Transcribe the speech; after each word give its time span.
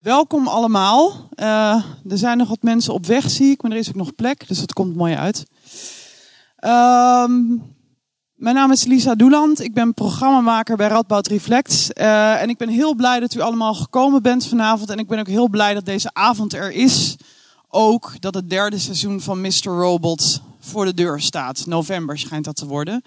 Welkom 0.00 0.46
allemaal. 0.46 1.28
Uh, 1.34 1.84
er 2.08 2.18
zijn 2.18 2.38
nog 2.38 2.48
wat 2.48 2.62
mensen 2.62 2.94
op 2.94 3.06
weg, 3.06 3.30
zie 3.30 3.50
ik, 3.50 3.62
maar 3.62 3.70
er 3.70 3.76
is 3.76 3.88
ook 3.88 3.94
nog 3.94 4.14
plek, 4.14 4.48
dus 4.48 4.60
dat 4.60 4.72
komt 4.72 4.96
mooi 4.96 5.14
uit. 5.14 5.46
Um, 6.64 7.62
mijn 8.34 8.54
naam 8.54 8.72
is 8.72 8.84
Lisa 8.84 9.14
Doeland. 9.14 9.60
Ik 9.60 9.74
ben 9.74 9.94
programmamaker 9.94 10.76
bij 10.76 10.88
Radboud 10.88 11.26
Reflect. 11.26 11.90
Uh, 11.94 12.42
en 12.42 12.48
ik 12.48 12.56
ben 12.56 12.68
heel 12.68 12.94
blij 12.94 13.20
dat 13.20 13.34
u 13.34 13.40
allemaal 13.40 13.74
gekomen 13.74 14.22
bent 14.22 14.46
vanavond. 14.46 14.90
En 14.90 14.98
ik 14.98 15.08
ben 15.08 15.18
ook 15.18 15.26
heel 15.26 15.48
blij 15.48 15.74
dat 15.74 15.84
deze 15.84 16.10
avond 16.12 16.52
er 16.52 16.72
is. 16.72 17.16
Ook 17.68 18.20
dat 18.20 18.34
het 18.34 18.50
derde 18.50 18.78
seizoen 18.78 19.20
van 19.20 19.40
Mr. 19.40 19.62
Robot 19.62 20.42
voor 20.60 20.84
de 20.84 20.94
deur 20.94 21.20
staat. 21.20 21.66
November 21.66 22.18
schijnt 22.18 22.44
dat 22.44 22.56
te 22.56 22.66
worden. 22.66 23.02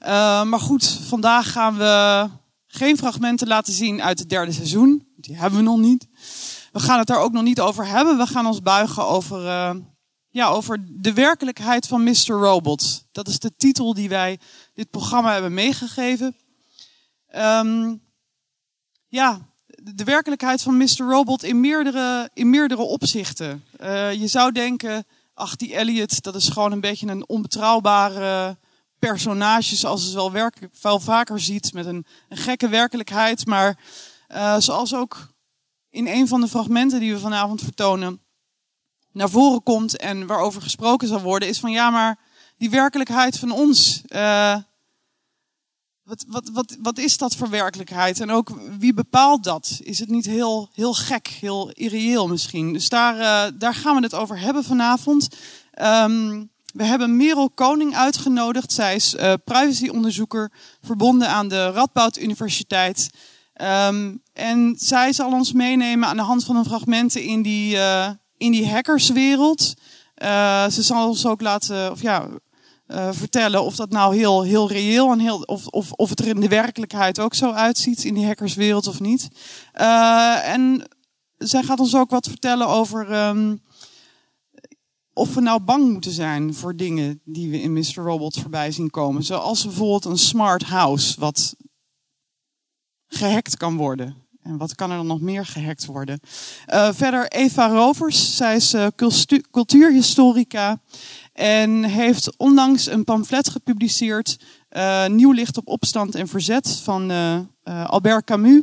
Uh, 0.00 0.42
maar 0.42 0.60
goed, 0.60 0.98
vandaag 1.08 1.52
gaan 1.52 1.76
we 1.76 2.28
geen 2.66 2.96
fragmenten 2.96 3.46
laten 3.46 3.72
zien 3.72 4.02
uit 4.02 4.18
het 4.18 4.28
derde 4.28 4.52
seizoen. 4.52 5.06
Die 5.24 5.36
hebben 5.36 5.58
we 5.58 5.64
nog 5.64 5.78
niet. 5.78 6.08
We 6.72 6.80
gaan 6.80 6.98
het 6.98 7.06
daar 7.06 7.20
ook 7.20 7.32
nog 7.32 7.42
niet 7.42 7.60
over 7.60 7.86
hebben. 7.86 8.16
We 8.16 8.26
gaan 8.26 8.46
ons 8.46 8.62
buigen 8.62 9.06
over, 9.06 9.44
uh, 9.44 9.74
ja, 10.30 10.48
over 10.48 10.84
de 10.88 11.12
werkelijkheid 11.12 11.86
van 11.86 12.02
Mr. 12.02 12.26
Robot. 12.26 13.04
Dat 13.12 13.28
is 13.28 13.38
de 13.38 13.56
titel 13.56 13.94
die 13.94 14.08
wij 14.08 14.38
dit 14.74 14.90
programma 14.90 15.32
hebben 15.32 15.54
meegegeven. 15.54 16.36
Um, 17.36 18.02
ja, 19.08 19.40
de 19.82 20.04
werkelijkheid 20.04 20.62
van 20.62 20.76
Mr. 20.76 20.96
Robot 20.96 21.42
in 21.42 21.60
meerdere, 21.60 22.30
in 22.34 22.50
meerdere 22.50 22.82
opzichten. 22.82 23.64
Uh, 23.80 24.12
je 24.12 24.26
zou 24.26 24.52
denken, 24.52 25.04
ach 25.34 25.56
die 25.56 25.74
Elliot, 25.74 26.22
dat 26.22 26.34
is 26.34 26.48
gewoon 26.48 26.72
een 26.72 26.80
beetje 26.80 27.06
een 27.06 27.28
onbetrouwbare 27.28 28.56
personage 28.98 29.76
zoals 29.76 30.06
je 30.06 30.30
wel, 30.32 30.50
veel 30.72 31.00
vaker 31.00 31.40
ziet, 31.40 31.72
met 31.72 31.86
een, 31.86 32.06
een 32.28 32.36
gekke 32.36 32.68
werkelijkheid. 32.68 33.46
Maar 33.46 33.78
uh, 34.34 34.56
zoals 34.58 34.94
ook 34.94 35.32
in 35.90 36.06
een 36.06 36.28
van 36.28 36.40
de 36.40 36.48
fragmenten 36.48 37.00
die 37.00 37.12
we 37.12 37.18
vanavond 37.18 37.62
vertonen 37.62 38.20
naar 39.12 39.30
voren 39.30 39.62
komt 39.62 39.96
en 39.96 40.26
waarover 40.26 40.62
gesproken 40.62 41.08
zal 41.08 41.20
worden, 41.20 41.48
is 41.48 41.60
van 41.60 41.70
ja, 41.70 41.90
maar 41.90 42.18
die 42.56 42.70
werkelijkheid 42.70 43.38
van 43.38 43.50
ons. 43.50 44.02
Uh, 44.08 44.56
wat, 46.02 46.24
wat, 46.28 46.50
wat, 46.52 46.76
wat 46.82 46.98
is 46.98 47.16
dat 47.16 47.36
voor 47.36 47.50
werkelijkheid? 47.50 48.20
En 48.20 48.30
ook 48.30 48.50
wie 48.78 48.94
bepaalt 48.94 49.44
dat? 49.44 49.78
Is 49.82 49.98
het 49.98 50.08
niet 50.08 50.26
heel, 50.26 50.68
heel 50.72 50.94
gek, 50.94 51.26
heel 51.26 51.70
irreëel 51.70 52.28
misschien? 52.28 52.72
Dus 52.72 52.88
daar, 52.88 53.16
uh, 53.16 53.58
daar 53.58 53.74
gaan 53.74 53.96
we 53.96 54.02
het 54.02 54.14
over 54.14 54.38
hebben 54.38 54.64
vanavond. 54.64 55.28
Um, 55.82 56.52
we 56.72 56.84
hebben 56.84 57.16
Merel 57.16 57.50
Koning 57.50 57.96
uitgenodigd. 57.96 58.72
Zij 58.72 58.94
is 58.94 59.14
privacyonderzoeker 59.44 60.52
verbonden 60.80 61.28
aan 61.28 61.48
de 61.48 61.70
Radboud 61.70 62.18
Universiteit. 62.18 63.10
Um, 63.62 64.22
en 64.32 64.74
zij 64.78 65.12
zal 65.12 65.32
ons 65.32 65.52
meenemen 65.52 66.08
aan 66.08 66.16
de 66.16 66.22
hand 66.22 66.44
van 66.44 66.56
een 66.56 66.64
fragmenten 66.64 67.22
in 67.22 67.42
die, 67.42 67.74
uh, 67.74 68.10
in 68.36 68.52
die 68.52 68.68
hackerswereld. 68.68 69.74
Uh, 70.22 70.68
ze 70.68 70.82
zal 70.82 71.08
ons 71.08 71.26
ook 71.26 71.40
laten, 71.40 71.90
of 71.90 72.02
ja, 72.02 72.28
uh, 72.86 73.08
vertellen 73.12 73.62
of 73.62 73.76
dat 73.76 73.90
nou 73.90 74.16
heel, 74.16 74.42
heel 74.42 74.68
reëel 74.68 75.12
en 75.12 75.18
heel, 75.18 75.40
of, 75.40 75.66
of, 75.66 75.92
of 75.92 76.08
het 76.08 76.20
er 76.20 76.26
in 76.26 76.40
de 76.40 76.48
werkelijkheid 76.48 77.18
ook 77.20 77.34
zo 77.34 77.50
uitziet 77.50 78.04
in 78.04 78.14
die 78.14 78.26
hackerswereld 78.26 78.86
of 78.86 79.00
niet. 79.00 79.28
en 80.42 80.88
zij 81.38 81.62
gaat 81.62 81.80
ons 81.80 81.96
ook 81.96 82.10
wat 82.10 82.28
vertellen 82.28 82.68
over 82.68 83.26
um, 83.26 83.62
of 85.14 85.34
we 85.34 85.40
nou 85.40 85.60
bang 85.60 85.92
moeten 85.92 86.10
zijn 86.10 86.54
voor 86.54 86.76
dingen 86.76 87.20
die 87.24 87.50
we 87.50 87.60
in 87.60 87.72
Mr. 87.72 87.94
Robot 87.94 88.38
voorbij 88.38 88.70
zien 88.70 88.90
komen. 88.90 89.22
Zoals 89.22 89.64
bijvoorbeeld 89.64 90.04
een 90.04 90.18
smart 90.18 90.62
house, 90.62 91.20
wat 91.20 91.56
gehackt 93.14 93.56
kan 93.56 93.76
worden. 93.76 94.22
En 94.42 94.56
wat 94.56 94.74
kan 94.74 94.90
er 94.90 94.96
dan 94.96 95.06
nog 95.06 95.20
meer 95.20 95.46
gehackt 95.46 95.84
worden? 95.84 96.20
Uh, 96.66 96.88
verder 96.92 97.28
Eva 97.28 97.68
Rovers, 97.68 98.36
zij 98.36 98.56
is 98.56 98.74
uh, 98.74 98.86
cultuurhistorica 99.50 100.80
en 101.32 101.84
heeft 101.84 102.36
onlangs 102.36 102.86
een 102.86 103.04
pamflet 103.04 103.48
gepubliceerd, 103.48 104.38
uh, 104.70 105.06
Nieuw 105.06 105.32
licht 105.32 105.56
op 105.56 105.68
opstand 105.68 106.14
en 106.14 106.28
verzet 106.28 106.80
van 106.82 107.12
Albert 107.64 108.24
Camus. 108.24 108.62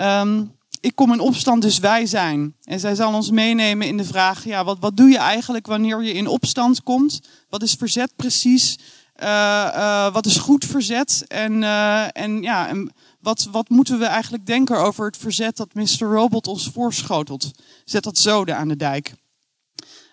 Um, 0.00 0.52
ik 0.80 0.94
kom 0.94 1.12
in 1.12 1.20
opstand, 1.20 1.62
dus 1.62 1.78
wij 1.78 2.06
zijn. 2.06 2.54
En 2.64 2.80
zij 2.80 2.94
zal 2.94 3.14
ons 3.14 3.30
meenemen 3.30 3.86
in 3.86 3.96
de 3.96 4.04
vraag, 4.04 4.44
ja, 4.44 4.64
wat, 4.64 4.78
wat 4.80 4.96
doe 4.96 5.08
je 5.08 5.18
eigenlijk 5.18 5.66
wanneer 5.66 6.02
je 6.02 6.12
in 6.12 6.26
opstand 6.26 6.82
komt? 6.82 7.20
Wat 7.48 7.62
is 7.62 7.74
verzet 7.74 8.12
precies? 8.16 8.78
Wat 10.12 10.26
is 10.26 10.36
goed 10.36 10.64
verzet? 10.64 11.24
En, 11.28 11.62
en 12.12 12.42
ja, 12.42 12.68
wat, 13.24 13.48
wat 13.50 13.68
moeten 13.68 13.98
we 13.98 14.04
eigenlijk 14.04 14.46
denken 14.46 14.78
over 14.78 15.06
het 15.06 15.16
verzet 15.16 15.56
dat 15.56 15.74
Mr. 15.74 15.98
Robot 15.98 16.46
ons 16.46 16.70
voorschotelt? 16.72 17.50
Zet 17.84 18.02
dat 18.02 18.18
zoden 18.18 18.56
aan 18.56 18.68
de 18.68 18.76
dijk. 18.76 19.14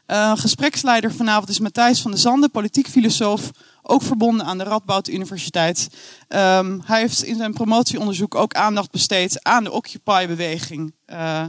Uh, 0.07 0.37
gespreksleider 0.37 1.13
vanavond 1.13 1.49
is 1.49 1.59
Matthijs 1.59 2.01
van 2.01 2.11
der 2.11 2.19
Zanden, 2.19 2.51
politiek 2.51 2.87
filosoof, 2.87 3.51
ook 3.81 4.01
verbonden 4.01 4.45
aan 4.45 4.57
de 4.57 4.63
Radboud 4.63 5.07
Universiteit. 5.07 5.89
Um, 6.27 6.81
hij 6.85 6.99
heeft 6.99 7.23
in 7.23 7.35
zijn 7.35 7.53
promotieonderzoek 7.53 8.35
ook 8.35 8.53
aandacht 8.53 8.91
besteed 8.91 9.43
aan 9.43 9.63
de 9.63 9.71
Occupy-beweging. 9.71 10.93
Uh, 11.07 11.39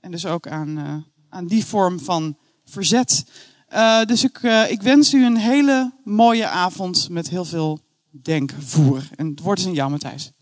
en 0.00 0.10
dus 0.10 0.26
ook 0.26 0.48
aan, 0.48 0.78
uh, 0.78 0.94
aan 1.28 1.46
die 1.46 1.64
vorm 1.64 2.00
van 2.00 2.36
verzet. 2.64 3.24
Dus 4.06 4.24
ik, 4.24 4.40
ik 4.68 4.82
wens 4.82 5.14
u 5.14 5.24
een 5.24 5.36
hele 5.36 5.92
mooie 6.04 6.46
avond 6.46 7.08
met 7.08 7.28
heel 7.28 7.44
veel 7.44 7.80
denkvoer. 8.10 9.08
En 9.16 9.28
het 9.28 9.40
woord 9.40 9.58
is 9.58 9.66
aan 9.66 9.72
jou, 9.72 9.90
Matthijs. 9.90 10.32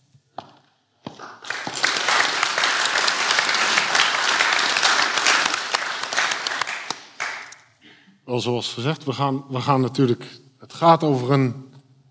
Wel 8.25 8.41
zoals 8.41 8.73
gezegd, 8.73 9.05
we 9.05 9.12
gaan, 9.12 9.45
we 9.49 9.61
gaan 9.61 9.81
natuurlijk. 9.81 10.41
Het 10.59 10.73
gaat 10.73 11.03
over 11.03 11.33
een 11.33 11.65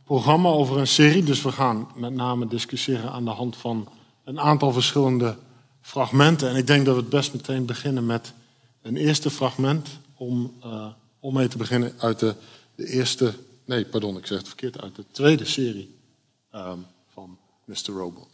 programma, 0.03 0.49
over 0.49 0.77
een 0.77 0.87
serie. 0.87 1.23
Dus 1.23 1.41
we 1.41 1.51
gaan 1.51 1.87
met 1.95 2.13
name 2.13 2.47
discussiëren 2.47 3.11
aan 3.11 3.25
de 3.25 3.31
hand 3.31 3.55
van 3.55 3.87
een 4.23 4.39
aantal 4.39 4.71
verschillende 4.71 5.37
fragmenten. 5.81 6.49
En 6.49 6.55
ik 6.55 6.67
denk 6.67 6.85
dat 6.85 6.95
we 6.95 7.01
het 7.01 7.09
best 7.09 7.33
meteen 7.33 7.65
beginnen 7.65 8.05
met 8.05 8.33
een 8.81 8.95
eerste 8.95 9.29
fragment. 9.29 9.89
Om, 10.17 10.53
eh, 10.61 10.87
om 11.19 11.33
mee 11.33 11.47
te 11.47 11.57
beginnen 11.57 11.93
uit 11.97 12.19
de, 12.19 12.35
de 12.75 12.87
eerste. 12.87 13.33
Nee, 13.65 13.85
pardon, 13.85 14.17
ik 14.17 14.25
zeg 14.25 14.37
het 14.37 14.47
verkeerd. 14.47 14.81
Uit 14.81 14.95
de 14.95 15.05
tweede 15.11 15.45
serie 15.45 15.95
ehm, 16.51 16.79
van 17.07 17.37
Mr. 17.65 17.91
Robot. 17.91 18.31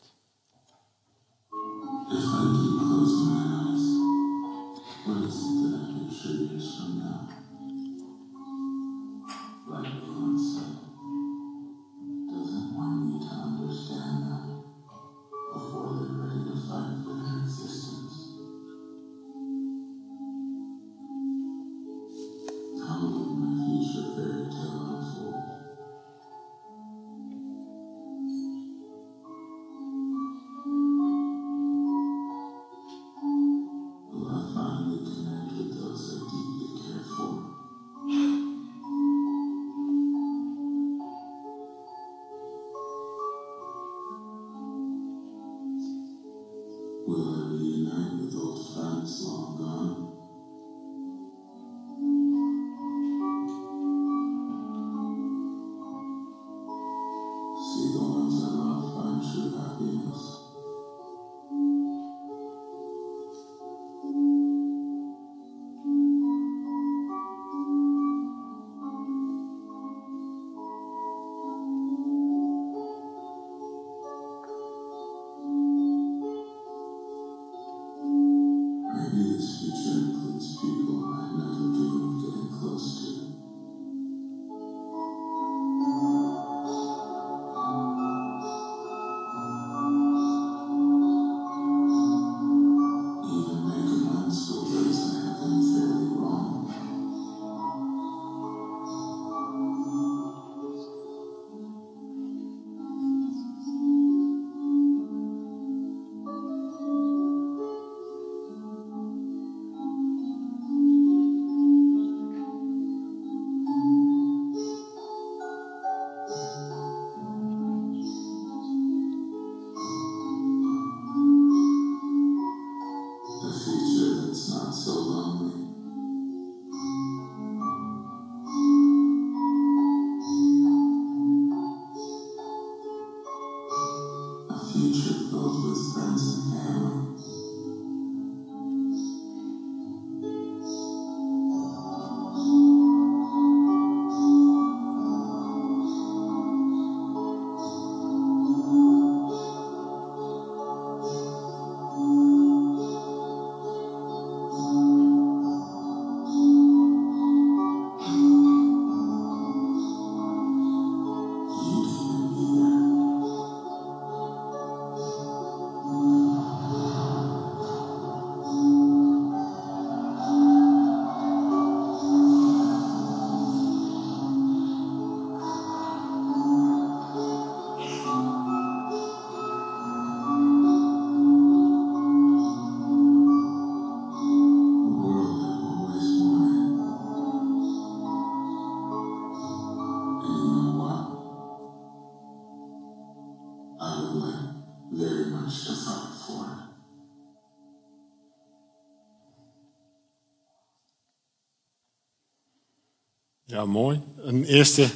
Ja, 203.59 203.65
mooi. 203.65 204.01
Een 204.21 204.43
eerste 204.43 204.89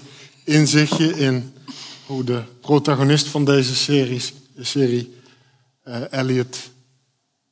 inzichtje 0.43 1.17
in 1.17 1.53
hoe 2.05 2.23
de 2.23 2.41
protagonist 2.61 3.27
van 3.27 3.45
deze 3.45 3.75
series, 3.75 4.33
serie, 4.59 5.13
uh, 5.87 6.13
Elliot, 6.13 6.57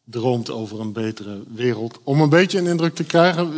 droomt 0.04 0.50
over 0.50 0.80
een 0.80 0.92
betere 0.92 1.44
wereld. 1.48 2.00
Om 2.04 2.22
een 2.22 2.30
beetje 2.30 2.60
een 2.60 2.68
indruk 2.68 2.96
te 2.96 3.04
krijgen, 3.04 3.54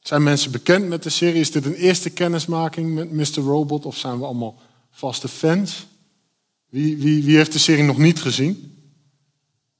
zijn 0.00 0.22
mensen 0.22 0.50
bekend 0.50 0.88
met 0.88 1.02
de 1.02 1.10
serie? 1.10 1.40
Is 1.40 1.50
dit 1.50 1.64
een 1.64 1.74
eerste 1.74 2.10
kennismaking 2.10 2.94
met 2.94 3.12
Mr. 3.12 3.42
Robot 3.42 3.86
of 3.86 3.96
zijn 3.96 4.18
we 4.18 4.24
allemaal 4.24 4.58
vaste 4.90 5.28
fans? 5.28 5.86
Wie, 6.68 6.96
wie, 6.96 7.24
wie 7.24 7.36
heeft 7.36 7.52
de 7.52 7.58
serie 7.58 7.84
nog 7.84 7.98
niet 7.98 8.20
gezien? 8.20 8.78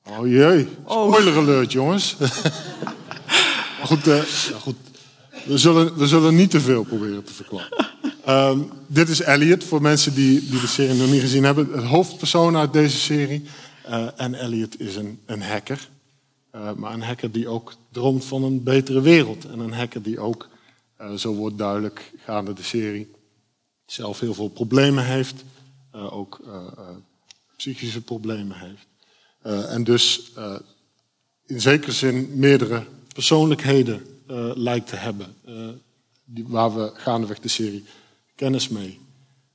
Oh 0.09 0.27
jee, 0.27 0.69
oh. 0.85 1.13
spoiler 1.13 1.37
alert 1.37 1.73
jongens. 1.73 2.17
goed, 3.89 4.07
uh, 4.07 4.23
goed, 4.61 4.77
we 5.47 5.59
zullen, 5.59 5.97
we 5.97 6.07
zullen 6.07 6.35
niet 6.35 6.51
te 6.51 6.61
veel 6.61 6.85
proberen 6.85 7.25
te 7.25 7.33
verklappen. 7.33 7.87
Um, 8.29 8.71
dit 8.87 9.09
is 9.09 9.21
Elliot, 9.21 9.65
voor 9.65 9.83
mensen 9.83 10.15
die, 10.15 10.49
die 10.49 10.61
de 10.61 10.67
serie 10.67 10.95
nog 10.95 11.11
niet 11.11 11.21
gezien 11.21 11.45
hebben. 11.45 11.73
Het 11.73 11.85
hoofdpersoon 11.85 12.57
uit 12.57 12.73
deze 12.73 12.97
serie. 12.97 13.45
Uh, 13.89 14.09
en 14.17 14.35
Elliot 14.35 14.81
is 14.81 14.97
een, 14.97 15.21
een 15.27 15.43
hacker. 15.43 15.89
Uh, 16.55 16.73
maar 16.73 16.93
een 16.93 17.03
hacker 17.03 17.33
die 17.33 17.49
ook 17.49 17.75
droomt 17.93 18.25
van 18.25 18.43
een 18.43 18.63
betere 18.63 19.01
wereld. 19.01 19.45
En 19.45 19.59
een 19.59 19.73
hacker 19.73 20.03
die 20.03 20.21
ook, 20.21 20.49
uh, 21.01 21.13
zo 21.13 21.35
wordt 21.35 21.59
duidelijk 21.59 22.13
gaande 22.25 22.53
de 22.53 22.63
serie, 22.63 23.11
zelf 23.87 24.21
heel 24.21 24.35
veel 24.35 24.49
problemen 24.49 25.05
heeft. 25.05 25.45
ook 25.93 26.41
psychische 27.57 28.01
problemen 28.01 28.57
heeft. 28.59 28.87
en 29.69 29.85
dus 29.85 30.33
in 31.47 31.61
zekere 31.61 31.93
zin 31.93 32.29
meerdere 32.35 32.87
persoonlijkheden 33.13 34.16
uh, 34.31 34.51
lijkt 34.55 34.89
te 34.89 34.97
hebben. 34.97 35.35
Uh, 35.49 35.69
die, 36.25 36.45
waar 36.49 36.75
we 36.75 36.91
gaandeweg 36.95 37.41
de 37.41 37.49
serie 37.49 37.85
kennis 38.35 38.69
mee 38.69 38.99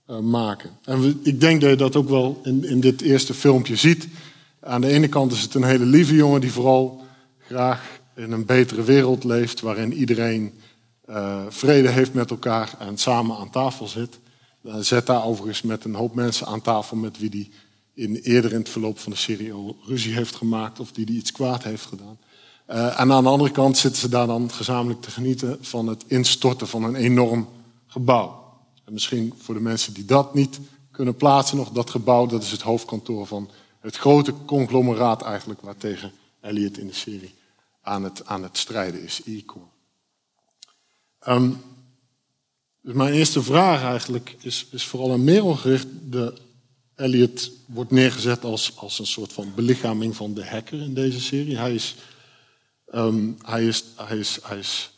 uh, 0.10 0.20
maken. 0.20 0.70
En 0.84 1.02
we, 1.02 1.16
ik 1.24 1.40
denk 1.40 1.62
dat 1.62 1.70
je 1.70 1.76
dat 1.76 1.96
ook 1.96 2.10
wel 2.10 2.42
in, 2.44 2.64
in 2.64 2.80
dit 2.80 3.02
eerste 3.02 3.34
filmpje 3.34 3.76
ziet. 3.76 4.08
Aan 4.60 4.82
de 4.82 4.88
ene 4.88 5.08
kant 5.08 5.32
is 5.32 5.42
het 5.42 5.54
een 5.54 5.64
hele 5.64 5.86
lieve 5.86 6.16
jongen 6.16 6.42
die 6.42 6.52
vooral 6.52 7.04
graag 7.40 8.00
in 8.16 8.32
een 8.32 8.46
betere 8.46 8.84
wereld 8.84 9.24
leeft. 9.24 9.62
Waarin 9.62 9.94
iedereen 9.94 10.54
vrede 11.50 11.90
heeft 11.90 12.14
met 12.14 12.30
elkaar 12.30 12.74
en 12.80 12.98
samen 12.98 13.38
aan 13.38 13.50
tafel 13.50 13.88
zit. 13.88 14.20
zet 14.80 15.06
daar 15.06 15.24
overigens 15.24 15.62
met 15.62 15.84
een 15.84 15.96
hoop 15.96 16.16
mensen 16.16 16.48
aan 16.48 16.62
tafel 16.62 16.98
met 16.98 17.20
wie 17.20 17.30
die 17.30 17.52
in, 17.94 18.16
eerder 18.16 18.52
in 18.52 18.60
het 18.60 18.70
verloop 18.70 19.00
van 19.00 19.12
de 19.12 19.18
serie 19.18 19.54
al 19.54 19.78
ruzie 19.86 20.14
heeft 20.14 20.36
gemaakt 20.36 20.80
of 20.80 20.92
die, 20.92 21.06
die 21.06 21.18
iets 21.18 21.32
kwaad 21.32 21.64
heeft 21.64 21.86
gedaan. 21.86 22.18
Uh, 22.72 23.00
en 23.00 23.12
aan 23.12 23.24
de 23.24 23.30
andere 23.30 23.52
kant 23.52 23.78
zitten 23.78 24.02
ze 24.02 24.10
daar 24.10 24.28
dan 24.28 24.52
gezamenlijk 24.52 25.02
te 25.02 25.12
genieten 25.12 25.58
van 25.62 25.88
het 25.88 26.04
instorten 26.08 26.68
van 26.68 26.84
een 26.84 26.96
enorm 26.96 27.50
gebouw. 27.88 28.54
En 28.86 28.94
misschien 28.94 29.34
voor 29.38 29.54
de 29.54 29.62
mensen 29.62 29.94
die 29.94 30.06
dat 30.06 30.34
niet 30.34 30.60
kunnen 30.92 31.16
plaatsen 31.16 31.58
nog, 31.58 31.70
dat 31.70 31.90
gebouw, 31.90 32.26
dat 32.26 32.44
is 32.44 32.52
het 32.52 32.62
hoofdkantoor 32.62 33.28
van 33.28 33.50
het 33.80 33.98
grote 33.98 34.34
conglomeraat 34.46 35.22
eigenlijk 35.22 35.62
waartegen 35.62 36.12
Elliot 36.42 36.78
in 36.78 36.88
de 36.88 36.94
serie 36.94 37.34
aan 37.82 38.04
het, 38.04 38.26
aan 38.26 38.44
het 38.44 38.58
strijden 38.58 39.04
is, 39.04 39.22
E-Core. 39.26 39.66
Um, 41.28 41.62
dus 42.82 42.94
mijn 42.94 43.14
eerste 43.14 43.44
vraag 43.44 43.84
eigenlijk 43.84 44.36
is, 44.40 44.68
is 44.72 44.86
vooral 44.86 45.12
aan 45.12 45.24
Merel 45.24 45.56
gericht. 45.56 45.88
De 46.10 46.34
Elliot 46.96 47.52
wordt 47.66 47.92
neergezet 47.92 48.44
als, 48.44 48.78
als 48.78 49.00
een 49.00 49.06
soort 49.06 49.34
van 49.34 49.52
belichaming 49.56 50.16
van 50.16 50.34
de 50.34 50.46
hacker 50.46 50.82
in 50.82 50.94
deze 50.94 51.22
serie. 51.22 51.58
Hij 51.58 51.74
is 51.74 51.96
Um, 52.96 53.38
hij, 53.42 53.66
is, 53.66 53.84
hij, 53.96 54.18
is, 54.18 54.40
hij 54.44 54.58
is, 54.58 54.92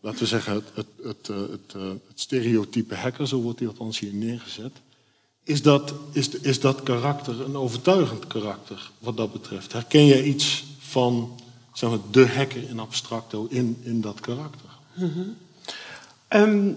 laten 0.00 0.18
we 0.18 0.26
zeggen, 0.26 0.54
het, 0.54 0.64
het, 0.74 0.86
het, 1.02 1.28
eh, 1.28 1.36
het, 1.36 1.74
eh, 1.74 1.88
het 2.08 2.20
stereotype 2.20 2.94
hacker, 2.94 3.28
zo 3.28 3.40
wordt 3.40 3.58
hij 3.58 3.68
althans 3.68 3.98
hier 3.98 4.12
neergezet. 4.12 4.72
Is 5.44 5.62
dat, 5.62 5.94
is, 6.12 6.28
is 6.28 6.60
dat 6.60 6.82
karakter 6.82 7.40
een 7.40 7.56
overtuigend 7.56 8.26
karakter 8.26 8.90
wat 8.98 9.16
dat 9.16 9.32
betreft? 9.32 9.72
Herken 9.72 10.06
jij 10.06 10.22
iets 10.22 10.64
van 10.78 11.40
zeg 11.72 11.90
maar, 11.90 11.98
de 12.10 12.28
hacker 12.28 12.68
in 12.68 12.78
abstracto 12.78 13.46
in, 13.50 13.78
in 13.82 14.00
dat 14.00 14.20
karakter? 14.20 14.68
Mm 14.94 15.36
um, 16.28 16.76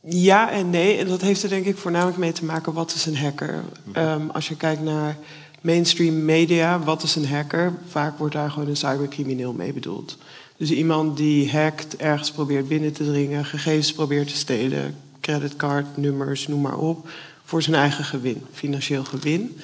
ja 0.00 0.50
en 0.50 0.70
nee. 0.70 0.96
En 0.96 1.08
dat 1.08 1.20
heeft 1.20 1.42
er 1.42 1.48
denk 1.48 1.66
ik 1.66 1.76
voornamelijk 1.76 2.18
mee 2.18 2.32
te 2.32 2.44
maken 2.44 2.72
wat 2.72 2.94
is 2.94 3.06
een 3.06 3.16
hacker. 3.16 3.64
Um, 3.96 4.30
als 4.30 4.48
je 4.48 4.56
kijkt 4.56 4.82
naar 4.82 5.18
mainstream 5.60 6.24
media, 6.24 6.78
wat 6.78 7.02
is 7.02 7.16
een 7.16 7.26
hacker? 7.26 7.72
Vaak 7.88 8.18
wordt 8.18 8.34
daar 8.34 8.50
gewoon 8.50 8.68
een 8.68 8.76
cybercrimineel 8.76 9.52
mee 9.52 9.72
bedoeld. 9.72 10.16
Dus 10.56 10.70
iemand 10.70 11.16
die 11.16 11.50
hackt, 11.50 11.96
ergens 11.96 12.30
probeert 12.30 12.68
binnen 12.68 12.92
te 12.92 13.04
dringen, 13.04 13.44
gegevens 13.44 13.92
probeert 13.92 14.28
te 14.28 14.36
stelen, 14.36 14.96
creditcardnummers, 15.20 16.48
noem 16.48 16.60
maar 16.60 16.78
op, 16.78 17.08
voor 17.44 17.62
zijn 17.62 17.76
eigen 17.76 18.04
gewin, 18.04 18.42
financieel 18.52 19.04
gewin. 19.04 19.60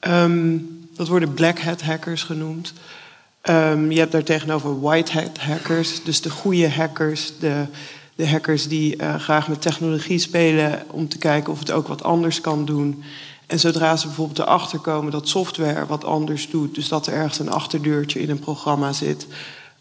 Um, 0.00 0.88
dat 0.96 1.08
worden 1.08 1.34
black 1.34 1.58
hat 1.58 1.82
hackers 1.82 2.22
genoemd. 2.22 2.72
Um, 3.42 3.90
je 3.90 3.98
hebt 3.98 4.12
daar 4.12 4.22
tegenover 4.22 4.80
white 4.80 5.12
hat 5.12 5.38
hackers, 5.38 6.04
dus 6.04 6.20
de 6.20 6.30
goede 6.30 6.70
hackers, 6.70 7.32
de, 7.40 7.64
de 8.14 8.28
hackers 8.28 8.68
die 8.68 8.96
uh, 8.96 9.14
graag 9.14 9.48
met 9.48 9.62
technologie 9.62 10.18
spelen 10.18 10.82
om 10.90 11.08
te 11.08 11.18
kijken 11.18 11.52
of 11.52 11.58
het 11.58 11.70
ook 11.70 11.88
wat 11.88 12.02
anders 12.02 12.40
kan 12.40 12.64
doen. 12.64 13.02
En 13.48 13.60
zodra 13.60 13.96
ze 13.96 14.06
bijvoorbeeld 14.06 14.38
erachter 14.38 14.78
komen 14.78 15.12
dat 15.12 15.28
software 15.28 15.86
wat 15.86 16.04
anders 16.04 16.50
doet, 16.50 16.74
dus 16.74 16.88
dat 16.88 17.06
er 17.06 17.12
ergens 17.12 17.38
een 17.38 17.50
achterdeurtje 17.50 18.20
in 18.20 18.30
een 18.30 18.38
programma 18.38 18.92
zit, 18.92 19.26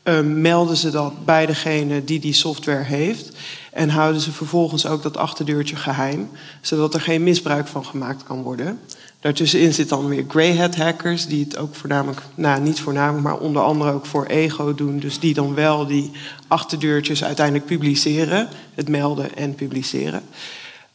um, 0.03 0.41
melden 0.41 0.77
ze 0.77 0.89
dat 0.89 1.25
bij 1.25 1.45
degene 1.45 2.03
die 2.03 2.19
die 2.19 2.33
software 2.33 2.83
heeft. 2.83 3.31
En 3.71 3.89
houden 3.89 4.21
ze 4.21 4.31
vervolgens 4.31 4.85
ook 4.85 5.03
dat 5.03 5.17
achterdeurtje 5.17 5.75
geheim, 5.75 6.29
zodat 6.61 6.93
er 6.93 7.01
geen 7.01 7.23
misbruik 7.23 7.67
van 7.67 7.85
gemaakt 7.85 8.23
kan 8.23 8.41
worden. 8.41 8.79
Daartussenin 9.19 9.73
zit 9.73 9.89
dan 9.89 10.07
weer 10.07 10.25
grey 10.27 10.55
hat 10.55 10.75
hackers, 10.75 11.27
die 11.27 11.43
het 11.43 11.57
ook 11.57 11.75
voornamelijk, 11.75 12.21
nou 12.35 12.61
niet 12.61 12.79
voornamelijk, 12.79 13.23
maar 13.23 13.37
onder 13.37 13.61
andere 13.61 13.91
ook 13.91 14.05
voor 14.05 14.25
ego 14.25 14.75
doen. 14.75 14.99
Dus 14.99 15.19
die 15.19 15.33
dan 15.33 15.53
wel 15.53 15.85
die 15.85 16.11
achterdeurtjes 16.47 17.23
uiteindelijk 17.23 17.65
publiceren, 17.65 18.47
het 18.75 18.89
melden 18.89 19.35
en 19.35 19.55
publiceren. 19.55 20.23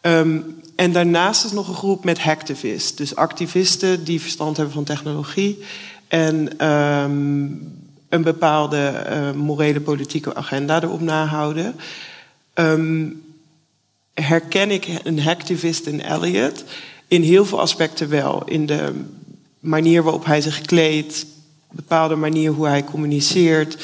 Um, 0.03 0.61
en 0.77 0.93
daarnaast 0.93 1.45
is 1.45 1.53
nog 1.53 1.69
een 1.69 1.75
groep 1.75 2.05
met 2.05 2.21
hacktivists. 2.21 2.95
Dus 2.95 3.17
activisten 3.17 4.05
die 4.05 4.21
verstand 4.21 4.57
hebben 4.57 4.75
van 4.75 4.85
technologie. 4.85 5.59
En 6.09 6.67
um, 6.69 7.75
een 8.09 8.23
bepaalde 8.23 9.07
uh, 9.11 9.33
morele 9.33 9.81
politieke 9.81 10.35
agenda 10.35 10.83
erop 10.83 11.01
nahouden. 11.01 11.75
Herken 14.15 14.71
ik 14.71 14.89
een 15.05 15.21
hacktivist 15.21 15.87
in 15.87 16.03
Elliot? 16.03 16.65
In 17.09 17.23
heel 17.23 17.45
veel 17.45 17.61
aspecten 17.61 18.09
wel. 18.09 18.43
In 18.45 18.67
de 18.67 19.05
manier 19.61 20.03
waarop 20.03 20.25
hij 20.25 20.41
zich 20.41 20.61
kleedt, 20.61 21.27
bepaalde 21.71 22.17
manier 22.17 22.51
hoe 22.51 22.67
hij 22.67 22.85
communiceert, 22.85 23.77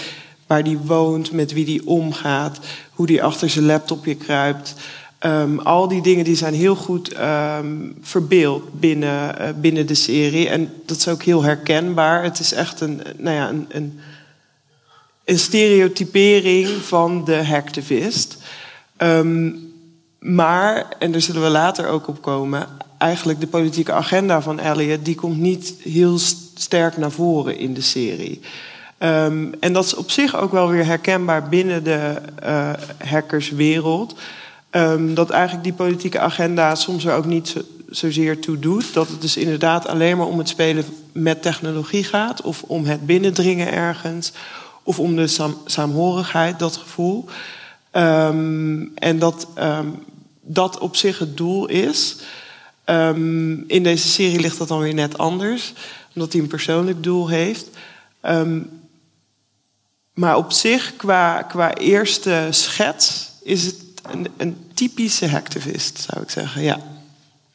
waar 0.47 0.63
hij 0.63 0.79
woont, 0.79 1.33
met 1.33 1.53
wie 1.53 1.65
hij 1.65 1.81
omgaat, 1.85 2.59
hoe 2.91 3.13
hij 3.13 3.23
achter 3.23 3.51
zijn 3.51 3.65
laptopje 3.65 4.15
kruipt. 4.15 4.75
Um, 5.27 5.59
al 5.59 5.89
die 5.89 6.03
dingen 6.03 6.25
die 6.25 6.37
zijn 6.37 6.55
heel 6.55 6.77
goed 6.77 7.17
um, 7.21 7.97
verbeeld 8.01 8.81
binnen, 8.81 9.35
uh, 9.41 9.49
binnen 9.61 9.87
de 9.87 9.95
serie. 9.95 10.49
En 10.49 10.73
dat 10.87 10.97
is 10.97 11.09
ook 11.09 11.23
heel 11.23 11.43
herkenbaar. 11.43 12.23
Het 12.23 12.39
is 12.39 12.53
echt 12.53 12.81
een, 12.81 13.03
nou 13.17 13.37
ja, 13.37 13.49
een, 13.49 14.01
een, 15.25 15.39
stereotypering 15.39 16.69
van 16.69 17.25
de 17.25 17.45
hacktivist. 17.45 18.37
Um, 18.99 19.73
maar, 20.19 20.87
en 20.99 21.13
daar 21.13 21.21
zullen 21.21 21.43
we 21.43 21.49
later 21.49 21.87
ook 21.87 22.09
op 22.09 22.23
komen, 22.23 22.67
eigenlijk 22.99 23.41
de 23.41 23.47
politieke 23.47 23.93
agenda 23.93 24.43
van 24.43 24.59
Elliot, 24.59 25.05
die 25.05 25.15
komt 25.15 25.39
niet 25.39 25.75
heel 25.83 26.19
sterk 26.55 26.97
naar 26.97 27.11
voren 27.11 27.59
in 27.59 27.75
de 27.75 27.81
serie. 27.81 28.41
En 28.99 29.73
dat 29.73 29.85
is 29.85 29.95
op 29.95 30.11
zich 30.11 30.37
ook 30.37 30.53
wel 30.53 30.69
weer 30.69 30.85
herkenbaar 30.85 31.49
binnen 31.49 31.85
de 31.85 32.15
uh, 32.43 32.73
hackerswereld. 33.05 34.15
Um, 34.71 35.15
dat 35.15 35.31
eigenlijk 35.31 35.65
die 35.65 35.73
politieke 35.73 36.19
agenda 36.21 36.75
soms 36.75 37.05
er 37.05 37.15
ook 37.15 37.25
niet 37.25 37.49
zo, 37.49 37.61
zozeer 37.91 38.41
toe 38.41 38.59
doet. 38.59 38.93
Dat 38.95 39.09
het 39.09 39.21
dus 39.21 39.37
inderdaad 39.37 39.87
alleen 39.87 40.17
maar 40.17 40.27
om 40.27 40.39
het 40.39 40.49
spelen 40.49 40.85
met 41.13 41.43
technologie 41.43 42.05
gaat, 42.05 42.43
of 42.43 42.63
om 42.63 42.85
het 42.85 43.07
binnendringen 43.07 43.73
ergens, 43.73 44.33
of 44.83 44.99
om 44.99 45.17
de 45.17 45.27
saam, 45.27 45.57
saamhorigheid, 45.65 46.59
dat 46.59 46.77
gevoel. 46.77 47.25
Um, 47.93 48.93
en 48.95 49.19
dat 49.19 49.47
um, 49.59 50.03
dat 50.41 50.79
op 50.79 50.97
zich 50.97 51.19
het 51.19 51.37
doel 51.37 51.67
is. 51.67 52.17
In 53.67 53.83
deze 53.83 54.09
serie 54.09 54.41
ligt 54.41 54.59
dat 54.59 54.69
dan 54.69 54.79
weer 54.79 54.95
net 54.95 55.19
anders, 55.19 55.73
omdat 56.15 56.33
hij 56.33 56.43
een 56.43 56.49
persoonlijk 56.49 57.03
doel 57.03 57.29
heeft. 57.29 57.69
Maar 60.15 60.37
op 60.37 60.53
zich, 60.53 60.97
qua, 60.97 61.43
qua 61.43 61.75
eerste 61.75 62.47
schets, 62.51 63.31
is 63.43 63.65
het 63.65 63.88
een, 64.03 64.27
een 64.37 64.57
typische 64.75 65.29
hacktivist, 65.29 65.99
zou 65.99 66.23
ik 66.23 66.31
zeggen. 66.31 66.63
Ja. 66.63 66.79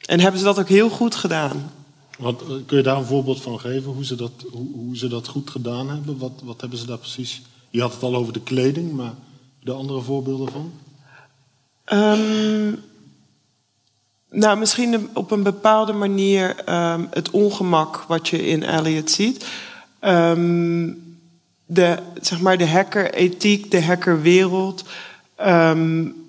En 0.05 0.19
hebben 0.19 0.39
ze 0.39 0.45
dat 0.45 0.59
ook 0.59 0.69
heel 0.69 0.89
goed 0.89 1.15
gedaan. 1.15 1.71
Wat, 2.17 2.41
eh, 2.41 2.47
kun 2.65 2.77
je 2.77 2.83
daar 2.83 2.97
een 2.97 3.05
voorbeeld 3.05 3.41
van 3.41 3.59
geven, 3.59 3.91
hoe 3.91 4.05
ze 4.05 4.15
dat, 4.15 4.31
hoe, 4.51 4.67
hoe 4.73 4.97
ze 4.97 5.07
dat 5.07 5.27
goed 5.27 5.49
gedaan 5.49 5.89
hebben? 5.89 6.17
Wat, 6.17 6.41
wat 6.43 6.61
hebben 6.61 6.79
ze 6.79 6.85
daar 6.85 6.97
precies? 6.97 7.41
Je 7.69 7.81
had 7.81 7.93
het 7.93 8.03
al 8.03 8.15
over 8.15 8.33
de 8.33 8.41
kleding, 8.41 8.91
maar 8.91 9.13
de 9.59 9.71
andere 9.71 10.01
voorbeelden 10.01 10.51
van? 10.51 10.71
Um, 11.85 12.83
nou, 14.29 14.57
misschien 14.57 15.09
op 15.13 15.31
een 15.31 15.43
bepaalde 15.43 15.93
manier 15.93 16.69
um, 16.69 17.07
het 17.11 17.29
ongemak 17.29 18.03
wat 18.07 18.27
je 18.27 18.45
in 18.45 18.63
Elliot 18.63 19.11
ziet. 19.11 19.45
Um, 20.01 21.17
de, 21.65 21.97
zeg 22.21 22.41
maar 22.41 22.57
de 22.57 22.67
hackerethiek, 22.67 23.71
de 23.71 23.83
hackerwereld. 23.83 24.83
Um, 25.41 26.22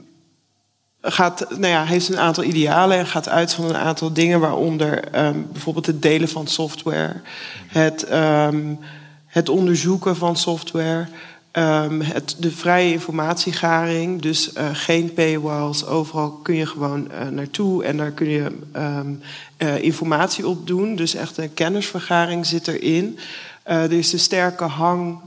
gaat, 1.04 1.46
nou 1.50 1.66
ja, 1.66 1.84
heeft 1.84 2.08
een 2.08 2.18
aantal 2.18 2.44
idealen 2.44 2.98
en 2.98 3.06
gaat 3.06 3.28
uit 3.28 3.52
van 3.52 3.64
een 3.64 3.76
aantal 3.76 4.12
dingen, 4.12 4.40
waaronder 4.40 5.24
um, 5.26 5.46
bijvoorbeeld 5.52 5.86
het 5.86 6.02
delen 6.02 6.28
van 6.28 6.46
software, 6.46 7.20
het, 7.66 8.12
um, 8.12 8.78
het 9.26 9.48
onderzoeken 9.48 10.16
van 10.16 10.36
software, 10.36 11.06
Um, 11.58 12.00
het, 12.00 12.36
de 12.38 12.50
vrije 12.50 12.92
informatiegaring, 12.92 14.22
dus 14.22 14.52
uh, 14.52 14.68
geen 14.72 15.12
paywalls. 15.12 15.86
Overal 15.86 16.30
kun 16.30 16.54
je 16.54 16.66
gewoon 16.66 17.08
uh, 17.10 17.28
naartoe 17.28 17.84
en 17.84 17.96
daar 17.96 18.10
kun 18.10 18.28
je 18.28 18.58
uh, 19.58 19.82
informatie 19.82 20.46
op 20.46 20.66
doen. 20.66 20.96
Dus 20.96 21.14
echt 21.14 21.38
een 21.38 21.54
kennisvergaring 21.54 22.46
zit 22.46 22.68
erin. 22.68 23.18
er 23.62 23.92
is 23.92 24.12
een 24.12 24.18
sterke 24.18 24.64
hang 24.64 25.18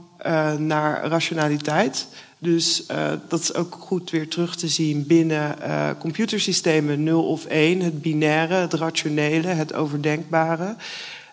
naar 0.58 1.06
rationaliteit. 1.06 2.06
Dus 2.38 2.86
dat 3.28 3.40
is 3.40 3.54
ook 3.54 3.76
goed 3.80 4.10
weer 4.10 4.28
terug 4.28 4.56
te 4.56 4.68
zien 4.68 5.06
binnen 5.06 5.56
computersystemen 5.98 7.02
0 7.02 7.28
of 7.28 7.44
1. 7.44 7.80
Het 7.80 8.02
binaire, 8.02 8.54
het 8.54 8.72
rationele, 8.72 9.48
het 9.48 9.74
overdenkbare. 9.74 10.76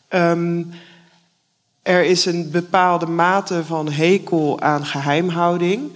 Um, 0.09 0.71
er 1.85 2.03
is 2.03 2.25
een 2.25 2.51
bepaalde 2.51 3.05
mate 3.05 3.65
van 3.65 3.91
hekel 3.91 4.61
aan 4.61 4.85
geheimhouding. 4.85 5.91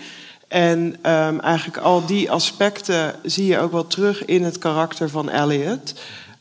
En 0.47 0.79
um, 0.79 1.39
eigenlijk 1.39 1.77
al 1.77 2.05
die 2.05 2.31
aspecten 2.31 3.15
zie 3.23 3.45
je 3.45 3.59
ook 3.59 3.71
wel 3.71 3.87
terug 3.87 4.25
in 4.25 4.43
het 4.43 4.57
karakter 4.57 5.09
van 5.09 5.29
Elliot. 5.29 5.93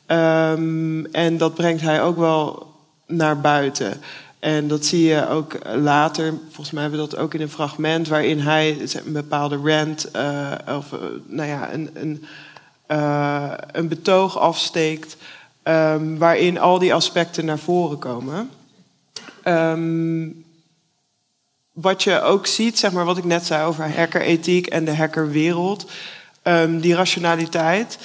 Um, 0.06 1.06
en 1.06 1.36
dat 1.36 1.54
brengt 1.54 1.82
hij 1.82 2.02
ook 2.02 2.16
wel 2.16 2.74
naar 3.06 3.40
buiten. 3.40 4.00
En 4.38 4.68
dat 4.68 4.84
zie 4.84 5.04
je 5.04 5.28
ook 5.28 5.56
later, 5.74 6.34
volgens 6.46 6.70
mij 6.70 6.82
hebben 6.82 7.00
we 7.00 7.08
dat 7.08 7.18
ook 7.18 7.34
in 7.34 7.40
een 7.40 7.50
fragment, 7.50 8.08
waarin 8.08 8.38
hij 8.38 8.80
een 9.04 9.12
bepaalde 9.12 9.56
rant 9.56 10.08
uh, 10.16 10.52
of 10.76 10.92
uh, 10.92 10.98
nou 11.26 11.48
ja, 11.48 11.72
een, 11.72 11.90
een, 11.94 12.24
uh, 12.88 13.52
een 13.72 13.88
betoog 13.88 14.38
afsteekt, 14.38 15.16
um, 15.62 16.18
waarin 16.18 16.58
al 16.58 16.78
die 16.78 16.94
aspecten 16.94 17.44
naar 17.44 17.58
voren 17.58 17.98
komen. 17.98 18.50
Um, 19.44 20.44
wat 21.72 22.02
je 22.02 22.20
ook 22.20 22.46
ziet, 22.46 22.78
zeg 22.78 22.92
maar 22.92 23.04
wat 23.04 23.18
ik 23.18 23.24
net 23.24 23.46
zei 23.46 23.66
over 23.66 23.96
hackerethiek 23.96 24.66
en 24.66 24.84
de 24.84 24.96
hackerwereld, 24.96 25.90
um, 26.42 26.80
die 26.80 26.94
rationaliteit, 26.94 27.98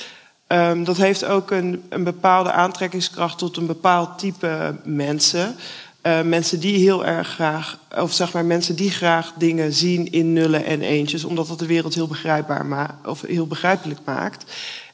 dat 0.83 0.97
heeft 0.97 1.25
ook 1.25 1.51
een, 1.51 1.83
een, 1.89 2.03
bepaalde 2.03 2.51
aantrekkingskracht 2.51 3.37
tot 3.37 3.57
een 3.57 3.65
bepaald 3.65 4.19
type 4.19 4.75
mensen. 4.83 5.55
Uh, 6.03 6.21
mensen 6.21 6.59
die 6.59 6.77
heel 6.77 7.05
erg 7.05 7.27
graag, 7.27 7.77
of 7.97 8.13
zeg 8.13 8.33
maar 8.33 8.45
mensen 8.45 8.75
die 8.75 8.91
graag 8.91 9.33
dingen 9.37 9.73
zien 9.73 10.11
in 10.11 10.33
nullen 10.33 10.65
en 10.65 10.81
eentjes, 10.81 11.23
omdat 11.23 11.47
dat 11.47 11.59
de 11.59 11.65
wereld 11.65 11.93
heel 11.93 12.07
begrijpbaar 12.07 12.65
maakt 12.65 13.07
of 13.07 13.21
heel 13.21 13.47
begrijpelijk 13.47 13.99
maakt. 14.05 14.51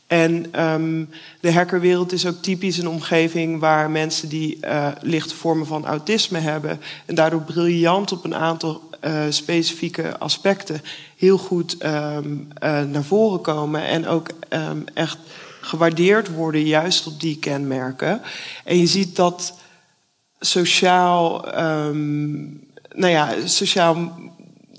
En 0.08 0.64
um, 0.66 1.10
de 1.40 1.54
hackerwereld 1.54 2.12
is 2.12 2.26
ook 2.28 2.42
typisch 2.42 2.78
een 2.78 2.88
omgeving 2.88 3.60
waar 3.60 3.90
mensen 3.90 4.30
die 4.30 4.58
uh, 4.62 4.88
lichte 5.02 5.36
vormen 5.36 5.66
van 5.66 5.86
autisme 5.86 6.40
hebben 6.40 6.82
en 7.06 7.16
daardoor 7.16 7.42
briljant 7.42 8.12
op 8.12 8.24
een 8.24 8.36
aantal 8.36 8.82
uh, 9.06 9.22
specifieke 9.30 10.18
aspecten 10.18 10.82
heel 11.18 11.38
goed 11.38 11.84
um, 11.84 12.48
naar 12.62 13.04
voren 13.04 13.42
komen 13.42 13.86
en 13.86 14.08
ook 14.08 14.30
um, 14.50 14.84
echt 14.94 15.18
gewaardeerd 15.62 16.34
worden 16.34 16.64
juist 16.64 17.08
op 17.08 17.20
die 17.20 17.38
kenmerken. 17.38 18.22
En 18.64 18.78
je 18.78 18.88
ziet 18.88 19.16
dat 19.16 19.54
sociaal, 20.40 21.42
nou 22.94 23.12
ja, 23.12 23.36
sociaal 23.46 24.20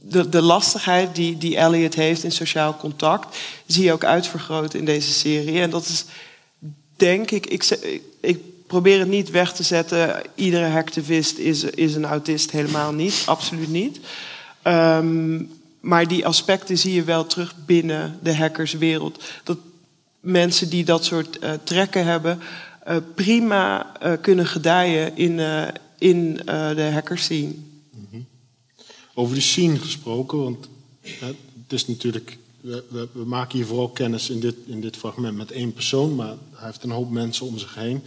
de, 0.02 0.28
de 0.28 0.42
lastigheid 0.42 1.14
die, 1.14 1.38
die 1.38 1.56
Elliot 1.56 1.94
heeft 1.94 2.24
in 2.24 2.32
sociaal 2.32 2.76
contact, 2.76 3.36
zie 3.66 3.84
je 3.84 3.92
ook 3.92 4.04
uitvergroot 4.04 4.74
in 4.74 4.84
deze 4.84 5.12
serie. 5.12 5.60
En 5.60 5.70
dat 5.70 5.86
is, 5.86 6.04
denk 6.96 7.30
ik, 7.30 7.46
ik, 7.46 7.78
ik 8.20 8.38
probeer 8.66 8.98
het 8.98 9.08
niet 9.08 9.30
weg 9.30 9.52
te 9.52 9.62
zetten. 9.62 10.22
Iedere 10.34 10.68
hacktivist 10.68 11.38
is, 11.38 11.64
is 11.64 11.94
een 11.94 12.04
autist, 12.04 12.50
helemaal 12.50 12.92
niet, 12.92 13.22
absoluut 13.26 13.68
niet. 13.68 14.00
Um, 14.64 15.50
maar 15.80 16.08
die 16.08 16.26
aspecten 16.26 16.78
zie 16.78 16.94
je 16.94 17.04
wel 17.04 17.26
terug 17.26 17.54
binnen 17.66 18.18
de 18.22 18.36
hackerswereld. 18.36 19.22
Dat 19.44 19.58
mensen 20.20 20.70
die 20.70 20.84
dat 20.84 21.04
soort 21.04 21.38
uh, 21.42 21.50
trekken 21.64 22.04
hebben, 22.04 22.40
uh, 22.88 22.96
prima 23.14 23.92
uh, 24.02 24.12
kunnen 24.20 24.46
gedijen 24.46 25.16
in, 25.16 25.40
in 25.98 26.34
de 26.44 26.90
hackerscene. 26.92 27.54
Over 29.14 29.34
de 29.34 29.40
scene 29.40 29.78
gesproken, 29.78 30.38
want 30.38 30.68
het 31.70 31.72
is 31.72 31.86
natuurlijk, 31.86 32.38
we, 32.60 33.08
we, 33.12 33.24
maken 33.24 33.56
hier 33.56 33.66
vooral 33.66 33.88
kennis 33.88 34.30
in 34.30 34.40
dit, 34.40 34.54
in 34.66 34.80
dit 34.80 34.96
fragment 34.96 35.36
met 35.36 35.50
één 35.50 35.72
persoon, 35.72 36.14
maar 36.14 36.34
hij 36.54 36.66
heeft 36.66 36.82
een 36.82 36.90
hoop 36.90 37.10
mensen 37.10 37.46
om 37.46 37.58
zich 37.58 37.74
heen. 37.74 38.02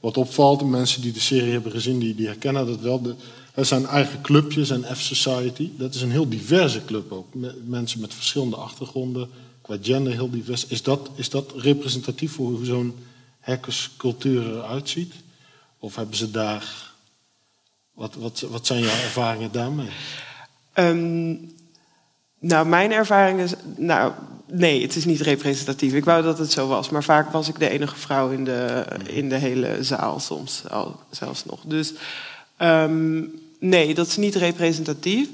Wat 0.00 0.16
opvalt, 0.16 0.58
de 0.58 0.64
mensen 0.64 1.02
die 1.02 1.12
de 1.12 1.20
serie 1.20 1.52
hebben 1.52 1.72
gezien, 1.72 1.98
die, 1.98 2.14
die 2.14 2.26
herkennen 2.26 2.66
dat 2.66 2.80
wel. 2.80 3.16
Er 3.54 3.64
zijn 3.64 3.86
eigen 3.86 4.20
clubjes 4.20 4.70
en 4.70 4.84
F-Society. 4.96 5.70
Dat 5.76 5.94
is 5.94 6.02
een 6.02 6.10
heel 6.10 6.28
diverse 6.28 6.84
club 6.84 7.12
ook. 7.12 7.26
Mensen 7.64 8.00
met 8.00 8.14
verschillende 8.14 8.56
achtergronden, 8.56 9.28
qua 9.62 9.76
gender 9.82 10.12
heel 10.12 10.30
divers. 10.30 10.66
Is 10.66 10.82
dat, 10.82 11.10
is 11.14 11.30
dat 11.30 11.52
representatief 11.56 12.32
voor 12.32 12.64
zo'n 12.64 12.94
hackerscultuur 13.40 14.56
eruit 14.56 14.88
ziet? 14.88 15.14
Of 15.78 15.96
hebben 15.96 16.16
ze 16.16 16.30
daar. 16.30 16.92
Wat, 17.94 18.14
wat, 18.14 18.40
wat 18.40 18.66
zijn 18.66 18.80
jouw 18.80 18.90
ervaringen 18.90 19.52
daarmee? 19.52 19.90
Um, 20.74 21.52
nou, 22.38 22.66
mijn 22.66 22.92
ervaring 22.92 23.40
is. 23.40 23.52
Nou, 23.76 24.12
nee, 24.46 24.82
het 24.82 24.96
is 24.96 25.04
niet 25.04 25.20
representatief. 25.20 25.92
Ik 25.92 26.04
wou 26.04 26.22
dat 26.22 26.38
het 26.38 26.52
zo 26.52 26.68
was. 26.68 26.90
Maar 26.90 27.04
vaak 27.04 27.30
was 27.32 27.48
ik 27.48 27.58
de 27.58 27.68
enige 27.68 27.96
vrouw 27.96 28.30
in 28.30 28.44
de, 28.44 28.84
in 29.06 29.28
de 29.28 29.36
hele 29.36 29.84
zaal, 29.84 30.20
soms 30.20 30.68
al, 30.68 31.00
zelfs 31.10 31.44
nog. 31.44 31.60
Dus 31.64 31.92
um, 32.58 33.40
nee, 33.58 33.94
dat 33.94 34.06
is 34.06 34.16
niet 34.16 34.34
representatief. 34.34 35.28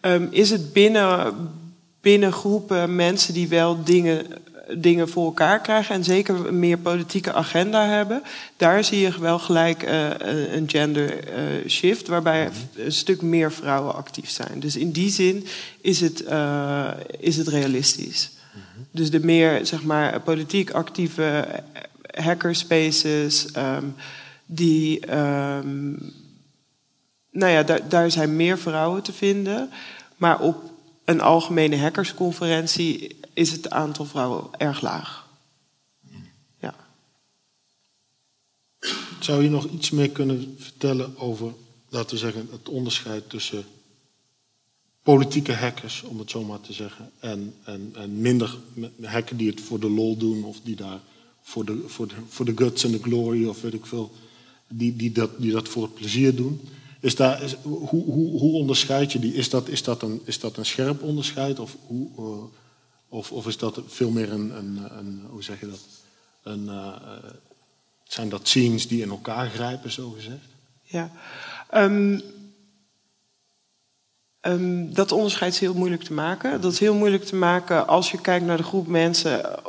Um, 0.00 0.28
is 0.30 0.50
het 0.50 0.72
binnen, 0.72 1.34
binnen 2.00 2.32
groepen 2.32 2.94
mensen 2.94 3.34
die 3.34 3.48
wel 3.48 3.84
dingen 3.84 4.26
dingen 4.74 5.08
voor 5.08 5.24
elkaar 5.24 5.60
krijgen 5.60 5.94
en 5.94 6.04
zeker 6.04 6.46
een 6.46 6.58
meer 6.58 6.78
politieke 6.78 7.32
agenda 7.32 7.86
hebben, 7.86 8.22
daar 8.56 8.84
zie 8.84 9.00
je 9.00 9.20
wel 9.20 9.38
gelijk 9.38 9.82
uh, 9.82 10.08
een 10.52 10.68
gender 10.70 11.28
uh, 11.28 11.68
shift, 11.68 12.08
waarbij 12.08 12.50
een 12.76 12.92
stuk 12.92 13.22
meer 13.22 13.52
vrouwen 13.52 13.94
actief 13.94 14.30
zijn. 14.30 14.60
Dus 14.60 14.76
in 14.76 14.90
die 14.90 15.10
zin 15.10 15.46
is 15.80 16.00
het, 16.00 16.22
uh, 16.28 16.90
is 17.18 17.36
het 17.36 17.48
realistisch. 17.48 18.30
Dus 18.90 19.10
de 19.10 19.20
meer 19.20 19.66
zeg 19.66 19.82
maar, 19.82 20.20
politiek 20.20 20.70
actieve 20.70 21.46
hackerspaces, 22.10 23.46
um, 23.56 23.94
die. 24.46 25.14
Um, 25.14 26.12
nou 27.30 27.52
ja, 27.52 27.62
daar, 27.62 27.88
daar 27.88 28.10
zijn 28.10 28.36
meer 28.36 28.58
vrouwen 28.58 29.02
te 29.02 29.12
vinden. 29.12 29.70
Maar 30.16 30.40
op 30.40 30.56
een 31.04 31.20
algemene 31.20 31.76
hackersconferentie 31.76 33.16
is 33.36 33.52
het 33.52 33.70
aantal 33.70 34.04
vrouwen 34.04 34.44
erg 34.58 34.80
laag. 34.80 35.28
Ja. 36.60 36.74
Zou 39.20 39.42
je 39.42 39.50
nog 39.50 39.66
iets 39.66 39.90
meer 39.90 40.10
kunnen 40.10 40.54
vertellen 40.58 41.18
over, 41.18 41.52
laten 41.88 42.10
we 42.10 42.16
zeggen, 42.16 42.48
het 42.50 42.68
onderscheid 42.68 43.30
tussen 43.30 43.64
politieke 45.02 45.52
hackers, 45.52 46.02
om 46.02 46.18
het 46.18 46.30
zo 46.30 46.44
maar 46.44 46.60
te 46.60 46.72
zeggen, 46.72 47.10
en, 47.18 47.54
en, 47.64 47.92
en 47.94 48.20
minder 48.20 48.58
hackers 49.02 49.38
die 49.38 49.50
het 49.50 49.60
voor 49.60 49.80
de 49.80 49.90
lol 49.90 50.16
doen 50.16 50.44
of 50.44 50.60
die 50.62 50.76
daar 50.76 51.00
voor 51.42 51.64
de, 51.64 51.84
voor 51.86 52.08
de, 52.08 52.14
voor 52.28 52.44
de 52.44 52.56
guts 52.56 52.84
en 52.84 52.90
de 52.90 53.02
glory 53.02 53.46
of 53.46 53.60
weet 53.60 53.74
ik 53.74 53.86
veel, 53.86 54.12
die, 54.68 54.96
die, 54.96 55.12
dat, 55.12 55.30
die 55.40 55.52
dat 55.52 55.68
voor 55.68 55.82
het 55.82 55.94
plezier 55.94 56.34
doen? 56.34 56.60
Is 57.00 57.14
daar, 57.14 57.42
is, 57.42 57.54
hoe, 57.62 57.88
hoe, 57.88 58.38
hoe 58.38 58.52
onderscheid 58.52 59.12
je 59.12 59.18
die? 59.18 59.34
Is 59.34 59.50
dat, 59.50 59.68
is 59.68 59.82
dat, 59.82 60.02
een, 60.02 60.20
is 60.24 60.40
dat 60.40 60.56
een 60.56 60.66
scherp 60.66 61.02
onderscheid? 61.02 61.58
Of, 61.58 61.76
hoe, 61.86 62.08
uh, 62.18 62.44
of, 63.08 63.32
of 63.32 63.46
is 63.46 63.58
dat 63.58 63.80
veel 63.86 64.10
meer 64.10 64.32
een, 64.32 64.50
een, 64.56 64.98
een 64.98 65.22
hoe 65.30 65.42
zeg 65.42 65.60
je 65.60 65.70
dat? 65.70 65.80
Een, 66.42 66.64
uh, 66.64 66.92
zijn 68.04 68.28
dat 68.28 68.48
scenes 68.48 68.88
die 68.88 69.02
in 69.02 69.10
elkaar 69.10 69.50
grijpen, 69.50 69.92
zo 69.92 70.10
gezegd? 70.10 70.44
Ja. 70.82 71.10
Um, 71.74 72.22
um, 74.40 74.94
dat 74.94 75.12
onderscheid 75.12 75.52
is 75.52 75.60
heel 75.60 75.74
moeilijk 75.74 76.02
te 76.02 76.12
maken. 76.12 76.60
Dat 76.60 76.72
is 76.72 76.78
heel 76.78 76.94
moeilijk 76.94 77.24
te 77.24 77.36
maken 77.36 77.86
als 77.86 78.10
je 78.10 78.20
kijkt 78.20 78.46
naar 78.46 78.56
de 78.56 78.62
groep 78.62 78.86
mensen 78.86 79.60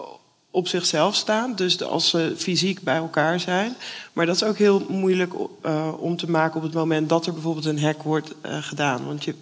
op 0.51 0.67
zichzelf 0.67 1.15
staan. 1.15 1.55
Dus 1.55 1.81
als 1.81 2.09
ze 2.09 2.33
fysiek 2.37 2.81
bij 2.81 2.95
elkaar 2.95 3.39
zijn. 3.39 3.75
Maar 4.13 4.25
dat 4.25 4.35
is 4.35 4.43
ook 4.43 4.57
heel 4.57 4.85
moeilijk 4.89 5.33
om 5.99 6.17
te 6.17 6.29
maken 6.29 6.57
op 6.57 6.63
het 6.63 6.73
moment 6.73 7.09
dat 7.09 7.25
er 7.25 7.33
bijvoorbeeld 7.33 7.65
een 7.65 7.81
hack 7.81 8.03
wordt 8.03 8.33
gedaan. 8.41 9.05
Want 9.05 9.23
je, 9.23 9.35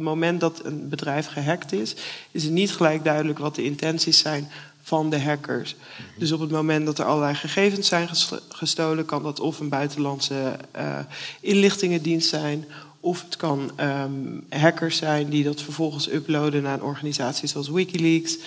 het 0.00 0.08
moment 0.08 0.40
dat 0.40 0.64
een 0.64 0.88
bedrijf 0.88 1.26
gehackt 1.26 1.72
is, 1.72 1.94
is 2.30 2.42
het 2.42 2.52
niet 2.52 2.72
gelijk 2.72 3.04
duidelijk 3.04 3.38
wat 3.38 3.54
de 3.54 3.64
intenties 3.64 4.18
zijn 4.18 4.48
van 4.82 5.10
de 5.10 5.20
hackers. 5.20 5.76
Dus 6.18 6.32
op 6.32 6.40
het 6.40 6.50
moment 6.50 6.86
dat 6.86 6.98
er 6.98 7.04
allerlei 7.04 7.34
gegevens 7.34 7.88
zijn 7.88 8.08
gestolen, 8.48 9.04
kan 9.04 9.22
dat 9.22 9.40
of 9.40 9.60
een 9.60 9.68
buitenlandse 9.68 10.56
uh, 10.76 10.98
inlichtingendienst 11.40 12.28
zijn. 12.28 12.64
Of 13.00 13.22
het 13.22 13.36
kan 13.36 13.70
um, 13.80 14.46
hackers 14.48 14.96
zijn 14.96 15.28
die 15.28 15.44
dat 15.44 15.62
vervolgens 15.62 16.10
uploaden 16.10 16.62
naar 16.62 16.74
een 16.74 16.82
organisatie 16.82 17.48
zoals 17.48 17.68
Wikileaks. 17.68 18.38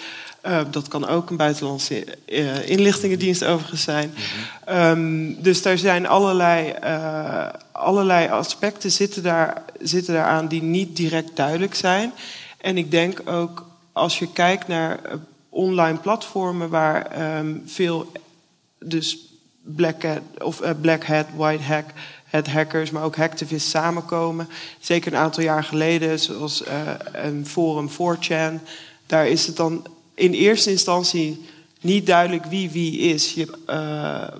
Uh, 0.46 0.62
dat 0.72 0.88
kan 0.88 1.08
ook 1.08 1.30
een 1.30 1.38
buitenlandse 1.38 2.06
uh, 2.26 2.70
inlichtingendienst 2.70 3.44
overigens 3.44 3.84
zijn. 3.84 4.14
Mm-hmm. 4.66 4.98
um, 4.98 5.42
dus 5.42 5.66
er 5.66 5.78
zijn 5.78 6.08
allerlei, 6.08 6.74
uh, 6.84 7.48
allerlei 7.72 8.28
aspecten 8.28 8.92
zitten 8.92 9.24
daar, 9.24 9.64
zitten 9.80 10.14
daar 10.14 10.26
aan 10.26 10.48
die 10.48 10.64
niet 10.64 10.96
direct 10.96 11.36
duidelijk 11.36 11.76
zijn. 11.76 12.14
En 12.58 12.78
ik 12.78 12.92
denk 12.92 13.22
ook 13.26 13.66
als 13.92 14.20
je 14.20 14.32
kijkt 14.32 14.68
naar 14.68 15.00
online 15.50 15.98
platformen 15.98 16.70
waar 16.70 17.38
um, 17.38 17.64
veel 17.66 18.12
dus 18.80 19.18
black 19.62 20.04
hat, 20.04 20.44
of 20.44 20.62
black 20.82 21.06
hat, 21.06 21.26
white 21.36 21.64
hack 21.64 21.86
het 22.26 22.48
hackers, 22.48 22.92
maar 22.92 23.04
ook 23.04 23.16
hacktivists 23.16 23.70
samenkomen. 23.70 24.50
Zeker 24.80 25.14
een 25.14 25.20
aantal 25.20 25.44
jaar 25.44 25.64
geleden, 25.64 26.20
zoals 26.20 26.64
een 27.12 27.46
forum 27.48 27.90
4chan. 27.90 28.64
Daar 29.06 29.28
is 29.28 29.48
het 29.48 29.56
dan 29.56 29.86
in 30.16 30.32
eerste 30.32 30.70
instantie 30.70 31.46
niet 31.82 32.06
duidelijk 32.06 32.46
wie 32.46 32.70
wie 32.70 32.98
is. 32.98 33.34
Je, 33.34 33.48
uh, 33.70 34.40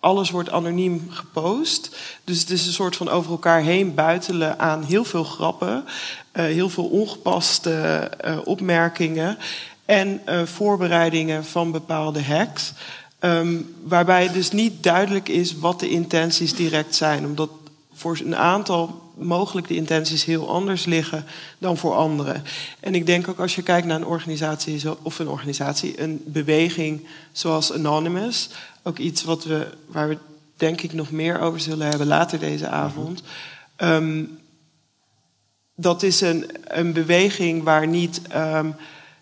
alles 0.00 0.30
wordt 0.30 0.50
anoniem 0.50 1.06
gepost. 1.10 1.96
Dus 2.24 2.40
het 2.40 2.50
is 2.50 2.66
een 2.66 2.72
soort 2.72 2.96
van 2.96 3.08
over 3.08 3.30
elkaar 3.30 3.62
heen 3.62 3.94
buitelen 3.94 4.58
aan 4.58 4.84
heel 4.84 5.04
veel 5.04 5.24
grappen, 5.24 5.84
uh, 5.86 6.44
heel 6.44 6.68
veel 6.68 6.84
ongepaste 6.84 8.10
uh, 8.24 8.38
opmerkingen 8.44 9.38
en 9.84 10.20
voorbereidingen 10.44 11.44
van 11.44 11.72
bepaalde 11.72 12.22
hacks. 12.22 12.72
Um, 13.20 13.74
waarbij 13.82 14.32
dus 14.32 14.50
niet 14.50 14.82
duidelijk 14.82 15.28
is 15.28 15.58
wat 15.58 15.80
de 15.80 15.88
intenties 15.88 16.54
direct 16.54 16.94
zijn. 16.94 17.24
Omdat 17.24 17.50
voor 17.94 18.18
een 18.24 18.36
aantal 18.36 19.05
mogelijk 19.16 19.68
de 19.68 19.74
intenties 19.74 20.24
heel 20.24 20.48
anders 20.48 20.84
liggen 20.84 21.24
dan 21.58 21.76
voor 21.76 21.94
anderen. 21.94 22.42
En 22.80 22.94
ik 22.94 23.06
denk 23.06 23.28
ook 23.28 23.38
als 23.38 23.54
je 23.54 23.62
kijkt 23.62 23.86
naar 23.86 23.96
een 23.96 24.06
organisatie, 24.06 24.82
of 25.02 25.18
een 25.18 25.28
organisatie, 25.28 26.00
een 26.00 26.22
beweging 26.24 27.06
zoals 27.32 27.72
Anonymous, 27.72 28.48
ook 28.82 28.98
iets 28.98 29.24
wat 29.24 29.44
we, 29.44 29.66
waar 29.86 30.08
we 30.08 30.18
denk 30.56 30.80
ik 30.80 30.92
nog 30.92 31.10
meer 31.10 31.40
over 31.40 31.60
zullen 31.60 31.86
hebben 31.88 32.06
later 32.06 32.38
deze 32.38 32.68
avond. 32.68 33.22
Um, 33.76 34.38
dat 35.74 36.02
is 36.02 36.20
een, 36.20 36.50
een 36.64 36.92
beweging 36.92 37.62
waar 37.62 37.86
niet. 37.86 38.20
Um, 38.34 38.74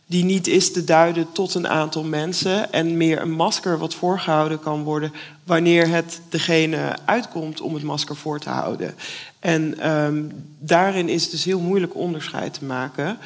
die 0.06 0.24
niet 0.24 0.46
is 0.46 0.72
te 0.72 0.84
duiden 0.84 1.32
tot 1.32 1.54
een 1.54 1.68
aantal 1.68 2.04
mensen 2.04 2.72
en 2.72 2.96
meer 2.96 3.20
een 3.20 3.32
masker 3.32 3.78
wat 3.78 3.94
voorgehouden 3.94 4.60
kan 4.60 4.82
worden 4.82 5.12
wanneer 5.44 5.88
het 5.88 6.20
degene 6.28 6.96
uitkomt 7.04 7.60
om 7.60 7.74
het 7.74 7.82
masker 7.82 8.16
voor 8.16 8.40
te 8.40 8.50
houden. 8.50 8.94
En 9.38 9.90
um, 9.92 10.44
daarin 10.58 11.08
is 11.08 11.22
het 11.22 11.30
dus 11.30 11.44
heel 11.44 11.60
moeilijk 11.60 11.94
onderscheid 11.94 12.54
te 12.54 12.64
maken. 12.64 13.18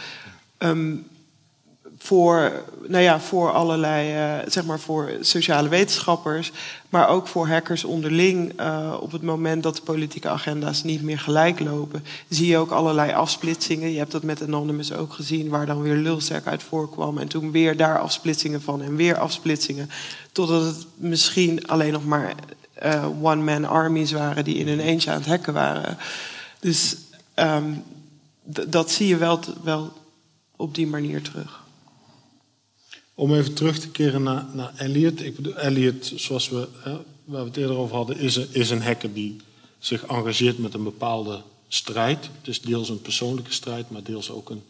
Um, 0.58 1.06
voor, 1.98 2.62
nou 2.86 3.02
ja, 3.02 3.20
voor 3.20 3.52
allerlei, 3.52 4.14
uh, 4.14 4.50
zeg 4.50 4.64
maar 4.64 4.80
voor 4.80 5.10
sociale 5.20 5.68
wetenschappers, 5.68 6.52
maar 6.88 7.08
ook 7.08 7.26
voor 7.26 7.48
hackers 7.48 7.84
onderling. 7.84 8.60
Uh, 8.60 8.96
op 9.00 9.12
het 9.12 9.22
moment 9.22 9.62
dat 9.62 9.76
de 9.76 9.82
politieke 9.82 10.28
agenda's 10.28 10.82
niet 10.82 11.02
meer 11.02 11.18
gelijk 11.18 11.60
lopen, 11.60 12.04
zie 12.28 12.46
je 12.46 12.56
ook 12.56 12.70
allerlei 12.70 13.12
afsplitsingen. 13.12 13.90
Je 13.90 13.98
hebt 13.98 14.12
dat 14.12 14.22
met 14.22 14.42
Anonymous 14.42 14.92
ook 14.92 15.12
gezien, 15.12 15.48
waar 15.48 15.66
dan 15.66 15.82
weer 15.82 15.96
lulzak 15.96 16.46
uit 16.46 16.62
voorkwam. 16.62 17.18
En 17.18 17.28
toen 17.28 17.50
weer 17.50 17.76
daar 17.76 17.98
afsplitsingen 17.98 18.62
van 18.62 18.82
en 18.82 18.96
weer 18.96 19.18
afsplitsingen. 19.18 19.90
Totdat 20.32 20.64
het 20.64 20.86
misschien 20.94 21.66
alleen 21.66 21.92
nog 21.92 22.04
maar 22.04 22.34
uh, 22.84 23.06
one-man 23.22 23.64
armies 23.64 24.12
waren 24.12 24.44
die 24.44 24.56
in 24.56 24.68
hun 24.68 24.80
eentje 24.80 25.10
aan 25.10 25.18
het 25.18 25.28
hacken 25.28 25.52
waren. 25.52 25.96
Dus 26.60 26.96
um, 27.34 27.82
dat 28.68 28.90
zie 28.90 29.06
je 29.06 29.16
wel, 29.16 29.40
wel 29.62 29.92
op 30.56 30.74
die 30.74 30.86
manier 30.86 31.22
terug. 31.22 31.66
Om 33.18 33.34
even 33.34 33.54
terug 33.54 33.78
te 33.78 33.88
keren 33.88 34.22
naar, 34.22 34.44
naar 34.52 34.72
Elliot. 34.76 35.24
Ik 35.24 35.36
bedoel, 35.36 35.56
Elliot, 35.56 36.12
zoals 36.16 36.48
we, 36.48 36.68
hè, 36.82 36.92
waar 37.24 37.40
we 37.42 37.48
het 37.48 37.56
eerder 37.56 37.76
over 37.76 37.96
hadden, 37.96 38.18
is 38.18 38.36
een, 38.36 38.48
is 38.50 38.70
een 38.70 38.82
hacker 38.82 39.12
die 39.12 39.36
zich 39.78 40.06
engageert 40.06 40.58
met 40.58 40.74
een 40.74 40.82
bepaalde 40.82 41.40
strijd. 41.68 42.28
Het 42.38 42.48
is 42.48 42.60
deels 42.60 42.88
een 42.88 43.02
persoonlijke 43.02 43.52
strijd, 43.52 43.90
maar 43.90 44.02
deels 44.02 44.30
ook 44.30 44.50
een 44.50 44.62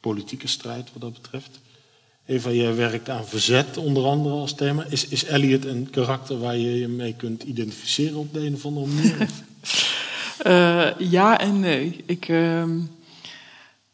politieke 0.00 0.48
strijd 0.48 0.88
wat 0.92 1.02
dat 1.02 1.12
betreft. 1.12 1.60
Eva, 2.26 2.50
jij 2.50 2.74
werkt 2.74 3.08
aan 3.08 3.26
verzet 3.26 3.76
onder 3.76 4.04
andere 4.04 4.34
als 4.34 4.54
thema. 4.54 4.84
Is, 4.88 5.08
is 5.08 5.24
Elliot 5.24 5.64
een 5.64 5.90
karakter 5.90 6.38
waar 6.38 6.56
je 6.56 6.78
je 6.78 6.88
mee 6.88 7.14
kunt 7.14 7.42
identificeren 7.42 8.16
op 8.16 8.32
de 8.32 8.40
een 8.40 8.54
of 8.54 8.64
andere 8.64 8.86
manier? 8.86 9.16
uh, 10.46 11.10
ja 11.10 11.40
en 11.40 11.60
nee. 11.60 11.96
Ik... 12.06 12.28
Uh 12.28 12.64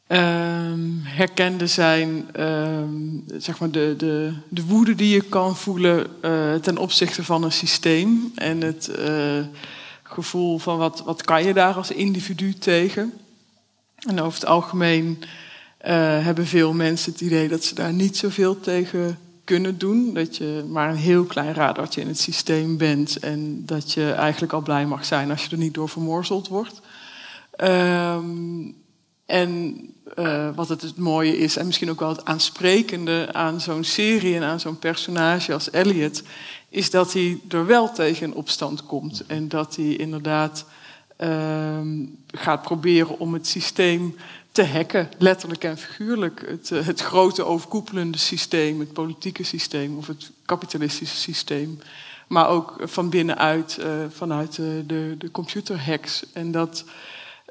um, 0.09 1.01
herkende 1.05 1.67
zijn 1.67 2.41
um, 2.45 3.25
zeg 3.37 3.59
maar 3.59 3.71
de, 3.71 3.95
de, 3.97 4.33
de 4.49 4.65
woede 4.65 4.95
die 4.95 5.15
je 5.15 5.23
kan 5.23 5.57
voelen 5.57 6.07
uh, 6.25 6.55
ten 6.55 6.79
opzichte 6.79 7.25
van 7.25 7.43
een 7.43 7.53
systeem. 7.53 8.33
En 8.35 8.61
het 8.61 8.91
uh, 8.99 9.45
gevoel 10.03 10.59
van 10.59 10.79
wat, 10.79 11.03
wat 11.05 11.23
kan 11.23 11.45
je 11.45 11.55
daar 11.55 11.75
als 11.75 11.91
individu 11.91 12.55
tegen. 12.55 13.13
En 13.97 14.21
over 14.21 14.41
het 14.41 14.49
algemeen 14.49 15.19
uh, 15.21 15.27
hebben 16.25 16.47
veel 16.47 16.73
mensen 16.73 17.13
het 17.13 17.21
idee 17.21 17.49
dat 17.49 17.65
ze 17.65 17.75
daar 17.75 17.93
niet 17.93 18.17
zoveel 18.17 18.61
tegen 18.61 19.19
kunnen 19.45 19.79
doen. 19.79 20.15
Dat 20.15 20.37
je 20.37 20.65
maar 20.69 20.91
een 20.91 20.97
heel 20.97 21.25
klein 21.25 21.55
radartje 21.55 22.01
in 22.01 22.09
het 22.09 22.21
systeem 22.21 22.77
bent. 22.77 23.19
En 23.19 23.63
dat 23.67 23.93
je 23.93 24.13
eigenlijk 24.13 24.53
al 24.53 24.61
blij 24.61 24.87
mag 24.87 25.05
zijn 25.05 25.31
als 25.31 25.45
je 25.45 25.51
er 25.51 25.59
niet 25.59 25.75
door 25.75 25.89
vermorzeld 25.89 26.49
wordt. 26.49 26.81
Um, 27.57 28.75
en 29.29 29.81
uh, 30.19 30.49
wat 30.55 30.69
het, 30.69 30.97
mooie 30.97 31.39
is, 31.39 31.57
en 31.57 31.67
misschien 31.67 31.91
ook 31.91 32.01
wel 32.01 32.09
het 32.09 32.25
aansprekende 32.25 33.29
aan 33.33 33.61
zo'n 33.61 33.85
serie 33.85 34.35
en 34.35 34.43
aan 34.43 34.61
zo'n 34.61 34.79
personage 34.79 35.53
als 35.53 35.71
Elliot, 35.71 36.23
is 36.69 36.91
dat 36.91 37.13
hij 37.13 37.41
er 37.49 37.67
wel 37.67 37.93
tegen 37.93 38.33
opstand 38.33 38.87
komt. 38.87 39.27
En 39.27 39.49
dat 39.49 39.77
hij 39.77 39.97
inderdaad 39.97 40.65
uh, 41.19 41.79
gaat 42.27 42.63
proberen 42.63 43.19
om 43.19 43.33
het 43.33 43.47
systeem 43.47 44.17
te 44.53 44.65
hacken, 44.65 45.09
letterlijk 45.19 45.65
en 45.65 45.79
figuurlijk. 45.79 46.45
Het, 46.47 46.71
eh, 46.71 46.87
het 46.87 47.01
grote 47.01 47.45
overkoepelende 47.45 48.19
systeem, 48.19 48.81
het 48.81 48.93
politieke 48.93 49.45
systeem 49.45 49.97
of 49.97 50.07
het 50.07 50.31
kapitalistische 50.45 51.17
systeem. 51.17 51.79
Maar 52.29 52.49
ook 52.49 52.77
van 52.81 53.11
binnenuit, 53.11 53.79
uh, 53.81 53.87
vanuit 54.11 54.57
de, 54.57 54.85
de, 54.87 55.15
de 55.19 55.31
computerhacks. 55.31 56.25
En 56.33 56.51
dat, 56.51 56.85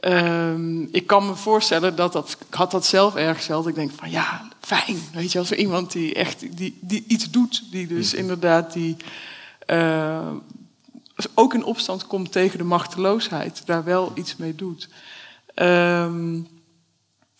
uh, 0.01 0.53
ik 0.91 1.07
kan 1.07 1.25
me 1.25 1.35
voorstellen 1.35 1.95
dat 1.95 2.13
dat, 2.13 2.37
ik 2.49 2.55
had 2.55 2.71
dat 2.71 2.85
zelf 2.85 3.15
ergens 3.15 3.47
wel, 3.47 3.59
dat 3.61 3.69
ik 3.69 3.75
denk 3.75 3.91
van 3.95 4.11
ja, 4.11 4.47
fijn. 4.59 4.97
Weet 5.13 5.31
je, 5.31 5.39
als 5.39 5.51
er 5.51 5.57
iemand 5.57 5.91
die 5.91 6.13
echt 6.13 6.57
die, 6.57 6.77
die 6.81 7.03
iets 7.07 7.29
doet, 7.31 7.71
die 7.71 7.87
dus 7.87 8.11
mhm. 8.11 8.21
inderdaad 8.21 8.73
die, 8.73 8.95
uh, 9.67 10.31
ook 11.33 11.53
in 11.53 11.63
opstand 11.63 12.07
komt 12.07 12.31
tegen 12.31 12.57
de 12.57 12.63
machteloosheid, 12.63 13.61
daar 13.65 13.83
wel 13.83 14.11
iets 14.15 14.35
mee 14.35 14.55
doet. 14.55 14.89
Um, 15.55 16.47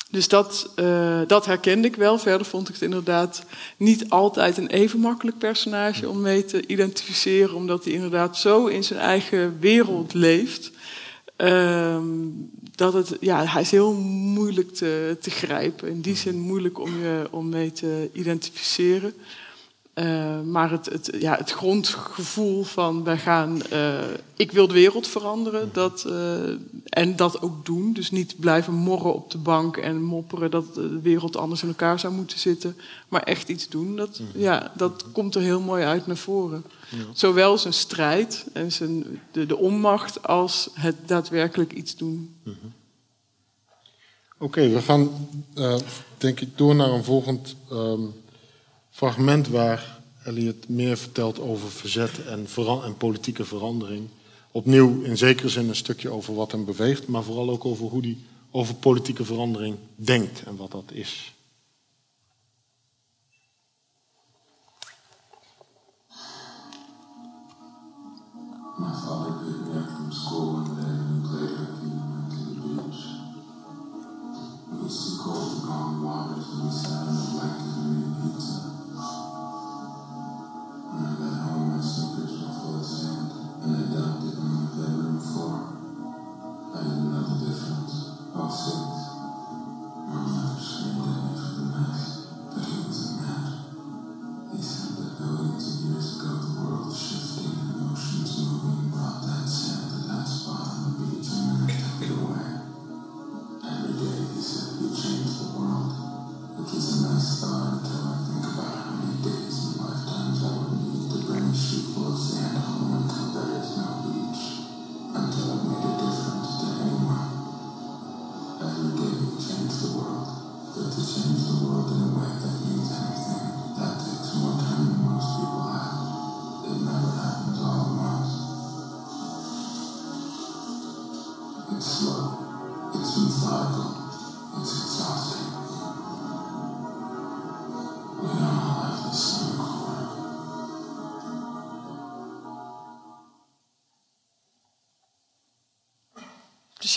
dus 0.09 0.27
dat, 0.27 0.69
uh, 0.75 1.21
dat 1.27 1.45
herkende 1.45 1.87
ik 1.87 1.95
wel. 1.95 2.17
Verder 2.17 2.47
vond 2.47 2.67
ik 2.67 2.73
het 2.73 2.83
inderdaad 2.83 3.43
niet 3.77 4.09
altijd 4.09 4.57
een 4.57 4.67
even 4.67 4.99
makkelijk 4.99 5.37
personage 5.37 6.09
om 6.09 6.21
mee 6.21 6.45
te 6.45 6.67
identificeren, 6.67 7.55
omdat 7.55 7.83
hij 7.83 7.93
inderdaad 7.93 8.37
zo 8.37 8.65
in 8.65 8.83
zijn 8.83 8.99
eigen 8.99 9.59
wereld 9.59 10.13
leeft. 10.13 10.71
Uh, 11.37 11.97
dat 12.75 12.93
het, 12.93 13.17
ja, 13.19 13.45
hij 13.45 13.61
is 13.61 13.71
heel 13.71 13.93
moeilijk 13.93 14.73
te, 14.73 15.17
te 15.21 15.29
grijpen. 15.29 15.89
In 15.89 16.01
die 16.01 16.15
zin 16.15 16.39
moeilijk 16.39 16.79
om 16.79 16.99
je 16.99 17.27
om 17.31 17.49
mee 17.49 17.71
te 17.71 18.09
identificeren. 18.13 19.13
Uh, 19.97 20.41
maar 20.41 20.71
het, 20.71 20.85
het, 20.85 21.11
ja, 21.19 21.35
het 21.35 21.51
grondgevoel 21.51 22.63
van 22.63 23.03
wij 23.03 23.17
gaan, 23.17 23.61
uh, 23.73 23.99
ik 24.35 24.51
wil 24.51 24.67
de 24.67 24.73
wereld 24.73 25.07
veranderen, 25.07 25.69
dat, 25.73 26.05
uh, 26.07 26.49
en 26.83 27.15
dat 27.15 27.41
ook 27.41 27.65
doen. 27.65 27.93
Dus 27.93 28.11
niet 28.11 28.39
blijven 28.39 28.73
morren 28.73 29.13
op 29.13 29.31
de 29.31 29.37
bank 29.37 29.77
en 29.77 30.03
mopperen 30.03 30.51
dat 30.51 30.75
de 30.75 30.99
wereld 31.01 31.37
anders 31.37 31.61
in 31.61 31.67
elkaar 31.67 31.99
zou 31.99 32.13
moeten 32.13 32.39
zitten, 32.39 32.77
maar 33.07 33.23
echt 33.23 33.49
iets 33.49 33.69
doen. 33.69 33.95
Dat, 33.95 34.19
mhm. 34.19 34.39
ja, 34.39 34.71
dat 34.75 35.05
komt 35.11 35.35
er 35.35 35.41
heel 35.41 35.61
mooi 35.61 35.83
uit 35.83 36.07
naar 36.07 36.17
voren. 36.17 36.63
Zowel 37.13 37.57
zijn 37.57 37.73
strijd 37.73 38.45
en 38.53 38.71
zijn, 38.71 39.21
de, 39.31 39.45
de 39.45 39.57
onmacht 39.57 40.23
als 40.27 40.69
het 40.73 40.95
daadwerkelijk 41.05 41.73
iets 41.73 41.95
doen. 41.95 42.35
-hmm. 42.43 42.73
Oké, 44.39 44.69
we 44.69 44.81
gaan 44.81 45.29
denk 46.17 46.39
ik 46.39 46.57
door 46.57 46.75
naar 46.75 46.89
een 46.89 47.03
volgend. 47.03 47.55
Um 47.71 48.13
fragment 48.97 49.47
waar 49.47 49.99
Elliot 50.23 50.69
meer 50.69 50.97
vertelt 50.97 51.39
over 51.39 51.71
verzet 51.71 52.25
en, 52.25 52.47
en, 52.83 52.97
politieke 52.97 53.45
verandering. 53.45 54.07
Opnieuw 54.51 55.01
in 55.01 55.17
zekere 55.17 55.49
zin 55.49 55.69
een 55.69 55.75
stukje 55.75 56.09
over 56.09 56.35
wat 56.35 56.51
hem 56.51 56.65
beweegt, 56.65 57.07
maar 57.07 57.23
vooral 57.23 57.49
ook 57.49 57.65
over 57.65 57.85
hoe 57.85 58.01
hij 58.01 58.17
over 58.51 58.75
politieke 58.75 59.25
verandering 59.25 59.75
denkt 59.95 60.43
en 60.43 60.55
wat 60.55 60.71
dat 60.71 60.91
is. 60.91 61.33
mas 68.79 69.07
ao 69.07 69.25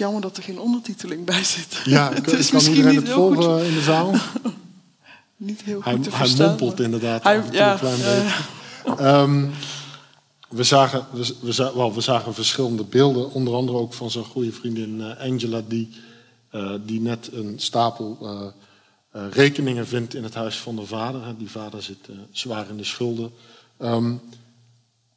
jammer 0.00 0.20
dat 0.20 0.36
er 0.36 0.42
geen 0.42 0.60
ondertiteling 0.60 1.24
bij 1.24 1.44
zit. 1.44 1.80
Ja, 1.84 2.12
het 2.14 2.48
kan 2.50 2.60
iedereen 2.60 2.96
het 2.96 3.08
volgen 3.08 3.64
in 3.66 3.74
de 3.74 3.80
zaal. 3.80 4.14
niet 5.36 5.62
heel 5.62 5.80
goed 5.80 5.84
hij, 5.84 5.98
te 5.98 6.08
hij 6.10 6.18
verstaan. 6.18 6.48
mompelt 6.48 6.80
inderdaad 6.80 7.22
Hij- 7.22 7.44
ja, 7.50 7.72
een 7.72 7.78
klein 7.78 7.98
ja, 7.98 8.04
beetje. 8.84 9.02
Ehm, 9.02 9.46
we, 10.48 10.62
zagen, 10.62 11.06
we, 11.12 11.34
we, 11.40 11.90
we 11.94 12.00
zagen 12.00 12.34
verschillende 12.34 12.84
beelden, 12.84 13.30
onder 13.32 13.54
andere 13.54 13.78
ook 13.78 13.94
van 13.94 14.10
zijn 14.10 14.24
goede 14.24 14.52
vriendin 14.52 15.00
eh, 15.00 15.20
Angela, 15.30 15.62
die, 15.68 15.88
eh, 16.50 16.72
die 16.86 17.00
net 17.00 17.28
een 17.32 17.54
stapel 17.58 18.18
eh, 18.22 18.46
eh, 19.10 19.30
rekeningen 19.30 19.86
vindt 19.86 20.14
in 20.14 20.22
het 20.24 20.34
huis 20.34 20.56
van 20.58 20.76
de 20.76 20.86
vader. 20.86 21.20
Die 21.38 21.50
vader 21.50 21.82
zit 21.82 22.08
eh, 22.08 22.16
zwaar 22.30 22.68
in 22.68 22.76
de 22.76 22.84
schulden. 22.84 23.32
Ehm, 23.76 24.12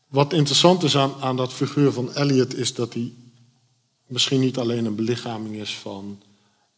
wat 0.07 0.33
interessant 0.33 0.83
is 0.83 0.97
aan, 0.97 1.13
aan 1.19 1.35
dat 1.37 1.53
figuur 1.53 1.91
van 1.91 2.13
Elliot 2.13 2.55
is 2.55 2.73
dat 2.73 2.93
hij 2.93 3.11
misschien 4.13 4.39
niet 4.39 4.57
alleen 4.57 4.85
een 4.85 4.95
belichaming 4.95 5.55
is 5.55 5.75
van, 5.75 6.19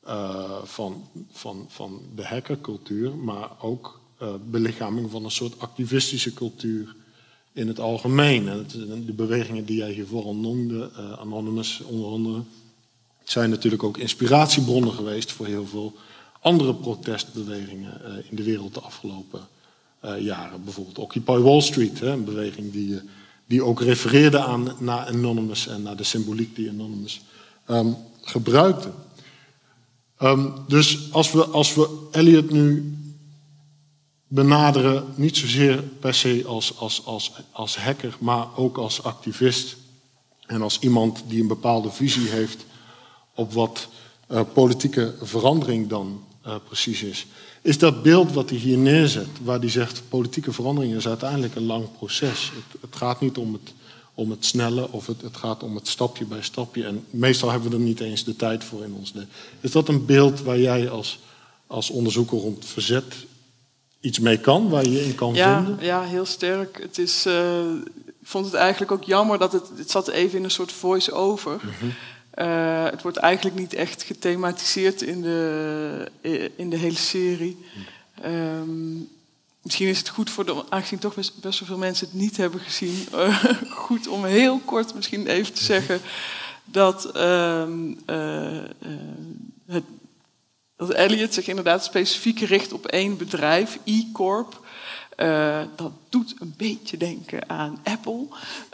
eh, 0.03 0.63
van, 0.63 1.03
van, 1.31 1.65
van 1.69 2.01
de 2.15 2.25
hackercultuur, 2.25 3.15
maar 3.15 3.49
ook 3.61 3.99
eh, 4.17 4.33
belichaming 4.49 5.11
van 5.11 5.23
een 5.23 5.31
soort 5.31 5.59
activistische 5.59 6.33
cultuur 6.33 6.95
in 7.53 7.67
het 7.67 7.79
algemeen. 7.79 8.47
En 8.47 8.65
de 9.05 9.13
bewegingen 9.13 9.65
die 9.65 9.77
jij 9.77 9.91
hiervoor 9.91 10.23
al 10.23 10.35
noemde, 10.35 10.91
eh, 10.95 11.11
Anonymous 11.11 11.81
onder 11.81 12.09
andere, 12.09 12.41
zijn 13.23 13.49
natuurlijk 13.49 13.83
ook 13.83 13.97
inspiratiebronnen 13.97 14.93
geweest 14.93 15.31
voor 15.31 15.45
heel 15.45 15.65
veel 15.65 15.93
andere 16.41 16.75
protestbewegingen 16.75 18.01
in 18.29 18.35
de 18.35 18.43
wereld 18.43 18.73
de 18.73 18.79
afgelopen 18.79 19.47
jaren. 20.19 20.63
Bijvoorbeeld 20.63 20.99
Occupy 20.99 21.37
Wall 21.37 21.61
Street, 21.61 21.99
hè, 21.99 22.11
een 22.11 22.23
beweging 22.23 22.71
die, 22.71 23.01
die 23.45 23.63
ook 23.63 23.81
refereerde 23.81 24.39
aan, 24.39 24.75
naar 24.79 25.07
Anonymous 25.07 25.67
en 25.67 25.81
naar 25.81 25.95
de 25.95 26.03
symboliek 26.03 26.55
die 26.55 26.69
Anonymous 26.69 27.21
ehm, 27.65 27.91
gebruikte. 28.21 28.91
Ehm, 30.17 30.49
dus 30.67 31.11
als 31.11 31.31
we, 31.31 31.45
als 31.45 31.73
we 31.73 32.07
Elliot 32.11 32.49
nu 32.51 32.97
benaderen, 34.27 35.05
niet 35.15 35.37
zozeer 35.37 35.83
per 35.83 36.13
se 36.13 36.43
als, 36.47 36.77
als, 36.77 37.05
als, 37.05 37.31
als 37.51 37.77
hacker, 37.77 38.15
maar 38.19 38.57
ook 38.57 38.77
als 38.77 39.03
activist 39.03 39.75
en 40.45 40.61
als 40.61 40.79
iemand 40.79 41.23
die 41.27 41.41
een 41.41 41.47
bepaalde 41.47 41.91
visie 41.91 42.29
heeft 42.29 42.65
op 43.35 43.53
wat 43.53 43.87
eh, 44.27 44.41
politieke 44.53 45.15
verandering 45.21 45.87
dan 45.87 46.23
eh, 46.41 46.55
precies 46.67 47.03
is. 47.03 47.25
Is 47.65 47.77
dat 47.77 48.03
beeld 48.03 48.33
wat 48.33 48.49
hij 48.49 48.59
hier 48.59 48.77
neerzet, 48.77 49.27
waar 49.43 49.59
hij 49.59 49.69
zegt 49.69 50.01
politieke 50.09 50.53
verandering 50.53 50.95
is 50.95 51.07
uiteindelijk 51.07 51.55
een 51.55 51.65
lang 51.65 51.85
proces. 51.97 52.51
Het, 52.55 52.81
het 52.81 52.95
gaat 52.95 53.21
niet 53.21 53.37
om 53.37 53.53
het, 53.53 53.73
om 54.13 54.29
het 54.29 54.45
snelle 54.45 54.91
of 54.91 55.07
het, 55.07 55.21
het 55.21 55.37
gaat 55.37 55.63
om 55.63 55.75
het 55.75 55.87
stapje 55.87 56.25
bij 56.25 56.41
stapje. 56.41 56.85
En 56.85 57.05
meestal 57.09 57.51
hebben 57.51 57.69
we 57.69 57.75
er 57.75 57.81
niet 57.81 57.99
eens 57.99 58.23
de 58.23 58.35
tijd 58.35 58.63
voor 58.63 58.83
in 58.83 58.93
ons 58.93 59.11
leven. 59.13 59.29
Is 59.61 59.71
dat 59.71 59.87
een 59.87 60.05
beeld 60.05 60.41
waar 60.41 60.59
jij 60.59 60.89
als, 60.89 61.19
als 61.67 61.89
onderzoeker 61.89 62.37
rond 62.37 62.65
verzet 62.65 63.15
iets 63.99 64.19
mee 64.19 64.37
kan, 64.39 64.69
waar 64.69 64.85
je 64.87 65.05
in 65.05 65.15
kan 65.15 65.33
Ja, 65.33 65.63
vinden? 65.63 65.85
ja, 65.85 66.03
heel 66.03 66.25
sterk. 66.25 66.79
Het 66.81 66.97
is, 66.97 67.25
eh, 67.25 67.59
ik 68.05 68.27
vond 68.27 68.45
het 68.45 68.53
eigenlijk 68.53 68.91
ook 68.91 69.03
jammer 69.03 69.37
dat 69.37 69.51
het, 69.51 69.69
het 69.77 69.91
zat 69.91 70.07
even 70.07 70.37
in 70.37 70.43
een 70.43 70.51
soort 70.51 70.71
voice-over. 70.71 71.61
Eh, 72.35 72.83
het 72.83 73.01
wordt 73.01 73.17
eigenlijk 73.17 73.55
niet 73.55 73.73
echt 73.73 74.03
gethematiseerd 74.03 75.01
in 75.01 75.21
de, 75.21 76.11
in 76.55 76.69
de 76.69 76.77
hele 76.77 76.97
serie. 76.97 77.57
Ehm, 78.21 78.97
misschien 79.61 79.87
is 79.87 79.97
het 79.97 80.09
goed 80.09 80.29
voor 80.29 80.45
de, 80.45 80.63
aangezien 80.69 80.99
toch 80.99 81.15
best, 81.15 81.41
best 81.41 81.59
wel 81.59 81.67
veel 81.67 81.77
mensen 81.77 82.07
het 82.07 82.15
niet 82.15 82.37
hebben 82.37 82.59
gezien, 82.59 83.07
eh, 83.11 83.45
goed 83.69 84.07
om 84.07 84.25
heel 84.25 84.59
kort 84.65 84.95
misschien 84.95 85.27
even 85.27 85.53
te 85.53 85.63
zeggen 85.63 86.01
dat 86.65 87.05
ehm, 87.05 87.93
eh, 88.05 88.57
eh, 88.57 88.69
het 89.65 89.83
dat 90.77 90.89
Elliot 90.89 91.33
zich 91.33 91.47
inderdaad 91.47 91.83
specifiek 91.83 92.39
richt 92.39 92.73
op 92.73 92.85
één 92.85 93.17
bedrijf, 93.17 93.79
E-Corp. 93.83 94.64
Uh, 95.17 95.59
dat 95.75 95.91
doet 96.09 96.35
een 96.39 96.53
beetje 96.57 96.97
denken 96.97 97.49
aan 97.49 97.79
Apple 97.83 98.25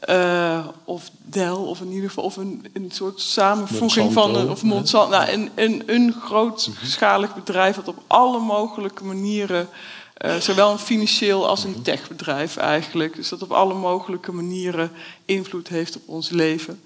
uh, 0.10 0.68
of 0.84 1.12
Dell, 1.24 1.50
of 1.50 1.82
in 1.82 1.92
ieder 1.92 2.10
geval 2.10 2.24
of 2.24 2.38
een, 2.38 2.66
een 2.74 2.92
soort 2.92 3.22
samenvoeging 3.22 4.06
Monsanto, 4.06 4.34
van 4.34 4.42
een, 4.42 4.50
of 4.50 4.64
Monsanto, 4.64 5.18
nou, 5.18 5.32
een, 5.32 5.50
een, 5.56 5.84
een 5.86 6.14
grootschalig 6.22 7.36
bedrijf 7.36 7.76
dat 7.76 7.88
op 7.88 8.04
alle 8.08 8.40
mogelijke 8.40 9.04
manieren, 9.04 9.70
uh, 10.26 10.36
zowel 10.36 10.72
een 10.72 10.80
financieel 10.80 11.48
als 11.48 11.64
een 11.64 11.82
techbedrijf 11.82 12.58
eigenlijk, 12.58 13.16
dus 13.16 13.30
dat 13.30 13.42
op 13.42 13.52
alle 13.52 13.74
mogelijke 13.74 14.32
manieren 14.32 14.92
invloed 15.26 15.68
heeft 15.68 15.96
op 15.96 16.04
ons 16.06 16.30
leven. 16.30 16.82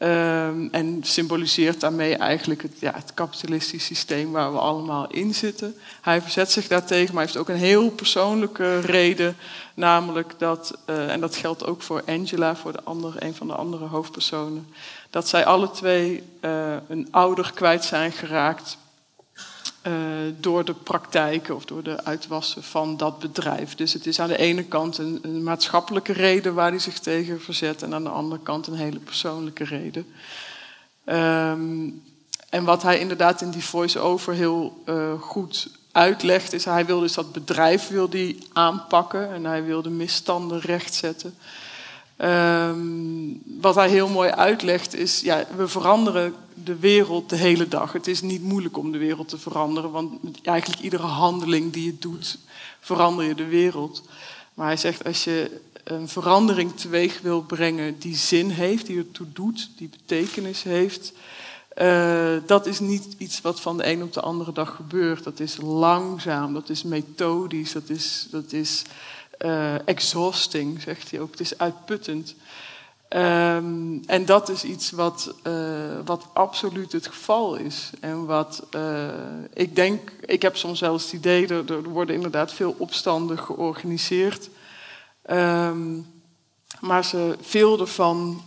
Um, 0.00 0.68
en 0.72 0.98
symboliseert 1.02 1.80
daarmee 1.80 2.16
eigenlijk 2.16 2.62
het, 2.62 2.72
ja, 2.78 2.92
het 2.94 3.14
kapitalistisch 3.14 3.84
systeem 3.84 4.32
waar 4.32 4.52
we 4.52 4.58
allemaal 4.58 5.10
in 5.10 5.34
zitten. 5.34 5.74
Hij 6.00 6.22
verzet 6.22 6.50
zich 6.50 6.68
daartegen, 6.68 7.14
maar 7.14 7.24
heeft 7.24 7.36
ook 7.36 7.48
een 7.48 7.56
heel 7.56 7.90
persoonlijke 7.90 8.80
reden. 8.80 9.36
Namelijk 9.74 10.34
dat, 10.38 10.78
uh, 10.86 11.10
en 11.10 11.20
dat 11.20 11.36
geldt 11.36 11.66
ook 11.66 11.82
voor 11.82 12.02
Angela, 12.06 12.56
voor 12.56 12.72
de 12.72 12.82
andere, 12.82 13.24
een 13.24 13.34
van 13.34 13.46
de 13.46 13.54
andere 13.54 13.84
hoofdpersonen. 13.84 14.66
Dat 15.10 15.28
zij 15.28 15.44
alle 15.44 15.70
twee 15.70 16.22
uh, 16.40 16.74
een 16.88 17.08
ouder 17.10 17.52
kwijt 17.54 17.84
zijn 17.84 18.12
geraakt 18.12 18.78
uh, 19.86 19.92
door 20.40 20.64
de 20.64 20.74
praktijken 20.74 21.54
of 21.54 21.64
door 21.64 21.82
de 21.82 22.04
uitwassen 22.04 22.62
van 22.62 22.96
dat 22.96 23.18
bedrijf. 23.18 23.74
Dus 23.74 23.92
het 23.92 24.06
is 24.06 24.20
aan 24.20 24.28
de 24.28 24.38
ene 24.38 24.64
kant 24.64 24.98
een, 24.98 25.42
maatschappelijke 25.42 26.12
reden 26.12 26.54
waar 26.54 26.70
hij 26.70 26.78
zich 26.78 26.98
tegen 26.98 27.40
verzet, 27.40 27.82
en 27.82 27.94
aan 27.94 28.04
de 28.04 28.10
andere 28.10 28.40
kant 28.42 28.66
een 28.66 28.74
hele 28.74 28.98
persoonlijke 28.98 29.64
reden. 29.64 30.06
Um, 31.04 32.02
en 32.48 32.64
wat 32.64 32.82
hij 32.82 32.98
inderdaad 32.98 33.40
in 33.40 33.50
die 33.50 33.64
voice-over 33.64 34.34
heel 34.34 34.82
uh, 34.86 35.12
goed 35.20 35.70
uitlegt, 35.92 36.52
is 36.52 36.64
hij 36.64 36.86
wil 36.86 37.00
dus 37.00 37.12
dat 37.12 37.32
bedrijf 37.32 37.88
wil 37.88 38.08
die 38.08 38.38
aanpakken 38.52 39.32
en 39.32 39.44
hij 39.44 39.64
wil 39.64 39.82
de 39.82 39.90
misstanden 39.90 40.60
rechtzetten. 40.60 41.34
Um, 42.18 43.42
wat 43.60 43.74
hij 43.74 43.88
heel 43.88 44.08
mooi 44.08 44.30
uitlegt 44.30 44.94
is, 44.94 45.20
ja, 45.20 45.44
we 45.56 45.68
veranderen 45.68 46.34
de 46.64 46.76
wereld 46.76 47.30
de 47.30 47.36
hele 47.36 47.68
dag. 47.68 47.92
Het 47.92 48.06
is 48.06 48.20
niet 48.20 48.42
moeilijk 48.42 48.76
om 48.76 48.92
de 48.92 48.98
wereld 48.98 49.28
te 49.28 49.38
veranderen, 49.38 49.90
want 49.90 50.20
eigenlijk 50.42 50.80
iedere 50.80 51.06
handeling 51.06 51.72
die 51.72 51.84
je 51.84 51.98
doet, 51.98 52.38
verander 52.80 53.24
je 53.24 53.34
de 53.34 53.46
wereld. 53.46 54.02
Maar 54.54 54.66
hij 54.66 54.76
zegt, 54.76 55.04
als 55.04 55.24
je 55.24 55.60
een 55.84 56.08
verandering 56.08 56.76
teweeg 56.76 57.20
wil 57.20 57.42
brengen 57.42 57.98
die 57.98 58.16
zin 58.16 58.50
heeft, 58.50 58.86
die 58.86 58.98
ertoe 58.98 59.26
doet, 59.32 59.70
die 59.76 59.88
betekenis 59.88 60.62
heeft, 60.62 61.12
uh, 61.76 62.36
dat 62.46 62.66
is 62.66 62.80
niet 62.80 63.06
iets 63.18 63.40
wat 63.40 63.60
van 63.60 63.76
de 63.76 63.86
een 63.86 64.02
op 64.02 64.12
de 64.12 64.20
andere 64.20 64.52
dag 64.52 64.74
gebeurt. 64.74 65.24
Dat 65.24 65.40
is 65.40 65.56
langzaam, 65.56 66.54
dat 66.54 66.68
is 66.68 66.82
methodisch, 66.82 67.72
dat 67.72 67.88
is, 67.88 68.26
dat 68.30 68.52
is 68.52 68.82
uh, 69.44 69.88
exhausting, 69.88 70.82
zegt 70.82 71.10
hij 71.10 71.20
ook. 71.20 71.30
Het 71.30 71.40
is 71.40 71.58
uitputtend. 71.58 72.34
Um, 73.16 74.02
en 74.06 74.24
dat 74.24 74.48
is 74.48 74.64
iets 74.64 74.90
wat, 74.90 75.34
uh, 75.46 75.52
wat 76.04 76.26
absoluut 76.32 76.92
het 76.92 77.06
geval 77.06 77.56
is. 77.56 77.90
En 78.00 78.26
wat 78.26 78.66
uh, 78.76 79.08
ik 79.54 79.76
denk, 79.76 80.12
ik 80.26 80.42
heb 80.42 80.56
soms 80.56 80.80
eens 80.80 81.02
het 81.04 81.12
idee, 81.12 81.46
er, 81.46 81.72
er 81.72 81.82
worden 81.82 82.14
inderdaad 82.14 82.52
veel 82.52 82.74
opstanden 82.78 83.38
georganiseerd. 83.38 84.48
Um, 85.30 86.06
maar 86.80 87.04
ze, 87.04 87.36
veel 87.40 87.80
ervan 87.80 88.42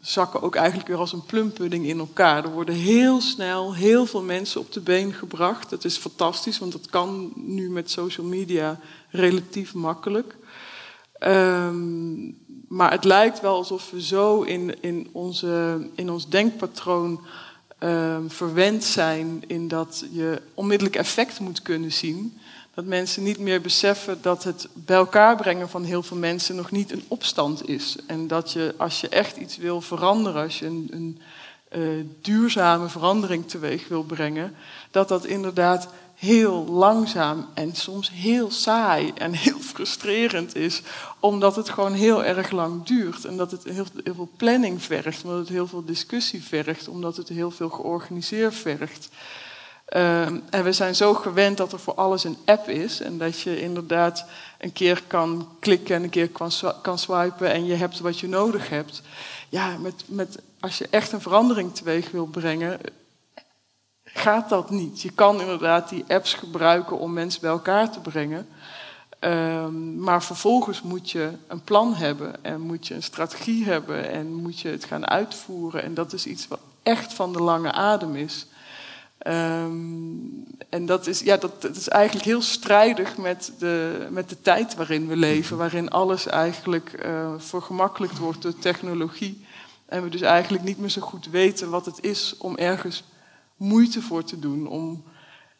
zakken 0.00 0.42
ook 0.42 0.54
eigenlijk 0.54 0.88
weer 0.88 0.98
als 0.98 1.12
een 1.12 1.24
plumpudding 1.24 1.86
in 1.86 1.98
elkaar. 1.98 2.44
Er 2.44 2.50
worden 2.50 2.74
heel 2.74 3.20
snel 3.20 3.74
heel 3.74 4.06
veel 4.06 4.22
mensen 4.22 4.60
op 4.60 4.72
de 4.72 4.80
been 4.80 5.12
gebracht. 5.12 5.70
Dat 5.70 5.84
is 5.84 5.96
fantastisch, 5.96 6.58
want 6.58 6.72
dat 6.72 6.86
kan 6.86 7.32
nu 7.34 7.70
met 7.70 7.90
social 7.90 8.26
media 8.26 8.80
relatief 9.10 9.74
makkelijk. 9.74 10.36
Um, 11.20 12.43
maar 12.74 12.90
het 12.90 13.04
lijkt 13.04 13.40
wel 13.40 13.56
alsof 13.56 13.90
we 13.90 14.02
zo 14.02 14.42
in, 14.42 14.82
in, 14.82 15.08
onze, 15.12 15.86
in 15.94 16.10
ons 16.10 16.28
denkpatroon 16.28 17.20
um, 17.80 18.30
verwend 18.30 18.84
zijn 18.84 19.42
in 19.46 19.68
dat 19.68 20.04
je 20.10 20.42
onmiddellijk 20.54 20.96
effect 20.96 21.40
moet 21.40 21.62
kunnen 21.62 21.92
zien. 21.92 22.38
Dat 22.74 22.84
mensen 22.84 23.22
niet 23.22 23.38
meer 23.38 23.60
beseffen 23.60 24.22
dat 24.22 24.44
het 24.44 24.68
bij 24.72 24.96
elkaar 24.96 25.36
brengen 25.36 25.68
van 25.68 25.84
heel 25.84 26.02
veel 26.02 26.16
mensen 26.16 26.56
nog 26.56 26.70
niet 26.70 26.92
een 26.92 27.04
opstand 27.08 27.68
is. 27.68 27.96
En 28.06 28.26
dat 28.26 28.52
je, 28.52 28.74
als 28.76 29.00
je 29.00 29.08
echt 29.08 29.36
iets 29.36 29.56
wil 29.56 29.80
veranderen, 29.80 30.42
als 30.42 30.58
je 30.58 30.66
een, 30.66 30.88
een 30.90 31.20
uh, 31.76 32.04
duurzame 32.20 32.88
verandering 32.88 33.48
teweeg 33.48 33.88
wil 33.88 34.02
brengen, 34.02 34.54
dat 34.90 35.08
dat 35.08 35.24
inderdaad 35.24 35.88
heel 36.14 36.64
langzaam 36.66 37.48
en 37.54 37.74
soms 37.74 38.10
heel 38.10 38.50
saai 38.50 39.12
en 39.14 39.32
heel 39.32 39.58
frustrerend 39.60 40.56
is, 40.56 40.82
omdat 41.20 41.56
het 41.56 41.68
gewoon 41.68 41.92
heel 41.92 42.24
erg 42.24 42.50
lang 42.50 42.84
duurt 42.84 43.24
en 43.24 43.36
dat 43.36 43.50
het 43.50 43.64
heel, 43.64 43.86
veel 44.04 44.28
planning 44.36 44.82
vergt, 44.82 45.24
omdat 45.24 45.38
het 45.38 45.48
heel 45.48 45.66
veel 45.66 45.84
discussie 45.84 46.42
vergt, 46.42 46.88
omdat 46.88 47.16
het 47.16 47.28
heel 47.28 47.50
veel 47.50 47.68
georganiseerd 47.68 48.54
vergt. 48.54 49.08
Uh, 49.88 50.22
en 50.26 50.64
we 50.64 50.72
zijn 50.72 50.94
zo 50.94 51.14
gewend 51.14 51.56
dat 51.56 51.72
er 51.72 51.78
voor 51.78 51.94
alles 51.94 52.24
een 52.24 52.36
app 52.44 52.68
is 52.68 53.00
en 53.00 53.18
dat 53.18 53.40
je 53.40 53.60
inderdaad 53.60 54.26
een 54.58 54.72
keer 54.72 55.02
kan 55.06 55.48
klikken 55.60 55.94
en 55.96 56.02
een 56.02 56.10
keer 56.10 56.28
kan, 56.28 56.50
kan 56.82 56.98
swipen 56.98 57.52
en 57.52 57.64
je 57.64 57.74
hebt 57.74 58.00
wat 58.00 58.18
je 58.18 58.28
nodig 58.28 58.68
hebt. 58.68 59.02
Ja, 59.48 59.76
met, 59.78 60.04
met, 60.06 60.38
als 60.60 60.78
je 60.78 60.86
echt 60.90 61.12
een 61.12 61.20
verandering 61.20 61.74
teweeg 61.74 62.10
wil 62.10 62.26
brengen, 62.26 62.80
gaat 64.14 64.48
dat 64.48 64.70
niet. 64.70 65.02
Je 65.02 65.10
kan 65.10 65.40
inderdaad 65.40 65.88
die 65.88 66.04
apps 66.08 66.34
gebruiken 66.34 66.98
om 66.98 67.12
mensen 67.12 67.40
bij 67.40 67.50
elkaar 67.50 67.90
te 67.90 68.00
brengen. 68.00 68.46
Um, 69.20 69.98
maar 69.98 70.22
vervolgens 70.22 70.82
moet 70.82 71.10
je 71.10 71.30
een 71.46 71.62
plan 71.62 71.94
hebben 71.94 72.44
en 72.44 72.60
moet 72.60 72.86
je 72.86 72.94
een 72.94 73.02
strategie 73.02 73.64
hebben 73.64 74.10
en 74.10 74.34
moet 74.34 74.60
je 74.60 74.68
het 74.68 74.84
gaan 74.84 75.06
uitvoeren. 75.06 75.82
En 75.82 75.94
dat 75.94 76.12
is 76.12 76.26
iets 76.26 76.48
wat 76.48 76.60
echt 76.82 77.12
van 77.12 77.32
de 77.32 77.42
lange 77.42 77.72
adem 77.72 78.16
is. 78.16 78.46
Um, 79.26 80.46
en 80.68 80.86
dat 80.86 81.06
is, 81.06 81.20
ja, 81.20 81.36
dat, 81.36 81.62
dat, 81.62 81.76
is 81.76 81.88
eigenlijk 81.88 82.26
heel 82.26 82.42
strijdig 82.42 83.16
met 83.16 83.52
de, 83.58 84.06
met 84.10 84.28
de 84.28 84.40
tijd 84.40 84.74
waarin 84.74 85.08
we 85.08 85.16
leven, 85.16 85.56
waarin 85.56 85.90
alles 85.90 86.26
eigenlijk 86.26 87.04
uh, 87.06 87.32
vergemakkelijkt 87.38 88.18
wordt 88.18 88.42
door 88.42 88.58
technologie. 88.58 89.46
En 89.86 90.02
we 90.02 90.08
dus 90.08 90.20
eigenlijk 90.20 90.64
niet 90.64 90.78
meer 90.78 90.88
zo 90.88 91.00
goed 91.00 91.26
weten 91.26 91.70
wat 91.70 91.86
het 91.86 92.02
is 92.02 92.34
om 92.38 92.56
ergens 92.56 93.04
moeite 93.64 94.02
voor 94.02 94.24
te 94.24 94.38
doen. 94.38 94.66
Om 94.66 95.04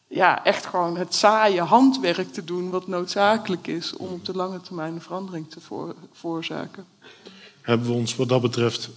ja, 0.08 0.44
echt 0.44 0.66
gewoon 0.66 0.96
het 0.96 1.14
saaie 1.14 1.60
handwerk 1.60 2.32
te 2.32 2.44
doen 2.44 2.70
wat 2.70 2.86
noodzakelijk 2.86 3.66
is 3.66 3.96
om 3.96 4.12
op 4.12 4.24
de 4.24 4.36
lange 4.36 4.60
termijn 4.60 4.94
een 4.94 5.00
verandering 5.00 5.50
te 5.50 5.58
veroorzaken. 6.12 6.86
Hebben 7.60 7.86
we 7.86 7.92
ons 7.92 8.16
wat 8.16 8.28
dat 8.28 8.40
betreft 8.40 8.90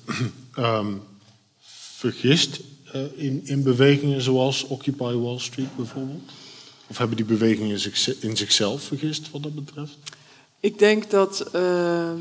um, 0.57 1.01
vergist 1.97 2.59
uh, 2.95 3.01
in, 3.15 3.41
in 3.45 3.63
bewegingen 3.63 4.21
zoals 4.21 4.63
Occupy 4.63 5.13
Wall 5.13 5.39
Street 5.39 5.75
bijvoorbeeld? 5.75 6.31
Of 6.87 6.97
hebben 6.97 7.17
die 7.17 7.25
bewegingen 7.25 7.79
in 8.19 8.37
zichzelf 8.37 8.81
vergist 8.81 9.31
wat 9.31 9.43
dat 9.43 9.55
betreft? 9.55 9.97
Ik 10.59 10.79
denk 10.79 11.09
dat. 11.09 11.49
Uh, 11.55 12.11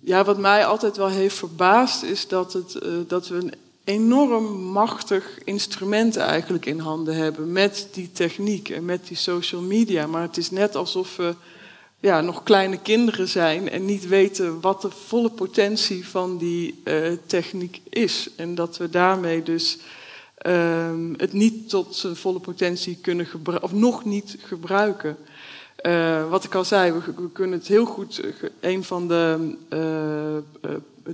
ja, 0.00 0.24
wat 0.24 0.38
mij 0.38 0.66
altijd 0.66 0.96
wel 0.96 1.08
heeft 1.08 1.36
verbaasd 1.36 2.02
is 2.02 2.28
dat, 2.28 2.52
het, 2.52 2.78
uh, 2.82 2.92
dat 3.06 3.28
we 3.28 3.34
een 3.34 3.54
enorm 3.88 4.62
machtig 4.62 5.38
instrument 5.44 6.16
eigenlijk 6.16 6.66
in 6.66 6.78
handen 6.78 7.14
hebben 7.14 7.52
met 7.52 7.88
die 7.92 8.12
techniek 8.12 8.68
en 8.68 8.84
met 8.84 9.06
die 9.06 9.16
social 9.16 9.60
media. 9.60 10.06
Maar 10.06 10.22
het 10.22 10.36
is 10.36 10.50
net 10.50 10.76
alsof 10.76 11.16
we 11.16 11.34
ja, 12.00 12.20
nog 12.20 12.42
kleine 12.42 12.78
kinderen 12.78 13.28
zijn 13.28 13.70
en 13.70 13.84
niet 13.84 14.08
weten 14.08 14.60
wat 14.60 14.82
de 14.82 14.90
volle 14.90 15.30
potentie 15.30 16.08
van 16.08 16.38
die 16.38 16.80
uh, 16.84 17.12
techniek 17.26 17.80
is. 17.88 18.30
En 18.36 18.54
dat 18.54 18.76
we 18.76 18.90
daarmee 18.90 19.42
dus 19.42 19.78
uh, 20.46 20.90
het 21.16 21.32
niet 21.32 21.68
tot 21.68 21.96
zijn 21.96 22.16
volle 22.16 22.40
potentie 22.40 22.98
kunnen 23.02 23.26
gebruiken, 23.26 23.68
of 23.68 23.74
nog 23.74 24.04
niet 24.04 24.36
gebruiken. 24.42 25.16
Uh, 25.82 26.30
wat 26.30 26.44
ik 26.44 26.54
al 26.54 26.64
zei, 26.64 26.92
we, 26.92 27.00
we, 27.16 27.30
kunnen 27.32 27.58
het 27.58 27.68
heel 27.68 27.84
goed. 27.84 28.22
Een 28.60 28.84
van 28.84 29.08
de 29.08 29.54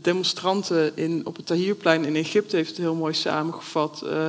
demonstranten 0.03 0.97
in, 0.97 1.27
op 1.27 1.37
het 1.37 1.47
Tahrirplein 1.47 2.05
in 2.05 2.17
Egypte 2.17 2.57
heeft 2.57 2.69
het 2.69 2.79
heel 2.79 2.95
mooi 2.95 3.15
samengevat. 3.15 4.03
Uh, 4.05 4.27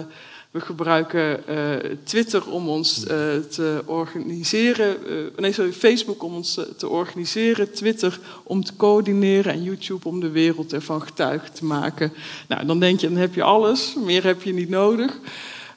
we 0.51 0.62
gebruiken 0.62 1.43
uh, 1.49 1.91
Twitter 2.04 2.51
om 2.51 2.69
ons 2.69 2.99
uh, 2.99 3.08
te 3.49 3.82
organiseren. 3.86 4.97
nee, 5.38 5.51
sorry, 5.51 5.73
Facebook 5.73 6.23
om 6.23 6.34
ons 6.34 6.60
te 6.78 6.89
organiseren. 6.89 7.73
Twitter 7.73 8.19
om 8.43 8.63
te 8.63 8.75
coördineren. 8.75 9.54
En 9.54 9.63
YouTube 9.63 10.08
om 10.08 10.19
de 10.19 10.30
wereld 10.30 10.73
ervan 10.73 11.01
getuige 11.01 11.51
te 11.51 11.65
maken. 11.65 12.13
Nou, 12.47 12.65
dan 12.65 12.80
denk 12.80 12.99
je, 12.99 13.08
dan 13.08 13.17
heb 13.17 13.34
je 13.34 13.43
alles. 13.43 13.95
Meer 14.06 14.23
heb 14.23 14.41
je 14.41 14.54
niet 14.54 14.69
nodig. 14.69 15.19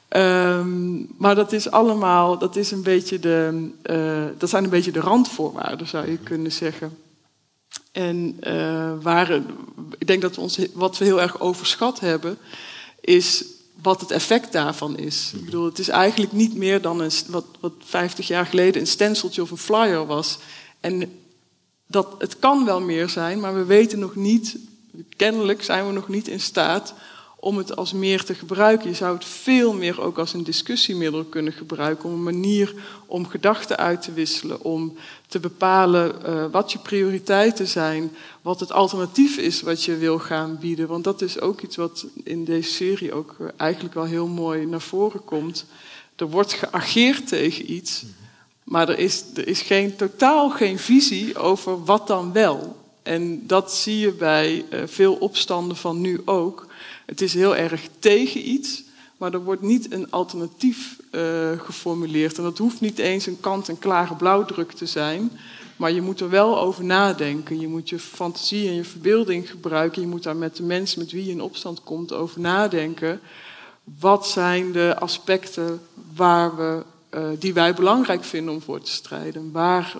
Um, 0.09 1.07
maar 1.17 1.35
dat 1.35 1.51
is 1.53 1.71
allemaal, 1.71 2.37
dat, 2.37 2.55
is 2.55 2.71
een 2.71 2.83
beetje 2.83 3.19
de, 3.19 3.69
dat 4.37 4.49
zijn 4.49 4.63
een 4.63 4.69
beetje 4.69 4.91
de 4.91 4.99
randvoorwaarden, 4.99 5.87
zou 5.87 6.11
je 6.11 6.17
kunnen 6.17 6.51
zeggen. 6.51 7.08
En 7.91 8.37
uh, 8.43 8.93
waar, 9.01 9.31
ik 9.97 10.07
denk 10.07 10.21
dat 10.21 10.35
we 10.35 10.41
ons, 10.41 10.59
wat 10.73 10.97
we 10.97 11.05
heel 11.05 11.21
erg 11.21 11.39
overschat 11.39 11.99
hebben, 11.99 12.37
is 13.01 13.43
wat 13.81 14.01
het 14.01 14.11
effect 14.11 14.51
daarvan 14.51 14.97
is. 14.97 15.31
Ik 15.35 15.45
bedoel, 15.45 15.65
het 15.65 15.79
is 15.79 15.89
eigenlijk 15.89 16.31
niet 16.31 16.55
meer 16.55 16.81
dan 16.81 17.01
een, 17.01 17.11
wat, 17.27 17.45
wat 17.59 17.73
50 17.79 18.27
jaar 18.27 18.45
geleden 18.45 18.81
een 18.81 18.87
stenciltje 18.87 19.41
of 19.41 19.51
een 19.51 19.57
flyer 19.57 20.05
was. 20.05 20.37
En 20.79 21.19
dat, 21.87 22.15
het 22.17 22.39
kan 22.39 22.65
wel 22.65 22.81
meer 22.81 23.09
zijn, 23.09 23.39
maar 23.39 23.55
we 23.55 23.63
weten 23.63 23.99
nog 23.99 24.15
niet, 24.15 24.57
kennelijk 25.15 25.63
zijn 25.63 25.87
we 25.87 25.93
nog 25.93 26.07
niet 26.07 26.27
in 26.27 26.39
staat 26.39 26.93
om 27.39 27.57
het 27.57 27.75
als 27.75 27.93
meer 27.93 28.23
te 28.23 28.33
gebruiken. 28.33 28.89
Je 28.89 28.95
zou 28.95 29.13
het 29.15 29.25
veel 29.25 29.73
meer 29.73 30.01
ook 30.01 30.17
als 30.17 30.33
een 30.33 30.43
discussiemiddel 30.43 31.23
kunnen 31.23 31.53
gebruiken, 31.53 32.09
om 32.09 32.15
een 32.15 32.23
manier 32.23 32.73
om 33.05 33.27
gedachten 33.27 33.77
uit 33.77 34.01
te 34.01 34.13
wisselen, 34.13 34.61
om 34.61 34.95
te 35.27 35.39
bepalen 35.39 36.15
uh, 36.25 36.45
wat 36.51 36.71
je 36.71 36.79
prioriteiten 36.79 37.67
zijn, 37.67 38.11
wat 38.41 38.59
het 38.59 38.71
alternatief 38.71 39.37
is 39.37 39.61
wat 39.61 39.83
je 39.83 39.97
wil 39.97 40.19
gaan 40.19 40.57
bieden. 40.59 40.87
Want 40.87 41.03
dat 41.03 41.21
is 41.21 41.39
ook 41.39 41.61
iets 41.61 41.75
wat 41.75 42.05
in 42.23 42.45
deze 42.45 42.71
serie 42.71 43.13
ook 43.13 43.35
eh, 43.39 43.47
eigenlijk 43.57 43.93
wel 43.93 44.05
heel 44.05 44.27
mooi 44.27 44.65
naar 44.65 44.81
voren 44.81 45.23
komt. 45.23 45.65
Er 46.15 46.29
wordt 46.29 46.53
geageerd 46.53 47.27
tegen 47.27 47.71
iets, 47.71 48.03
maar 48.63 48.89
er 48.89 48.99
is, 48.99 49.23
er 49.35 49.47
is 49.47 49.61
geen, 49.61 49.95
totaal 49.95 50.49
geen 50.49 50.79
visie 50.79 51.37
over 51.37 51.83
wat 51.83 52.07
dan 52.07 52.33
wel. 52.33 52.77
En 53.03 53.47
dat 53.47 53.73
zie 53.73 53.99
je 53.99 54.11
bij 54.11 54.65
uh, 54.69 54.81
veel 54.85 55.13
opstanden 55.13 55.77
van 55.77 56.01
nu 56.01 56.21
ook. 56.25 56.67
Het 57.09 57.21
is 57.21 57.33
heel 57.33 57.55
erg 57.55 57.87
tegen 57.99 58.49
iets, 58.49 58.83
maar 59.17 59.33
er 59.33 59.43
wordt 59.43 59.61
niet 59.61 59.91
een 59.91 60.11
alternatief 60.11 60.99
uh, 61.11 61.59
geformuleerd. 61.59 62.37
En 62.37 62.43
dat 62.43 62.57
hoeft 62.57 62.81
niet 62.81 62.99
eens 62.99 63.25
een 63.25 63.39
kant-en-klare 63.39 64.15
blauwdruk 64.15 64.71
te 64.71 64.85
zijn. 64.85 65.31
Maar 65.75 65.91
je 65.91 66.01
moet 66.01 66.19
er 66.19 66.29
wel 66.29 66.59
over 66.59 66.83
nadenken. 66.83 67.59
Je 67.59 67.67
moet 67.67 67.89
je 67.89 67.99
fantasie 67.99 68.67
en 68.67 68.75
je 68.75 68.83
verbeelding 68.83 69.49
gebruiken. 69.49 70.01
Je 70.01 70.07
moet 70.07 70.23
daar 70.23 70.35
met 70.35 70.55
de 70.55 70.63
mensen 70.63 70.99
met 70.99 71.11
wie 71.11 71.25
je 71.25 71.31
in 71.31 71.41
opstand 71.41 71.83
komt 71.83 72.13
over 72.13 72.39
nadenken. 72.39 73.19
Wat 73.99 74.27
zijn 74.27 74.71
de 74.71 74.95
aspecten 74.99 75.81
waar 76.15 76.55
we, 76.55 76.83
uh, 77.13 77.29
die 77.39 77.53
wij 77.53 77.73
belangrijk 77.73 78.23
vinden 78.23 78.53
om 78.53 78.61
voor 78.61 78.81
te 78.81 78.91
strijden? 78.91 79.51
Waar, 79.51 79.95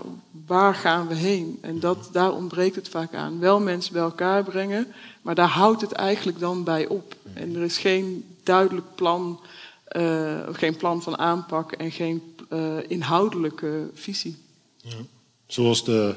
waar 0.46 0.76
gaan 0.76 1.08
we 1.08 1.16
heen? 1.16 1.58
En 1.62 1.80
dat, 1.80 2.10
daar 2.12 2.34
ontbreekt 2.34 2.76
het 2.76 2.90
vaak 2.90 3.14
aan. 3.14 3.40
Wel 3.40 3.60
mensen 3.60 3.94
bij 3.94 4.02
elkaar 4.02 4.44
brengen, 4.44 4.88
maar 5.22 5.36
daar 5.36 5.48
houdt 5.48 5.82
het 5.82 5.92
eigenlijk 5.92 6.40
dan 6.40 6.64
bij 6.64 6.88
op. 6.88 7.16
En 7.34 7.56
er 7.56 7.62
is 7.62 7.78
geen 7.78 8.26
duidelijk 8.44 8.88
plan, 8.96 9.40
uh, 9.98 10.40
geen 10.52 10.76
plan 10.76 11.02
van 11.02 11.18
aanpak 11.18 11.72
en 11.72 11.92
geen 11.92 12.22
uh, 12.54 12.78
inhoudelijke 12.88 13.90
visie. 13.94 14.38
Ja. 14.78 14.98
Zoals 15.48 15.84
de 15.84 16.16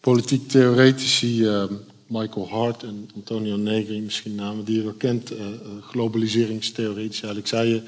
politiek 0.00 0.48
theoretici 0.48 1.48
Michael 2.06 2.48
Hart 2.48 2.82
en 2.82 3.10
Antonio 3.14 3.56
Negri, 3.56 4.00
misschien 4.00 4.34
namen 4.34 4.64
die 4.64 4.76
je 4.76 4.82
wel 4.82 4.92
kent, 4.92 5.32
globaliseringstheoretici, 5.80 7.22
eigenlijk 7.22 7.46
zei 7.46 7.68
je. 7.68 7.82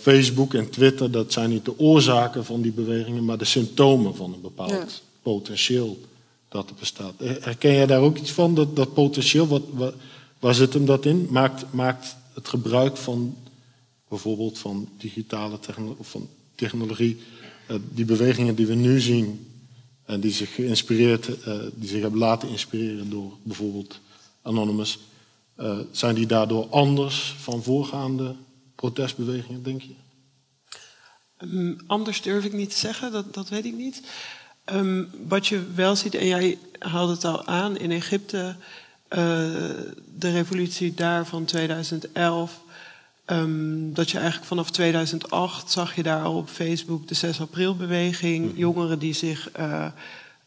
Facebook 0.00 0.54
en 0.54 0.70
Twitter, 0.70 1.10
dat 1.10 1.32
zijn 1.32 1.50
niet 1.50 1.64
de 1.64 1.78
oorzaken 1.78 2.44
van 2.44 2.60
die 2.60 2.72
bewegingen, 2.72 3.24
maar 3.24 3.38
de 3.38 3.44
symptomen 3.44 4.16
van 4.16 4.32
een 4.32 4.40
bepaald 4.40 4.70
ja. 4.70 4.86
potentieel 5.22 5.98
dat 6.48 6.68
er 6.68 6.74
bestaat. 6.78 7.14
Herken 7.18 7.72
jij 7.72 7.86
daar 7.86 8.00
ook 8.00 8.18
iets 8.18 8.30
van, 8.30 8.54
dat, 8.54 8.76
dat 8.76 8.94
potentieel? 8.94 9.46
Wat, 9.46 9.62
wat, 9.72 9.94
waar 10.38 10.54
zit 10.54 10.72
hem 10.72 10.84
dat 10.84 11.04
in? 11.04 11.26
Maakt, 11.30 11.64
maakt 11.70 12.16
het 12.34 12.48
gebruik 12.48 12.96
van 12.96 13.36
bijvoorbeeld 14.08 14.58
van 14.58 14.88
digitale 14.98 15.58
technologie, 15.58 15.98
of 15.98 16.10
van 16.10 16.28
technologie, 16.54 17.20
uh, 17.70 17.76
die 17.94 18.04
bewegingen 18.04 18.54
die 18.54 18.66
we 18.66 18.74
nu 18.74 19.00
zien 19.00 19.46
en 20.04 20.20
die 20.20 20.32
zich 20.32 20.54
geïnspireerd, 20.54 21.28
uh, 21.28 21.54
die 21.74 21.88
zich 21.88 22.00
hebben 22.00 22.20
laten 22.20 22.48
inspireren 22.48 23.10
door 23.10 23.32
bijvoorbeeld 23.42 23.98
Anonymous, 24.42 24.98
zijn 25.90 26.14
die 26.14 26.26
daardoor 26.26 26.66
anders 26.70 27.34
van 27.38 27.62
voorgaande 27.62 28.34
protestbewegingen, 28.80 29.62
denk 29.62 29.82
je? 29.82 29.94
Um, 31.38 31.76
anders 31.86 32.22
durf 32.22 32.44
ik 32.44 32.52
niet 32.52 32.70
te 32.70 32.78
zeggen, 32.78 33.12
dat, 33.12 33.34
dat 33.34 33.48
weet 33.48 33.64
ik 33.64 33.74
niet. 33.74 34.02
Um, 34.72 35.10
wat 35.28 35.46
je 35.46 35.64
wel 35.74 35.96
ziet, 35.96 36.14
en 36.14 36.26
jij 36.26 36.58
haalde 36.78 37.12
het 37.12 37.24
al 37.24 37.46
aan, 37.46 37.78
in 37.78 37.90
Egypte, 37.90 38.56
uh, 39.08 39.18
de 40.16 40.30
revolutie 40.30 40.94
daar 40.94 41.26
van 41.26 41.44
2011, 41.44 42.60
um, 43.26 43.94
dat 43.94 44.10
je 44.10 44.18
eigenlijk 44.18 44.46
vanaf 44.46 44.70
2008 44.70 45.70
zag 45.70 45.94
je 45.94 46.02
daar 46.02 46.22
al 46.22 46.36
op 46.36 46.48
Facebook 46.48 47.08
de 47.08 47.14
6 47.14 47.40
april 47.40 47.76
beweging, 47.76 48.44
mm 48.44 48.50
-hmm. 48.50 48.58
jongeren 48.58 48.98
die 48.98 49.14
zich, 49.14 49.50
uh, 49.58 49.86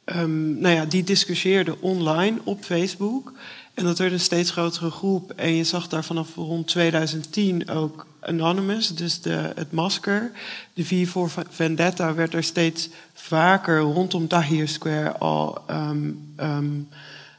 um, 0.06 0.60
nou 0.60 0.76
ja, 0.76 0.86
die 0.86 1.04
discussieerden 1.04 1.82
online 1.82 2.39
op 2.43 2.63
Facebook. 2.63 3.34
En 3.74 3.84
dat 3.84 3.98
werd 3.98 4.12
een 4.12 4.20
steeds 4.20 4.52
grotere 4.52 4.90
groep. 4.90 5.32
En 5.32 5.56
je 5.56 5.64
zag 5.64 5.88
daar 5.88 6.04
vanaf 6.04 6.36
rond 6.36 6.68
2010 6.68 7.70
ook 7.70 8.06
Anonymous, 8.20 8.96
dus 8.96 9.22
de, 9.22 9.52
het 9.56 9.72
masker. 9.72 10.32
De 10.74 10.86
V 10.86 11.08
voor 11.10 11.32
Vendetta 11.50 12.14
werd 12.14 12.34
er 12.34 12.44
steeds 12.44 12.90
vaker 13.14 13.80
rondom 13.80 14.28
Tahrir 14.28 14.68
Square 14.68 15.18
al, 15.18 15.62
um, 15.70 16.34
um, 16.38 16.90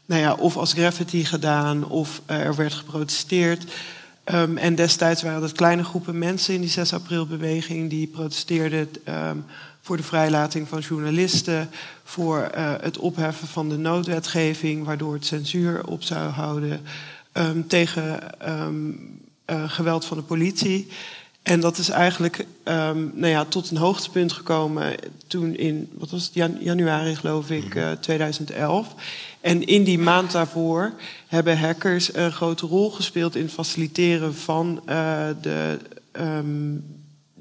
nou 0.07 0.21
ja, 0.21 0.35
of 0.35 0.57
als 0.57 0.73
graffiti 0.73 1.25
gedaan, 1.25 1.89
of 1.89 2.23
uh, 2.31 2.37
er 2.37 2.55
werd 2.55 2.75
geprotesteerd. 2.75 3.65
Um, 4.33 4.57
en 4.57 4.75
destijds 4.75 5.23
waren 5.23 5.41
dat 5.41 5.53
kleine 5.53 5.85
groepen 5.85 6.19
mensen 6.19 6.55
in 6.55 6.61
die 6.61 6.71
6 6.71 6.93
april 6.93 7.27
beweging 7.27 7.91
die 7.91 8.07
protesteerden 8.07 8.89
voor 9.85 9.97
de 9.97 10.03
vrijlating 10.03 10.69
van 10.69 10.81
journalisten, 10.81 11.71
voor 12.05 12.51
uh, 12.57 12.73
het 12.81 12.99
opheffen 12.99 13.49
van 13.49 13.69
de 13.69 13.77
noodwetgeving, 13.77 14.85
waardoor 14.85 15.15
het 15.15 15.27
censuur 15.27 15.87
op 15.87 16.03
zou 16.03 16.31
houden, 16.31 16.81
um, 17.33 17.67
tegen 17.67 18.21
um, 18.49 19.21
uh, 19.51 19.71
geweld 19.71 20.05
van 20.05 20.17
de 20.17 20.23
politie. 20.23 20.89
En 21.43 21.61
dat 21.61 21.79
is 21.79 21.89
eigenlijk 21.89 22.47
um, 22.65 23.13
nou 23.15 23.27
ja, 23.27 23.45
tot 23.45 23.71
een 23.71 23.77
hoogtepunt 23.77 24.33
gekomen 24.33 24.95
toen 25.27 25.57
in, 25.57 25.89
wat 25.99 26.11
was 26.11 26.25
het, 26.25 26.35
jan 26.35 26.57
januari 26.61 27.17
geloof 27.17 27.51
ik, 27.51 27.75
uh, 27.75 27.91
2011. 27.91 28.95
En 29.41 29.67
in 29.67 29.85
die 29.85 29.99
maand 29.99 30.33
daarvoor 30.33 30.93
hebben 31.27 31.59
hackers 31.59 32.15
een 32.15 32.33
grote 32.33 32.67
rol 32.67 32.91
gespeeld 32.91 33.37
in 33.37 33.43
het 33.43 33.53
faciliteren 33.53 34.35
van 34.35 34.83
de 35.41 35.79
um, 36.13 36.85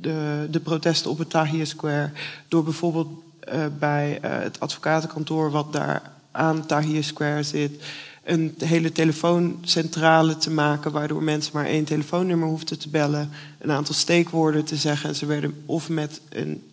de, 0.03 0.47
de 0.51 0.59
protesten 0.59 1.11
op 1.11 1.17
het 1.17 1.29
Tahrir 1.29 1.67
Square. 1.67 2.11
Door 2.47 2.63
bijvoorbeeld 2.63 3.07
uh, 3.53 3.65
bij 3.79 4.19
uh, 4.25 4.31
het 4.39 4.59
advocatenkantoor 4.59 5.51
wat 5.51 5.73
daar 5.73 6.01
aan 6.31 6.65
Tahrir 6.65 7.03
Square 7.03 7.43
zit. 7.43 7.83
Een 8.23 8.55
hele 8.57 8.91
telefooncentrale 8.91 10.37
te 10.37 10.51
maken, 10.51 10.91
waardoor 10.91 11.23
mensen 11.23 11.51
maar 11.53 11.65
één 11.65 11.83
telefoonnummer 11.83 12.47
hoefden 12.47 12.79
te 12.79 12.89
bellen. 12.89 13.29
Een 13.59 13.71
aantal 13.71 13.95
steekwoorden 13.95 14.63
te 14.63 14.75
zeggen. 14.75 15.09
En 15.09 15.15
ze 15.15 15.25
werden 15.25 15.63
of 15.65 15.89
met 15.89 16.21
een 16.29 16.63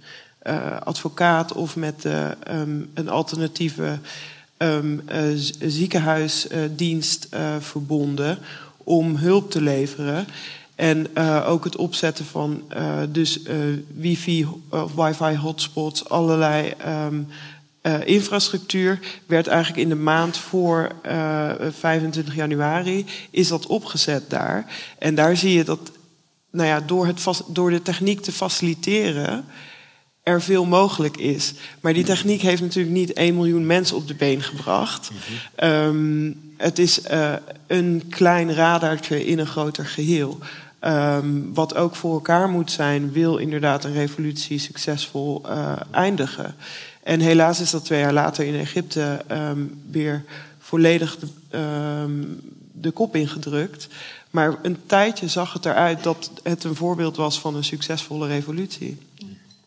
uh, 0.42 0.80
advocaat 0.80 1.52
of 1.52 1.76
met 1.76 2.04
um, 2.04 2.90
een 2.94 3.08
alternatieve 3.08 3.98
um, 4.58 5.02
ziekenhuisdienst 5.58 7.28
verbonden 7.58 8.38
om 8.76 9.16
hulp 9.16 9.50
te 9.50 9.62
leveren. 9.62 10.26
En 10.80 11.06
uh, 11.14 11.48
ook 11.48 11.64
het 11.64 11.76
opzetten 11.76 12.24
van 12.24 12.62
uh, 12.76 12.98
dus 13.08 13.42
uh, 13.42 13.54
wifi 13.94 14.46
of 14.68 14.94
wifi 14.94 15.36
hotspots, 15.36 16.08
allerlei 16.08 16.72
um, 16.86 17.28
infrastructuur 18.04 18.98
werd 19.26 19.46
eigenlijk 19.46 19.82
in 19.82 19.88
de 19.88 19.94
maand 19.94 20.36
voor 20.36 20.92
25 21.70 22.34
januari 22.34 23.06
is 23.30 23.48
dat 23.48 23.66
opgezet 23.66 24.30
daar. 24.30 24.66
En 24.98 25.14
daar 25.14 25.36
zie 25.36 25.52
je 25.52 25.64
dat 25.64 25.90
nou 26.50 26.68
ja, 26.68 26.80
door, 26.80 27.06
het 27.06 27.42
door 27.46 27.70
de 27.70 27.82
techniek 27.82 28.20
te 28.20 28.32
faciliteren 28.32 29.44
er 30.22 30.42
veel 30.42 30.64
mogelijk 30.64 31.16
is. 31.16 31.54
Maar 31.80 31.92
die 31.92 32.04
techniek 32.04 32.40
heeft 32.40 32.62
natuurlijk 32.62 32.94
niet 32.94 33.12
1 33.12 33.34
miljoen 33.34 33.66
mensen 33.66 33.96
op 33.96 34.08
de 34.08 34.14
been 34.14 34.42
gebracht. 34.42 35.10
Mm 35.10 35.16
-hmm. 35.56 35.70
um, 35.70 36.54
het 36.56 36.78
is 36.78 37.00
een 37.66 38.02
klein 38.08 38.54
radartje 38.54 39.26
in 39.26 39.38
een 39.38 39.46
groter 39.46 39.86
geheel. 39.86 40.38
Um, 40.84 41.54
wat 41.54 41.74
ook 41.74 41.96
voor 41.96 42.12
elkaar 42.12 42.48
moet 42.48 42.70
zijn, 42.70 43.12
wil 43.12 43.36
inderdaad 43.36 43.84
een 43.84 43.92
revolutie 43.92 44.58
succesvol 44.58 45.42
uh, 45.46 45.72
eindigen. 45.90 46.54
En 47.02 47.20
helaas 47.20 47.60
is 47.60 47.70
dat 47.70 47.84
twee 47.84 48.00
jaar 48.00 48.12
later 48.12 48.44
in 48.44 48.54
Egypte 48.54 49.24
um, 49.30 49.80
weer 49.90 50.24
volledig 50.58 51.18
de, 51.18 51.58
um, 51.58 52.40
de 52.72 52.90
kop 52.90 53.16
ingedrukt. 53.16 53.88
Maar 54.30 54.58
een 54.62 54.78
tijdje 54.86 55.28
zag 55.28 55.52
het 55.52 55.66
eruit 55.66 56.02
dat 56.02 56.30
het 56.42 56.64
een 56.64 56.74
voorbeeld 56.74 57.16
was 57.16 57.40
van 57.40 57.56
een 57.56 57.64
succesvolle 57.64 58.26
revolutie. 58.26 58.98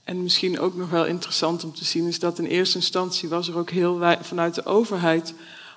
En 0.04 0.24
misschien 0.24 0.60
ook 0.60 0.76
nog 0.76 0.90
wel 0.90 1.06
interessant 1.06 1.64
om 1.64 1.74
te 1.74 1.86
zien 1.86 2.08
is 2.08 2.20
dat 2.20 2.40
in 2.40 2.46
eerste 2.46 2.78
instantie 2.78 3.30
was 3.30 3.48
er 3.48 3.58
ook 3.58 3.70
heel 3.70 4.18
vanuit 4.22 4.56
de 4.56 4.66
overheid 4.66 5.34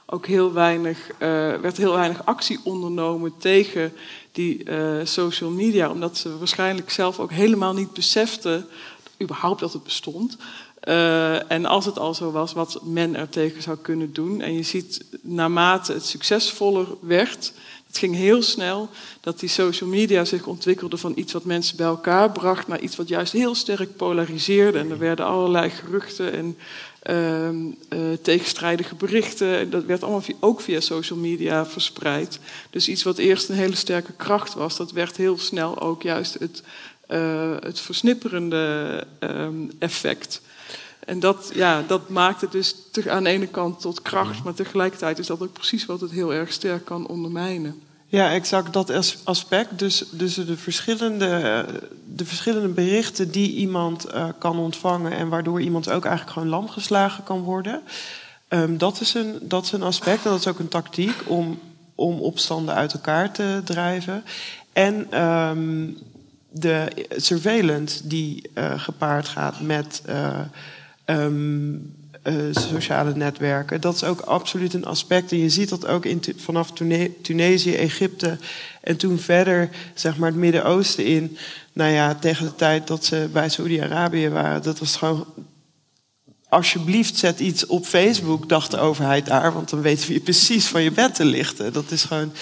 ook 0.07 0.27
heel 0.27 0.53
weinig, 0.53 1.11
uh, 1.13 1.19
werd 1.55 1.77
heel 1.77 1.93
weinig 1.93 2.25
actie 2.25 2.61
ondernomen 2.65 3.33
tegen 3.39 3.93
die 4.37 4.65
uh, 4.65 5.01
social 5.05 5.51
media, 5.51 5.91
omdat 5.91 6.17
ze 6.17 6.39
waarschijnlijk 6.39 6.91
zelf 6.91 7.19
ook 7.19 7.31
helemaal 7.31 7.75
niet 7.75 7.93
beseften, 7.93 8.67
überhaupt 9.23 9.61
dat 9.61 9.73
het 9.73 9.83
bestond. 9.83 10.37
Uh, 10.89 11.51
en 11.51 11.67
als 11.67 11.85
het 11.85 11.99
al 11.99 12.15
zo 12.15 12.31
was, 12.31 12.53
wat 12.53 12.81
men 12.85 13.17
er 13.17 13.29
tegen 13.29 13.63
zou 13.63 13.77
kunnen 13.77 14.13
doen. 14.13 14.41
En 14.41 14.55
je 14.55 14.63
ziet 14.63 15.05
naarmate 15.23 15.93
het 15.93 16.07
succesvoller 16.07 16.87
werd, 17.01 17.53
Het 17.97 18.05
ging 18.05 18.17
heel 18.17 18.43
snel 18.43 18.89
dat 19.21 19.41
die 19.41 19.49
social 19.49 19.89
media 19.89 20.25
zich 20.25 20.47
ontwikkelde 20.47 20.97
van 20.97 21.13
iets 21.15 21.33
wat 21.33 21.45
mensen 21.45 21.77
bij 21.77 21.87
elkaar 21.87 22.33
bracht 22.33 22.69
naar 22.69 22.81
iets 22.81 22.97
wat 22.97 23.09
juist 23.09 23.33
heel 23.33 23.55
sterk 23.55 23.97
polariseerde. 23.97 24.79
En 24.79 24.91
er 24.91 24.99
werden 24.99 25.27
allerlei 25.27 25.71
geruchten 25.71 26.33
en 26.33 26.57
ehm, 27.03 27.57
eh, 27.89 27.99
tegenstrijdige 28.23 28.95
berichten. 28.95 29.59
En 29.59 29.71
dat 29.71 29.85
werd 29.85 30.03
allemaal 30.03 30.23
ook 30.41 30.61
via 30.61 30.81
social 30.81 31.19
media 31.19 31.67
verspreid. 31.67 32.39
Dus 32.71 32.89
iets 32.89 33.03
wat 33.03 33.19
eerst 33.19 33.49
een 33.49 33.57
hele 33.57 33.77
sterke 33.77 34.13
kracht 34.13 34.55
was, 34.55 34.77
dat 34.77 34.93
werd 34.93 35.17
heel 35.17 35.39
snel 35.39 35.81
ook 35.81 36.03
juist 36.03 36.35
het, 36.39 36.63
uh, 37.09 37.57
het 37.61 37.81
versnipperende 37.81 39.07
ehm, 39.19 39.69
effect. 39.79 40.41
En 41.07 41.21
dat, 41.21 41.51
ja, 41.55 41.83
dat 41.87 42.09
maakt 42.09 42.41
het 42.41 42.53
dus 42.53 42.75
aan 43.09 43.25
de 43.25 43.31
ene 43.31 43.47
kant 43.47 43.81
tot 43.81 44.03
kracht, 44.03 44.45
maar 44.45 44.55
tegelijkertijd 44.55 45.19
is 45.19 45.27
dat 45.27 45.41
ook 45.41 45.53
precies 45.53 45.87
wat 45.87 46.01
het 46.01 46.11
heel 46.11 46.35
erg 46.35 46.53
sterk 46.53 46.85
kan 46.85 47.07
ondermijnen. 47.07 47.81
Ja, 48.07 48.33
exact 48.33 48.73
dat 48.73 49.21
aspect. 49.25 49.79
Dus, 49.79 50.05
dus 50.11 50.35
de, 50.35 50.57
verschillende, 50.57 51.65
de 52.15 52.25
verschillende 52.25 52.69
berichten 52.69 53.31
die 53.31 53.55
iemand 53.55 54.07
uh, 54.15 54.29
kan 54.39 54.59
ontvangen 54.59 55.13
en 55.13 55.29
waardoor 55.29 55.61
iemand 55.61 55.91
ook 55.91 56.05
eigenlijk 56.05 56.33
gewoon 56.33 56.49
lam 56.49 56.69
geslagen 56.69 57.25
kan 57.25 57.41
worden. 57.41 57.83
Um, 58.49 58.79
dat, 58.79 59.01
is 59.01 59.15
een, 59.15 59.39
dat 59.41 59.65
is 59.65 59.73
een 59.73 59.83
aspect 59.83 60.25
en 60.25 60.31
dat 60.31 60.41
is 60.41 60.47
ook 60.47 60.59
een 60.59 60.69
tactiek 60.69 61.15
om, 61.27 61.59
om 61.95 62.21
opstanden 62.21 62.75
uit 62.75 62.93
elkaar 62.93 63.33
te 63.33 63.61
drijven. 63.65 64.25
En 64.73 65.23
um, 65.23 65.99
de 66.51 67.07
surveillance 67.17 68.07
die 68.09 68.51
uh, 68.55 68.81
gepaard 68.81 69.29
gaat 69.29 69.61
met. 69.61 70.03
Uh, 70.09 70.41
um, 71.07 71.95
uh, 72.27 72.35
sociale 72.51 73.15
netwerken. 73.15 73.81
Dat 73.81 73.95
is 73.95 74.05
ook 74.05 74.21
absoluut 74.21 74.75
een 74.75 74.85
aspect. 74.85 75.33
En 75.33 75.39
je 75.39 75.49
ziet 75.49 75.69
dat 75.69 75.87
ook 75.87 76.05
in, 76.05 76.23
vanaf 76.37 76.73
Tunesië, 77.23 77.75
Egypte 77.75 78.39
en 78.81 78.97
toen 78.97 79.19
verder, 79.19 79.71
zeg 79.95 80.17
maar, 80.17 80.31
het 80.31 80.39
Midden-Oosten 80.39 81.05
in. 81.05 81.37
Nou 81.73 81.93
ja, 81.93 82.15
tegen 82.15 82.45
de 82.45 82.55
tijd 82.55 82.87
dat 82.87 83.05
ze 83.05 83.29
bij 83.33 83.49
Saudi-Arabië 83.49 84.29
waren, 84.29 84.63
dat 84.63 84.79
was 84.79 84.97
gewoon. 84.97 85.27
Alsjeblieft, 86.49 87.17
zet 87.17 87.41
iets 87.41 87.67
op 87.67 87.87
Facebook, 87.87 88.49
dacht 88.49 88.71
de 88.71 88.79
overheid 88.79 89.27
daar, 89.27 89.53
want 89.53 89.71
dan 89.71 89.81
weten 89.81 90.09
we 90.09 90.13
je 90.13 90.21
precies 90.21 90.67
van 90.67 90.83
je 90.83 90.91
bed 90.91 91.15
te 91.15 91.25
lichten. 91.25 91.73
Dat 91.73 91.91
is 91.91 92.05
gewoon 92.05 92.33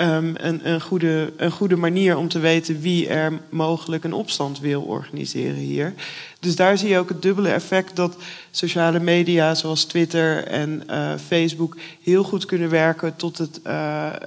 um, 0.00 0.34
een, 0.36 0.68
een, 0.68 0.80
goede, 0.80 1.32
een 1.36 1.50
goede 1.50 1.76
manier 1.76 2.16
om 2.16 2.28
te 2.28 2.38
weten 2.38 2.80
wie 2.80 3.08
er 3.08 3.32
mogelijk 3.48 4.04
een 4.04 4.12
opstand 4.12 4.60
wil 4.60 4.82
organiseren 4.82 5.54
hier. 5.54 5.94
Dus 6.40 6.56
daar 6.56 6.78
zie 6.78 6.88
je 6.88 6.98
ook 6.98 7.08
het 7.08 7.22
dubbele 7.22 7.48
effect 7.48 7.96
dat 7.96 8.16
sociale 8.50 9.00
media 9.00 9.54
zoals 9.54 9.84
Twitter 9.84 10.44
en 10.44 10.82
uh, 10.90 11.12
Facebook 11.26 11.76
heel 12.02 12.22
goed 12.22 12.44
kunnen 12.44 12.70
werken 12.70 13.16
tot 13.16 13.38
het, 13.38 13.60
uh, 13.66 13.72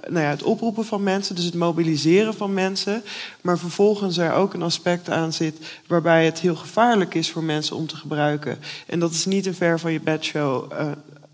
nou 0.08 0.20
ja, 0.20 0.30
het 0.30 0.44
oproepen 0.44 0.86
van 0.86 1.04
mensen, 1.04 1.36
dus 1.36 1.46
het 1.46 1.54
mobiliseren 1.54 2.34
van 2.34 2.54
mensen. 2.54 3.04
Maar 3.42 3.58
vervolgens 3.58 4.18
er 4.18 4.34
ook 4.34 4.54
een 4.54 4.62
aspect 4.62 5.10
aan 5.10 5.34
zit 5.34 5.58
waarbij 5.88 6.26
het 6.26 6.40
heel 6.40 6.56
gevaarlijk 6.56 7.14
is 7.14 7.32
voor 7.32 7.44
mensen 7.44 7.76
om 7.76 7.88
te 7.88 7.96
gebruiken. 7.96 8.58
En 8.88 9.00
dat 9.00 9.12
is 9.12 9.26
niet 9.26 9.46
een 9.46 9.56
ver 9.56 9.80
van 9.80 9.92
je 9.92 10.02
bedshow. 10.02 10.72
Uh, 10.72 10.92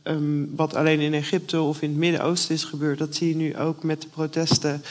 um, 0.09 0.55
wat 0.55 0.75
alleen 0.75 0.99
in 0.99 1.13
Egypte 1.13 1.61
of 1.61 1.81
in 1.81 1.89
het 1.89 1.97
Midden-Oosten 1.97 2.55
is 2.55 2.63
gebeurd. 2.63 2.97
Dat 2.97 3.15
zie 3.15 3.29
je 3.29 3.35
nu 3.35 3.57
ook 3.57 3.83
met 3.83 4.01
de 4.01 4.07
protesten 4.07 4.83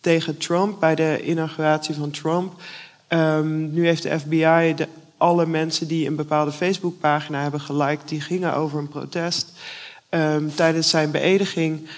tegen 0.00 0.36
Trump, 0.36 0.80
bij 0.80 0.94
de 0.94 1.22
inauguratie 1.24 1.94
van 1.94 2.10
Trump. 2.10 2.60
Um, 3.08 3.72
nu 3.72 3.86
heeft 3.86 4.02
de 4.02 4.18
FBI 4.18 4.72
de, 4.76 4.88
alle 5.16 5.46
mensen 5.46 5.88
die 5.88 6.06
een 6.06 6.16
bepaalde 6.16 6.52
Facebookpagina 6.52 7.42
hebben 7.42 7.60
geliked, 7.60 8.08
die 8.08 8.20
gingen 8.20 8.54
over 8.54 8.78
een 8.78 8.88
protest. 8.88 9.52
Um, 10.10 10.54
tijdens 10.54 10.90
zijn 10.90 11.10
beëdiging, 11.10 11.88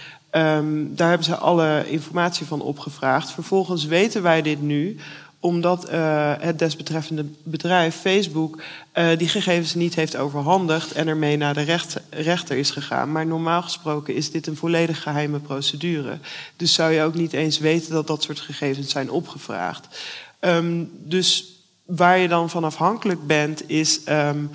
daar 0.86 1.08
hebben 1.08 1.24
ze 1.24 1.36
alle 1.36 1.84
informatie 1.90 2.46
van 2.46 2.60
opgevraagd. 2.60 3.30
Vervolgens 3.30 3.84
weten 3.84 4.22
wij 4.22 4.42
dit 4.42 4.62
nu, 4.62 4.96
omdat 5.44 5.90
uh, 5.90 6.32
het 6.38 6.58
desbetreffende 6.58 7.24
bedrijf, 7.42 7.96
Facebook, 7.96 8.62
uh, 8.94 9.08
die 9.18 9.28
gegevens 9.28 9.74
niet 9.74 9.94
heeft 9.94 10.16
overhandigd 10.16 10.92
en 10.92 11.08
ermee 11.08 11.36
naar 11.36 11.54
de 11.54 11.62
recht, 11.62 12.00
rechter 12.10 12.56
is 12.56 12.70
gegaan. 12.70 13.12
Maar 13.12 13.26
normaal 13.26 13.62
gesproken 13.62 14.14
is 14.14 14.30
dit 14.30 14.46
een 14.46 14.56
volledig 14.56 15.02
geheime 15.02 15.38
procedure. 15.38 16.18
Dus 16.56 16.74
zou 16.74 16.92
je 16.92 17.02
ook 17.02 17.14
niet 17.14 17.32
eens 17.32 17.58
weten 17.58 17.92
dat 17.92 18.06
dat 18.06 18.22
soort 18.22 18.40
gegevens 18.40 18.90
zijn 18.90 19.10
opgevraagd. 19.10 20.00
Um, 20.40 20.90
dus 20.92 21.44
waar 21.84 22.18
je 22.18 22.28
dan 22.28 22.50
van 22.50 22.64
afhankelijk 22.64 23.26
bent, 23.26 23.68
is 23.68 24.00
um, 24.08 24.50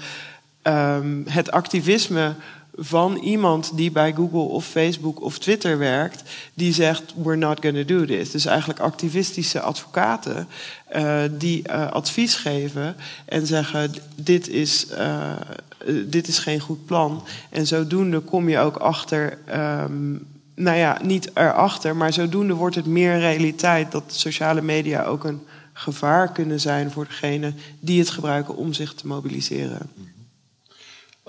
um, 0.63 1.23
het 1.27 1.51
activisme 1.51 2.35
van 2.79 3.15
iemand 3.15 3.71
die 3.75 3.91
bij 3.91 4.13
Google 4.13 4.39
of 4.39 4.65
Facebook 4.65 5.21
of 5.21 5.39
Twitter 5.39 5.77
werkt, 5.77 6.23
die 6.53 6.73
zegt: 6.73 7.13
We're 7.15 7.37
not 7.37 7.59
going 7.61 7.87
to 7.87 7.97
do 7.97 8.05
this. 8.05 8.31
Dus 8.31 8.45
eigenlijk 8.45 8.79
activistische 8.79 9.61
advocaten 9.61 10.47
uh, 10.95 11.21
die 11.31 11.63
uh, 11.69 11.91
advies 11.91 12.35
geven 12.35 12.95
en 13.25 13.47
zeggen: 13.47 13.93
dit 14.15 14.47
is, 14.47 14.87
uh, 14.91 15.31
dit 16.05 16.27
is 16.27 16.39
geen 16.39 16.59
goed 16.59 16.85
plan. 16.85 17.23
En 17.49 17.67
zodoende 17.67 18.19
kom 18.19 18.49
je 18.49 18.59
ook 18.59 18.77
achter. 18.77 19.37
Um, 19.83 20.27
nou 20.55 20.77
ja, 20.77 20.99
niet 21.03 21.29
erachter, 21.33 21.95
maar 21.95 22.13
zodoende 22.13 22.53
wordt 22.53 22.75
het 22.75 22.85
meer 22.85 23.19
realiteit 23.19 23.91
dat 23.91 24.03
sociale 24.07 24.61
media 24.61 25.03
ook 25.03 25.23
een 25.23 25.41
gevaar 25.73 26.31
kunnen 26.31 26.59
zijn 26.59 26.91
voor 26.91 27.05
degene 27.05 27.53
die 27.79 27.99
het 27.99 28.09
gebruiken 28.09 28.55
om 28.55 28.73
zich 28.73 28.93
te 28.93 29.07
mobiliseren. 29.07 29.89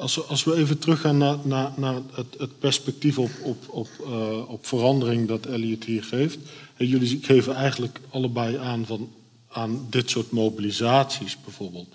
Als 0.01 0.15
we, 0.15 0.23
als 0.23 0.45
we 0.45 0.55
even 0.55 0.79
teruggaan 0.79 1.19
naar, 1.19 1.37
naar, 1.43 1.73
naar 1.77 2.01
het, 2.13 2.35
het, 2.39 2.59
perspectief 2.59 3.19
op, 3.19 3.31
op, 3.43 3.69
op, 3.69 3.89
uh, 4.01 4.51
op 4.51 4.67
verandering 4.67 5.29
dat 5.29 5.47
Elliot 5.47 5.85
hier 5.85 6.05
geeft. 6.05 6.39
Jullie 6.77 7.19
geven 7.23 7.55
eigenlijk 7.55 8.01
allebei 8.11 8.57
aan 8.57 8.87
van 8.87 9.11
aan 9.53 9.87
dit 9.91 10.11
soort 10.11 10.31
mobilisaties 10.31 11.37
bijvoorbeeld. 11.45 11.95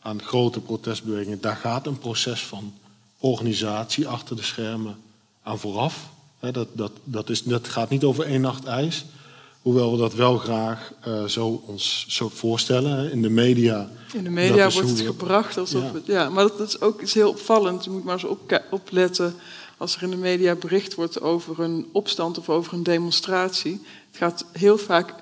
Aan 0.00 0.22
grote 0.22 0.60
protestbewegingen, 0.60 1.40
daar 1.40 1.56
gaat 1.56 1.86
een 1.86 1.98
proces 1.98 2.40
van 2.40 2.74
organisatie 3.18 4.08
achter 4.08 4.36
de 4.36 4.42
schermen 4.42 4.96
aan 5.42 5.58
vooraf. 5.58 6.10
dat, 6.40 6.68
dat, 6.72 6.92
dat, 7.04 7.30
is, 7.30 7.42
dat 7.42 7.68
gaat 7.68 7.90
niet 7.90 8.04
over 8.04 8.24
één 8.24 8.40
nacht 8.40 8.64
ijs. 8.64 9.04
Hoewel 9.66 9.90
we 9.90 9.98
dat 9.98 10.14
wel 10.14 10.38
graag 10.38 10.92
uh, 11.08 11.24
zo 11.24 11.62
ons 11.66 12.04
zo 12.08 12.28
voorstellen 12.28 13.12
in 13.12 13.22
de 13.22 13.30
media. 13.30 13.88
In 14.12 14.24
de 14.24 14.30
media 14.30 14.70
wordt 14.70 14.88
het 14.88 15.00
gebracht 15.00 15.58
alsof 15.58 15.82
ja. 15.82 15.92
het. 15.92 16.06
Ja, 16.06 16.30
maar 16.30 16.44
dat, 16.56 16.68
is 16.68 16.80
ook 16.80 17.02
is 17.02 17.14
heel 17.14 17.28
opvallend. 17.28 17.84
Je 17.84 17.90
moet 17.90 18.04
maar 18.04 18.14
eens 18.14 18.24
op, 18.24 18.62
opletten 18.70 19.34
als 19.76 19.96
er 19.96 20.02
in 20.02 20.10
de 20.10 20.16
media 20.16 20.54
bericht 20.54 20.94
wordt 20.94 21.20
over 21.20 21.60
een 21.60 21.86
opstand 21.92 22.38
of 22.38 22.48
over 22.48 22.72
een 22.72 22.82
demonstratie. 22.82 23.80
Het 24.10 24.16
gaat 24.16 24.44
heel 24.52 24.78
vaak 24.78 25.14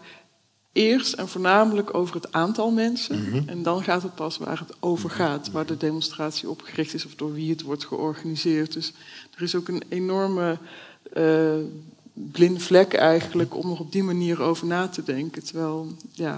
eerst 0.73 1.13
en 1.13 1.29
voornamelijk 1.29 1.95
over 1.95 2.15
het 2.15 2.33
aantal 2.33 2.71
mensen. 2.71 3.19
Mm 3.19 3.31
-hmm. 3.33 3.49
En 3.49 3.63
dan 3.63 3.83
gaat 3.83 4.03
het 4.03 4.15
pas 4.15 4.39
waar 4.39 4.59
het 4.59 4.77
over 4.81 5.11
gaat, 5.11 5.51
waar 5.51 5.67
de 5.67 5.77
demonstratie 5.77 6.49
opgericht 6.49 6.95
is 6.95 7.07
of 7.07 7.15
door 7.15 7.33
wie 7.33 7.51
het 7.51 7.63
wordt 7.63 7.85
georganiseerd. 7.85 8.73
Dus 8.73 8.93
er 9.37 9.43
is 9.43 9.55
ook 9.55 9.69
een 9.69 9.83
enorme. 9.89 10.59
Uh, 11.17 11.55
blinde 12.15 12.61
vlek 12.61 12.93
eigenlijk 12.93 13.57
om 13.57 13.71
er 13.71 13.79
op 13.79 13.93
die 13.93 14.03
manier 14.03 14.43
over 14.43 14.67
na 14.67 14.89
te 14.89 15.03
denken. 15.03 15.45
Terwijl, 15.45 15.97
ja, 16.13 16.35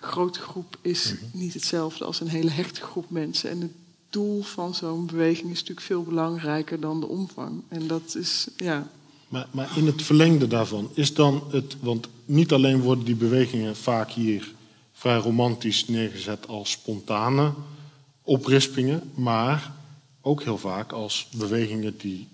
een 0.00 0.08
grote 0.08 0.40
groep 0.40 0.76
is 0.80 1.14
niet 1.32 1.54
hetzelfde 1.54 2.04
als 2.04 2.20
een 2.20 2.28
hele 2.28 2.50
hechte 2.50 2.80
groep 2.80 3.10
mensen. 3.10 3.50
En 3.50 3.60
het 3.60 3.72
doel 4.10 4.42
van 4.42 4.74
zo'n 4.74 5.06
beweging 5.06 5.50
is 5.50 5.58
natuurlijk 5.58 5.86
veel 5.86 6.02
belangrijker 6.02 6.80
dan 6.80 7.00
de 7.00 7.06
omvang. 7.06 7.62
En 7.68 7.86
dat 7.86 8.14
is, 8.18 8.46
ja. 8.56 8.90
Maar, 9.28 9.46
maar 9.50 9.76
in 9.76 9.86
het 9.86 10.02
verlengde 10.02 10.46
daarvan 10.46 10.90
is 10.94 11.14
dan 11.14 11.42
het, 11.50 11.76
want 11.80 12.08
niet 12.24 12.52
alleen 12.52 12.80
worden 12.80 13.04
die 13.04 13.14
bewegingen 13.14 13.76
vaak 13.76 14.10
hier 14.10 14.52
vrij 14.92 15.16
romantisch 15.16 15.88
neergezet 15.88 16.48
als 16.48 16.70
spontane 16.70 17.52
oprispingen, 18.22 19.10
maar 19.14 19.72
ook 20.20 20.42
heel 20.42 20.58
vaak 20.58 20.92
als 20.92 21.28
bewegingen 21.36 21.98
die 21.98 22.28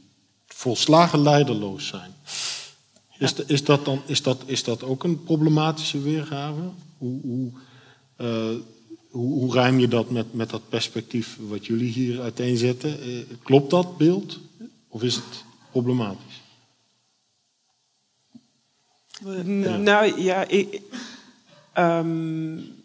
volslagen 0.47 1.23
leiderloos 1.23 1.87
zijn. 1.87 2.15
Is, 3.19 3.35
de, 3.35 3.45
is, 3.47 3.65
dat 3.65 3.85
dan, 3.85 4.03
is, 4.07 4.23
dat, 4.23 4.43
is 4.47 4.65
dat 4.65 4.83
ook 4.83 5.05
een 5.05 5.23
problematische 5.23 6.01
weergave? 6.01 6.61
Hoe, 6.99 7.21
hoe, 7.23 7.51
uh, 8.19 8.61
hoe, 9.11 9.33
hoe 9.33 9.53
rijm 9.53 9.79
je 9.79 9.89
dat 9.89 10.11
met, 10.11 10.35
met 10.35 10.51
dat 10.51 10.69
perspectief 10.69 11.39
wat 11.41 11.67
jullie 11.67 11.93
hier 11.93 12.21
uiteenzetten? 12.21 13.09
Uh, 13.09 13.25
klopt 13.43 13.71
dat 13.71 13.97
beeld? 13.97 14.39
Of 14.89 15.03
is 15.03 15.15
het 15.15 15.45
problematisch? 15.71 16.43
Ja. 19.45 19.77
Nou 19.77 20.23
ja, 20.23 20.49
ik, 20.49 20.81
um, 21.79 22.77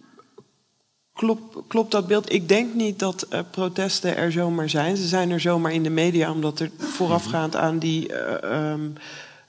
Klopt, 1.13 1.57
klopt 1.67 1.91
dat 1.91 2.07
beeld? 2.07 2.33
Ik 2.33 2.47
denk 2.47 2.73
niet 2.73 2.99
dat 2.99 3.27
uh, 3.29 3.39
protesten 3.51 4.15
er 4.17 4.31
zomaar 4.31 4.69
zijn. 4.69 4.97
Ze 4.97 5.07
zijn 5.07 5.31
er 5.31 5.39
zomaar 5.39 5.71
in 5.71 5.83
de 5.83 5.89
media, 5.89 6.31
omdat 6.31 6.59
er 6.59 6.71
voorafgaand 6.77 7.55
aan 7.55 7.79
die. 7.79 8.09
Uh, 8.11 8.71
um, 8.71 8.93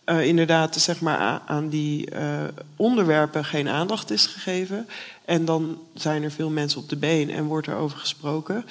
uh, 0.06 0.26
inderdaad, 0.26 0.76
zeg 0.76 1.00
maar, 1.00 1.40
aan 1.46 1.68
die 1.68 2.08
onderwerpen 2.76 3.44
geen 3.44 3.68
aandacht 3.68 4.10
is 4.10 4.26
gegeven. 4.26 4.88
En 5.24 5.44
dan 5.44 5.78
zijn 5.94 6.22
er 6.22 6.30
veel 6.30 6.50
mensen 6.50 6.80
op 6.80 6.88
de 6.88 6.96
been 6.96 7.30
en 7.30 7.44
wordt 7.44 7.66
er 7.66 7.76
over 7.76 7.98
gesproken. 7.98 8.64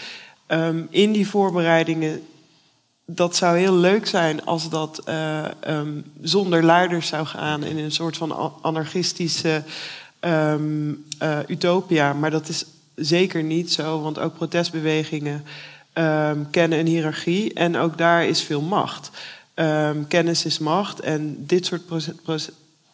Um, 0.47 0.87
in 0.89 1.11
die 1.11 1.27
voorbereidingen 1.27 2.21
dat 3.05 3.35
zou 3.35 3.57
heel 3.57 3.75
leuk 3.75 4.07
zijn 4.07 4.45
als 4.45 4.69
dat 4.69 5.01
eh, 5.05 5.45
ehm, 5.59 6.01
zonder 6.21 6.63
leiders 6.63 7.07
zou 7.07 7.25
gaan 7.25 7.63
in 7.63 7.77
een 7.77 7.91
soort 7.91 8.17
van 8.17 8.53
anarchistische 8.61 9.63
um, 10.21 11.05
utopia. 11.47 12.13
Maar 12.13 12.31
dat 12.31 12.49
is 12.49 12.65
zeker 12.95 13.43
niet 13.43 13.71
zo, 13.71 14.01
want 14.01 14.19
ook 14.19 14.35
protestbewegingen 14.35 15.45
kennen 16.51 16.79
een 16.79 16.87
hiërarchie 16.87 17.53
en 17.53 17.77
ook 17.77 17.97
daar 17.97 18.25
is 18.25 18.41
veel 18.41 18.61
macht. 18.61 19.11
Kennis 20.07 20.45
is 20.45 20.59
macht 20.59 20.99
en 20.99 21.45
dit 21.45 21.65
soort 21.65 21.81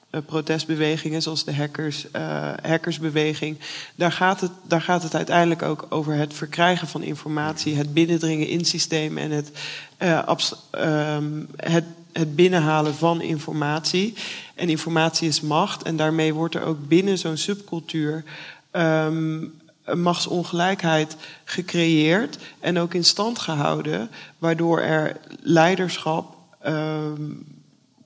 eh, 0.10 0.22
protestbewegingen, 0.26 1.22
zoals 1.22 1.44
de 1.44 1.56
hackers, 1.56 2.06
uh, 2.16 2.54
hackersbeweging, 2.62 3.58
daar 3.96 4.12
gaat, 4.12 4.42
het, 4.42 4.52
daar 4.68 4.82
gaat 4.82 5.04
het 5.04 5.16
uiteindelijk 5.16 5.62
ook 5.62 5.86
over 5.90 6.14
het 6.14 6.34
verkrijgen 6.34 6.88
van 6.88 7.04
informatie, 7.04 7.76
het 7.76 7.94
binnendringen 7.94 8.48
in 8.48 8.66
systemen 8.66 9.24
en 9.24 9.32
het, 9.32 9.52
uh, 10.00 11.20
het, 11.56 11.84
het 12.12 12.36
binnenhalen 12.36 12.96
van 12.96 13.22
informatie. 13.22 14.14
En 14.56 14.70
informatie 14.70 15.28
is 15.28 15.42
macht, 15.42 15.84
en 15.84 15.96
daarmee 15.96 16.34
wordt 16.34 16.56
er 16.56 16.64
ook 16.64 16.88
binnen 16.88 17.18
zo'n 17.18 17.38
subcultuur 17.38 18.24
um, 18.72 19.54
machtsongelijkheid 19.94 21.16
gecreëerd 21.44 22.38
en 22.60 22.80
ook 22.80 22.94
in 22.94 23.06
stand 23.06 23.40
gehouden, 23.40 24.10
waardoor 24.38 24.80
er 24.80 25.18
leiderschap 25.42 26.34
um, 26.34 26.39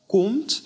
komt. 0.08 0.64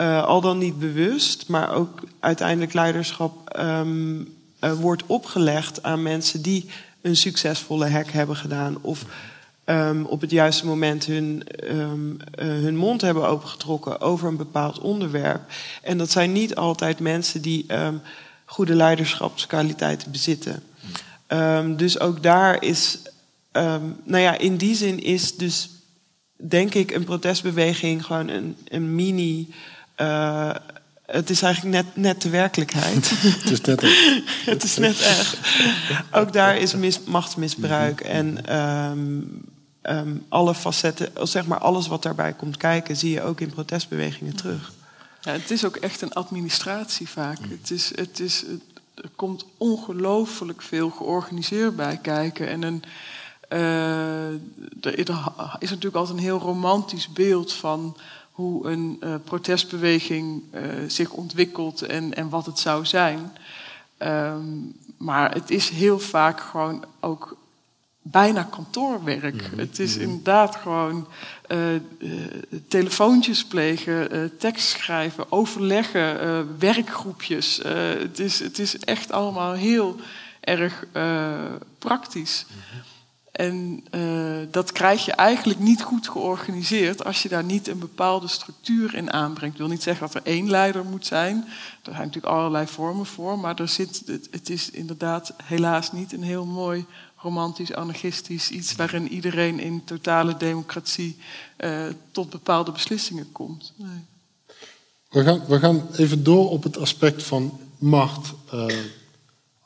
Uh, 0.00 0.24
al 0.24 0.40
dan 0.40 0.58
niet 0.58 0.78
bewust, 0.78 1.48
maar 1.48 1.72
ook 1.72 2.00
uiteindelijk 2.20 2.72
leiderschap 2.72 3.58
um, 3.58 4.34
uh, 4.60 4.72
wordt 4.72 5.02
opgelegd 5.06 5.82
aan 5.82 6.02
mensen 6.02 6.42
die 6.42 6.70
een 7.02 7.16
succesvolle 7.16 7.88
hack 7.88 8.10
hebben 8.10 8.36
gedaan. 8.36 8.78
Of 8.80 9.04
um, 9.64 10.04
op 10.04 10.20
het 10.20 10.30
juiste 10.30 10.66
moment 10.66 11.04
hun, 11.04 11.42
um, 11.70 12.16
uh, 12.38 12.44
hun 12.44 12.76
mond 12.76 13.00
hebben 13.00 13.28
opengetrokken 13.28 14.00
over 14.00 14.28
een 14.28 14.36
bepaald 14.36 14.78
onderwerp. 14.78 15.40
En 15.82 15.98
dat 15.98 16.10
zijn 16.10 16.32
niet 16.32 16.54
altijd 16.54 17.00
mensen 17.00 17.42
die 17.42 17.66
goede 18.44 18.74
leiderschapskwaliteiten 18.74 20.10
bezitten. 20.10 20.62
dus 21.76 22.00
ook 22.00 22.22
daar 22.22 22.62
is, 22.62 22.98
nou 24.04 24.18
ja, 24.18 24.38
in 24.38 24.56
die 24.56 24.74
zin 24.74 25.02
is 25.02 25.36
dus 25.36 25.68
denk 26.40 26.74
ik 26.74 26.90
een 26.90 27.04
protestbeweging 27.04 28.04
gewoon 28.04 28.28
een, 28.28 28.56
een 28.68 28.94
mini 28.94 29.48
uh, 29.96 30.54
het 31.10 31.30
is 31.30 31.42
eigenlijk 31.42 31.74
net, 31.74 31.96
net 31.96 32.22
de 32.22 32.28
werkelijkheid. 32.28 33.10
het 33.42 33.50
is 33.50 33.60
net 33.60 33.82
echt. 33.82 34.22
het 34.52 34.62
is 34.62 34.76
net 34.76 35.00
echt. 35.00 35.38
Ook 36.10 36.32
daar 36.32 36.56
is 36.56 36.74
mis, 36.74 37.00
machtsmisbruik 37.00 38.00
en 38.00 38.56
um, 38.56 39.44
um, 39.82 40.24
alle 40.28 40.54
facetten, 40.54 41.08
zeg 41.22 41.46
maar 41.46 41.58
alles 41.58 41.86
wat 41.86 42.02
daarbij 42.02 42.32
komt 42.32 42.56
kijken, 42.56 42.96
zie 42.96 43.10
je 43.10 43.22
ook 43.22 43.40
in 43.40 43.50
protestbewegingen 43.50 44.36
terug. 44.36 44.72
Ja, 45.20 45.32
het 45.32 45.50
is 45.50 45.64
ook 45.64 45.76
echt 45.76 46.00
een 46.02 46.12
administratie 46.12 47.08
vaak. 47.08 47.38
Het, 47.48 47.70
is, 47.70 47.92
het, 47.94 48.20
is, 48.20 48.44
er 48.94 49.10
komt 49.16 49.44
ongelooflijk 49.56 50.62
veel 50.62 50.90
georganiseerd 50.90 51.76
bij 51.76 51.98
kijken. 52.02 52.48
En 52.48 52.62
een, 52.62 52.82
uh, 52.84 52.90
er 53.50 54.98
is 55.58 55.70
natuurlijk 55.70 55.94
altijd 55.94 56.16
een 56.16 56.24
heel 56.24 56.38
romantisch 56.38 57.12
beeld 57.12 57.52
van 57.52 57.96
hoe 58.40 58.70
een 58.70 59.00
uh, 59.04 59.14
protestbeweging 59.24 60.42
uh, 60.54 60.62
zich 60.86 61.10
ontwikkelt 61.10 61.82
en, 61.82 62.14
en 62.14 62.28
wat 62.28 62.46
het 62.46 62.58
zou 62.58 62.86
zijn. 62.86 63.32
Um, 63.98 64.72
maar 64.96 65.34
het 65.34 65.50
is 65.50 65.68
heel 65.68 65.98
vaak 65.98 66.40
gewoon 66.40 66.84
ook 67.00 67.36
bijna 68.02 68.42
kantoorwerk. 68.42 69.34
Mm 69.34 69.48
-hmm. 69.50 69.58
Het 69.58 69.78
is 69.78 69.94
mhm. 69.94 70.02
inderdaad 70.02 70.56
gewoon 70.56 71.06
uh, 71.48 71.58
telefoontjes 72.68 73.44
plegen, 73.44 74.30
tekst 74.38 74.68
schrijven, 74.68 75.32
overleggen, 75.32 76.58
werkgroepjes. 76.58 77.60
het, 77.98 78.18
is, 78.18 78.38
het 78.38 78.58
is 78.58 78.78
echt 78.78 79.12
allemaal 79.12 79.52
heel 79.52 79.96
erg 80.40 80.84
praktisch. 81.78 82.46
Mm 82.48 82.56
-hmm. 82.72 82.89
En 83.40 83.84
uh, 83.94 84.46
dat 84.50 84.72
krijg 84.72 85.04
je 85.04 85.12
eigenlijk 85.12 85.58
niet 85.58 85.82
goed 85.82 86.08
georganiseerd 86.08 87.04
als 87.04 87.22
je 87.22 87.28
daar 87.28 87.44
niet 87.44 87.68
een 87.68 87.78
bepaalde 87.78 88.28
structuur 88.28 88.94
in 88.94 89.12
aanbrengt. 89.12 89.54
Ik 89.54 89.60
wil 89.60 89.70
niet 89.70 89.82
zeggen 89.82 90.06
dat 90.06 90.14
er 90.14 90.32
één 90.32 90.50
leider 90.50 90.84
moet 90.84 91.06
zijn. 91.06 91.36
Er 91.82 91.92
zijn 91.92 92.06
natuurlijk 92.06 92.34
allerlei 92.34 92.66
vormen 92.66 93.06
voor, 93.06 93.38
maar 93.38 93.58
er 93.58 93.68
zit, 93.68 94.02
het, 94.30 94.50
is 94.50 94.70
inderdaad 94.70 95.32
helaas 95.44 95.92
niet 95.92 96.12
een 96.12 96.22
heel 96.22 96.46
mooi 96.46 96.84
romantisch, 97.16 97.74
anarchistisch 97.74 98.50
iets 98.50 98.74
waarin 98.74 99.08
iedereen 99.08 99.60
in 99.60 99.84
totale 99.84 100.36
democratie 100.36 101.16
uh, 101.58 101.82
tot 102.10 102.30
bepaalde 102.30 102.72
beslissingen 102.72 103.32
komt. 103.32 103.72
Nee. 103.76 104.04
We, 105.08 105.22
gaan, 105.22 105.42
we 105.46 105.58
gaan 105.58 105.86
even 105.96 106.24
door 106.24 106.50
op 106.50 106.62
het 106.62 106.78
aspect 106.78 107.22
van 107.22 107.60
macht. 107.78 108.32
Uh, 108.54 108.66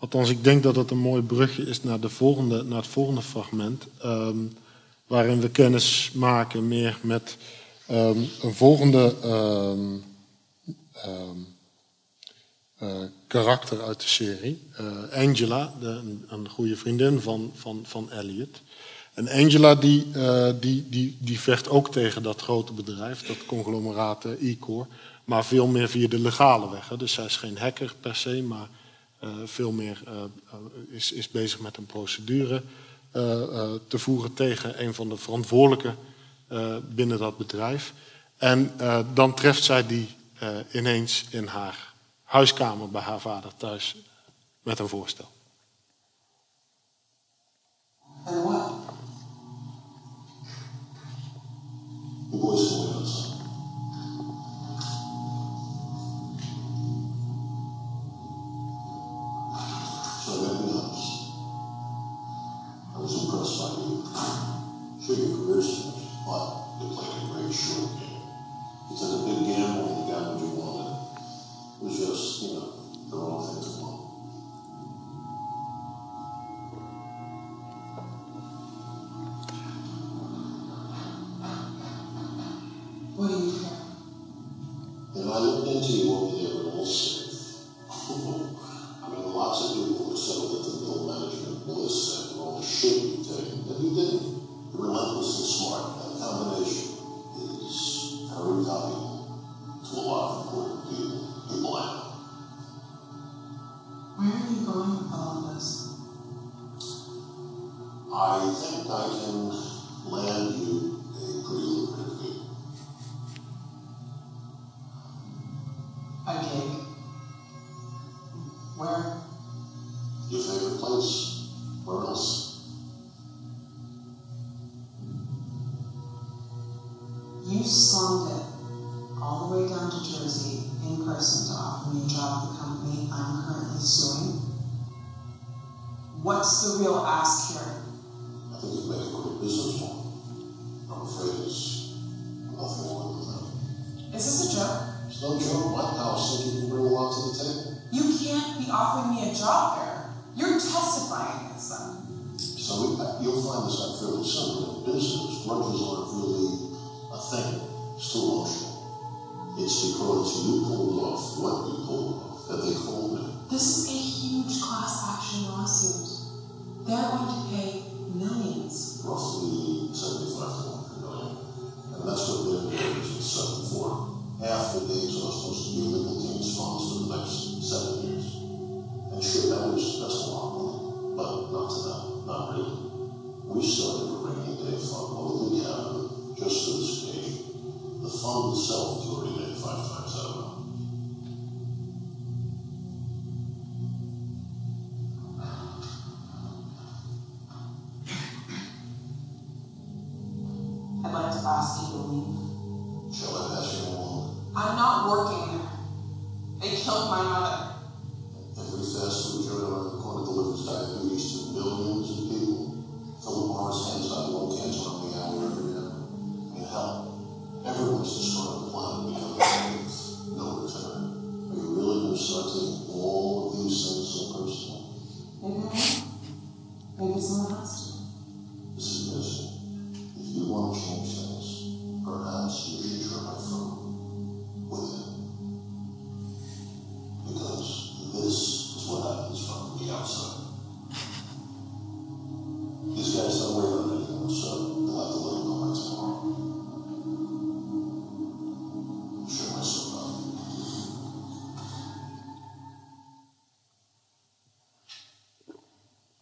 Althans, 0.05 0.31
ik 0.31 0.45
denk 0.45 0.63
dat 0.63 0.77
het 0.77 0.91
een 0.91 0.99
mooi 0.99 1.23
brugje 1.23 1.63
is 1.63 1.83
naar, 1.83 2.01
de 2.01 2.09
volgende, 2.09 2.63
naar 2.63 2.79
het 2.79 2.87
volgende 2.87 3.23
fragment. 3.23 3.87
Um, 4.05 4.53
waarin 5.07 5.41
we 5.41 5.51
kennis 5.51 6.11
maken 6.15 6.69
meer 6.69 6.99
met 7.03 7.37
um, 7.91 8.29
een 8.43 8.55
volgende 8.55 9.15
um, 9.25 10.05
uh, 12.83 12.89
karakter 13.27 13.83
uit 13.83 14.01
de 14.01 14.09
serie. 14.09 14.63
Uh, 14.81 15.19
Angela, 15.19 15.75
de, 15.81 16.17
een, 16.29 16.49
goede 16.49 16.77
vriendin 16.77 17.21
van, 17.21 17.53
van, 17.55 17.81
van 17.87 18.11
Elliot. 18.11 18.63
En 19.15 19.29
Angela 19.29 19.75
die, 19.75 20.07
uh, 20.17 20.51
die, 20.61 20.89
die, 20.89 21.17
die 21.21 21.41
vecht 21.41 21.69
ook 21.69 21.93
tegen 21.93 22.23
dat 22.23 22.41
grote 22.41 22.73
bedrijf, 22.73 23.27
dat 23.27 23.47
conglomeraat 23.47 24.25
E-Core. 24.25 24.87
Maar 25.25 25.45
veel 25.45 25.67
meer 25.67 25.89
via 25.89 26.09
de 26.09 26.21
legale 26.21 26.71
weg. 26.71 26.89
Hè. 26.89 26.97
Dus 26.97 27.13
zij 27.13 27.25
is 27.25 27.37
geen 27.37 27.59
hacker 27.59 27.95
per 28.01 28.17
se, 28.17 28.43
maar 28.43 28.69
veel 29.45 29.73
meer 29.73 30.03
uh, 30.09 30.23
is, 30.89 31.13
is 31.13 31.29
bezig 31.29 31.61
met 31.61 31.77
een 31.77 31.87
procedure 31.87 32.63
te 33.89 33.99
voeren 33.99 34.35
tegen 34.35 34.83
een 34.83 34.95
van 34.95 35.09
de 35.09 35.17
verantwoordelijken 35.17 35.97
binnen 36.89 37.19
dat 37.19 37.37
bedrijf. 37.37 37.93
En 38.37 38.73
dan 39.15 39.35
treft 39.35 39.65
zij 39.65 39.87
die 39.87 40.09
ineens 40.73 41.25
in 41.31 41.47
haar 41.47 41.95
huiskamer 42.23 42.91
bij 42.91 43.03
haar 43.03 43.21
vader 43.21 43.53
thuis 43.57 43.97
met 44.63 44.79
een 44.79 44.89
voorstel. 44.89 45.33
And 48.27 48.45
what? 48.45 48.73
The 52.31 53.24
Convinced 65.07 65.85
me, 65.85 66.09
but 66.27 66.65
you 66.81 66.89
played 66.89 67.13
a 67.13 67.27
great 67.27 67.53
short 67.53 67.91
game. 68.01 68.23
You 68.91 68.97
took 68.97 69.13
a 69.13 69.25
big 69.27 69.45
gamble 69.45 69.87
and 69.87 69.99
you 69.99 70.13
got 70.15 70.33
what 70.33 70.41
you 70.41 70.49
wanted. 70.49 70.97
It 71.79 71.85
was 71.85 71.99
just, 71.99 72.43
you 72.43 72.55
know, 72.55 72.73
the 73.11 73.17
wrong 73.17 73.45
thing 73.45 73.63
to 73.63 73.69
want. 73.83 74.01
What 83.17 83.29
do 83.29 83.35
you 83.35 83.51
think? 83.51 83.77
And 85.17 85.31
I 85.31 85.39
looked 85.39 85.69
into 85.69 85.93
you 85.93 86.13
over 86.15 86.35
there 86.35 86.61
and 86.61 86.67
all 86.73 86.87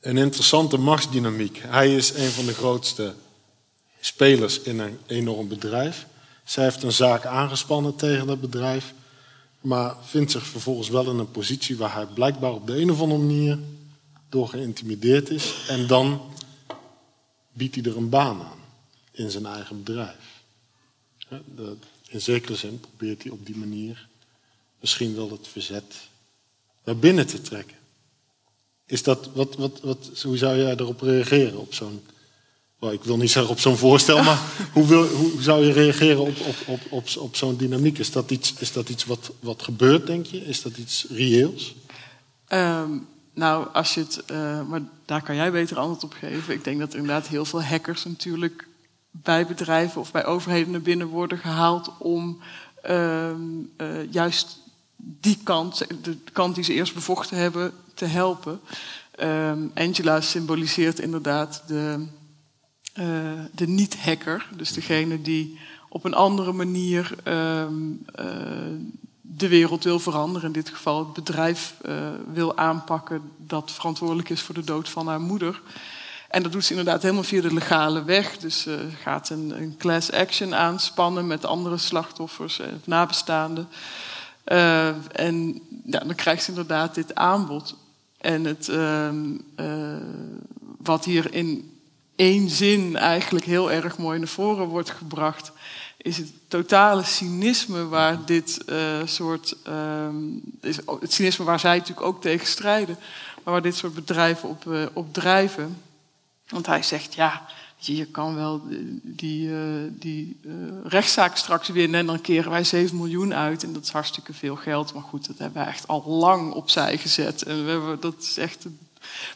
Een 0.03 0.17
interessante 0.17 0.77
machtsdynamiek. 0.77 1.63
Hij 1.67 1.97
is 1.97 2.15
een 2.15 2.31
van 2.31 2.47
de 2.47 2.55
grootste 2.55 3.15
spelers 4.01 4.61
in 4.61 4.79
een 4.79 4.99
enorm 5.07 5.49
bedrijf. 5.49 6.07
Zij 6.45 6.65
heeft 6.65 6.83
een 6.83 6.93
zaak 6.93 7.27
aangespannen 7.27 7.97
tegen 7.97 8.27
dat 8.27 8.41
bedrijf, 8.41 8.95
maar 9.61 9.97
vindt 10.05 10.31
zich 10.31 10.47
vervolgens 10.47 10.89
wel 10.89 11.11
in 11.11 11.19
een 11.19 11.31
positie 11.31 11.77
waar 11.77 11.95
hij 11.95 12.07
blijkbaar 12.07 12.53
op 12.53 12.67
de 12.67 12.81
een 12.81 12.91
of 12.91 13.01
andere 13.01 13.21
manier 13.21 13.59
door 14.29 14.49
geïntimideerd 14.49 15.31
is. 15.31 15.55
En 15.69 15.87
dan 15.87 16.21
biedt 17.53 17.75
hij 17.75 17.85
er 17.85 17.97
een 17.97 18.09
baan 18.09 18.41
aan 18.41 18.61
in 19.11 19.31
zijn 19.31 19.47
eigen 19.47 19.83
bedrijf. 19.83 20.43
In 22.09 22.21
zekere 22.21 22.57
zin 22.57 22.81
probeert 22.81 23.23
hij 23.23 23.33
op 23.33 23.47
die 23.47 23.57
manier 23.57 24.09
misschien 24.81 25.15
wel 25.15 25.31
het 25.31 25.49
verzet 25.49 25.95
naar 26.85 26.97
binnen 26.97 27.27
te 27.27 27.41
trekken. 27.41 27.77
Is 28.87 29.03
dat, 29.03 29.29
wat, 29.35 29.57
wat, 29.57 29.81
wat, 29.83 30.11
hoe 30.23 30.37
zou 30.37 30.57
jij 30.57 30.77
erop 30.77 31.01
reageren? 31.01 31.59
Op 31.59 31.75
zo'n, 31.75 32.03
ik 32.81 33.05
wil 33.05 33.17
niet 33.17 33.31
zeggen 33.31 33.53
op 33.53 33.61
zo'n 33.61 33.77
voorstel, 33.77 34.23
maar 34.23 34.41
hoe, 34.75 34.87
wil, 34.87 35.07
hoe 35.07 35.43
zou 35.43 35.65
je 35.65 35.73
reageren 35.73 36.21
op, 36.21 36.41
op, 36.41 36.57
op, 36.67 36.81
op, 36.91 37.09
op 37.19 37.37
zo'n 37.37 37.57
dynamiek? 37.57 37.99
Is 37.99 38.13
dat 38.13 38.31
iets, 38.31 38.55
is 38.59 38.73
dat 38.73 38.89
iets 38.89 39.05
wat, 39.05 39.33
wat 39.41 39.63
gebeurt, 39.63 40.07
denk 40.07 40.27
je? 40.27 40.45
Is 40.45 40.63
dat 40.63 40.77
iets 40.77 41.07
reëels? 41.11 41.75
Ehm, 42.47 42.91
nou, 43.35 43.67
als 43.73 43.95
je 43.95 44.01
het, 44.01 44.25
eh, 44.25 44.63
maar 44.69 44.81
daar 45.05 45.23
kan 45.23 45.37
jij 45.37 45.53
beter 45.53 45.79
antwoord 45.79 46.05
op 46.05 46.13
geven. 46.13 46.55
Ik 46.55 46.65
denk 46.65 46.79
dat 46.79 46.93
er 46.93 46.99
inderdaad 46.99 47.29
heel 47.29 47.45
veel 47.45 47.63
hackers 47.63 48.05
natuurlijk 48.05 48.67
bij 49.11 49.47
bedrijven 49.47 50.01
of 50.01 50.13
bij 50.13 50.25
overheden 50.25 50.71
naar 50.71 50.83
binnen 50.83 51.07
worden 51.07 51.39
gehaald 51.39 51.91
om 51.99 52.41
ehm, 52.83 53.41
eh, 53.77 54.13
juist 54.13 54.59
die 55.05 55.39
kant, 55.43 55.87
de 56.03 56.17
kant 56.33 56.55
die 56.55 56.65
ze 56.65 56.73
eerst 56.73 56.95
bevochten 56.95 57.37
hebben, 57.37 57.73
te 57.95 58.05
helpen. 58.05 58.61
Ehm, 59.11 59.67
Angela 59.75 60.21
symboliseert 60.21 60.99
inderdaad 60.99 61.63
de, 61.67 62.07
eh, 62.93 63.05
de 63.53 63.69
niet-hacker, 63.69 64.49
dus 64.57 64.73
degene 64.73 65.23
die 65.23 65.59
op 65.89 66.05
een 66.05 66.15
andere 66.15 66.53
manier 66.53 67.15
ehm, 67.25 67.75
eh, 68.15 68.27
de 69.21 69.49
wereld 69.49 69.85
wil 69.85 69.99
veranderen. 69.99 70.47
In 70.47 70.53
dit 70.53 70.69
geval 70.69 70.99
het 70.99 71.13
bedrijf 71.13 71.75
eh, 71.83 71.95
wil 72.33 72.57
aanpakken 72.57 73.23
dat 73.37 73.73
verantwoordelijk 73.73 74.29
is 74.29 74.41
voor 74.41 74.55
de 74.55 74.65
dood 74.65 74.89
van 74.89 75.07
haar 75.07 75.21
moeder. 75.21 75.61
En 76.29 76.43
dat 76.43 76.53
doet 76.53 76.65
ze 76.65 76.71
inderdaad 76.71 77.03
helemaal 77.03 77.23
via 77.23 77.41
de 77.41 77.55
legale 77.55 78.05
weg. 78.05 78.39
Dus 78.39 78.61
ze 78.61 78.89
gaat 79.03 79.31
een, 79.31 79.53
een 79.57 79.77
class 79.79 80.13
action 80.13 80.55
aanspannen 80.55 81.27
met 81.27 81.45
andere 81.45 81.79
slachtoffers 81.79 82.59
en 82.59 82.83
nabestaanden. 82.85 83.69
Eh, 84.45 84.89
en 85.21 85.63
ja, 85.85 85.99
dan 85.99 86.15
krijgt 86.15 86.43
ze 86.43 86.51
inderdaad 86.51 86.95
dit 86.95 87.15
aanbod. 87.15 87.77
En 88.19 88.45
het, 88.45 88.69
ehm, 88.69 89.37
eh, 89.55 89.97
wat 90.79 91.05
hier 91.05 91.35
in 91.35 91.79
één 92.17 92.51
zin 92.51 92.97
eigenlijk 92.97 93.45
heel 93.45 93.71
erg 93.73 93.99
mooi 93.99 94.19
naar 94.19 94.29
voren 94.29 94.67
wordt 94.67 94.91
gebracht, 94.91 95.53
is 95.97 96.17
het 96.17 96.33
totale 96.49 97.05
cynisme 97.05 97.89
waar 97.89 98.25
dit 98.25 98.65
eh, 98.65 99.01
soort. 99.05 99.57
ehm, 99.65 100.17
is 100.61 100.77
het 101.01 101.13
cynisme 101.13 101.45
waar 101.45 101.61
zij 101.61 101.77
natuurlijk 101.77 102.07
ook 102.07 102.21
tegen 102.21 102.47
strijden, 102.47 102.99
maar 103.45 103.53
waar 103.53 103.63
dit 103.63 103.77
soort 103.77 103.95
bedrijven 103.95 104.49
op, 104.49 104.67
op 104.93 105.13
drijven. 105.13 105.83
Want 106.49 106.67
hij 106.67 106.83
zegt, 106.83 107.15
ja, 107.15 107.47
je, 107.87 107.97
je 107.97 108.07
kan 108.07 108.35
wel 108.35 108.63
die, 109.03 109.55
eh, 109.55 109.61
die 109.91 110.37
eh, 110.45 110.53
rechtszaak 110.85 111.37
straks 111.37 111.69
winnen 111.69 112.01
en 112.01 112.07
dan 112.07 112.21
keren 112.21 112.51
wij 112.51 112.65
7 112.65 112.97
miljoen 112.97 113.35
uit. 113.35 113.63
En 113.63 113.73
dat 113.73 113.83
is 113.83 113.91
hartstikke 113.91 114.33
veel 114.33 114.57
geld. 114.57 114.95
Maar 114.95 115.03
goed, 115.03 115.27
dat 115.27 115.39
hebben 115.39 115.63
wij 115.63 115.73
echt 115.73 115.89
al 115.89 116.05
lang 116.07 116.53
opzij 116.53 116.99
gezet. 116.99 117.43
En 117.43 117.65
we, 117.65 117.71
hebben, 117.71 118.01
dat 118.01 118.15
is 118.19 118.37
echt, 118.37 118.67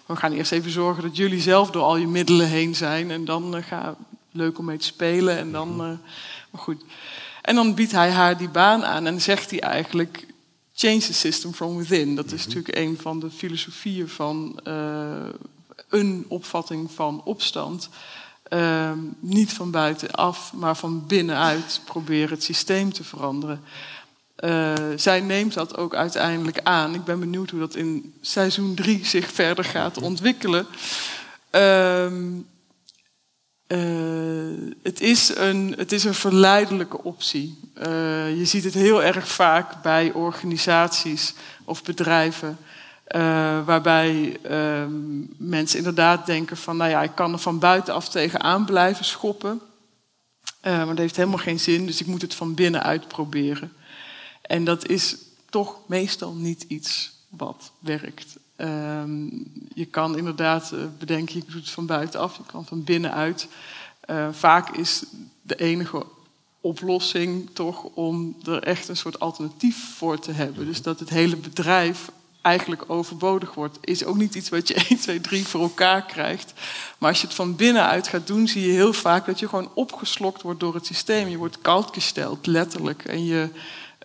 we 0.07 0.17
gaan 0.17 0.33
eerst 0.33 0.53
even 0.53 0.71
zorgen 0.71 1.03
dat 1.03 1.17
jullie 1.17 1.41
zelf 1.41 1.71
door 1.71 1.83
al 1.83 1.97
je 1.97 2.07
middelen 2.07 2.49
heen 2.49 2.75
zijn. 2.75 3.11
En 3.11 3.25
dan 3.25 3.57
uh, 3.57 3.63
ga 3.63 3.97
leuk 4.31 4.59
om 4.59 4.65
mee 4.65 4.79
te 4.79 4.85
spelen. 4.85 5.39
En 5.39 5.53
dan, 5.53 5.71
uh, 5.71 5.77
maar 6.51 6.61
goed. 6.61 6.83
En 7.43 7.55
dan 7.55 7.75
biedt 7.75 7.93
hij 7.93 8.11
haar 8.11 8.39
die 8.39 8.49
baan 8.49 8.85
aan 8.85 9.07
en 9.07 9.21
zegt 9.21 9.51
hij 9.51 9.61
eigenlijk... 9.61 10.27
Change 10.79 10.99
the 10.99 11.15
system 11.15 11.53
from 11.53 11.77
within. 11.77 12.15
Dat 12.15 12.33
is 12.33 12.47
natuurlijk 12.47 12.77
een 12.77 12.99
van 13.01 13.21
de 13.21 13.31
filosofieën 13.31 14.09
van 14.09 14.61
uh, 14.65 15.29
een 15.89 16.25
opvatting 16.29 16.91
van 16.91 17.23
opstand. 17.25 17.89
Uh, 18.51 18.91
niet 19.21 19.53
van 19.53 19.71
buitenaf, 19.71 20.53
maar 20.53 20.77
van 20.77 21.07
binnenuit 21.07 21.81
proberen 21.85 22.31
het 22.31 22.43
systeem 22.43 22.93
te 22.93 23.05
veranderen. 23.05 23.61
Uh, 24.41 24.73
zij 24.97 25.21
neemt 25.21 25.55
dat 25.55 25.77
ook 25.77 25.95
uiteindelijk 25.95 26.61
aan. 26.63 26.95
Ik 26.95 27.05
ben 27.05 27.21
benieuwd 27.21 27.51
hoe 27.51 27.61
dat 27.61 27.75
in 27.75 28.15
seizoen 28.21 28.75
3 28.75 29.07
zich 29.07 29.33
verder 29.33 29.65
gaat 29.65 30.03
ontwikkelen. 30.03 30.67
Uh, 31.53 32.07
uh, 33.69 34.73
het, 34.83 35.01
is 35.01 35.37
een, 35.37 35.75
het 35.77 35.93
is 35.93 36.05
een 36.05 36.15
verleidelijke 36.15 37.03
optie. 37.03 37.59
Uh, 37.79 37.85
je 38.39 38.45
ziet 38.45 38.65
het 38.65 38.75
heel 38.75 39.03
erg 39.03 39.29
vaak 39.29 39.83
bij 39.83 40.13
organisaties 40.13 41.35
of 41.65 41.83
bedrijven. 41.83 42.59
Uh, 43.15 43.65
waarbij 43.65 44.37
uh, 44.51 44.85
mensen 45.37 45.79
inderdaad 45.79 46.27
denken 46.27 46.57
van, 46.57 46.77
nou 46.77 46.91
ja, 46.91 47.03
ik 47.03 47.15
kan 47.15 47.33
er 47.33 47.39
van 47.39 47.59
buitenaf 47.59 48.09
tegenaan 48.09 48.65
blijven 48.65 49.05
schoppen. 49.05 49.61
Uh, 50.63 50.77
maar 50.77 50.87
dat 50.87 50.99
heeft 50.99 51.17
helemaal 51.17 51.39
geen 51.39 51.61
zin, 51.61 51.87
dus 51.87 52.01
ik 52.01 52.07
moet 52.07 52.23
het 52.23 52.35
van 52.35 52.55
binnenuit 52.55 53.09
proberen. 53.09 53.73
En 54.43 54.65
dat 54.65 54.89
is 54.89 55.17
toch 55.51 55.79
meestal 55.87 56.35
niet 56.35 56.65
iets 56.69 57.13
wat 57.29 57.73
werkt. 57.79 58.37
je 59.75 59.87
kan 59.91 60.17
inderdaad 60.17 60.73
bedenken, 60.99 61.37
ik 61.37 61.51
doe 61.51 61.61
het 61.61 61.71
van 61.71 61.87
buitenaf, 61.87 62.37
je 62.37 62.43
kan 62.47 62.67
van 62.67 62.85
binnenuit. 62.85 63.49
Eh, 64.07 64.29
vaak 64.33 64.77
is 64.77 65.03
de 65.43 65.57
enige 65.57 66.07
oplossing 66.61 67.51
toch 67.53 67.83
om 67.83 68.37
er 68.45 68.63
echt 68.63 68.89
een 68.89 68.97
soort 68.97 69.21
alternatief 69.21 69.95
voor 69.97 70.19
te 70.19 70.33
hebben. 70.33 70.67
Dus 70.67 70.83
dat 70.83 71.01
het 71.01 71.09
hele 71.09 71.37
bedrijf 71.37 72.11
eigenlijk 72.47 72.85
overbodig 72.87 73.55
wordt, 73.55 73.79
is 73.81 74.05
ook 74.05 74.17
niet 74.17 74.35
iets 74.35 74.49
wat 74.49 74.69
je 74.69 74.75
1, 74.89 74.99
2, 74.99 75.21
3 75.21 75.47
voor 75.47 75.61
elkaar 75.61 76.03
krijgt. 76.03 76.53
Maar 76.99 77.11
als 77.11 77.21
je 77.21 77.27
het 77.27 77.37
van 77.37 77.57
binnenuit 77.57 78.09
gaat 78.09 78.27
doen, 78.27 78.49
zie 78.49 78.67
je 78.67 78.73
heel 78.73 78.93
vaak 78.93 79.27
dat 79.27 79.39
je 79.39 79.49
gewoon 79.49 79.71
opgeslokt 79.75 80.43
wordt 80.43 80.61
door 80.61 80.75
het 80.75 80.87
systeem. 80.87 81.29
Je 81.29 81.37
wordt 81.37 81.61
koud 81.61 81.91
gesteld, 81.93 82.47
letterlijk. 82.47 83.05
En 83.05 83.25
je, 83.25 83.49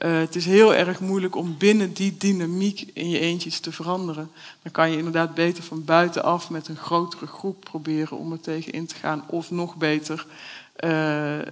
uh, 0.06 0.20
het 0.20 0.36
is 0.36 0.46
heel 0.46 0.76
erg 0.76 1.00
moeilijk 1.00 1.36
om 1.36 1.58
binnen 1.58 1.94
die 1.94 2.18
dynamiek 2.18 2.90
in 2.94 3.10
je 3.10 3.20
eentjes 3.20 3.60
te 3.60 3.72
veranderen. 3.72 4.32
Dan 4.62 4.72
kan 4.72 4.92
je 4.92 4.98
inderdaad 4.98 5.34
beter 5.34 5.64
van 5.64 5.86
buitenaf 5.86 6.50
met 6.50 6.68
een 6.68 6.78
grotere 6.78 7.28
groep 7.28 7.60
proberen 7.64 8.18
om 8.18 8.32
er 8.32 8.40
tegen 8.40 8.72
in 8.72 8.86
te 8.86 8.96
gaan. 8.96 9.24
Of 9.28 9.52
nog 9.52 9.76
beter 9.76 10.26
uh, 10.84 11.38
uh, 11.38 11.44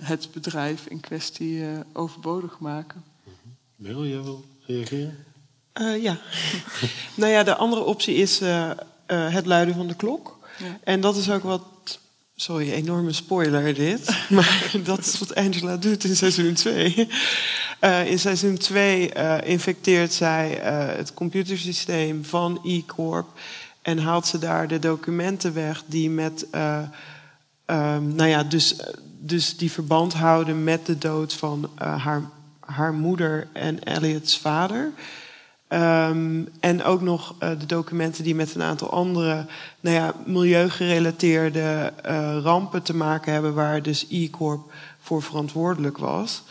het 0.00 0.28
bedrijf 0.32 0.86
in 0.86 1.00
kwestie 1.00 1.62
overbodig 1.92 2.58
maken. 2.58 3.04
Wil 3.76 4.06
jij 4.06 4.22
wil 4.22 4.44
reageren? 4.66 5.32
Uh, 5.80 6.02
ja. 6.02 6.16
nou 7.14 7.32
ja, 7.32 7.42
de 7.42 7.56
andere 7.56 7.82
optie 7.82 8.14
is 8.14 8.42
uh, 8.42 8.48
uh, 8.48 9.32
het 9.32 9.46
luiden 9.46 9.74
van 9.74 9.86
de 9.86 9.94
klok. 9.94 10.38
Ja. 10.58 10.78
En 10.84 11.00
dat 11.00 11.16
is 11.16 11.30
ook 11.30 11.42
wat. 11.42 11.62
Sorry, 12.36 12.72
enorme 12.72 13.12
spoiler 13.12 13.74
dit. 13.74 14.16
maar 14.28 14.72
dat 14.84 14.98
is 14.98 15.18
wat 15.18 15.34
Angela 15.34 15.76
doet 15.76 16.04
in 16.04 16.16
seizoen 16.16 16.54
2. 16.54 17.08
in 18.12 18.18
seizoen 18.18 18.56
2 18.56 19.12
infecteert 19.44 20.12
zij 20.12 20.48
het 20.96 21.14
computersysteem 21.14 22.24
van 22.24 22.60
E-Corp. 22.64 23.28
En 23.82 23.98
haalt 23.98 24.26
ze 24.26 24.38
daar 24.38 24.68
de 24.68 24.78
documenten 24.78 25.54
weg 25.54 25.82
die 25.86 26.10
met. 26.10 26.46
Um, 27.66 28.14
nou 28.14 28.26
ja, 28.26 28.42
dus, 28.42 28.76
dus 29.18 29.56
die 29.56 29.70
verband 29.70 30.12
houden 30.12 30.64
met 30.64 30.86
de 30.86 30.98
dood 30.98 31.34
van 31.34 31.70
haar, 31.78 32.22
haar 32.60 32.92
moeder 32.92 33.48
en 33.52 33.84
Elliot's 33.84 34.38
vader. 34.38 34.92
Um, 35.68 36.48
en 36.60 36.82
ook 36.82 37.00
nog 37.00 37.34
uh, 37.42 37.50
de 37.58 37.66
documenten 37.66 38.24
die 38.24 38.34
met 38.34 38.54
een 38.54 38.62
aantal 38.62 38.90
andere 38.90 39.46
nou 39.80 39.96
ja, 39.96 40.14
milieugerelateerde 40.26 41.92
uh, 42.06 42.36
rampen 42.42 42.82
te 42.82 42.96
maken 42.96 43.32
hebben, 43.32 43.54
waar 43.54 43.82
dus 43.82 44.06
E-Corp 44.10 44.72
voor 45.00 45.22
verantwoordelijk 45.22 45.98
was. 45.98 46.42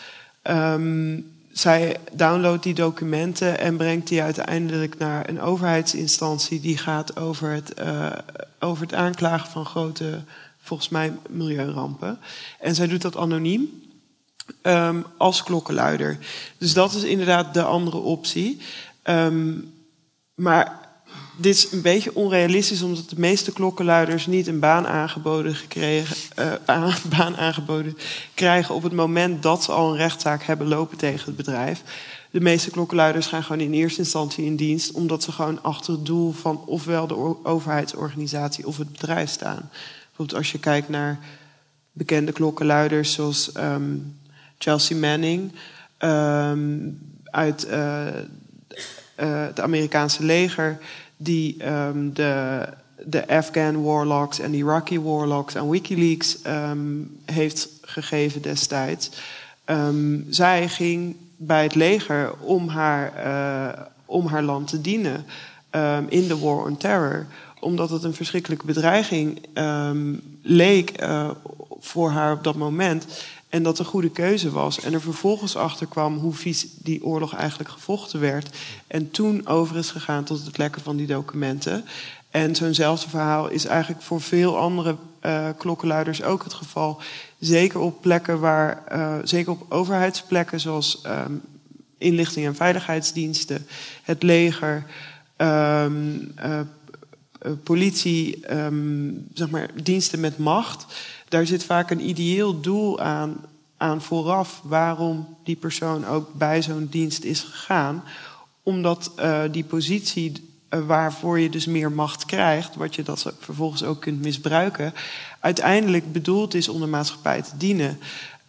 Um, 0.44 1.32
zij 1.52 1.98
downloadt 2.14 2.64
die 2.64 2.74
documenten 2.74 3.60
en 3.60 3.78
brengt 3.78 4.08
die 4.08 4.22
uiteindelijk 4.22 4.98
naar 4.98 5.30
een 5.30 5.42
overheidsinstantie 5.42 6.60
die 6.60 6.78
gaat 6.78 7.20
over 7.20 7.50
het, 7.50 7.74
uh, 7.80 8.12
over 8.60 8.84
het 8.84 8.94
aanklagen 8.94 9.50
van 9.50 9.66
grote, 9.66 10.24
volgens 10.62 10.90
mij, 10.90 11.14
milieurampen. 11.30 12.20
En 12.60 12.76
zij 12.76 12.88
doet 12.88 13.02
dat 13.02 13.18
anoniem. 13.18 13.82
Um, 14.62 15.06
als 15.18 15.44
klokkenluider. 15.44 16.18
Dus 16.58 16.74
dat 16.74 16.94
is 16.94 17.04
inderdaad 17.04 17.54
de 17.54 17.64
andere 17.64 17.98
optie. 17.98 18.62
Um, 19.04 19.74
maar 20.36 20.84
dit 21.38 21.56
is 21.56 21.72
een 21.72 21.82
beetje 21.82 22.16
onrealistisch, 22.16 22.82
omdat 22.82 23.10
de 23.10 23.20
meeste 23.20 23.52
klokkenluiders 23.52 24.26
niet 24.26 24.48
een 24.48 24.60
baan 24.60 24.88
aangeboden, 24.88 25.56
gekregen, 25.56 26.16
uh, 26.70 26.96
baan 27.18 27.38
aangeboden 27.38 27.98
krijgen 28.34 28.76
op 28.76 28.84
het 28.84 28.94
moment 28.94 29.44
dat 29.44 29.64
ze 29.64 29.72
al 29.72 29.92
een 29.92 29.98
rechtszaak 29.98 30.44
hebben 30.44 30.68
lopen 30.68 30.98
tegen 30.98 31.26
het 31.26 31.36
bedrijf. 31.36 31.84
De 32.32 32.42
meeste 32.42 32.70
klokkenluiders 32.70 33.28
gaan 33.28 33.44
gewoon 33.44 33.62
in 33.62 33.74
eerste 33.74 34.00
instantie 34.00 34.46
in 34.46 34.56
dienst, 34.56 34.92
omdat 34.92 35.24
ze 35.24 35.32
gewoon 35.32 35.64
achter 35.64 35.94
het 35.94 36.06
doel 36.06 36.32
van 36.32 36.66
ofwel 36.66 37.08
de 37.08 37.46
overheidsorganisatie 37.46 38.68
of 38.68 38.78
het 38.78 38.92
bedrijf 38.92 39.30
staan. 39.30 39.70
Bijvoorbeeld 40.06 40.38
als 40.38 40.52
je 40.52 40.60
kijkt 40.60 40.90
naar 40.90 41.20
bekende 41.92 42.32
klokkenluiders 42.32 43.14
zoals 43.14 43.52
um, 43.58 44.20
Chelsea 44.58 44.98
Manning 44.98 45.52
um, 46.00 47.00
uit. 47.24 47.68
Uh, 47.68 48.08
het 49.16 49.60
Amerikaanse 49.60 50.24
leger, 50.24 50.78
die 51.18 51.68
um, 51.68 52.14
de, 52.14 52.68
de 53.06 53.28
Afghan 53.28 53.84
warlocks 53.84 54.40
en 54.40 54.52
de 54.52 54.58
Iraqi 54.58 55.00
warlocks 55.00 55.56
aan 55.56 55.70
Wikileaks 55.70 56.38
um, 56.48 57.18
heeft 57.26 57.70
gegeven 57.82 58.42
destijds. 58.42 59.12
Um, 59.66 60.26
zij 60.30 60.70
ging 60.70 61.16
bij 61.38 61.64
het 61.64 61.76
leger 61.76 62.34
om 62.40 62.68
haar, 62.68 63.14
uh, 63.26 63.82
om 64.06 64.28
haar 64.28 64.44
land 64.44 64.68
te 64.68 64.82
dienen 64.82 65.26
in 66.08 66.28
de 66.28 66.38
War 66.40 66.66
on 66.66 66.78
Terror 66.78 67.26
omdat 67.64 67.90
het 67.90 68.04
een 68.04 68.14
verschrikkelijke 68.14 68.66
bedreiging 68.66 69.42
leek 70.42 71.02
uh, 71.04 71.30
voor 71.80 72.10
haar 72.10 72.34
op 72.34 72.44
dat 72.44 72.56
moment. 72.56 73.26
En 73.54 73.64
dat 73.64 73.80
een 73.80 73.86
goede 73.86 74.10
keuze 74.10 74.52
was. 74.52 74.80
En 74.80 74.94
er 74.94 75.02
vervolgens 75.02 75.56
achter 75.56 75.88
kwam 75.88 76.18
hoe 76.18 76.34
vies 76.34 76.68
die 76.78 77.04
oorlog 77.04 77.36
eigenlijk 77.36 77.70
gevochten 77.70 78.20
werd. 78.20 78.58
En 78.88 79.12
toen 79.12 79.48
over 79.48 79.78
is 79.78 79.92
gegaan 79.92 80.24
tot 80.24 80.46
het 80.46 80.58
lekken 80.58 80.82
van 80.82 80.96
die 80.96 81.08
documenten. 81.08 81.86
En 82.30 82.56
zo'nzelfde 82.56 83.10
verhaal 83.10 83.50
is 83.50 83.66
eigenlijk 83.66 84.02
voor 84.02 84.22
veel 84.22 84.58
andere 84.58 84.96
uh, 85.26 85.50
klokkenluiders 85.58 86.24
ook 86.24 86.44
het 86.44 86.54
geval. 86.54 87.02
Zeker 87.40 87.80
op 87.80 88.02
plekken 88.02 88.40
waar, 88.40 88.84
uh, 88.92 89.16
zeker 89.24 89.52
op 89.52 89.66
overheidsplekken 89.72 90.60
zoals 90.60 91.02
um, 91.06 91.42
inlichting 91.98 92.46
en 92.46 92.56
veiligheidsdiensten, 92.56 93.68
het 94.04 94.24
leger, 94.24 94.86
um, 95.38 96.34
uh, 96.46 96.60
politie, 97.64 98.56
um, 98.56 99.28
zeg 99.34 99.50
maar, 99.50 99.70
diensten 99.84 100.20
met 100.20 100.38
macht 100.38 100.86
daar 101.34 101.46
zit 101.46 101.64
vaak 101.64 101.92
een 101.92 102.10
ideeel 102.10 102.62
doel 102.62 103.00
aan, 103.00 103.46
aan 103.78 104.02
vooraf 104.02 104.62
waarom 104.64 105.38
die 105.44 105.56
persoon 105.56 106.06
ook 106.06 106.34
bij 106.34 106.62
zo'n 106.62 106.88
dienst 106.92 107.24
is 107.24 107.42
gegaan. 107.42 108.04
Omdat 108.64 109.12
uh, 109.20 109.42
die 109.52 109.64
positie 109.64 110.32
uh, 110.70 110.86
waarvoor 110.86 111.40
je 111.40 111.50
dus 111.50 111.66
meer 111.66 111.92
macht 111.92 112.26
krijgt, 112.26 112.76
wat 112.76 112.96
je 112.96 113.04
dat 113.04 113.34
vervolgens 113.40 113.84
ook 113.84 114.02
kunt 114.02 114.22
misbruiken, 114.22 114.94
uiteindelijk 115.40 116.12
bedoeld 116.12 116.54
is 116.54 116.70
om 116.70 116.80
de 116.80 116.88
maatschappij 116.88 117.42
te 117.42 117.58
dienen. 117.58 118.00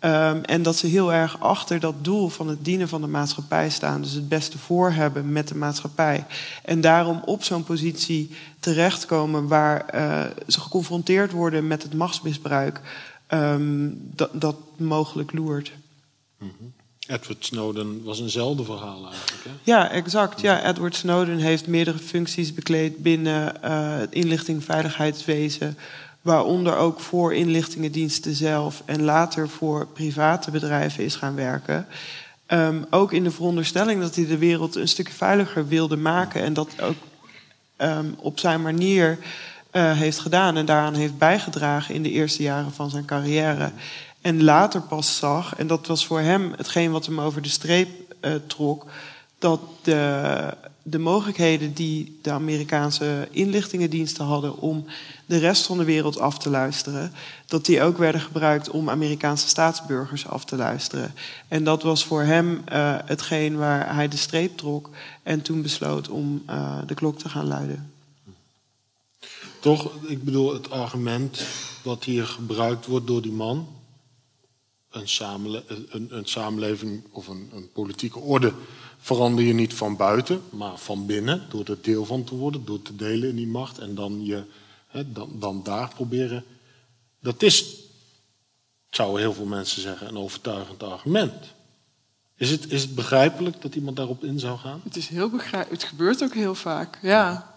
Um, 0.04 0.42
en 0.42 0.62
dat 0.62 0.76
ze 0.76 0.86
heel 0.86 1.12
erg 1.12 1.40
achter 1.40 1.80
dat 1.80 1.94
doel 2.04 2.28
van 2.28 2.48
het 2.48 2.64
dienen 2.64 2.88
van 2.88 3.00
de 3.00 3.06
maatschappij 3.06 3.70
staan. 3.70 4.02
Dus 4.02 4.12
het 4.12 4.28
beste 4.28 4.58
voor 4.58 4.90
hebben 4.90 5.32
met 5.32 5.48
de 5.48 5.54
maatschappij. 5.54 6.26
En 6.64 6.80
daarom 6.80 7.22
op 7.24 7.42
zo'n 7.42 7.64
positie 7.64 8.30
terechtkomen 8.60 9.48
waar 9.48 9.94
uh, 9.94 10.24
ze 10.46 10.60
geconfronteerd 10.60 11.32
worden 11.32 11.66
met 11.66 11.82
het 11.82 11.94
machtsmisbruik. 11.94 12.80
Um, 13.28 14.00
dat, 14.14 14.30
dat 14.32 14.56
mogelijk 14.76 15.32
loert. 15.32 15.72
Mm 16.38 16.52
-hmm. 16.58 16.72
Edward 17.06 17.44
Snowden 17.44 18.04
was 18.04 18.20
eenzelfde 18.20 18.64
verhaal 18.64 19.06
eigenlijk. 19.10 19.44
Hè? 19.44 19.50
Ja, 19.62 19.90
exact. 19.90 20.40
Ja, 20.40 20.68
Edward 20.68 20.96
Snowden 20.96 21.38
heeft 21.38 21.66
meerdere 21.66 21.98
functies 21.98 22.54
bekleed 22.54 23.02
binnen 23.02 23.54
uh, 23.64 23.96
het 23.96 24.12
inlichting 24.12 24.64
veiligheidswezen 24.64 25.78
waaronder 26.24 26.76
ook 26.76 27.00
voor 27.00 27.34
inlichtingendiensten 27.34 28.34
zelf 28.34 28.82
en 28.84 29.02
later 29.02 29.48
voor 29.48 29.86
private 29.86 30.50
bedrijven 30.50 31.04
is 31.04 31.16
gaan 31.16 31.34
werken. 31.34 31.86
Um, 32.48 32.86
ook 32.90 33.12
in 33.12 33.24
de 33.24 33.30
veronderstelling 33.30 34.00
dat 34.00 34.14
hij 34.14 34.26
de 34.26 34.38
wereld 34.38 34.74
een 34.74 34.88
stuk 34.88 35.08
veiliger 35.08 35.68
wilde 35.68 35.96
maken 35.96 36.42
en 36.42 36.52
dat 36.52 36.80
ook 36.80 36.96
um, 37.78 38.14
op 38.18 38.38
zijn 38.38 38.62
manier 38.62 39.18
uh, 39.72 39.92
heeft 39.92 40.18
gedaan 40.18 40.56
en 40.56 40.66
daaraan 40.66 40.94
heeft 40.94 41.18
bijgedragen 41.18 41.94
in 41.94 42.02
de 42.02 42.10
eerste 42.10 42.42
jaren 42.42 42.72
van 42.72 42.90
zijn 42.90 43.04
carrière. 43.04 43.70
En 44.20 44.42
later 44.42 44.80
pas 44.80 45.16
zag, 45.16 45.56
en 45.56 45.66
dat 45.66 45.86
was 45.86 46.06
voor 46.06 46.20
hem 46.20 46.52
hetgeen 46.56 46.90
wat 46.90 47.06
hem 47.06 47.20
over 47.20 47.42
de 47.42 47.48
streep 47.48 47.88
uh, 48.20 48.34
trok, 48.46 48.86
dat 49.38 49.60
de, 49.82 50.54
de 50.86 50.98
mogelijkheden 50.98 51.74
die 51.74 52.18
de 52.22 52.30
Amerikaanse 52.30 53.28
inlichtingendiensten 53.30 54.24
hadden 54.24 54.58
om 54.58 54.84
de 55.26 55.38
rest 55.38 55.66
van 55.66 55.78
de 55.78 55.84
wereld 55.84 56.18
af 56.18 56.38
te 56.38 56.50
luisteren, 56.50 57.12
dat 57.46 57.64
die 57.64 57.82
ook 57.82 57.98
werden 57.98 58.20
gebruikt 58.20 58.70
om 58.70 58.90
Amerikaanse 58.90 59.48
staatsburgers 59.48 60.26
af 60.26 60.44
te 60.44 60.56
luisteren. 60.56 61.14
En 61.48 61.64
dat 61.64 61.82
was 61.82 62.04
voor 62.04 62.22
hem 62.22 62.50
uh, 62.72 62.96
hetgeen 63.04 63.56
waar 63.56 63.94
hij 63.94 64.08
de 64.08 64.16
streep 64.16 64.56
trok 64.56 64.90
en 65.22 65.42
toen 65.42 65.62
besloot 65.62 66.08
om 66.08 66.42
uh, 66.50 66.78
de 66.86 66.94
klok 66.94 67.18
te 67.18 67.28
gaan 67.28 67.46
luiden. 67.46 67.92
Toch, 69.60 69.90
ik 70.06 70.24
bedoel, 70.24 70.52
het 70.52 70.70
argument 70.70 71.46
wat 71.82 72.04
hier 72.04 72.26
gebruikt 72.26 72.86
wordt 72.86 73.06
door 73.06 73.22
die 73.22 73.32
man, 73.32 73.68
een, 74.90 76.08
een 76.10 76.26
samenleving 76.26 77.02
of 77.10 77.28
een, 77.28 77.50
een 77.54 77.72
politieke 77.72 78.18
orde 78.18 78.52
verander 79.04 79.44
je 79.44 79.52
niet 79.52 79.74
van 79.74 79.96
buiten, 79.96 80.42
maar 80.50 80.78
van 80.78 81.06
binnen, 81.06 81.42
door 81.48 81.64
er 81.64 81.78
deel 81.80 82.04
van 82.04 82.24
te 82.24 82.34
worden, 82.34 82.64
door 82.64 82.82
te 82.82 82.96
delen 82.96 83.28
in 83.28 83.36
die 83.36 83.46
macht 83.46 83.78
en 83.78 83.94
dan 83.94 84.24
je 84.24 84.42
dan, 85.06 85.30
dan 85.38 85.62
daar 85.62 85.88
proberen. 85.94 86.44
Dat 87.20 87.42
is, 87.42 87.64
zouden 88.90 89.20
heel 89.20 89.32
veel 89.32 89.44
mensen 89.44 89.82
zeggen, 89.82 90.08
een 90.08 90.16
overtuigend 90.16 90.82
argument. 90.82 91.34
Is 92.36 92.50
het, 92.50 92.72
is 92.72 92.82
het 92.82 92.94
begrijpelijk 92.94 93.62
dat 93.62 93.74
iemand 93.74 93.96
daarop 93.96 94.24
in 94.24 94.38
zou 94.38 94.58
gaan? 94.58 94.80
Het 94.84 94.96
is 94.96 95.08
heel 95.08 95.30
begrijpelijk. 95.30 95.82
Het 95.82 95.90
gebeurt 95.90 96.22
ook 96.22 96.34
heel 96.34 96.54
vaak, 96.54 96.98
ja. 97.02 97.54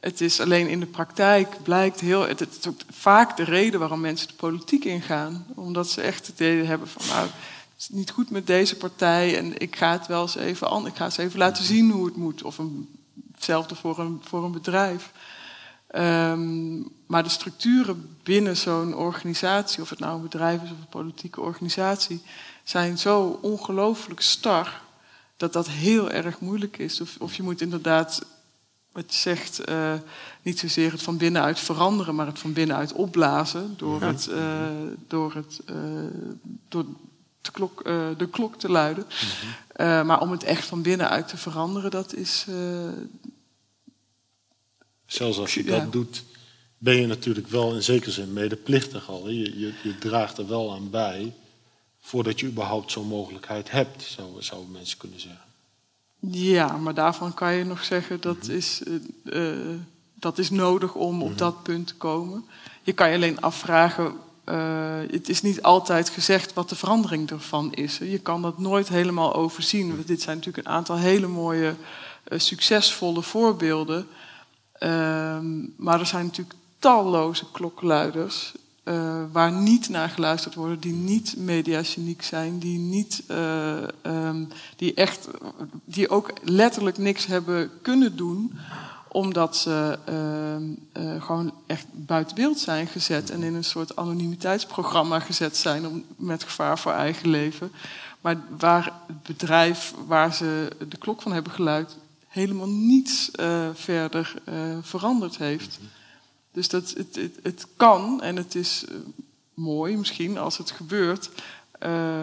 Het 0.00 0.20
is 0.20 0.40
alleen 0.40 0.68
in 0.68 0.80
de 0.80 0.86
praktijk 0.86 1.62
blijkt 1.62 2.00
heel. 2.00 2.28
Het, 2.28 2.40
is 2.40 2.68
ook 2.68 2.80
vaak 2.90 3.36
de 3.36 3.44
reden 3.44 3.80
waarom 3.80 4.00
mensen 4.00 4.28
de 4.28 4.34
politiek 4.34 4.84
ingaan. 4.84 5.46
Omdat 5.54 5.88
ze 5.90 6.00
echt 6.00 6.26
het 6.26 6.34
idee 6.34 6.64
hebben 6.64 6.88
van 6.88 7.06
nou, 7.06 7.28
is 7.80 7.88
niet 7.88 8.10
goed 8.10 8.30
met 8.30 8.46
deze 8.46 8.76
partij 8.76 9.38
en 9.38 9.58
ik 9.58 9.76
ga 9.76 9.92
het 9.92 10.06
wel 10.06 10.22
eens 10.22 10.34
even 10.34 10.68
an, 10.68 10.86
ik 10.86 10.96
ga 10.96 11.04
eens 11.04 11.16
even 11.16 11.38
laten 11.38 11.64
zien 11.64 11.90
hoe 11.90 12.04
het 12.04 12.16
moet. 12.16 12.42
Of 12.42 12.58
een, 12.58 12.88
hetzelfde 13.32 13.74
voor 13.74 13.98
een, 13.98 14.20
voor 14.24 14.44
een 14.44 14.52
bedrijf. 14.52 15.12
Ehm, 15.86 16.78
maar 17.06 17.22
de 17.22 17.28
structuren 17.28 18.16
binnen 18.22 18.56
zo'n 18.56 18.94
organisatie, 18.94 19.82
of 19.82 19.90
het 19.90 19.98
nou 19.98 20.16
een 20.16 20.22
bedrijf 20.22 20.62
is 20.62 20.70
of 20.70 20.78
een 20.78 20.88
politieke 20.88 21.40
organisatie, 21.40 22.22
zijn 22.64 22.98
zo 22.98 23.38
ongelooflijk 23.42 24.20
star 24.20 24.82
dat 25.36 25.52
dat 25.52 25.68
heel 25.68 26.10
erg 26.10 26.40
moeilijk 26.40 26.78
is. 26.78 27.00
Of, 27.00 27.16
of 27.18 27.34
je 27.34 27.42
moet 27.42 27.60
inderdaad, 27.60 28.24
wat 28.92 29.14
je 29.14 29.18
zegt, 29.18 29.58
eh, 29.58 29.94
niet 30.42 30.58
zozeer 30.58 30.92
het 30.92 31.02
van 31.02 31.16
binnenuit 31.16 31.60
veranderen, 31.60 32.14
maar 32.14 32.26
het 32.26 32.38
van 32.38 32.52
binnenuit 32.52 32.92
opblazen 32.92 33.74
door, 33.76 34.02
het, 34.02 34.28
uh, 34.30 34.68
door, 35.08 35.34
het, 35.34 35.60
uh, 35.70 35.76
door 36.68 36.84
de, 37.40 37.50
klok, 37.50 37.84
de 38.18 38.28
klok 38.30 38.56
te 38.58 38.70
luiden. 38.70 39.06
maar 39.76 40.20
om 40.20 40.30
het 40.30 40.44
echt 40.44 40.66
van 40.66 40.82
binnenuit 40.82 41.28
te 41.28 41.36
veranderen, 41.36 41.90
dat 41.90 42.14
is. 42.14 42.46
Zelfs 45.06 45.38
als 45.38 45.54
je 45.54 45.64
dat 45.64 45.92
doet, 45.92 46.24
ben 46.78 46.96
je 46.96 47.06
natuurlijk 47.06 47.48
wel 47.48 47.74
in 47.74 47.82
zekere 47.82 48.10
zin 48.10 48.32
medeplichtig 48.32 49.08
al. 49.08 49.28
Je, 49.28 49.58
je, 49.58 49.72
je 49.82 49.98
draagt 49.98 50.38
er 50.38 50.48
wel 50.48 50.72
aan 50.72 50.90
bij 50.90 51.34
voordat 52.00 52.40
je 52.40 52.46
überhaupt 52.46 52.92
zo'n 52.92 53.06
mogelijkheid 53.06 53.70
hebt, 53.70 54.02
zouden 54.02 54.44
zou 54.44 54.66
mensen 54.66 54.98
kunnen 54.98 55.20
zeggen. 55.20 55.44
Ja, 56.20 56.76
maar 56.76 56.94
daarvan 56.94 57.34
kan 57.34 57.54
je 57.54 57.64
nog 57.64 57.84
zeggen 57.84 58.20
dat 58.20 58.42
mhm. 58.42 58.50
is, 58.56 58.82
dat 60.14 60.38
is 60.38 60.50
nodig 60.50 60.94
om 60.94 61.22
op 61.22 61.28
mhm. 61.28 61.38
dat 61.38 61.62
punt 61.62 61.86
te 61.86 61.94
komen. 61.94 62.44
Je 62.82 62.92
kan 62.92 63.08
je 63.08 63.14
alleen 63.14 63.40
afvragen, 63.40 64.14
uh, 64.48 64.98
het 65.10 65.28
is 65.28 65.42
niet 65.42 65.62
altijd 65.62 66.08
gezegd 66.08 66.54
wat 66.54 66.68
de 66.68 66.76
verandering 66.76 67.30
ervan 67.30 67.72
is. 67.72 67.98
Je 67.98 68.18
kan 68.18 68.42
dat 68.42 68.58
nooit 68.58 68.88
helemaal 68.88 69.34
overzien. 69.34 70.02
Dit 70.06 70.22
zijn 70.22 70.36
natuurlijk 70.36 70.66
een 70.66 70.72
aantal 70.72 70.96
hele 70.96 71.26
mooie, 71.26 71.74
succesvolle 72.36 73.22
voorbeelden. 73.22 74.06
Ehm, 74.72 75.58
maar 75.76 76.00
er 76.00 76.06
zijn 76.06 76.24
natuurlijk 76.24 76.56
talloze 76.78 77.44
klokluiders 77.52 78.52
uh, 78.84 79.22
waar 79.32 79.52
niet 79.52 79.88
naar 79.88 80.08
geluisterd 80.08 80.54
wordt, 80.54 80.82
die 80.82 80.92
niet 80.92 81.34
mediageniek 81.36 82.22
zijn, 82.22 82.58
die, 82.58 82.78
niet, 82.78 83.22
um, 84.06 84.48
die, 84.76 84.94
echt, 84.94 85.28
die 85.84 86.08
ook 86.08 86.32
letterlijk 86.42 86.98
niks 86.98 87.26
hebben 87.26 87.70
kunnen 87.82 88.16
doen, 88.16 88.58
omdat 89.12 89.56
ze 89.56 89.98
uh, 90.98 91.22
gewoon 91.22 91.54
echt 91.66 91.86
buiten 91.92 92.36
beeld 92.36 92.58
zijn 92.58 92.86
gezet 92.86 93.30
en 93.30 93.42
in 93.42 93.54
een 93.54 93.64
soort 93.64 93.96
anonimiteitsprogramma 93.96 95.20
gezet 95.20 95.56
zijn 95.56 95.86
om, 95.86 96.04
met 96.16 96.42
gevaar 96.42 96.78
voor 96.78 96.92
eigen 96.92 97.28
leven. 97.28 97.72
Maar 98.20 98.36
waar 98.58 98.92
het 99.06 99.22
bedrijf 99.22 99.94
waar 100.06 100.34
ze 100.34 100.70
de 100.88 100.96
klok 100.96 101.22
van 101.22 101.32
hebben 101.32 101.52
geluid 101.52 101.96
helemaal 102.26 102.68
niets 102.68 103.30
verder 103.74 104.34
veranderd 104.82 105.38
heeft. 105.38 105.78
Dus 106.52 106.68
dat, 106.68 106.90
het, 106.96 107.16
het, 107.16 107.38
het 107.42 107.66
kan 107.76 108.22
en 108.22 108.36
het 108.36 108.54
is 108.54 108.84
uh, 108.88 108.96
mooi 109.54 109.96
misschien 109.96 110.38
als 110.38 110.58
het 110.58 110.70
gebeurt. 110.70 111.30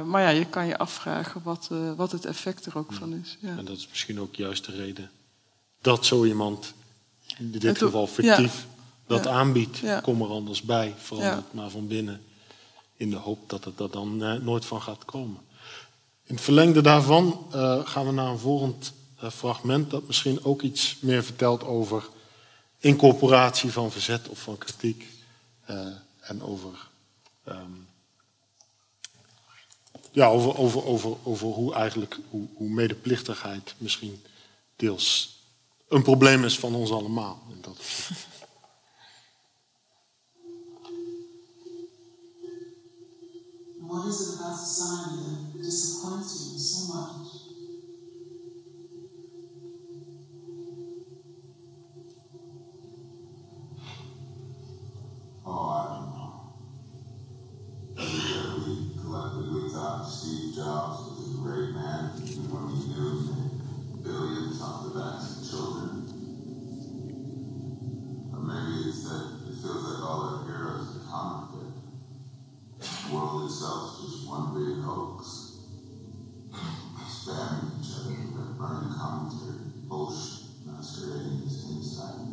Maar 0.06 0.22
ja, 0.22 0.30
je 0.30 0.46
kan 0.46 0.68
je 0.68 0.78
afvragen 0.78 1.42
wat, 1.44 1.70
wat 1.96 2.12
het 2.12 2.26
effect 2.26 2.66
er 2.66 2.78
ook 2.78 2.94
van 2.94 3.14
is. 3.14 3.38
Ja. 3.40 3.58
En 3.58 3.66
dat 3.66 3.78
is 3.78 3.88
misschien 3.88 4.20
ook 4.20 4.36
juist 4.36 4.66
de 4.66 4.72
reden 4.72 5.10
dat 5.82 6.06
zo 6.06 6.26
iemand, 6.26 6.74
in 7.40 7.52
dit 7.52 7.78
geval 7.78 8.08
fictief, 8.08 8.66
ja. 8.68 8.84
dat 9.08 9.24
ja. 9.24 9.30
aanbiedt. 9.30 9.80
Kom 10.02 10.22
er 10.22 10.30
anders 10.30 10.62
bij, 10.62 10.94
verander 10.98 11.36
het 11.36 11.54
maar 11.54 11.70
van 11.70 11.88
binnen. 11.88 12.22
In 12.96 13.10
de 13.10 13.16
hoop 13.16 13.50
dat 13.50 13.64
het 13.64 13.80
er 13.80 13.92
dan 13.92 14.18
nooit 14.44 14.66
van 14.66 14.82
gaat 14.82 15.06
komen. 15.06 15.40
In 16.24 16.36
het 16.36 16.44
verlengde 16.44 16.82
daarvan 16.82 17.46
gaan 17.86 18.06
we 18.06 18.12
naar 18.12 18.32
een 18.32 18.40
volgend 18.40 18.94
fragment 19.32 19.92
dat 19.92 20.08
misschien 20.08 20.44
ook 20.44 20.62
iets 20.62 20.98
meer 21.00 21.24
vertelt 21.24 21.64
over 21.64 22.10
incorporatie 22.78 23.72
van 23.72 23.92
verzet 23.92 24.28
of 24.28 24.40
van 24.40 24.58
kritiek 24.58 25.06
en 26.20 26.42
over, 26.42 26.88
um, 27.48 27.88
ja, 30.12 30.28
over, 30.28 30.58
over, 30.58 30.86
over, 30.86 31.18
over 31.24 31.48
hoe 31.48 31.74
eigenlijk 31.74 32.20
hoe, 32.30 32.48
hoe 32.54 32.70
medeplichtigheid 32.70 33.76
misschien 33.78 34.24
deels 34.76 35.37
een 35.88 36.02
probleem 36.02 36.44
is 36.44 36.60
van 36.60 36.76
ons 36.76 36.92
allemaal. 36.92 37.40
In 37.50 37.62
dat 37.62 37.78
What 43.80 44.06
is 44.08 44.20
it 44.20 44.40
about 44.40 44.58
society 44.60 45.18
that 45.54 45.64
disappoints 45.64 46.52
you 46.52 46.60
so 46.60 46.94
much? 46.94 47.28
Oh, 55.46 55.70
I 55.70 55.84
don't 55.88 56.10
know. 56.12 56.34
Every 57.98 58.20
year 58.28 58.44
we 58.58 58.74
collectively 59.02 59.70
thought 59.70 60.04
Steve 60.06 60.54
Jobs 60.56 61.00
was 61.08 61.20
a 61.34 61.38
great 61.42 61.72
man, 61.72 62.12
even 62.26 62.52
when 62.52 62.68
he 62.76 62.88
knew 62.92 63.24
billions 64.04 64.62
on 64.62 64.90
the 64.90 65.00
backs 65.00 65.32
of 65.32 65.37
children. 65.50 66.04
Maybe 68.48 68.90
it's 68.90 69.04
that 69.04 69.44
it 69.48 69.56
feels 69.62 69.84
like 69.84 70.04
all 70.04 70.22
our 70.24 70.46
heroes 70.46 70.96
are 70.96 71.04
counterfeit. 71.12 71.74
The 72.80 73.14
world 73.14 73.46
itself 73.46 74.00
is 74.00 74.06
just 74.08 74.28
one 74.28 74.56
big 74.56 74.84
hoax. 74.84 75.60
Spamming 77.08 77.80
each 77.80 77.92
other 77.96 78.16
with 78.16 78.58
burning 78.58 78.96
commentary, 78.96 79.68
bullshit, 79.84 80.48
masquerading 80.66 81.44
as 81.46 81.64
insight. 81.72 82.24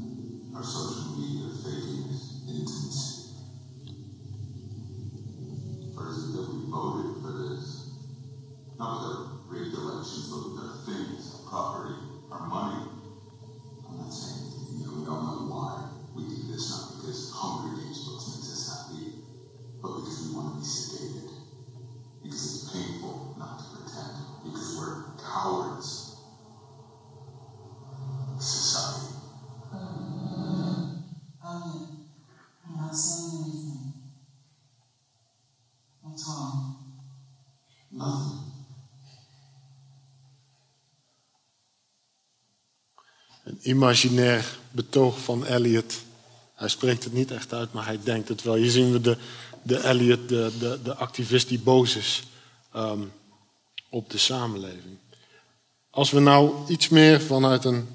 Our 0.54 0.62
social 0.62 1.18
media 1.18 1.50
faking 1.50 2.10
as 2.10 2.42
intimacy. 2.46 3.34
It 5.90 6.32
that 6.34 6.46
we 6.54 6.70
voted 6.70 7.22
for 7.22 7.32
this? 7.32 7.90
Not 8.78 8.90
with 8.94 9.06
our 9.10 9.26
rigged 9.48 9.74
elections, 9.74 10.30
but 10.30 10.50
with 10.50 10.62
our 10.62 10.76
things, 10.86 11.34
our 11.34 11.50
property, 11.50 11.94
our 12.30 12.46
money. 12.46 12.93
Not 14.22 14.30
you 14.78 14.84
know, 14.86 14.92
we 14.92 15.06
all 15.08 15.22
know 15.22 15.38
why 15.50 15.82
we 16.14 16.24
do 16.24 16.36
this, 16.52 16.70
not 16.70 16.86
because 16.96 17.30
Hunger 17.32 17.68
Games 17.74 17.98
books 17.98 18.28
makes 18.28 18.50
us 18.52 18.68
happy, 18.68 19.08
but 19.82 19.96
because 19.96 20.20
we 20.20 20.34
want 20.34 20.48
to 20.48 20.54
be 20.54 20.62
sedated. 20.64 21.30
Because 22.22 22.44
it's 22.46 22.72
painful 22.72 23.18
not 23.38 23.58
to 23.58 23.66
pretend. 23.66 24.12
Because 24.44 24.76
we're 24.76 24.92
cowards. 25.18 26.04
Society. 28.38 29.03
Imaginair 43.64 44.58
betoog 44.70 45.20
van 45.20 45.44
Eliot. 45.44 45.94
Hij 46.54 46.68
spreekt 46.68 47.04
het 47.04 47.12
niet 47.12 47.30
echt 47.30 47.52
uit, 47.52 47.72
maar 47.72 47.86
hij 47.86 47.98
denkt 48.02 48.28
het 48.28 48.42
wel. 48.42 48.54
Hier 48.54 48.70
zien 48.70 48.92
we 48.92 49.00
de, 49.00 49.16
de 49.62 49.88
Eliot, 49.88 50.28
de, 50.28 50.52
de, 50.58 50.80
de 50.82 50.94
activist 50.94 51.48
die 51.48 51.58
boos 51.58 51.96
is 51.96 52.22
um, 52.76 53.12
op 53.90 54.10
de 54.10 54.18
samenleving. 54.18 54.98
Als 55.90 56.10
we 56.10 56.20
nou 56.20 56.68
iets 56.68 56.88
meer 56.88 57.20
vanuit 57.20 57.64
een, 57.64 57.88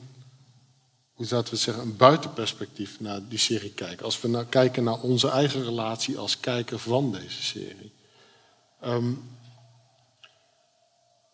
hoe 1.14 1.26
zouden 1.26 1.52
we 1.52 1.58
zeggen, 1.58 1.84
een 1.84 1.98
buitenperspectief 1.98 3.00
naar 3.00 3.28
die 3.28 3.40
serie 3.40 3.72
kijken. 3.72 4.06
Als 4.06 4.22
we 4.22 4.28
nou 4.28 4.46
kijken 4.46 4.84
naar 4.84 5.00
onze 5.00 5.30
eigen 5.30 5.64
relatie 5.64 6.18
als 6.18 6.40
kijker 6.40 6.80
van 6.80 7.12
deze 7.12 7.44
serie. 7.44 7.92
Um, 8.86 9.30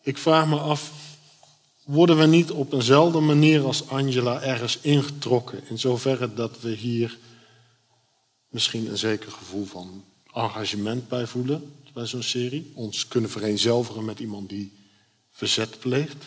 ik 0.02 0.18
vraag 0.18 0.46
me 0.46 0.58
af, 0.58 0.92
worden 1.86 2.18
we 2.18 2.26
niet 2.26 2.50
op 2.50 2.72
eenzelfde 2.72 3.20
manier 3.20 3.64
als 3.64 3.88
Angela 3.88 4.42
ergens 4.42 4.78
ingetrokken? 4.80 5.68
In 5.68 5.78
zoverre 5.78 6.34
dat 6.34 6.60
we 6.60 6.70
hier 6.70 7.18
misschien 8.48 8.90
een 8.90 8.98
zeker 8.98 9.32
gevoel 9.32 9.64
van 9.64 10.04
engagement 10.32 11.08
bij 11.08 11.26
voelen 11.26 11.72
bij 11.96 12.06
zo'n 12.06 12.22
serie. 12.22 12.70
Ons 12.74 13.08
kunnen 13.08 13.30
vereenzelvigen 13.30 14.04
met 14.04 14.20
iemand 14.20 14.48
die 14.48 14.72
verzet 15.30 15.78
pleegt. 15.78 16.24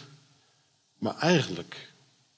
Maar 0.98 1.18
eigenlijk 1.18 1.94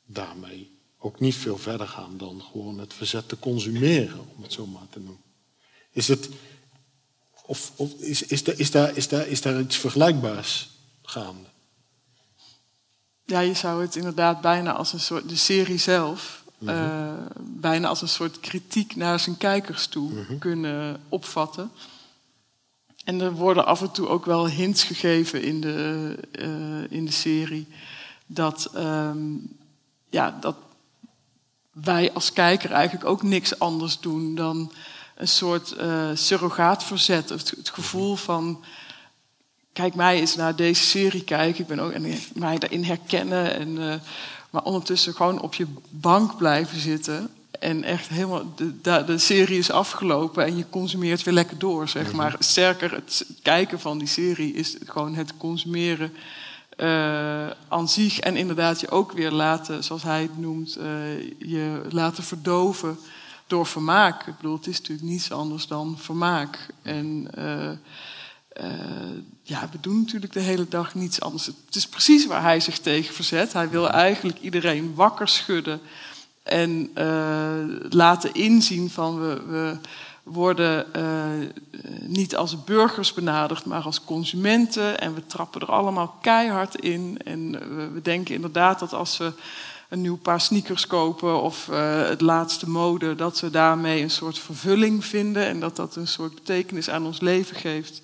daarmee 0.06 0.80
ook 1.00 1.20
niet 1.20 1.36
veel 1.36 1.58
verder 1.58 1.88
gaan 1.88 2.18
dan 2.18 2.42
gewoon 2.52 2.80
het 2.80 2.94
verzet 2.94 3.30
te 3.30 3.40
consumeren, 3.40 4.20
om 4.36 4.44
het 4.44 4.54
zo 4.54 4.66
maar 4.66 4.90
te 4.90 5.00
noemen. 5.00 5.24
Is 5.92 6.08
het, 6.08 6.30
of, 7.46 7.74
is, 8.00 8.24
is, 8.24 8.42
is, 8.44 8.72
daar, 8.72 8.98
is, 8.98 9.08
daar, 9.08 9.28
is 9.28 9.42
daar 9.42 9.60
iets 9.60 9.78
vergelijkbaars 9.78 10.70
gaande? 11.02 11.51
Ja, 13.26 13.40
je 13.40 13.54
zou 13.54 13.82
het 13.82 13.96
inderdaad 13.96 14.42
bijna 14.42 14.74
als 14.74 14.94
een 14.94 15.00
soort 15.00 15.30
de 15.30 15.36
serie 15.36 15.78
zelf 15.78 16.42
eh, 16.66 17.14
bijna 17.40 17.88
als 17.88 18.02
een 18.02 18.10
soort 18.10 18.40
kritiek 18.40 18.96
naar 18.96 19.20
zijn 19.20 19.38
kijkers 19.38 19.88
toe 19.88 20.38
kunnen 20.40 21.02
opvatten. 21.10 21.72
En 23.04 23.22
er 23.22 23.34
worden 23.34 23.66
af 23.66 23.82
en 23.82 23.92
toe 23.92 24.08
ook 24.08 24.26
wel 24.26 24.48
hints 24.48 24.84
gegeven 24.84 25.44
in 25.44 25.62
de, 25.62 26.18
eh, 26.32 26.92
in 26.98 27.06
de 27.06 27.12
serie 27.12 27.68
dat, 28.26 28.70
ehm, 28.74 29.20
ja, 30.10 30.38
dat 30.40 30.56
wij 31.72 32.14
als 32.14 32.34
kijker 32.34 32.72
eigenlijk 32.72 33.06
ook 33.06 33.24
niks 33.24 33.60
anders 33.60 34.00
doen 34.00 34.36
dan 34.36 34.72
een 35.16 35.28
soort 35.28 35.76
uh, 35.78 36.10
surrogaatverzet. 36.14 37.30
Het, 37.30 37.50
het 37.50 37.70
gevoel 37.70 38.16
van 38.16 38.64
kijk 39.74 39.96
mij 39.96 40.20
eens 40.20 40.36
naar 40.36 40.56
deze 40.56 40.84
serie 40.84 41.24
kijken. 41.24 41.62
Ik 41.62 41.68
ben 41.68 41.80
ook 41.80 41.92
en 41.92 42.14
mij 42.34 42.58
daarin 42.58 42.84
herkennen. 42.84 43.56
En, 43.56 43.70
uh, 43.70 43.94
maar 44.50 44.64
ondertussen 44.64 45.14
gewoon 45.14 45.42
op 45.42 45.54
je 45.54 45.68
bank 45.90 46.38
blijven 46.38 46.80
zitten. 46.80 47.30
En 47.60 47.84
echt 47.84 48.08
helemaal, 48.08 48.54
de, 48.56 48.82
de, 48.82 49.04
de, 49.06 49.18
serie 49.18 49.58
is 49.58 49.72
afgelopen 49.72 50.46
en 50.46 50.58
je 50.58 50.70
consumeert 50.70 51.24
weer 51.24 51.34
lekker 51.34 51.58
door, 51.58 51.88
zeg 51.88 52.12
maar. 52.12 52.36
Sterker, 52.40 52.94
het 52.94 53.26
kijken 53.42 53.80
van 53.80 53.98
die 53.98 54.08
serie 54.08 54.54
is 54.54 54.78
gewoon 54.86 55.16
het 55.16 55.38
consumeren 55.38 56.14
uh, 56.78 57.50
aan 57.68 57.90
zich. 57.90 58.20
En 58.20 58.36
inderdaad 58.36 58.80
je 58.80 58.90
ook 58.90 59.12
weer 59.12 59.32
laten, 59.32 59.84
zoals 59.84 60.04
hij 60.04 60.22
het 60.22 60.38
noemt, 60.38 60.78
uh, 60.78 60.86
je 61.38 61.82
laten 61.90 62.24
verdoven 62.24 62.98
door 63.48 63.66
vermaak. 63.66 64.28
Ik 64.28 64.36
bedoel, 64.36 64.56
het 64.56 64.68
is 64.68 64.78
natuurlijk 64.78 65.08
niets 65.08 65.32
anders 65.32 65.68
dan 65.68 65.98
vermaak. 66.00 66.68
En 66.82 67.28
uh, 67.38 67.72
uh, 68.62 68.66
ja, 69.44 69.70
we 69.72 69.80
doen 69.80 69.98
natuurlijk 69.98 70.34
de 70.34 70.40
hele 70.40 70.68
dag 70.68 70.96
niets 70.96 71.22
anders. 71.22 71.46
Het 71.46 71.76
is 71.76 71.88
precies 71.88 72.26
waar 72.26 72.42
hij 72.42 72.60
zich 72.60 72.80
tegen 72.80 73.14
verzet. 73.14 73.54
Hij 73.54 73.70
wil 73.70 73.90
eigenlijk 73.90 74.40
iedereen 74.40 74.96
wakker 74.96 75.28
schudden 75.28 75.82
en 76.44 76.92
uh, 76.98 77.54
laten 77.90 78.34
inzien 78.34 78.90
van 78.90 79.20
we, 79.20 79.42
we 79.48 79.78
worden 80.24 80.86
uh, 80.96 81.48
niet 82.06 82.36
als 82.36 82.64
burgers 82.64 83.14
benaderd, 83.14 83.66
maar 83.66 83.82
als 83.82 84.04
consumenten. 84.04 85.00
En 85.00 85.14
we 85.14 85.26
trappen 85.26 85.62
er 85.62 85.72
allemaal 85.72 86.16
keihard 86.22 86.76
in. 86.76 87.18
En 87.24 87.52
we, 87.76 87.90
we 87.90 88.02
denken 88.02 88.36
inderdaad 88.36 88.80
dat 88.80 88.94
als 88.94 89.18
we 89.18 89.34
een 89.90 90.02
nieuw 90.02 90.18
paar 90.18 90.42
sneakers 90.42 90.88
kopen 90.88 91.42
of 91.42 91.68
uh, 91.68 92.08
het 92.08 92.22
laatste 92.22 92.70
mode, 92.70 93.16
dat 93.16 93.40
we 93.40 93.50
daarmee 93.50 94.02
een 94.02 94.10
soort 94.10 94.40
vervulling 94.40 95.06
vinden 95.06 95.46
en 95.46 95.60
dat 95.60 95.76
dat 95.76 95.96
een 95.96 96.08
soort 96.08 96.36
betekenis 96.36 96.90
aan 96.90 97.06
ons 97.06 97.20
leven 97.20 97.56
geeft. 97.56 98.02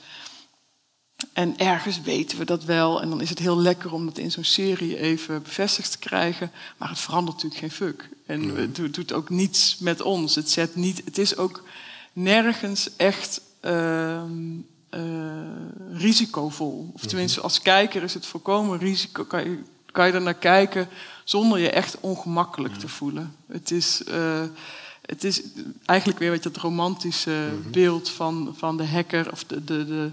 En 1.33 1.57
ergens 1.57 2.01
weten 2.01 2.37
we 2.37 2.45
dat 2.45 2.63
wel. 2.63 3.01
En 3.01 3.09
dan 3.09 3.21
is 3.21 3.29
het 3.29 3.39
heel 3.39 3.57
lekker 3.57 3.93
om 3.93 4.05
dat 4.05 4.17
in 4.17 4.31
zo'n 4.31 4.43
serie 4.43 4.97
even 4.97 5.41
bevestigd 5.41 5.91
te 5.91 5.97
krijgen. 5.97 6.51
Maar 6.77 6.89
het 6.89 6.99
verandert 6.99 7.35
natuurlijk 7.35 7.61
geen 7.61 7.87
fuck. 7.87 8.09
En 8.25 8.53
nee. 8.53 8.61
het 8.61 8.93
doet 8.93 9.13
ook 9.13 9.29
niets 9.29 9.77
met 9.79 10.01
ons. 10.01 10.35
Het, 10.35 10.49
zet 10.49 10.75
niet, 10.75 11.01
het 11.05 11.17
is 11.17 11.37
ook 11.37 11.63
nergens 12.13 12.95
echt 12.95 13.41
uh, 13.65 14.21
uh, 14.91 15.01
risicovol. 15.91 16.91
Of 16.93 17.01
tenminste, 17.01 17.41
als 17.41 17.61
kijker 17.61 18.03
is 18.03 18.13
het 18.13 18.25
volkomen 18.25 18.79
risico. 18.79 19.23
Kan 19.23 19.43
je, 19.43 19.59
kan 19.91 20.07
je 20.07 20.13
er 20.13 20.21
naar 20.21 20.33
kijken 20.33 20.89
zonder 21.23 21.59
je 21.59 21.69
echt 21.69 21.99
ongemakkelijk 21.99 22.73
te 22.73 22.87
voelen. 22.87 23.35
Het 23.47 23.71
is, 23.71 24.01
uh, 24.09 24.43
het 25.01 25.23
is 25.23 25.41
eigenlijk 25.85 26.19
weer 26.19 26.33
je, 26.33 26.39
het 26.41 26.57
romantische 26.57 27.49
mm 27.51 27.61
-hmm. 27.61 27.71
beeld 27.71 28.09
van, 28.09 28.53
van 28.57 28.77
de 28.77 28.85
hacker 28.85 29.31
of 29.31 29.43
de, 29.43 29.63
de, 29.63 29.85
de, 29.85 30.11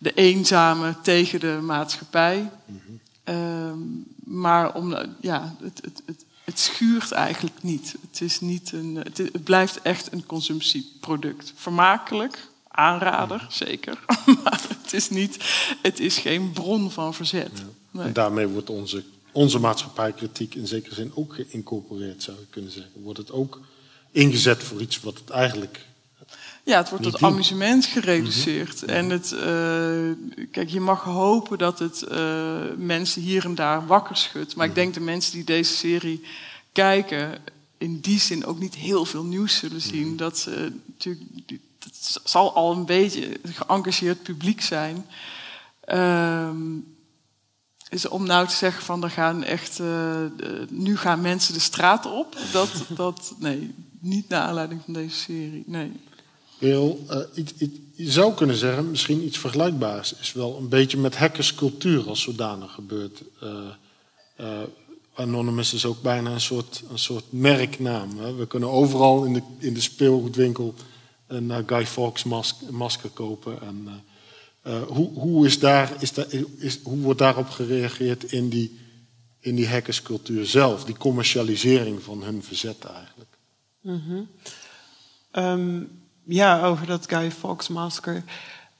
de 0.00 0.12
eenzame 0.14 0.96
tegen 1.02 1.40
de 1.40 1.58
maatschappij. 1.62 2.50
Mm 2.64 2.80
-hmm. 2.86 3.00
uh, 3.34 3.72
maar 4.24 4.74
om, 4.74 4.96
ja, 5.20 5.56
het, 5.62 5.80
het, 5.84 6.02
het, 6.06 6.24
het, 6.44 6.58
schuurt 6.58 7.12
eigenlijk 7.12 7.62
niet. 7.62 7.94
Het, 8.10 8.20
is 8.20 8.40
niet 8.40 8.72
een, 8.72 8.94
het, 8.94 9.18
het 9.18 9.44
blijft 9.44 9.82
echt 9.82 10.12
een 10.12 10.26
consumptieproduct. 10.26 11.52
Vermakelijk, 11.56 12.48
aanrader, 12.68 13.38
-hmm. 13.38 13.50
zeker. 13.50 14.04
maar 14.44 14.60
het 14.82 14.92
is, 14.92 15.10
niet, 15.10 15.36
het 15.82 16.00
is 16.00 16.18
geen 16.18 16.52
bron 16.52 16.90
van 16.90 17.14
verzet. 17.14 17.52
Ja. 17.54 17.64
Nee. 17.90 18.06
En 18.06 18.12
daarmee 18.12 18.46
wordt 18.46 18.70
onze, 18.70 19.04
onze 19.32 19.58
maatschappijkritiek 19.58 20.54
in 20.54 20.66
zekere 20.66 20.94
zin 20.94 21.12
ook 21.14 21.34
geïncorporeerd, 21.34 22.22
zou 22.22 22.38
je 22.38 22.46
kunnen 22.50 22.70
zeggen. 22.70 23.02
Wordt 23.02 23.18
het 23.18 23.32
ook 23.32 23.60
ingezet 24.10 24.62
voor 24.62 24.80
iets 24.80 25.00
wat 25.00 25.18
het 25.18 25.30
eigenlijk 25.30 25.88
ja, 26.70 26.78
het 26.78 26.90
wordt 26.90 27.04
tot 27.04 27.22
amusement 27.22 27.86
gereduceerd. 27.86 28.82
Mm 28.82 28.88
-hmm. 28.88 28.96
En 28.96 29.10
het, 29.10 29.32
uh, 29.32 30.46
kijk, 30.50 30.68
je 30.68 30.80
mag 30.80 31.02
hopen 31.02 31.58
dat 31.58 31.78
het 31.78 32.04
uh, 32.10 32.60
mensen 32.76 33.22
hier 33.22 33.44
en 33.44 33.54
daar 33.54 33.86
wakker 33.86 34.16
schudt. 34.16 34.56
Maar 34.56 34.66
ik 34.66 34.74
denk 34.74 34.94
de 34.94 35.00
mensen 35.00 35.32
die 35.32 35.44
deze 35.44 35.74
serie 35.74 36.24
kijken, 36.72 37.38
in 37.78 38.00
die 38.00 38.18
zin 38.18 38.46
ook 38.46 38.58
niet 38.58 38.74
heel 38.74 39.04
veel 39.04 39.24
nieuws 39.24 39.56
zullen 39.56 39.80
zien. 39.80 40.02
Mm 40.02 40.08
-hmm. 40.08 40.16
Dat 40.16 40.38
ze 40.38 40.72
natuurlijk, 40.86 41.30
dat 41.78 42.20
zal 42.24 42.54
al 42.54 42.72
een 42.72 42.86
beetje 42.86 43.38
een 43.42 43.54
geëngageerd 43.54 44.22
publiek 44.22 44.60
zijn. 44.60 45.06
Uh, 45.88 46.50
is 47.88 48.08
om 48.08 48.26
nou 48.26 48.46
te 48.46 48.54
zeggen 48.54 48.82
van 48.82 49.04
er 49.04 49.10
gaan 49.10 49.44
echt, 49.44 49.78
uh, 49.78 50.16
nu 50.68 50.96
gaan 50.96 51.20
mensen 51.20 51.54
de 51.54 51.60
straat 51.60 52.06
op. 52.06 52.36
Dat, 52.52 52.70
dat, 52.88 53.34
nee, 53.38 53.74
niet 54.00 54.28
naar 54.28 54.42
aanleiding 54.42 54.80
van 54.84 54.92
deze 54.92 55.16
serie. 55.16 55.62
Nee. 55.66 55.92
Iets, 57.34 57.52
je 57.94 58.10
zou 58.10 58.34
kunnen 58.34 58.56
zeggen, 58.56 58.90
misschien 58.90 59.24
iets 59.24 59.38
vergelijkbaars 59.38 60.14
is 60.20 60.32
wel 60.32 60.56
een 60.56 60.68
beetje 60.68 60.98
met 60.98 61.16
hackerscultuur 61.16 62.08
als 62.08 62.22
zodanig 62.22 62.72
gebeurt. 62.72 63.22
Uh, 63.42 63.50
uh, 64.40 64.60
Anonymous 65.14 65.74
is 65.74 65.84
ook 65.84 66.02
bijna 66.02 66.30
een 66.30 66.40
soort, 66.40 66.82
een 66.90 66.98
soort 66.98 67.24
merknaam. 67.32 68.18
Hè? 68.18 68.34
We 68.34 68.46
kunnen 68.46 68.68
overal 68.68 69.24
in 69.24 69.32
de, 69.32 69.42
in 69.58 69.74
de 69.74 69.80
speelgoedwinkel 69.80 70.74
een 71.26 71.68
Guy 71.68 71.86
Fawkes 71.86 72.24
mask, 72.24 72.56
masker 72.70 73.10
kopen. 73.10 73.62
En, 73.62 74.04
hoe, 74.86 75.10
hoe, 75.12 75.46
is 75.46 75.58
daar, 75.58 75.96
is 75.98 76.12
is, 76.56 76.78
hoe 76.82 76.98
wordt 76.98 77.18
daarop 77.18 77.48
gereageerd 77.48 78.32
in 78.32 78.48
die, 78.48 78.78
in 79.40 79.54
die 79.54 79.68
hackerscultuur 79.68 80.46
zelf? 80.46 80.84
Die 80.84 80.96
commercialisering 80.96 82.02
van 82.02 82.22
hun 82.22 82.42
verzet 82.42 82.84
eigenlijk. 82.84 83.36
Mm 83.80 84.28
ja, 86.30 86.62
over 86.62 86.86
dat 86.86 87.04
Guy 87.08 87.30
Fawkes 87.30 87.68
masker. 87.68 88.22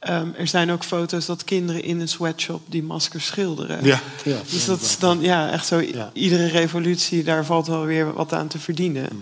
Um, 0.09 0.34
er 0.38 0.46
zijn 0.46 0.70
ook 0.70 0.84
foto's 0.84 1.26
dat 1.26 1.44
kinderen 1.44 1.82
in 1.82 2.01
een 2.01 2.09
sweatshop 2.09 2.62
die 2.66 2.82
maskers 2.82 3.26
schilderen. 3.26 3.84
Ja, 3.84 4.01
ja, 4.24 4.38
dus 4.51 4.64
dat 4.64 4.80
is 4.80 4.98
dan 4.98 5.20
ja, 5.20 5.51
echt 5.51 5.66
zo. 5.66 5.80
Ja. 5.80 6.11
Iedere 6.12 6.46
revolutie, 6.46 7.24
daar 7.24 7.44
valt 7.44 7.66
wel 7.66 7.84
weer 7.84 8.12
wat 8.12 8.32
aan 8.32 8.48
te 8.48 8.59
verdienen. 8.59 9.09
Mm 9.12 9.20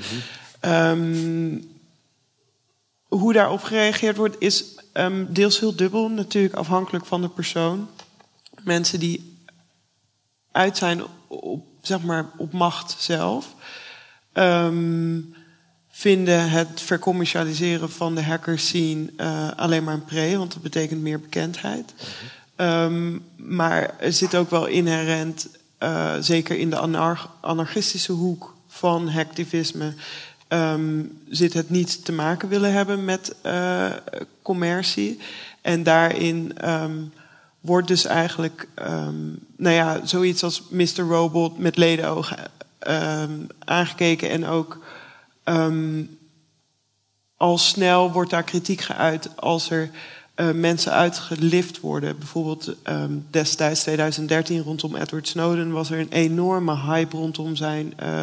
-hmm. 0.60 0.72
um, 0.72 1.70
hoe 3.08 3.32
daarop 3.32 3.62
gereageerd 3.62 4.16
wordt, 4.16 4.36
is 4.38 4.64
um, 4.92 5.32
deels 5.32 5.60
heel 5.60 5.76
dubbel. 5.76 6.08
Natuurlijk 6.08 6.54
afhankelijk 6.54 7.06
van 7.06 7.20
de 7.20 7.28
persoon. 7.28 7.88
Mensen 8.62 9.00
die 9.00 9.36
uit 10.52 10.76
zijn 10.76 11.02
op, 11.26 11.66
zeg 11.80 12.02
maar, 12.02 12.26
op 12.36 12.52
macht 12.52 12.96
zelf 12.98 13.54
vinden 15.98 16.50
het 16.50 16.80
vercommercialiseren 16.80 17.90
van 17.90 18.14
de 18.14 18.22
hackers-scene 18.22 19.10
uh, 19.16 19.48
alleen 19.56 19.84
maar 19.84 19.94
een 19.94 20.04
pre, 20.04 20.36
want 20.36 20.52
dat 20.52 20.62
betekent 20.62 21.00
meer 21.00 21.20
bekendheid. 21.20 21.94
Um, 22.56 23.24
maar 23.36 23.94
er 23.98 24.12
zit 24.12 24.34
ook 24.34 24.50
wel 24.50 24.66
inherent, 24.66 25.48
uh, 25.82 26.14
zeker 26.20 26.58
in 26.58 26.70
de 26.70 26.78
anar 26.78 27.30
anarchistische 27.40 28.12
hoek 28.12 28.54
van 28.68 29.08
hacktivisme, 29.08 29.94
um, 30.48 31.18
zit 31.28 31.52
het 31.52 31.70
niet 31.70 32.04
te 32.04 32.12
maken 32.12 32.48
willen 32.48 32.72
hebben 32.72 33.04
met 33.04 33.34
uh, 33.46 33.86
commercie. 34.42 35.18
En 35.60 35.82
daarin 35.82 36.52
um, 36.64 37.12
wordt 37.60 37.88
dus 37.88 38.04
eigenlijk, 38.04 38.68
nou 39.56 39.74
ja, 39.74 40.00
zoiets 40.06 40.42
als 40.42 40.62
Mr. 40.70 41.00
Robot 41.08 41.58
met 41.58 41.76
ledenogen 41.76 42.38
aangekeken 43.64 44.30
en 44.30 44.46
ook 44.46 44.78
Um, 45.48 46.18
al 47.36 47.58
snel 47.58 48.12
wordt 48.12 48.30
daar 48.30 48.42
kritiek 48.42 48.80
geuit 48.80 49.36
als 49.36 49.70
er 49.70 49.90
uh, 50.36 50.50
mensen 50.50 50.92
uitgelift 50.92 51.80
worden. 51.80 52.18
Bijvoorbeeld 52.18 52.74
um, 52.84 53.26
destijds 53.30 53.80
2013 53.80 54.62
rondom 54.62 54.96
Edward 54.96 55.28
Snowden 55.28 55.72
was 55.72 55.90
er 55.90 55.98
een 55.98 56.12
enorme 56.12 56.76
hype 56.76 57.16
rondom 57.16 57.56
zijn, 57.56 57.94
uh, 58.02 58.20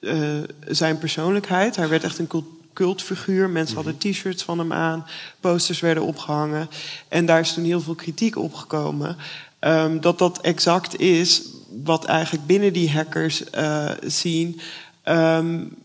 uh, 0.00 0.42
zijn 0.68 0.98
persoonlijkheid. 0.98 1.76
Hij 1.76 1.88
werd 1.88 2.04
echt 2.04 2.18
een 2.18 2.26
cult 2.26 2.44
cultfiguur. 2.72 3.50
Mensen 3.50 3.76
hadden 3.76 3.98
t-shirts 3.98 4.42
van 4.42 4.58
hem 4.58 4.72
aan, 4.72 5.06
posters 5.40 5.80
werden 5.80 6.02
opgehangen. 6.02 6.68
En 7.08 7.26
daar 7.26 7.40
is 7.40 7.52
toen 7.52 7.64
heel 7.64 7.80
veel 7.80 7.94
kritiek 7.94 8.36
op 8.36 8.54
gekomen. 8.54 9.16
Um, 9.60 10.00
dat 10.00 10.18
dat 10.18 10.40
exact 10.40 11.00
is 11.00 11.42
wat 11.84 12.04
eigenlijk 12.04 12.46
binnen 12.46 12.72
die 12.72 12.90
hackers 12.90 13.42
zien. 14.06 14.60
Um, 15.04 15.76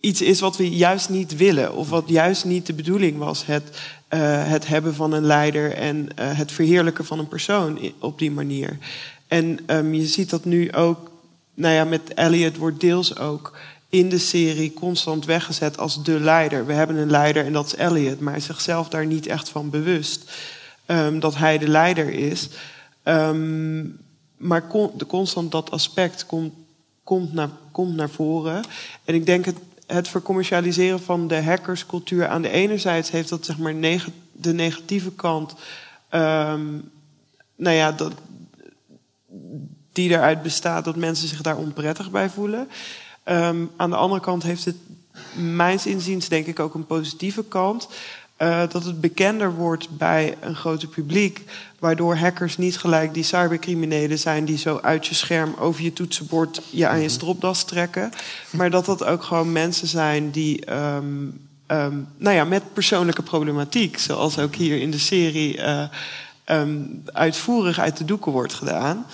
iets 0.00 0.20
is 0.20 0.40
wat 0.40 0.56
we 0.56 0.70
juist 0.70 1.08
niet 1.08 1.36
willen. 1.36 1.74
Of 1.74 1.88
wat 1.88 2.08
juist 2.08 2.44
niet 2.44 2.66
de 2.66 2.74
bedoeling 2.74 3.18
was. 3.18 3.46
Het, 3.46 3.62
uh, 4.10 4.48
het 4.48 4.66
hebben 4.66 4.94
van 4.94 5.12
een 5.12 5.24
leider 5.24 5.72
en 5.72 5.96
uh, 5.96 6.06
het 6.16 6.52
verheerlijken 6.52 7.04
van 7.04 7.18
een 7.18 7.28
persoon 7.28 7.92
op 7.98 8.18
die 8.18 8.30
manier. 8.30 8.78
En 9.28 9.58
um, 9.66 9.94
je 9.94 10.06
ziet 10.06 10.30
dat 10.30 10.44
nu 10.44 10.72
ook, 10.72 11.10
nou 11.54 11.74
ja, 11.74 11.84
met 11.84 12.14
Elliot 12.14 12.56
wordt 12.56 12.80
deels 12.80 13.18
ook 13.18 13.58
in 13.88 14.08
de 14.08 14.18
serie 14.18 14.72
constant 14.72 15.24
weggezet 15.24 15.78
als 15.78 16.04
de 16.04 16.20
leider. 16.20 16.66
We 16.66 16.72
hebben 16.72 16.96
een 16.96 17.10
leider 17.10 17.44
en 17.44 17.52
dat 17.52 17.66
is 17.66 17.74
Elliot, 17.74 18.20
maar 18.20 18.32
hij 18.32 18.40
is 18.40 18.46
zichzelf 18.46 18.88
daar 18.88 19.06
niet 19.06 19.26
echt 19.26 19.48
van 19.48 19.70
bewust 19.70 20.32
ehm, 20.86 21.18
dat 21.18 21.36
hij 21.36 21.58
de 21.58 21.68
leider 21.68 22.08
is. 22.08 22.48
Ehm, 23.02 23.84
maar 24.36 24.64
de 24.96 25.06
constant 25.06 25.52
dat 25.52 25.70
aspect 25.70 26.26
komt, 26.26 26.52
komt, 27.04 27.32
naar, 27.32 27.50
komt 27.72 27.94
naar 27.94 28.10
voren. 28.10 28.64
En 29.04 29.14
ik 29.14 29.26
denk 29.26 29.44
het, 29.44 29.56
het 29.86 30.08
vercommercialiseren 30.08 31.02
van 31.02 31.28
de 31.28 31.42
hackerscultuur 31.42 32.26
aan 32.26 32.42
de 32.42 32.50
ene 32.50 32.78
zijde 32.78 33.08
heeft 33.10 33.28
dat 33.28 33.44
zeg 33.44 33.58
maar 33.58 33.74
de 34.32 34.52
negatieve 34.52 35.12
kant. 35.12 35.54
ehm, 36.08 36.78
nou 37.56 37.76
ja, 37.76 37.92
dat, 37.92 38.12
die 39.92 40.10
eruit 40.10 40.42
bestaat 40.42 40.84
dat 40.84 40.96
mensen 40.96 41.28
zich 41.28 41.42
daar 41.42 41.56
onprettig 41.56 42.10
bij 42.10 42.30
voelen. 42.30 42.68
Ehm, 43.22 43.64
aan 43.76 43.90
de 43.90 43.96
andere 43.96 44.20
kant 44.20 44.42
heeft 44.42 44.64
het, 44.64 44.76
mijns 45.34 45.86
inziens, 45.86 46.28
denk 46.28 46.46
ik 46.46 46.60
ook 46.60 46.74
een 46.74 46.86
positieve 46.86 47.44
kant. 47.44 47.88
Eh, 48.36 48.62
dat 48.68 48.84
het 48.84 49.00
bekender 49.00 49.54
wordt 49.54 49.96
bij 49.96 50.36
een 50.40 50.54
groter 50.54 50.88
publiek. 50.88 51.44
Waardoor 51.78 52.16
hackers 52.16 52.56
niet 52.56 52.78
gelijk 52.78 53.14
die 53.14 53.22
cybercriminelen 53.22 54.18
zijn 54.18 54.44
die 54.44 54.58
zo 54.58 54.78
uit 54.82 55.06
je 55.06 55.14
scherm 55.14 55.54
over 55.58 55.82
je 55.82 55.92
toetsenbord 55.92 56.62
je 56.70 56.88
aan 56.88 57.00
je 57.00 57.08
stropdas 57.08 57.64
trekken. 57.64 58.10
Maar 58.50 58.70
dat 58.70 58.84
dat 58.84 59.04
ook 59.04 59.22
gewoon 59.22 59.52
mensen 59.52 59.88
zijn 59.88 60.30
die. 60.30 60.64
ehm, 60.64 61.04
ehm, 61.66 61.96
nou 62.16 62.36
ja, 62.36 62.44
met 62.44 62.72
persoonlijke 62.72 63.22
problematiek, 63.22 63.98
zoals 63.98 64.38
ook 64.38 64.54
hier 64.54 64.80
in 64.80 64.90
de 64.90 64.98
serie 64.98 65.56
eh, 65.62 65.84
ehm, 66.44 66.78
uitvoerig 67.12 67.78
uit 67.78 67.96
de 67.96 68.04
doeken 68.04 68.32
wordt 68.32 68.54
gedaan. 68.54 69.06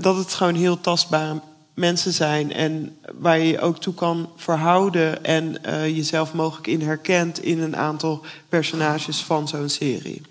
Dat 0.00 0.16
het 0.16 0.34
gewoon 0.34 0.54
heel 0.54 0.80
tastbare 0.80 1.40
mensen 1.76 2.12
zijn 2.12 2.52
en 2.52 2.98
waar 3.14 3.38
je 3.38 3.46
je 3.46 3.60
ook 3.60 3.80
toe 3.80 3.94
kan 3.94 4.32
verhouden 4.36 5.24
en 5.24 5.64
eh, 5.64 5.96
jezelf 5.96 6.32
mogelijk 6.32 6.66
in 6.66 6.80
herkent 6.80 7.42
in 7.42 7.60
een 7.60 7.76
aantal 7.76 8.24
personages 8.48 9.18
van 9.20 9.48
zo'n 9.48 9.68
serie. 9.68 10.22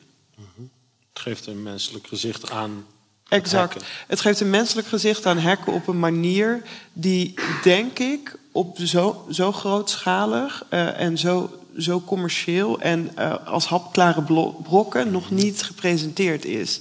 Het 1.14 1.24
geeft 1.24 1.48
een 1.48 1.64
menselijk 1.64 2.08
gezicht 2.08 2.52
aan. 2.52 2.86
Exact. 3.28 3.74
hacken. 3.74 3.88
Het 4.08 4.22
geeft 4.22 4.40
een 4.40 4.50
menselijk 4.50 4.88
gezicht 4.88 5.26
aan 5.26 5.38
hacken 5.38 5.74
op 5.74 5.88
een 5.88 6.00
manier 6.00 6.62
die, 6.94 7.34
denk 7.64 8.00
ik, 8.00 8.38
op 8.52 8.78
zo, 8.78 9.26
zo 9.32 9.52
grootschalig 9.52 10.66
eh, 10.70 11.00
en 11.00 11.18
zo, 11.18 11.60
zo 11.78 12.02
commercieel 12.02 12.80
en 12.80 13.12
eh, 13.16 13.48
als 13.48 13.66
hapklare 13.66 14.22
brokken 14.64 15.12
nog 15.12 15.32
niet 15.32 15.64
gepresenteerd 15.64 16.46
is. 16.46 16.80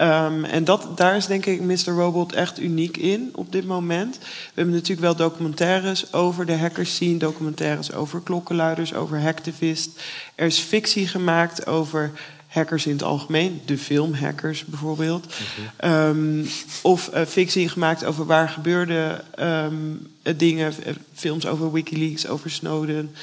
Ehm, 0.00 0.44
en 0.44 0.64
dat, 0.64 0.96
daar 0.96 1.16
is 1.16 1.26
denk 1.26 1.46
ik 1.46 1.60
Mr. 1.60 1.92
Robot 1.92 2.32
echt 2.32 2.60
uniek 2.60 2.96
in 2.96 3.30
op 3.34 3.52
dit 3.52 3.66
moment. 3.66 4.18
We 4.18 4.24
hebben 4.54 4.74
natuurlijk 4.74 5.00
wel 5.00 5.16
documentaires 5.16 6.12
over 6.12 6.46
de 6.46 6.56
hackers 6.56 6.96
zien, 6.96 7.18
documentaires 7.18 7.92
over 7.92 8.20
klokkenluiders, 8.20 8.94
over 8.94 9.20
hacktivist. 9.20 9.90
Er 10.34 10.46
is 10.46 10.58
fictie 10.58 11.06
gemaakt 11.06 11.66
over 11.66 12.10
hackers 12.46 12.86
in 12.86 12.92
het 12.92 13.02
algemeen, 13.02 13.60
de 13.64 13.78
film 13.78 14.14
Hackers 14.14 14.64
bijvoorbeeld. 14.64 15.34
Ehm, 15.76 16.44
of 16.82 17.08
eh, 17.08 17.26
fictie 17.26 17.68
gemaakt 17.68 18.04
over 18.04 18.26
waar 18.26 18.48
gebeurde 18.48 19.24
ehm, 19.34 19.74
eh, 20.22 20.34
dingen, 20.36 20.72
eh, 20.84 20.94
films 21.14 21.46
over 21.46 21.72
Wikileaks, 21.72 22.26
over 22.26 22.50
Snowden. 22.50 23.14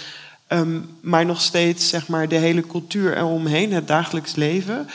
Maar 1.02 1.26
nog 1.26 1.42
steeds, 1.42 1.90
zeg 1.90 2.08
maar, 2.08 2.28
de 2.28 2.36
hele 2.36 2.68
cultuur 2.68 3.18
eromheen, 3.18 3.74
het 3.74 3.88
dagelijks 3.88 4.36
leven, 4.36 4.88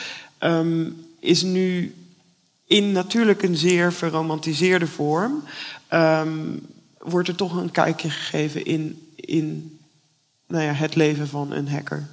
is 1.23 1.41
nu 1.41 1.95
in 2.65 2.91
natuurlijk 2.91 3.43
een 3.43 3.57
zeer 3.57 3.93
verromantiseerde 3.93 4.87
vorm. 4.87 5.43
ehm, 5.87 6.57
wordt 6.97 7.27
er 7.27 7.35
toch 7.35 7.55
een 7.55 7.71
kijkje 7.71 8.09
gegeven 8.09 8.65
in, 8.65 9.07
in 9.15 9.79
nou 10.47 10.63
ja, 10.63 10.71
het 10.71 10.95
leven 10.95 11.27
van 11.27 11.51
een 11.51 11.69
hacker. 11.69 12.09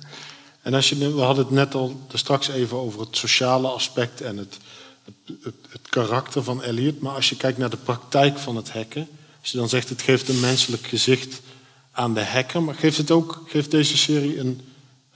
En 0.63 0.75
als 0.75 0.89
je, 0.89 1.15
we 1.15 1.21
hadden 1.21 1.45
het 1.45 1.55
net 1.55 1.75
al 1.75 2.01
straks 2.13 2.49
even 2.49 2.77
over 2.77 3.01
het 3.01 3.17
sociale 3.17 3.69
aspect 3.69 4.21
en 4.21 4.37
het, 4.37 4.59
het, 5.05 5.39
het, 5.43 5.55
het 5.69 5.89
karakter 5.89 6.43
van 6.43 6.63
Elliot. 6.63 7.01
Maar 7.01 7.15
als 7.15 7.29
je 7.29 7.37
kijkt 7.37 7.59
naar 7.59 7.71
de 7.71 7.77
praktijk 7.77 8.39
van 8.39 8.57
het 8.57 8.71
hacken. 8.71 9.09
Als 9.41 9.51
je 9.51 9.59
dan 9.59 9.69
zegt 9.69 9.89
het 9.89 10.03
geeft 10.03 10.29
een 10.29 10.41
menselijk 10.41 10.87
gezicht 10.87 11.41
aan 11.93 12.15
de 12.15 12.25
hacker. 12.25 12.63
Maar 12.63 12.75
geeft, 12.75 12.97
het 12.97 13.11
ook, 13.11 13.43
geeft 13.47 13.71
deze 13.71 13.97
serie 13.97 14.39
een, 14.39 14.61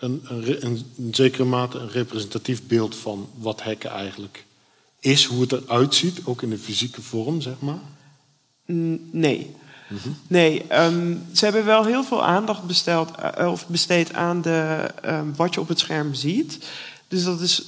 een, 0.04 0.22
een, 0.60 0.84
zekere 1.10 1.44
mate 1.44 1.78
een 1.78 1.90
representatief 1.90 2.62
beeld 2.66 2.96
van 2.96 3.28
wat 3.38 3.62
hacken 3.62 3.90
eigenlijk 3.90 4.44
is. 5.00 5.24
Hoe 5.24 5.40
het 5.40 5.52
eruit 5.52 5.94
ziet, 5.94 6.20
ook 6.24 6.42
in 6.42 6.50
de 6.50 6.58
fysieke 6.58 7.02
vorm, 7.02 7.40
zeg 7.40 7.54
maar. 7.58 7.78
Nee. 9.10 9.50
Nee, 10.26 10.62
ehm, 10.68 11.16
ze 11.32 11.44
hebben 11.44 11.64
wel 11.64 11.84
heel 11.84 12.04
veel 12.04 12.24
aandacht 12.24 12.66
besteld, 12.66 13.10
eh, 13.14 13.50
of 13.50 13.66
besteed 13.68 14.12
aan 14.12 14.42
de, 14.42 14.90
ehm, 15.02 15.26
wat 15.36 15.54
je 15.54 15.60
op 15.60 15.68
het 15.68 15.78
scherm 15.78 16.14
ziet. 16.14 16.58
Dus 17.08 17.24
dat 17.24 17.40
is 17.40 17.62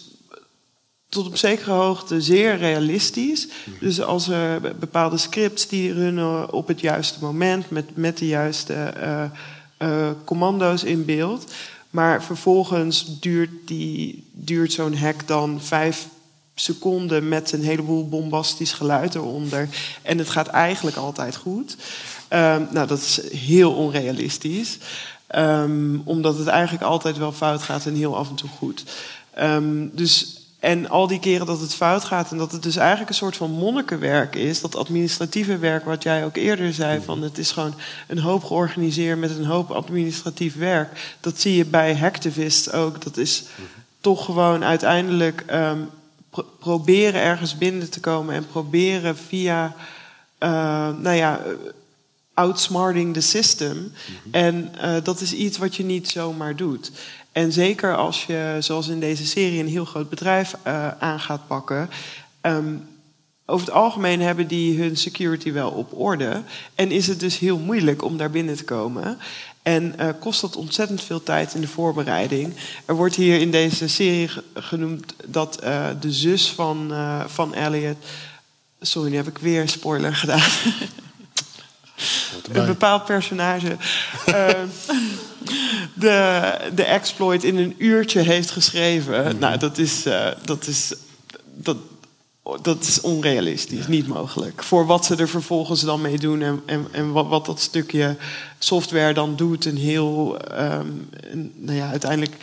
tot 1.09 1.27
op 1.27 1.37
zekere 1.37 1.71
hoogte 1.71 2.21
zeer 2.21 2.57
realistisch. 2.57 3.49
Dus 3.81 4.01
als 4.01 4.29
er 4.29 4.61
be- 4.61 4.75
bepaalde 4.79 5.17
scripts 5.17 5.69
die 5.69 5.93
runnen 5.93 6.53
op 6.53 6.69
het 6.69 6.81
juiste 6.81 7.19
moment, 7.21 7.71
met, 7.71 7.97
met 7.97 8.19
de 8.19 8.27
juiste 8.27 8.75
eh, 8.75 9.25
eh, 9.77 10.11
commando's 10.25 10.83
in 10.83 11.05
beeld. 11.05 11.53
Maar 11.97 12.23
vervolgens 12.25 13.21
duurt, 13.21 13.51
die- 13.65 14.25
duurt 14.33 14.73
zo'n 14.73 14.97
hack 14.97 15.27
dan 15.27 15.61
vijf 15.61 16.07
seconden 16.55 17.29
met 17.29 17.53
een 17.53 17.63
heleboel 17.63 18.09
bombastisch 18.09 18.73
geluid 18.73 19.15
eronder. 19.15 19.69
En 20.03 20.19
het 20.19 20.31
gaat 20.31 20.47
eigenlijk 20.47 20.97
altijd 20.97 21.37
goed. 21.37 21.77
Ehm, 22.29 22.63
nou, 22.71 22.87
dat 22.87 22.99
is 22.99 23.21
heel 23.33 23.73
onrealistisch. 23.73 24.79
Ehm, 25.27 25.99
omdat 26.05 26.39
het 26.39 26.47
eigenlijk 26.47 26.85
altijd 26.85 27.19
wel 27.19 27.33
fout 27.33 27.63
gaat 27.63 27.87
en 27.87 27.95
heel 27.95 28.17
af 28.17 28.29
en 28.29 28.35
toe 28.35 28.49
goed. 28.49 28.85
Ehm, 29.35 29.87
dus, 29.93 30.36
en 30.67 30.89
al 30.89 31.07
die 31.07 31.19
keren 31.19 31.47
dat 31.47 31.61
het 31.61 31.75
fout 31.75 32.05
gaat 32.05 32.31
en 32.31 32.39
dat 32.39 32.53
het 32.53 32.63
dus 32.63 32.77
eigenlijk 32.77 33.09
een 33.09 33.15
soort 33.15 33.37
van 33.37 33.51
monnikenwerk 33.51 34.35
is, 34.35 34.61
dat 34.61 34.77
administratieve 34.77 35.59
werk 35.59 35.85
wat 35.85 36.03
jij 36.03 36.25
ook 36.25 36.37
eerder 36.37 36.73
zei, 36.73 37.01
van 37.05 37.23
het 37.23 37.39
is 37.39 37.51
gewoon 37.51 37.75
een 38.07 38.19
hoop 38.19 38.45
georganiseerd 38.45 39.19
met 39.19 39.31
een 39.31 39.45
hoop 39.45 39.71
administratief 39.71 40.57
werk. 40.57 41.17
Dat 41.21 41.41
zie 41.41 41.57
je 41.57 41.65
bij 41.65 41.97
hacktivists 41.97 42.73
ook. 42.73 43.03
Dat 43.03 43.17
is 43.17 43.45
toch 44.01 44.25
gewoon 44.25 44.65
uiteindelijk 44.65 45.43
ehm, 45.47 45.81
pro- 46.31 46.47
proberen 46.59 47.21
ergens 47.21 47.59
binnen 47.59 47.91
te 47.91 48.01
komen 48.01 48.35
en 48.35 48.47
proberen 48.47 49.17
via, 49.17 49.75
eh, 50.39 50.49
nou 50.99 51.17
ja, 51.17 51.41
outsmarting 52.35 53.15
the 53.15 53.21
system. 53.21 53.93
En 54.31 54.75
eh, 54.81 54.95
dat 55.03 55.21
is 55.21 55.33
iets 55.33 55.59
wat 55.59 55.77
je 55.77 55.85
niet 55.85 56.09
zomaar 56.09 56.57
doet. 56.57 56.91
En 57.37 57.53
zeker 57.53 57.97
als 57.97 58.25
je, 58.25 58.57
zoals 58.61 58.89
in 58.89 59.01
deze 59.01 59.27
serie, 59.27 59.61
een 59.61 59.69
heel 59.69 59.85
groot 59.85 60.09
bedrijf 60.09 60.55
eh, 60.63 60.89
aan 60.99 61.21
gaat 61.21 61.47
pakken. 61.47 61.91
ehm, 62.41 62.75
over 63.47 63.67
het 63.67 63.75
algemeen 63.75 64.21
hebben 64.21 64.47
die 64.47 64.79
hun 64.81 64.97
security 64.97 65.53
wel 65.53 65.71
op 65.71 65.99
orde. 65.99 66.43
En 66.75 66.91
is 66.91 67.07
het 67.07 67.21
dus 67.21 67.39
heel 67.39 67.59
moeilijk 67.59 68.03
om 68.05 68.17
daar 68.17 68.31
binnen 68.31 68.57
te 68.57 68.65
komen. 68.65 69.19
En 69.63 69.99
eh, 69.99 70.09
kost 70.21 70.41
dat 70.41 70.57
ontzettend 70.57 71.03
veel 71.03 71.23
tijd 71.23 71.55
in 71.55 71.61
de 71.61 71.69
voorbereiding. 71.69 72.55
Er 72.85 72.95
wordt 72.95 73.15
hier 73.15 73.41
in 73.41 73.51
deze 73.51 73.89
serie 73.89 74.29
ge- 74.29 74.43
genoemd 74.55 75.15
dat 75.27 75.57
eh, 75.61 75.87
de 76.01 76.13
zus 76.13 76.49
van, 76.51 76.93
van 77.27 77.55
Elliot. 77.55 77.97
Sorry, 78.81 79.11
nu 79.11 79.17
heb 79.17 79.27
ik 79.29 79.39
weer 79.39 79.69
spoiler 79.69 80.15
gedaan. 80.17 80.49
een 82.53 82.67
bepaald 82.67 83.05
personage. 83.05 83.77
eh, 84.27 84.49
de, 85.95 86.53
de 86.75 86.85
exploit 86.85 87.45
in 87.45 87.57
een 87.57 87.75
uurtje 87.79 88.21
heeft 88.21 88.51
geschreven. 88.51 89.39
Nou, 89.39 89.59
dat 89.59 89.79
is, 89.79 90.07
eh, 90.07 90.27
dat 90.45 90.67
is, 90.67 90.95
dat, 91.55 91.77
dat 92.63 92.83
is 92.83 93.01
onrealistisch, 93.01 93.87
niet 93.87 94.07
mogelijk. 94.07 94.63
Voor 94.63 94.87
wat 94.87 95.05
ze 95.05 95.17
er 95.17 95.29
vervolgens 95.29 95.81
dan 95.81 96.01
mee 96.01 96.19
doen 96.19 96.43
en, 96.43 96.63
en, 96.67 96.87
en 96.91 97.13
wat, 97.13 97.27
wat 97.27 97.47
dat 97.47 97.61
stukje 97.61 98.17
software 98.59 99.15
dan 99.15 99.37
doet. 99.37 99.67
En 99.67 99.77
heel, 99.77 100.39
ehm, 100.39 100.87
nou 101.55 101.77
ja, 101.77 101.91
uiteindelijk 101.91 102.37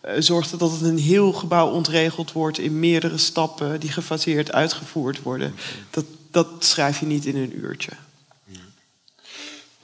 eh, 0.00 0.14
zorgt 0.18 0.50
het 0.50 0.60
dat 0.60 0.70
het 0.72 0.82
een 0.82 0.98
heel 0.98 1.32
gebouw 1.32 1.70
ontregeld 1.70 2.32
wordt 2.32 2.58
in 2.58 2.78
meerdere 2.78 3.18
stappen 3.18 3.80
die 3.80 3.92
gefaseerd 3.92 4.52
uitgevoerd 4.52 5.22
worden. 5.22 5.54
Dat, 5.90 6.04
dat 6.30 6.48
schrijf 6.58 7.00
je 7.00 7.06
niet 7.06 7.26
in 7.26 7.36
een 7.36 7.58
uurtje. 7.58 7.90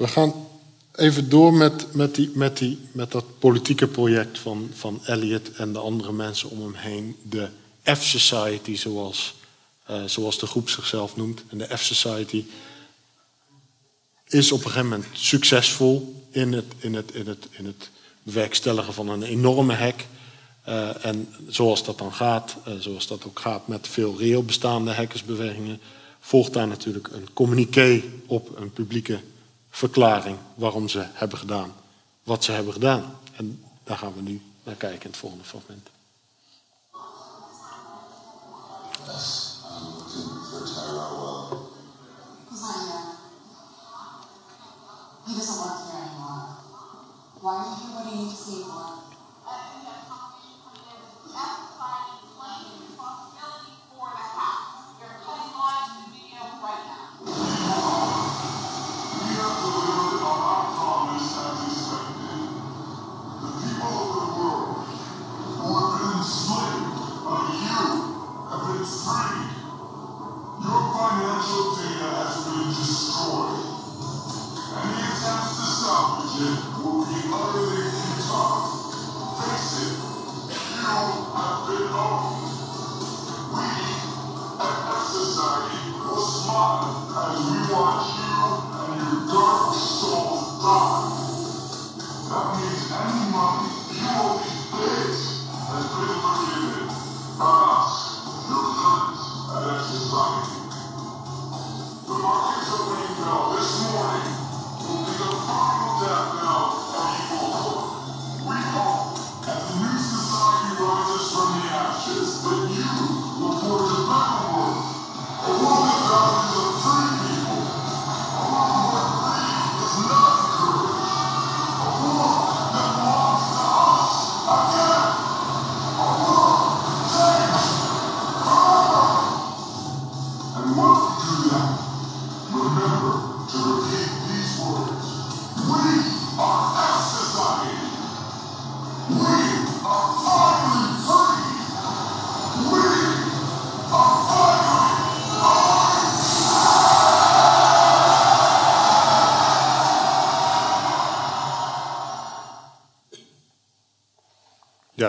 We 0.00 0.08
gaan 0.08 0.34
even 0.94 1.28
door 1.28 1.52
met, 1.52 1.94
met, 1.94 2.14
die, 2.14 2.30
met, 2.34 2.58
die, 2.58 2.78
met 2.92 3.12
dat 3.12 3.38
politieke 3.38 3.86
project 3.86 4.38
van, 4.38 4.70
van 4.74 5.00
Elliot 5.04 5.50
en 5.52 5.72
de 5.72 5.78
andere 5.78 6.12
mensen 6.12 6.50
om 6.50 6.60
hem 6.60 6.74
heen. 6.74 7.16
De 7.22 7.48
F-Society, 7.84 8.76
zoals, 8.76 9.34
eh, 9.86 10.04
zoals 10.04 10.38
de 10.38 10.46
groep 10.46 10.68
zichzelf 10.68 11.16
noemt. 11.16 11.42
En 11.48 11.58
de 11.58 11.76
F-Society 11.76 12.44
is 14.26 14.52
op 14.52 14.58
een 14.58 14.70
gegeven 14.70 14.88
moment 14.88 15.08
succesvol 15.12 16.24
in 16.30 16.52
het, 16.52 16.66
in 16.78 16.94
het, 16.94 17.12
in 17.14 17.26
het, 17.26 17.48
in 17.50 17.66
het 17.66 17.90
bewerkstelligen 18.22 18.94
van 18.94 19.08
een 19.08 19.22
enorme 19.22 19.74
hack. 19.74 20.06
Eh, 20.62 21.04
en 21.04 21.34
zoals 21.48 21.84
dat 21.84 21.98
dan 21.98 22.12
gaat, 22.12 22.56
eh, 22.64 22.74
zoals 22.78 23.06
dat 23.06 23.24
ook 23.24 23.40
gaat 23.40 23.68
met 23.68 23.88
veel 23.88 24.18
reëel 24.18 24.44
bestaande 24.44 24.92
hackersbewegingen, 24.92 25.80
volgt 26.20 26.52
daar 26.52 26.68
natuurlijk 26.68 27.08
een 27.12 27.32
communiqué 27.32 28.02
op 28.26 28.58
een 28.58 28.72
publieke 28.72 29.20
verklaring 29.70 30.38
waarom 30.54 30.88
ze 30.88 31.06
hebben 31.12 31.38
gedaan 31.38 31.72
wat 32.22 32.44
ze 32.44 32.52
hebben 32.52 32.72
gedaan. 32.72 33.18
En 33.36 33.64
daar 33.84 33.98
gaan 33.98 34.14
we 34.14 34.20
nu 34.20 34.42
naar 34.62 34.74
kijken 34.74 35.02
in 35.02 35.10
het 35.10 35.16
volgende 35.16 35.44
fragment. 35.44 35.88
Do 45.26 45.36
you 45.36 45.44
to 45.44 45.70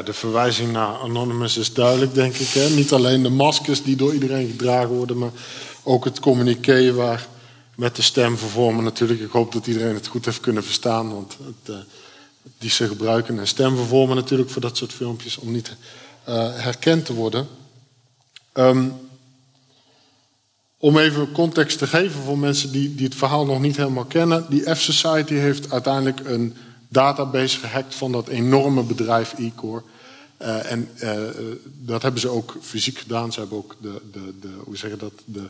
De 0.04 0.14
verwijzing 0.14 0.72
naar 0.72 0.96
Anonymous 0.98 1.58
is 1.58 1.74
duidelijk, 1.74 2.14
denk 2.14 2.36
ik. 2.36 2.48
Hè? 2.48 2.70
Niet 2.70 2.92
alleen 2.92 3.24
de 3.24 3.30
maskers 3.30 3.84
die 3.84 3.96
door 3.96 4.14
iedereen 4.14 4.50
gedragen 4.50 4.96
worden, 4.96 5.18
maar 5.18 5.32
ook 5.84 6.06
het 6.06 6.20
communiqué 6.20 6.94
waar 6.94 7.28
met 7.76 7.96
de 7.96 8.02
stem 8.02 8.38
vervormen 8.38 8.84
natuurlijk. 8.84 9.20
Ik 9.20 9.32
hoop 9.32 9.52
dat 9.52 9.68
iedereen 9.68 9.94
het 9.94 10.08
goed 10.08 10.26
heeft 10.26 10.40
kunnen 10.40 10.64
verstaan, 10.64 11.14
want 11.14 11.38
het, 11.44 11.76
eh, 11.76 11.82
die 12.58 12.70
ze 12.70 12.88
gebruiken 12.88 13.38
een 13.38 13.48
stem 13.48 13.76
vervormen 13.76 14.16
natuurlijk 14.16 14.50
voor 14.50 14.62
dat 14.62 14.78
soort 14.78 14.94
filmpjes 14.94 15.38
om 15.38 15.52
niet 15.52 15.76
eh, 16.24 16.50
herkend 16.56 17.06
te 17.06 17.14
worden. 17.14 17.48
Ehm, 18.52 18.88
om 20.78 20.98
even 20.98 21.32
context 21.32 21.78
te 21.78 21.88
geven 21.88 22.22
voor 22.22 22.38
mensen 22.38 22.72
die, 22.72 22.96
die 22.96 23.06
het 23.06 23.16
verhaal 23.16 23.46
nog 23.46 23.60
niet 23.60 23.78
helemaal 23.78 24.06
kennen. 24.06 24.46
Die 24.50 24.76
F-Society 24.76 25.34
heeft 25.34 25.72
uiteindelijk 25.72 26.20
een 26.24 26.56
database 26.92 27.60
gehackt 27.60 27.96
van 27.96 28.12
dat 28.12 28.28
enorme 28.28 28.84
bedrijf 28.84 29.34
eCore. 29.38 29.82
Eh, 30.38 30.72
en 30.72 30.90
eh, 30.98 31.20
dat 31.64 32.02
hebben 32.02 32.22
ze 32.22 32.30
ook 32.30 32.58
fysiek 32.62 32.98
gedaan. 32.98 33.34
Ze 33.34 33.40
hebben 33.40 33.58
ook 33.58 33.76
de, 33.82 34.02
de, 34.12 34.34
de, 34.40 34.50
hoe 34.64 34.78
zeg 34.78 34.92
je 34.92 34.98
dat, 34.98 35.14
de 35.26 35.50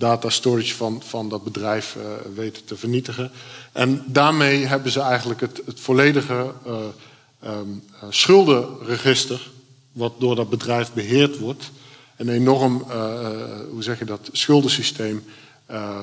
data 0.00 0.28
storage 0.30 0.74
van, 0.74 1.02
van 1.04 1.28
dat 1.28 1.44
bedrijf 1.44 1.96
eh, 1.96 2.02
weten 2.34 2.64
te 2.64 2.76
vernietigen. 2.76 3.30
En 3.72 4.04
daarmee 4.06 4.66
hebben 4.66 4.92
ze 4.92 5.00
eigenlijk 5.00 5.40
het, 5.40 5.62
het 5.64 5.80
volledige 5.80 6.52
eh, 6.66 6.74
ehm, 7.40 7.68
eh, 8.00 8.08
schuldenregister, 8.10 9.50
wat 9.92 10.12
door 10.18 10.36
dat 10.36 10.50
bedrijf 10.50 10.92
beheerd 10.92 11.38
wordt, 11.38 11.70
een 12.16 12.28
enorm, 12.28 12.84
hoe 13.70 13.82
zeg 13.82 13.98
je 13.98 14.04
dat, 14.04 14.28
schuldensysteem 14.32 15.24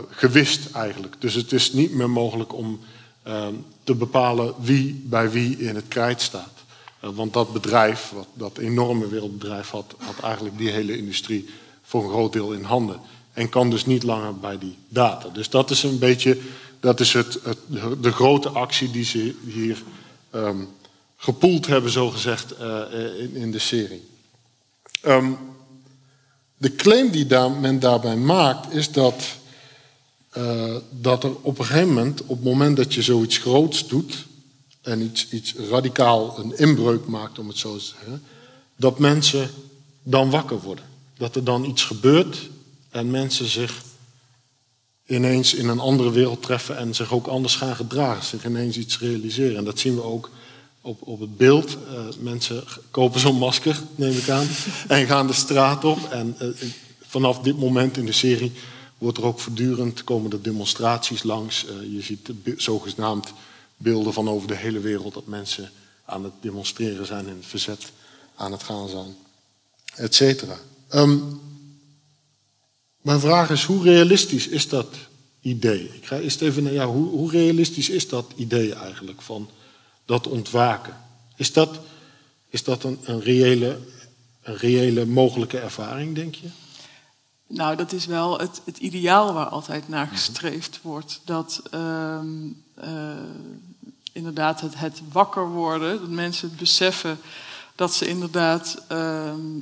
gewist 0.09 0.71
eigenlijk. 0.71 1.15
Dus 1.19 1.33
het 1.33 1.51
is 1.51 1.73
niet 1.73 1.93
meer 1.93 2.09
mogelijk 2.09 2.53
om 2.53 2.79
eh, 3.23 3.47
te 3.87 3.95
bepalen 3.95 4.53
wie 4.59 5.01
bij 5.05 5.31
wie 5.31 5.57
in 5.57 5.75
het 5.75 5.87
krijt 5.87 6.21
staat. 6.21 6.53
Eh, 6.99 7.09
want 7.09 7.33
dat 7.33 7.53
bedrijf, 7.53 8.11
wat, 8.15 8.27
dat 8.33 8.57
enorme 8.57 9.07
wereldbedrijf, 9.07 9.69
had, 9.69 9.95
had 9.97 10.19
eigenlijk 10.19 10.57
die 10.57 10.69
hele 10.69 10.97
industrie 10.97 11.49
voor 11.81 12.03
een 12.03 12.09
groot 12.09 12.33
deel 12.33 12.53
in 12.53 12.63
handen. 12.63 12.99
En 13.33 13.49
kan 13.49 13.69
dus 13.69 13.85
niet 13.85 14.03
langer 14.03 14.35
bij 14.35 14.57
die 14.57 14.77
data. 14.89 15.29
Dus 15.29 15.49
dat 15.49 15.69
is 15.69 15.83
een 15.83 15.99
beetje, 15.99 16.37
dat 16.79 16.99
is 16.99 17.13
het, 17.13 17.39
het, 17.43 17.59
de 18.03 18.11
grote 18.11 18.49
actie 18.49 18.91
die 18.91 19.05
ze 19.05 19.35
hier 19.45 19.83
ehm, 20.29 20.63
gepoeld 21.17 21.67
hebben, 21.67 21.91
zogezegd, 21.91 22.53
uh, 22.61 22.81
in, 23.19 23.35
in 23.35 23.51
de 23.51 23.59
serie. 23.59 24.07
Ehm, 25.01 25.31
de 26.57 26.75
claim 26.75 27.09
die 27.09 27.25
daar, 27.25 27.51
men 27.51 27.79
daarbij 27.79 28.17
maakt, 28.17 28.73
is 28.73 28.91
dat, 28.91 29.23
uh, 30.37 30.75
dat 30.89 31.23
er 31.23 31.35
op 31.41 31.59
een 31.59 31.65
gegeven 31.65 31.87
moment, 31.87 32.21
op 32.21 32.35
het 32.35 32.43
moment 32.43 32.77
dat 32.77 32.93
je 32.93 33.01
zoiets 33.01 33.37
groots 33.37 33.87
doet, 33.87 34.25
en 34.81 35.01
iets, 35.01 35.29
iets 35.29 35.55
radicaal 35.69 36.39
een 36.39 36.57
inbreuk 36.57 37.05
maakt, 37.05 37.39
om 37.39 37.47
het 37.47 37.57
zo 37.57 37.77
te 37.77 37.83
zeggen, 37.83 38.23
dat 38.75 38.99
mensen 38.99 39.49
dan 40.03 40.29
wakker 40.29 40.59
worden. 40.59 40.85
Dat 41.17 41.35
er 41.35 41.43
dan 41.43 41.65
iets 41.65 41.83
gebeurt 41.83 42.49
en 42.89 43.11
mensen 43.11 43.45
zich 43.45 43.81
ineens 45.05 45.53
in 45.53 45.67
een 45.67 45.79
andere 45.79 46.11
wereld 46.11 46.43
treffen 46.43 46.77
en 46.77 46.95
zich 46.95 47.13
ook 47.13 47.27
anders 47.27 47.55
gaan 47.55 47.75
gedragen, 47.75 48.25
zich 48.25 48.45
ineens 48.45 48.77
iets 48.77 48.99
realiseren. 48.99 49.57
En 49.57 49.63
dat 49.63 49.79
zien 49.79 49.95
we 49.95 50.03
ook 50.03 50.29
op, 50.81 51.01
op 51.01 51.19
het 51.19 51.37
beeld. 51.37 51.77
Uh, 51.91 51.99
mensen 52.19 52.63
kopen 52.91 53.19
zo'n 53.19 53.37
masker, 53.37 53.79
neem 53.95 54.17
ik 54.17 54.29
aan, 54.29 54.47
en 54.87 55.05
gaan 55.05 55.27
de 55.27 55.33
straat 55.33 55.85
op. 55.85 56.11
En 56.11 56.35
uh, 56.41 56.47
vanaf 57.01 57.39
dit 57.39 57.59
moment 57.59 57.97
in 57.97 58.05
de 58.05 58.11
serie 58.11 58.51
wordt 58.97 59.17
er 59.17 59.25
ook 59.25 59.39
voortdurend 59.39 60.03
komen 60.03 60.31
er 60.31 60.41
demonstraties 60.41 61.23
langs. 61.23 61.65
Uh, 61.65 61.93
je 61.93 62.01
ziet 62.01 62.29
zogenaamd 62.57 63.33
beelden 63.77 64.13
van 64.13 64.29
over 64.29 64.47
de 64.47 64.55
hele 64.55 64.79
wereld 64.79 65.13
dat 65.13 65.25
mensen 65.25 65.71
aan 66.05 66.23
het 66.23 66.33
demonstreren 66.41 67.05
zijn 67.05 67.27
en 67.27 67.35
het 67.35 67.45
verzet 67.45 67.91
aan 68.35 68.51
het 68.51 68.63
gaan 68.63 68.89
zijn, 68.89 69.15
et 69.95 70.15
cetera. 70.15 70.57
Um, 70.93 71.39
mijn 73.01 73.19
vraag 73.19 73.49
is, 73.49 73.63
hoe 73.63 73.83
realistisch 73.83 74.47
is 74.47 74.69
dat 74.69 74.95
idee? 75.41 75.83
Ik 75.95 76.05
ga 76.05 76.19
eerst 76.19 76.41
even 76.41 76.63
naar 76.63 76.73
jou. 76.73 76.91
Hoe, 76.95 77.09
hoe 77.09 77.31
realistisch 77.31 77.89
is 77.89 78.09
dat 78.09 78.31
idee 78.35 78.73
eigenlijk 78.73 79.21
van 79.21 79.49
dat 80.05 80.27
ontwaken? 80.27 80.97
Is 81.35 81.53
dat, 81.53 81.79
is 82.49 82.63
dat 82.63 82.83
een, 82.83 82.99
een, 83.03 83.21
reële, 83.21 83.79
een 84.41 84.57
reële 84.57 85.05
mogelijke 85.05 85.57
ervaring, 85.59 86.15
denk 86.15 86.35
je? 86.35 86.47
Nou, 87.47 87.75
dat 87.75 87.91
is 87.91 88.05
wel 88.05 88.39
het, 88.39 88.61
het 88.65 88.77
ideaal 88.77 89.33
waar 89.33 89.45
altijd 89.45 89.87
naar 89.87 90.07
gestreefd 90.07 90.79
wordt. 90.81 91.21
Dat 91.23 91.61
uh, 91.73 92.19
uh, 92.83 93.11
inderdaad 94.11 94.61
het, 94.61 94.79
het, 94.79 95.01
wakker 95.11 95.49
worden, 95.49 95.99
dat 95.99 96.09
mensen 96.09 96.49
het 96.49 96.57
beseffen 96.57 97.19
dat 97.75 97.93
ze 97.93 98.07
inderdaad 98.07 98.77
uh, 98.91 98.97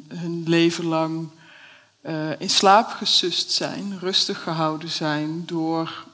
hun 0.07 0.43
leven 0.45 0.85
lang 0.85 1.29
uh, 2.01 2.39
in 2.39 2.49
slaap 2.49 2.89
gesust 2.89 3.51
zijn, 3.51 3.99
rustig 3.99 4.43
gehouden 4.43 4.89
zijn 4.89 5.45
door 5.45 6.05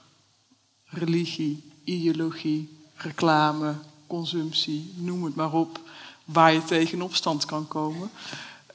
religie, 0.86 1.64
ideologie, 1.84 2.78
reclame, 2.96 3.74
consumptie, 4.08 4.94
noem 4.96 5.24
het 5.24 5.36
maar 5.36 5.54
op, 5.54 5.80
waar 6.26 6.54
je 6.54 6.64
tegen 6.64 7.02
opstand 7.02 7.46
kan 7.46 7.68
komen. 7.68 8.10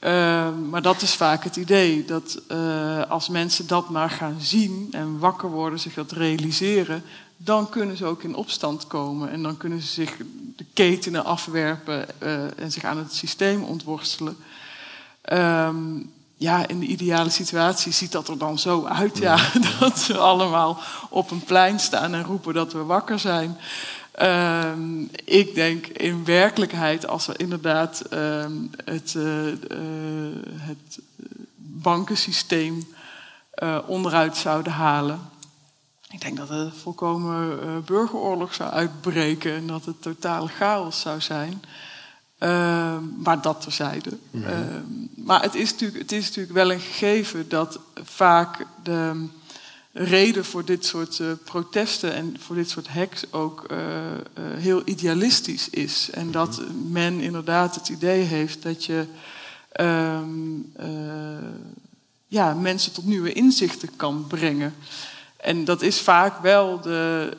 Uh, 0.01 0.47
maar 0.69 0.81
dat 0.81 1.01
is 1.01 1.13
vaak 1.13 1.43
het 1.43 1.55
idee, 1.55 2.05
dat 2.05 2.41
uh, 2.51 3.01
als 3.09 3.29
mensen 3.29 3.67
dat 3.67 3.89
maar 3.89 4.09
gaan 4.09 4.37
zien 4.39 4.87
en 4.91 5.19
wakker 5.19 5.49
worden, 5.49 5.79
zich 5.79 5.93
dat 5.93 6.11
realiseren, 6.11 7.03
dan 7.37 7.69
kunnen 7.69 7.97
ze 7.97 8.05
ook 8.05 8.23
in 8.23 8.35
opstand 8.35 8.87
komen. 8.87 9.31
En 9.31 9.43
dan 9.43 9.57
kunnen 9.57 9.81
ze 9.81 9.87
zich 9.87 10.17
de 10.55 10.65
ketenen 10.73 11.25
afwerpen 11.25 12.21
eh, 12.21 12.59
en 12.59 12.71
zich 12.71 12.83
aan 12.83 12.97
het 12.97 13.13
systeem 13.13 13.63
ontworstelen. 13.63 14.37
Ehm, 15.21 15.75
ja, 16.35 16.67
in 16.67 16.79
de 16.79 16.85
ideale 16.85 17.29
situatie 17.29 17.91
ziet 17.91 18.11
dat 18.11 18.27
er 18.27 18.37
dan 18.37 18.59
zo 18.59 18.85
uit, 18.85 19.17
ja, 19.17 19.37
dat 19.79 19.99
ze 19.99 20.17
allemaal 20.17 20.79
op 21.09 21.31
een 21.31 21.43
plein 21.43 21.79
staan 21.79 22.13
en 22.13 22.23
roepen 22.23 22.53
dat 22.53 22.73
we 22.73 22.83
wakker 22.83 23.19
zijn. 23.19 23.57
Ehm, 24.17 25.01
ik 25.23 25.55
denk 25.55 25.87
in 25.87 26.25
werkelijkheid, 26.25 27.07
als 27.07 27.25
we 27.25 27.33
inderdaad 27.37 28.01
ehm, 28.01 28.53
het, 28.85 29.13
uh, 29.13 29.53
het 30.55 30.99
bankensysteem 31.55 32.87
uh, 33.63 33.77
onderuit 33.87 34.37
zouden 34.37 34.71
halen. 34.71 35.19
Ik 36.09 36.21
denk 36.21 36.37
dat 36.37 36.49
er 36.49 36.71
volkomen 36.81 37.83
burgeroorlog 37.85 38.53
zou 38.53 38.71
uitbreken 38.71 39.53
en 39.53 39.67
dat 39.67 39.85
het 39.85 40.01
totale 40.01 40.47
chaos 40.47 40.99
zou 40.99 41.21
zijn. 41.21 41.63
Uh, 42.39 42.97
maar 43.17 43.41
dat 43.41 43.61
terzijde. 43.61 44.17
Mm 44.31 45.05
maar 45.15 45.41
het 45.41 45.55
is, 45.55 45.71
natuurlijk, 45.71 46.01
het 46.01 46.11
is 46.11 46.25
natuurlijk 46.25 46.53
wel 46.53 46.71
een 46.71 46.79
gegeven 46.79 47.49
dat 47.49 47.79
vaak 48.03 48.65
de 48.83 49.27
reden 49.97 50.45
voor 50.45 50.65
dit 50.65 50.85
soort 50.85 51.19
uh, 51.19 51.27
protesten 51.43 52.13
en 52.13 52.35
voor 52.39 52.55
dit 52.55 52.69
soort 52.69 52.87
hacks 52.87 53.23
ook 53.31 53.65
uh, 53.71 53.77
heel 54.57 54.81
idealistisch 54.85 55.69
is. 55.69 56.09
En 56.11 56.31
dat 56.31 56.61
mhm. 56.61 56.91
men 56.91 57.19
inderdaad 57.19 57.75
het 57.75 57.89
idee 57.89 58.21
heeft 58.21 58.63
dat 58.63 58.85
je 58.85 59.05
ehm, 59.71 60.27
ja, 62.27 62.53
mensen 62.53 62.91
tot 62.91 63.05
nieuwe 63.05 63.33
inzichten 63.33 63.89
kan 63.95 64.25
brengen. 64.27 64.73
En 65.37 65.65
dat 65.65 65.81
is 65.81 65.99
vaak 65.99 66.41
wel 66.41 66.81
de. 66.81 67.31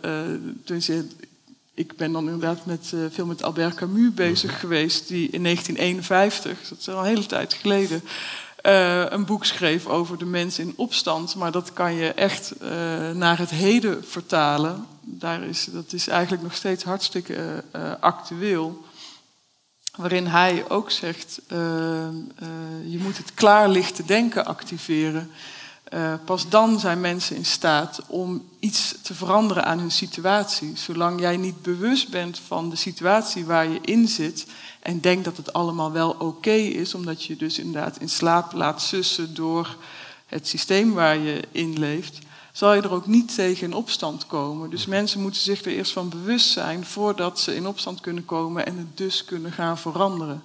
Ik 1.75 1.97
ben 1.97 2.13
dan 2.13 2.25
inderdaad 2.25 2.67
met, 2.67 2.91
uh, 2.95 3.01
veel 3.11 3.27
met 3.27 3.43
Albert 3.43 3.75
Camus 3.75 4.15
bezig 4.15 4.51
mhm. 4.51 4.61
geweest, 4.61 5.09
die 5.09 5.31
in 5.31 5.43
1951, 5.43 6.69
dat 6.69 6.79
is 6.79 6.89
al 6.89 6.99
een 6.99 7.05
hele 7.05 7.27
tijd 7.27 7.55
geleden, 7.55 8.03
uh, 8.69 9.05
een 9.09 9.25
boek 9.25 9.45
schreef 9.45 9.87
over 9.87 10.19
de 10.19 10.25
mens 10.25 10.59
in 10.59 10.73
opstand. 10.77 11.35
Maar 11.35 11.53
dat 11.53 11.73
kan 11.73 11.95
je 11.95 12.13
echt 12.13 12.53
uh, 12.63 12.69
naar 13.11 13.39
het 13.39 13.51
heden 13.51 14.05
vertalen. 14.05 14.87
Daar 15.01 15.43
is, 15.43 15.65
dat 15.65 15.93
is 15.93 16.09
eigenlijk 16.09 16.43
nog 16.43 16.55
steeds 16.55 16.85
hartstikke 16.85 17.65
actueel. 18.01 18.85
Waarin 19.97 20.27
hij 20.27 20.65
ook 20.69 20.91
zegt, 20.91 21.41
je 22.85 22.99
moet 22.99 23.17
het 23.17 23.35
klaarlichte 23.35 24.05
denken 24.05 24.47
activeren. 24.47 25.31
Uh, 25.95 26.15
pas 26.25 26.49
dan 26.49 26.81
zijn 26.81 27.01
mensen 27.01 27.37
in 27.37 27.45
staat 27.45 28.01
om 28.07 28.49
iets 28.59 28.95
te 29.03 29.15
veranderen 29.15 29.65
aan 29.65 29.79
hun 29.79 29.91
situatie. 29.91 30.73
Zolang 30.77 31.21
jij 31.21 31.37
niet 31.37 31.63
bewust 31.63 32.09
bent 32.09 32.39
van 32.39 32.71
de 32.71 32.77
situatie 32.77 33.45
waar 33.45 33.69
je 33.69 33.79
in 33.83 34.09
zit 34.09 34.47
en 34.81 35.01
denkt 35.01 35.25
dat 35.25 35.37
het 35.37 35.53
allemaal 35.53 35.93
wel 35.93 36.11
oké 36.19 36.51
is, 36.51 36.95
omdat 36.95 37.25
je 37.25 37.37
dus 37.37 37.59
inderdaad 37.59 38.01
in 38.01 38.09
slaap 38.09 38.53
laat 38.53 38.83
sussen 38.83 39.35
door 39.35 39.77
het 40.27 40.49
systeem 40.49 40.93
waar 40.93 41.19
je 41.19 41.43
in 41.53 41.79
leeft, 41.79 42.19
zal 42.53 42.75
je 42.75 42.83
er 42.83 42.93
ook 42.93 43.07
niet 43.07 43.35
tegen 43.35 43.67
in 43.67 43.75
opstand 43.75 44.27
komen. 44.27 44.71
Dus 44.71 44.87
mensen 44.87 45.21
moeten 45.21 45.41
zich 45.41 45.65
er 45.65 45.73
eerst 45.73 45.93
van 45.93 46.09
bewust 46.09 46.51
zijn 46.51 46.85
voordat 46.85 47.41
ze 47.41 47.55
in 47.55 47.67
opstand 47.67 48.01
kunnen 48.01 48.25
komen 48.25 48.67
en 48.67 48.77
het 48.77 48.97
dus 48.97 49.25
kunnen 49.25 49.53
gaan 49.53 49.79
veranderen. 49.79 50.43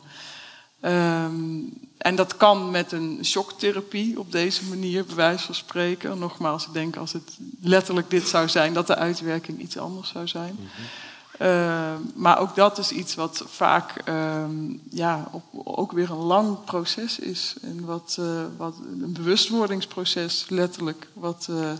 Um, 0.81 1.73
en 2.03 2.15
dat 2.15 2.37
kan 2.37 2.71
met 2.71 2.91
een 2.91 3.19
shocktherapie 3.23 4.19
op 4.19 4.31
deze 4.31 4.65
manier, 4.65 5.05
bij 5.05 5.15
wijze 5.15 5.45
van 5.45 5.55
spreken. 5.55 6.19
Nogmaals, 6.19 6.65
ik 6.65 6.73
denk 6.73 6.95
als 6.95 7.13
het 7.13 7.37
letterlijk 7.61 8.09
dit 8.09 8.27
zou 8.27 8.49
zijn, 8.49 8.73
dat 8.73 8.87
de 8.87 8.95
uitwerking 8.95 9.59
iets 9.59 9.77
anders 9.77 10.09
zou 10.09 10.27
zijn. 10.27 10.55
Mm 10.59 10.67
-hmm. 10.75 11.47
uh, 11.47 11.93
maar 12.15 12.39
ook 12.39 12.55
dat 12.55 12.77
is 12.77 12.91
iets 12.91 13.15
wat 13.15 13.43
vaak 13.47 14.07
um, 14.09 14.81
ja, 14.89 15.29
ook, 15.31 15.43
ook, 15.77 15.91
weer 15.91 16.11
een 16.11 16.17
lang 16.17 16.63
proces 16.63 17.19
is. 17.19 17.55
En 17.61 17.85
wat, 17.85 18.17
uh, 18.19 18.41
wat 18.57 18.75
een 19.01 19.13
bewustwordingsproces, 19.13 20.45
letterlijk, 20.49 21.07
wat 21.13 21.47
uh, 21.49 21.71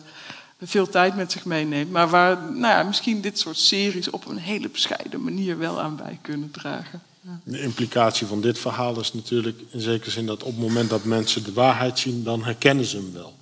veel 0.62 0.90
tijd 0.90 1.16
met 1.16 1.32
zich 1.32 1.46
meeneemt. 1.46 1.92
Maar 1.92 2.10
waar 2.10 2.52
nou 2.52 2.78
ja, 2.78 2.84
misschien 2.84 3.22
dit 3.22 3.40
soort 3.40 3.58
series 3.58 4.10
op 4.10 4.28
een 4.28 4.38
hele 4.38 4.70
bescheiden 4.70 5.24
manier 5.24 5.58
wel 5.58 5.82
aan 5.82 5.96
bij 5.96 6.20
kunnen 6.22 6.52
dragen. 6.52 7.02
De 7.44 7.62
implicatie 7.62 8.28
van 8.28 8.42
dit 8.42 8.60
verhaal 8.60 9.00
is 9.00 9.14
natuurlijk 9.14 9.62
in 9.70 9.82
zekere 9.82 10.12
zin 10.12 10.26
dat 10.26 10.44
op 10.44 10.52
het 10.52 10.60
moment 10.60 10.90
dat 10.90 11.04
mensen 11.04 11.44
de 11.44 11.54
waarheid 11.54 12.00
zien, 12.00 12.24
dan 12.24 12.44
herkennen 12.44 12.86
ze 12.86 12.98
hem 12.98 13.14
wel. 13.14 13.34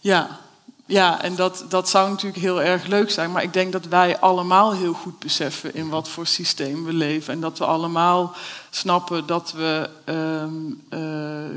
Ja, 0.00 0.40
ja 0.86 1.22
en 1.22 1.34
dat, 1.34 1.64
dat 1.68 1.88
zou 1.88 2.10
natuurlijk 2.10 2.42
heel 2.42 2.62
erg 2.62 2.86
leuk 2.86 3.10
zijn. 3.10 3.32
Maar 3.32 3.42
ik 3.42 3.52
denk 3.52 3.72
dat 3.72 3.86
wij 3.86 4.18
allemaal 4.18 4.72
heel 4.72 4.92
goed 4.92 5.18
beseffen 5.18 5.74
in 5.74 5.88
wat 5.88 6.08
voor 6.08 6.26
systeem 6.26 6.84
we 6.84 6.92
leven. 6.92 7.32
En 7.32 7.40
dat 7.40 7.58
we 7.58 7.64
allemaal 7.64 8.34
snappen 8.70 9.26
dat 9.26 9.52
we 9.52 9.90
um, 10.06 10.82
uh, 10.90 10.98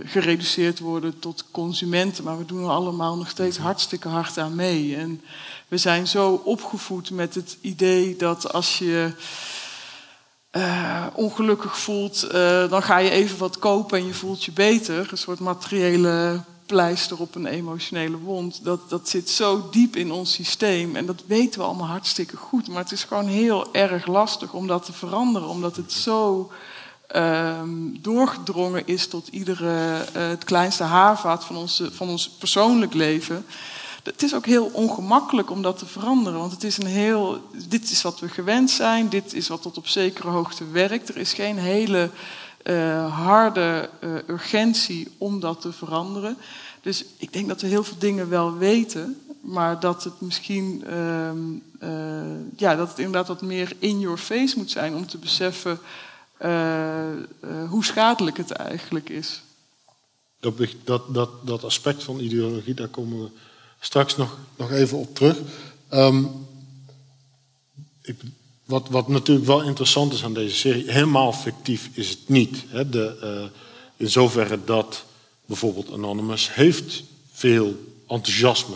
gereduceerd 0.05 0.79
worden 0.79 1.19
tot 1.19 1.43
consumenten. 1.51 2.23
Maar 2.23 2.37
we 2.37 2.45
doen 2.45 2.63
er 2.63 2.69
allemaal 2.69 3.17
nog 3.17 3.29
steeds 3.29 3.57
hartstikke 3.57 4.07
hard 4.07 4.37
aan 4.37 4.55
mee. 4.55 4.95
En 4.95 5.21
we 5.67 5.77
zijn 5.77 6.07
zo 6.07 6.41
opgevoed 6.43 7.11
met 7.11 7.35
het 7.35 7.57
idee 7.61 8.15
dat 8.15 8.53
als 8.53 8.77
je 8.77 9.11
uh, 10.57 11.05
ongelukkig 11.13 11.77
voelt, 11.77 12.25
uh, 12.25 12.69
dan 12.69 12.83
ga 12.83 12.97
je 12.97 13.09
even 13.09 13.37
wat 13.37 13.59
kopen 13.59 13.99
en 13.99 14.05
je 14.05 14.13
voelt 14.13 14.43
je 14.43 14.51
beter. 14.51 15.07
Een 15.11 15.17
soort 15.17 15.39
materiële 15.39 16.41
pleister 16.65 17.19
op 17.19 17.35
een 17.35 17.45
emotionele 17.45 18.17
wond. 18.17 18.63
Dat, 18.63 18.89
dat 18.89 19.09
zit 19.09 19.29
zo 19.29 19.67
diep 19.71 19.95
in 19.95 20.11
ons 20.11 20.33
systeem 20.33 20.95
en 20.95 21.05
dat 21.05 21.23
weten 21.25 21.59
we 21.59 21.65
allemaal 21.65 21.87
hartstikke 21.87 22.37
goed. 22.37 22.67
Maar 22.67 22.83
het 22.83 22.91
is 22.91 23.03
gewoon 23.03 23.27
heel 23.27 23.73
erg 23.73 24.05
lastig 24.05 24.53
om 24.53 24.67
dat 24.67 24.85
te 24.85 24.93
veranderen, 24.93 25.47
omdat 25.47 25.75
het 25.75 25.91
zo 25.91 26.51
uh, 27.15 27.61
doorgedrongen 27.99 28.87
is 28.87 29.07
tot 29.07 29.27
iedere, 29.27 30.05
uh, 30.15 30.27
het 30.27 30.43
kleinste 30.43 30.83
haarvaat 30.83 31.45
van, 31.45 31.55
onze, 31.55 31.91
van 31.91 32.09
ons 32.09 32.29
persoonlijk 32.29 32.93
leven 32.93 33.45
het 34.07 34.23
is 34.23 34.35
ook 34.35 34.45
heel 34.45 34.69
ongemakkelijk 34.73 35.51
om 35.51 35.61
dat 35.61 35.77
te 35.77 35.85
veranderen. 35.85 36.39
Want 36.39 36.51
het 36.51 36.63
is 36.63 36.77
een 36.77 36.85
heel. 36.85 37.41
Dit 37.67 37.91
is 37.91 38.01
wat 38.01 38.19
we 38.19 38.29
gewend 38.29 38.69
zijn. 38.69 39.09
Dit 39.09 39.33
is 39.33 39.47
wat 39.47 39.61
tot 39.61 39.77
op 39.77 39.87
zekere 39.87 40.27
hoogte 40.27 40.71
werkt. 40.71 41.09
Er 41.09 41.17
is 41.17 41.33
geen 41.33 41.57
hele 41.57 42.09
uh, 42.63 43.25
harde 43.25 43.89
uh, 44.03 44.15
urgentie 44.27 45.07
om 45.17 45.39
dat 45.39 45.61
te 45.61 45.71
veranderen. 45.71 46.37
Dus 46.81 47.05
ik 47.17 47.33
denk 47.33 47.47
dat 47.47 47.61
we 47.61 47.67
heel 47.67 47.83
veel 47.83 47.97
dingen 47.99 48.29
wel 48.29 48.57
weten. 48.57 49.21
Maar 49.41 49.79
dat 49.79 50.03
het 50.03 50.21
misschien. 50.21 50.83
Uh, 50.89 51.31
ja, 52.55 52.75
dat 52.75 52.89
het 52.89 52.97
inderdaad 52.97 53.27
wat 53.27 53.41
meer 53.41 53.71
in 53.79 53.99
your 53.99 54.17
face 54.17 54.57
moet 54.57 54.71
zijn 54.71 54.95
om 54.95 55.07
te 55.07 55.17
beseffen. 55.17 55.79
hoe 57.69 57.85
schadelijk 57.85 58.37
het 58.37 58.51
eigenlijk 58.51 59.09
is. 59.09 59.41
Dat, 60.39 60.53
dat, 60.83 61.13
dat, 61.13 61.29
dat 61.47 61.63
aspect 61.63 62.03
van 62.03 62.19
ideologie, 62.19 62.73
daar 62.73 62.87
komen 62.87 63.23
we 63.23 63.29
straks 63.87 64.15
nog, 64.15 64.37
nog 64.57 64.71
even 64.71 64.97
op 64.97 65.15
terug. 65.15 65.37
Um, 65.93 66.29
ik, 68.01 68.15
wat, 68.65 68.87
wat 68.89 69.07
natuurlijk 69.07 69.47
wel 69.47 69.61
interessant 69.61 70.13
is 70.13 70.23
aan 70.23 70.33
deze 70.33 70.55
serie, 70.55 70.91
helemaal 70.91 71.33
fictief 71.33 71.89
is 71.93 72.09
het 72.09 72.19
niet. 72.29 72.63
Hè? 72.67 72.89
De, 72.89 73.17
uh, 73.23 73.59
in 73.97 74.09
zoverre 74.09 74.59
dat 74.65 75.05
bijvoorbeeld 75.45 75.91
Anonymous 75.91 76.53
heeft 76.53 77.03
veel 77.31 77.75
enthousiasme 78.07 78.75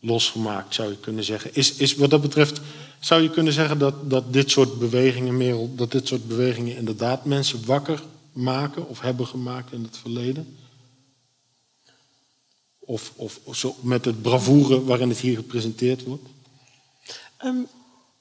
losgemaakt, 0.00 0.74
zou 0.74 0.90
je 0.90 0.96
kunnen 0.96 1.24
zeggen. 1.24 1.54
Is, 1.54 1.74
is 1.74 1.94
wat 1.94 2.10
dat 2.10 2.20
betreft, 2.20 2.60
zou 3.00 3.22
je 3.22 3.30
kunnen 3.30 3.52
zeggen 3.52 3.78
dat, 3.78 4.10
dat 4.10 4.32
dit 4.32 4.50
soort 4.50 4.78
bewegingen, 4.78 5.36
Merel, 5.36 5.72
dat 5.76 5.90
dit 5.90 6.08
soort 6.08 6.28
bewegingen 6.28 6.76
inderdaad 6.76 7.24
mensen 7.24 7.66
wakker 7.66 8.02
maken 8.32 8.88
of 8.88 9.00
hebben 9.00 9.26
gemaakt 9.26 9.72
in 9.72 9.82
het 9.82 9.98
verleden? 9.98 10.56
Of, 12.92 13.12
of, 13.16 13.56
zo 13.56 13.76
met 13.80 14.04
het 14.04 14.22
bravoure 14.22 14.84
waarin 14.84 15.08
het 15.08 15.18
hier 15.18 15.36
gepresenteerd 15.36 16.04
wordt? 16.04 16.28
Um, 17.44 17.66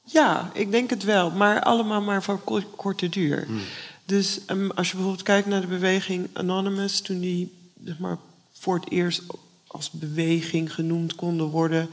ja, 0.03 0.51
ik 0.53 0.71
denk 0.71 0.89
het 0.89 1.03
wel. 1.03 1.31
Maar 1.31 1.61
allemaal 1.61 2.01
maar 2.01 2.23
van 2.23 2.41
korte 2.75 3.09
duur. 3.09 3.45
Hmm. 3.45 3.59
Dus 4.05 4.39
um, 4.47 4.71
als 4.71 4.87
je 4.87 4.93
bijvoorbeeld 4.93 5.25
kijkt 5.25 5.47
naar 5.47 5.61
de 5.61 5.67
beweging 5.67 6.29
Anonymous... 6.33 7.01
toen 7.01 7.19
die 7.19 7.53
zeg 7.83 7.99
maar, 7.99 8.17
voor 8.51 8.75
het 8.75 8.89
eerst 8.89 9.21
als 9.67 9.91
beweging 9.91 10.73
genoemd 10.73 11.15
konden 11.15 11.47
worden... 11.47 11.89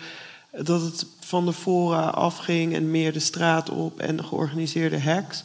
dat 0.51 0.81
het 0.81 1.07
van 1.21 1.45
de 1.47 1.53
fora 1.53 2.09
afging 2.09 2.75
en 2.75 2.91
meer 2.91 3.13
de 3.13 3.21
straat 3.21 3.71
op... 3.71 4.01
en 4.01 4.25
georganiseerde 4.25 5.01
hacks... 5.01 5.45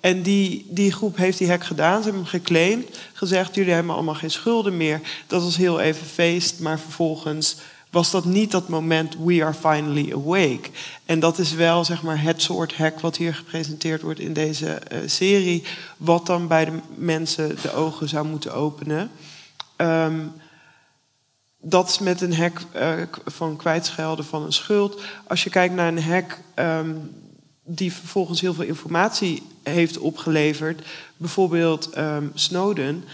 en 0.00 0.22
die, 0.22 0.66
die 0.68 0.92
groep 0.92 1.16
heeft 1.16 1.38
die 1.38 1.48
hack 1.48 1.64
gedaan. 1.64 1.96
Ze 1.96 2.02
hebben 2.02 2.22
hem 2.22 2.30
geclaimd. 2.30 2.98
Gezegd, 3.12 3.54
jullie 3.54 3.72
hebben 3.72 3.94
allemaal 3.94 4.14
geen 4.14 4.30
schulden 4.30 4.76
meer. 4.76 5.00
Dat 5.26 5.42
was 5.42 5.56
heel 5.56 5.80
even 5.80 6.06
feest. 6.06 6.60
Maar 6.60 6.78
vervolgens 6.78 7.56
was 7.90 8.10
dat 8.10 8.24
niet 8.24 8.50
dat 8.50 8.68
moment 8.68 9.16
we 9.24 9.44
are 9.44 9.54
finally 9.54 10.12
awake. 10.12 10.70
En 11.04 11.20
dat 11.20 11.38
is 11.38 11.52
wel 11.52 11.84
zeg 11.84 12.02
maar, 12.02 12.22
het 12.22 12.42
soort 12.42 12.76
hack 12.76 13.00
wat 13.00 13.16
hier 13.16 13.34
gepresenteerd 13.34 14.02
wordt 14.02 14.20
in 14.20 14.32
deze 14.32 14.68
eh, 14.68 14.98
serie. 15.06 15.64
Wat 15.96 16.26
dan 16.26 16.46
bij 16.46 16.64
de 16.64 16.78
mensen 16.94 17.56
de 17.62 17.72
ogen 17.72 18.08
zou 18.08 18.26
moeten 18.26 18.54
openen. 18.54 19.10
Ehm, 19.76 20.20
dat 21.60 21.88
is 21.88 21.98
met 21.98 22.20
een 22.20 22.34
hack 22.34 22.60
eh, 22.72 22.92
van 23.24 23.56
kwijtschelden 23.56 24.24
van 24.24 24.42
een 24.42 24.52
schuld. 24.52 25.00
Als 25.26 25.44
je 25.44 25.50
kijkt 25.50 25.74
naar 25.74 25.88
een 25.88 26.02
hack 26.02 26.38
ehm, 26.54 26.94
die 27.64 27.92
vervolgens 27.92 28.40
heel 28.40 28.54
veel 28.54 28.64
informatie 28.64 29.42
heeft 29.62 29.98
opgeleverd, 29.98 30.86
bijvoorbeeld 31.16 31.90
ehm, 31.90 32.26
Snowden. 32.34 33.04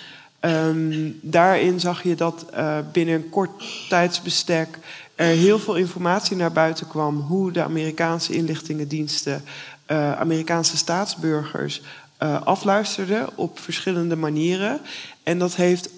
Ehm, 0.50 1.10
daarin 1.20 1.80
zag 1.80 2.02
je 2.02 2.14
dat 2.14 2.44
eh, 2.52 2.78
binnen 2.92 3.14
een 3.14 3.28
kort 3.28 3.64
tijdsbestek 3.88 4.78
er 5.14 5.26
heel 5.26 5.58
veel 5.58 5.74
informatie 5.74 6.36
naar 6.36 6.52
buiten 6.52 6.88
kwam 6.88 7.20
hoe 7.20 7.52
de 7.52 7.62
Amerikaanse 7.62 8.32
inlichtingendiensten 8.32 9.44
eh, 9.86 10.12
Amerikaanse 10.12 10.76
staatsburgers 10.76 11.82
eh, 12.16 12.42
afluisterden 12.42 13.28
op 13.34 13.58
verschillende 13.58 14.16
manieren. 14.16 14.80
En 15.22 15.38
dat 15.38 15.54
heeft 15.54 15.90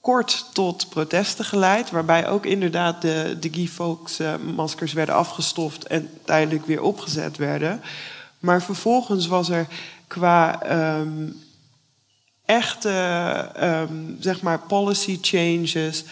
kort 0.00 0.46
tot 0.52 0.88
protesten 0.88 1.44
geleid, 1.44 1.90
waarbij 1.90 2.28
ook 2.28 2.46
inderdaad 2.46 3.02
de, 3.02 3.36
de 3.40 3.52
Guy 3.52 3.68
Fawkes 3.68 4.18
eh, 4.18 4.34
maskers 4.54 4.92
werden 4.92 5.14
afgestoft 5.14 5.86
en 5.86 6.08
tijdelijk 6.24 6.66
weer 6.66 6.82
opgezet 6.82 7.36
werden. 7.36 7.80
Maar 8.38 8.62
vervolgens 8.62 9.26
was 9.26 9.48
er 9.48 9.66
qua 10.06 10.62
ehm, 10.62 11.28
echte 12.44 12.90
ehm, 13.54 13.94
zeg 14.20 14.42
maar 14.42 14.58
policy 14.58 15.18
changes 15.20 16.04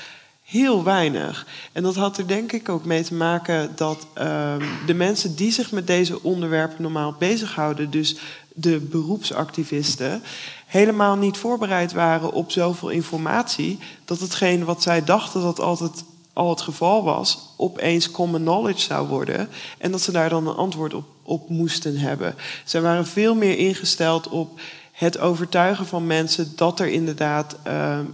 heel 0.51 0.85
weinig. 0.85 1.47
En 1.73 1.83
dat 1.83 1.95
had 1.95 2.19
er 2.19 2.27
denk 2.27 2.53
ik 2.53 2.69
ook 2.69 2.85
mee 2.85 3.03
te 3.03 3.15
maken 3.15 3.73
dat 3.77 4.07
ehm, 4.15 4.65
de 4.87 4.95
mensen 4.95 5.37
die 5.37 5.53
zich 5.53 5.73
met 5.73 5.87
deze 5.87 6.23
onderwerpen 6.23 6.83
normaal 6.83 7.15
bezighouden, 7.19 7.91
dus 7.91 8.17
de 8.55 8.79
beroepsactivisten, 8.79 10.23
helemaal 10.67 11.17
niet 11.17 11.37
voorbereid 11.37 11.93
waren 11.93 12.33
op 12.33 12.51
zoveel 12.51 12.89
informatie, 12.89 13.79
dat 14.05 14.21
hetgeen 14.21 14.65
wat 14.65 14.83
zij 14.83 15.05
dachten 15.05 15.41
dat 15.41 15.61
altijd 15.61 16.05
al 16.33 16.51
het 16.51 16.61
geval 16.61 17.05
was, 17.05 17.39
opeens 17.57 18.11
common 18.11 18.41
knowledge 18.41 18.81
zou 18.81 19.09
worden. 19.09 19.49
En 19.79 19.91
dat 19.91 20.01
ze 20.01 20.13
daar 20.13 20.29
dan 20.29 20.47
een 20.47 20.55
antwoord 20.55 20.95
op, 20.95 21.05
op 21.23 21.49
moesten 21.49 21.97
hebben. 21.97 22.35
Zij 22.65 22.81
waren 22.81 23.07
veel 23.07 23.35
meer 23.35 23.59
ingesteld 23.59 24.29
op 24.29 24.61
het 25.01 25.19
overtuigen 25.19 25.87
van 25.87 26.07
mensen 26.07 26.53
dat 26.57 26.81
er 26.81 26.89
inderdaad 26.89 27.57
ehm, 27.63 28.05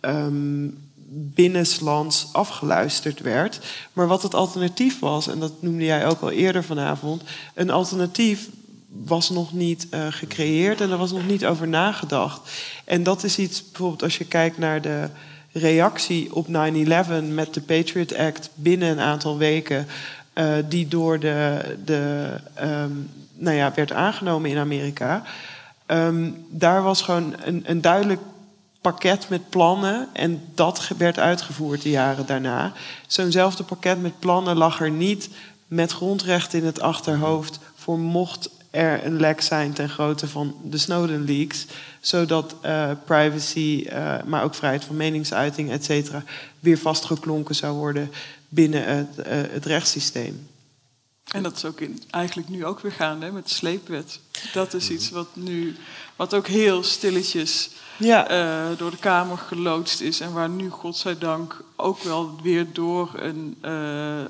ehm, 0.00 0.68
binnenlands 1.14 2.28
afgeluisterd 2.32 3.20
werd. 3.20 3.60
Maar 3.92 4.06
wat 4.06 4.22
het 4.22 4.34
alternatief 4.34 4.98
was, 4.98 5.28
en 5.28 5.38
dat 5.38 5.52
noemde 5.62 5.84
jij 5.84 6.06
ook 6.06 6.20
al 6.20 6.30
eerder 6.30 6.64
vanavond, 6.64 7.22
een 7.54 7.70
alternatief 7.70 8.48
was 8.88 9.30
nog 9.30 9.52
niet 9.52 9.86
eh, 9.90 10.06
gecreëerd 10.10 10.80
en 10.80 10.90
er 10.90 10.96
was 10.96 11.12
nog 11.12 11.26
niet 11.26 11.46
over 11.46 11.68
nagedacht. 11.68 12.50
En 12.84 13.02
dat 13.02 13.24
is 13.24 13.38
iets, 13.38 13.64
bijvoorbeeld 13.70 14.02
als 14.02 14.18
je 14.18 14.24
kijkt 14.24 14.58
naar 14.58 14.80
de 14.80 15.08
reactie 15.52 16.34
op 16.34 16.46
9-11 16.46 16.50
met 17.28 17.54
de 17.54 17.60
Patriot 17.60 18.16
Act 18.16 18.50
binnen 18.54 18.90
een 18.90 19.00
aantal 19.00 19.38
weken, 19.38 19.86
eh, 20.32 20.54
die 20.68 20.88
door 20.88 21.18
de, 21.18 21.60
de 21.84 22.34
ehm, 22.54 22.92
nou 23.34 23.56
ja, 23.56 23.72
werd 23.74 23.92
aangenomen 23.92 24.50
in 24.50 24.58
Amerika. 24.58 25.22
Ehm, 25.92 26.30
daar 26.48 26.82
was 26.82 27.02
gewoon 27.02 27.34
een, 27.44 27.62
een 27.66 27.80
duidelijk 27.80 28.20
pakket 28.80 29.28
met 29.28 29.48
plannen 29.48 30.08
en 30.12 30.42
dat 30.54 30.90
werd 30.96 31.18
uitgevoerd 31.18 31.82
de 31.82 31.90
jaren 31.90 32.26
daarna. 32.26 32.72
Zo'nzelfde 33.06 33.62
pakket 33.62 34.02
met 34.02 34.18
plannen 34.18 34.56
lag 34.56 34.80
er 34.80 34.90
niet 34.90 35.28
met 35.66 35.92
grondrechten 35.92 36.58
in 36.58 36.64
het 36.66 36.80
achterhoofd 36.80 37.58
voor 37.74 37.98
mocht 37.98 38.50
er 38.70 39.06
een 39.06 39.16
lek 39.16 39.40
zijn 39.40 39.72
ten 39.72 39.88
grootte 39.88 40.28
van 40.28 40.54
de 40.64 40.78
Snowden 40.78 41.24
leaks, 41.24 41.66
zodat 42.00 42.54
eh, 42.60 42.90
privacy, 43.04 43.86
eh, 43.88 44.14
maar 44.24 44.44
ook 44.44 44.54
vrijheid 44.54 44.84
van 44.84 44.96
meningsuiting, 44.96 45.70
et 45.70 45.84
cetera, 45.84 46.22
weer 46.60 46.78
vastgeklonken 46.78 47.54
zou 47.54 47.76
worden 47.76 48.10
binnen 48.48 48.84
het, 48.96 49.18
eh, 49.18 49.36
het 49.50 49.66
rechtssysteem. 49.66 50.46
En 51.32 51.42
dat 51.42 51.56
is 51.56 51.64
ook 51.64 51.80
in, 51.80 52.02
eigenlijk 52.10 52.48
nu 52.48 52.64
ook 52.66 52.80
weer 52.80 52.92
gaande 52.92 53.30
met 53.30 53.48
de 53.48 53.54
sleepwet. 53.54 54.20
Dat 54.52 54.74
is 54.74 54.90
iets 54.90 55.10
wat 55.10 55.28
nu, 55.32 55.76
wat 56.16 56.34
ook 56.34 56.46
heel 56.46 56.82
stilletjes 56.82 57.70
Ja, 57.96 58.28
eh, 58.28 58.78
door 58.78 58.90
de 58.90 58.96
Kamer 58.96 59.38
geloodst 59.38 60.00
is. 60.00 60.20
En 60.20 60.32
waar 60.32 60.48
nu, 60.48 60.68
godzijdank, 60.70 61.64
ook 61.76 62.02
wel 62.02 62.36
weer 62.42 62.66
door 62.72 63.10
een. 63.16 63.56
eh, 63.60 64.20
eh, 64.22 64.28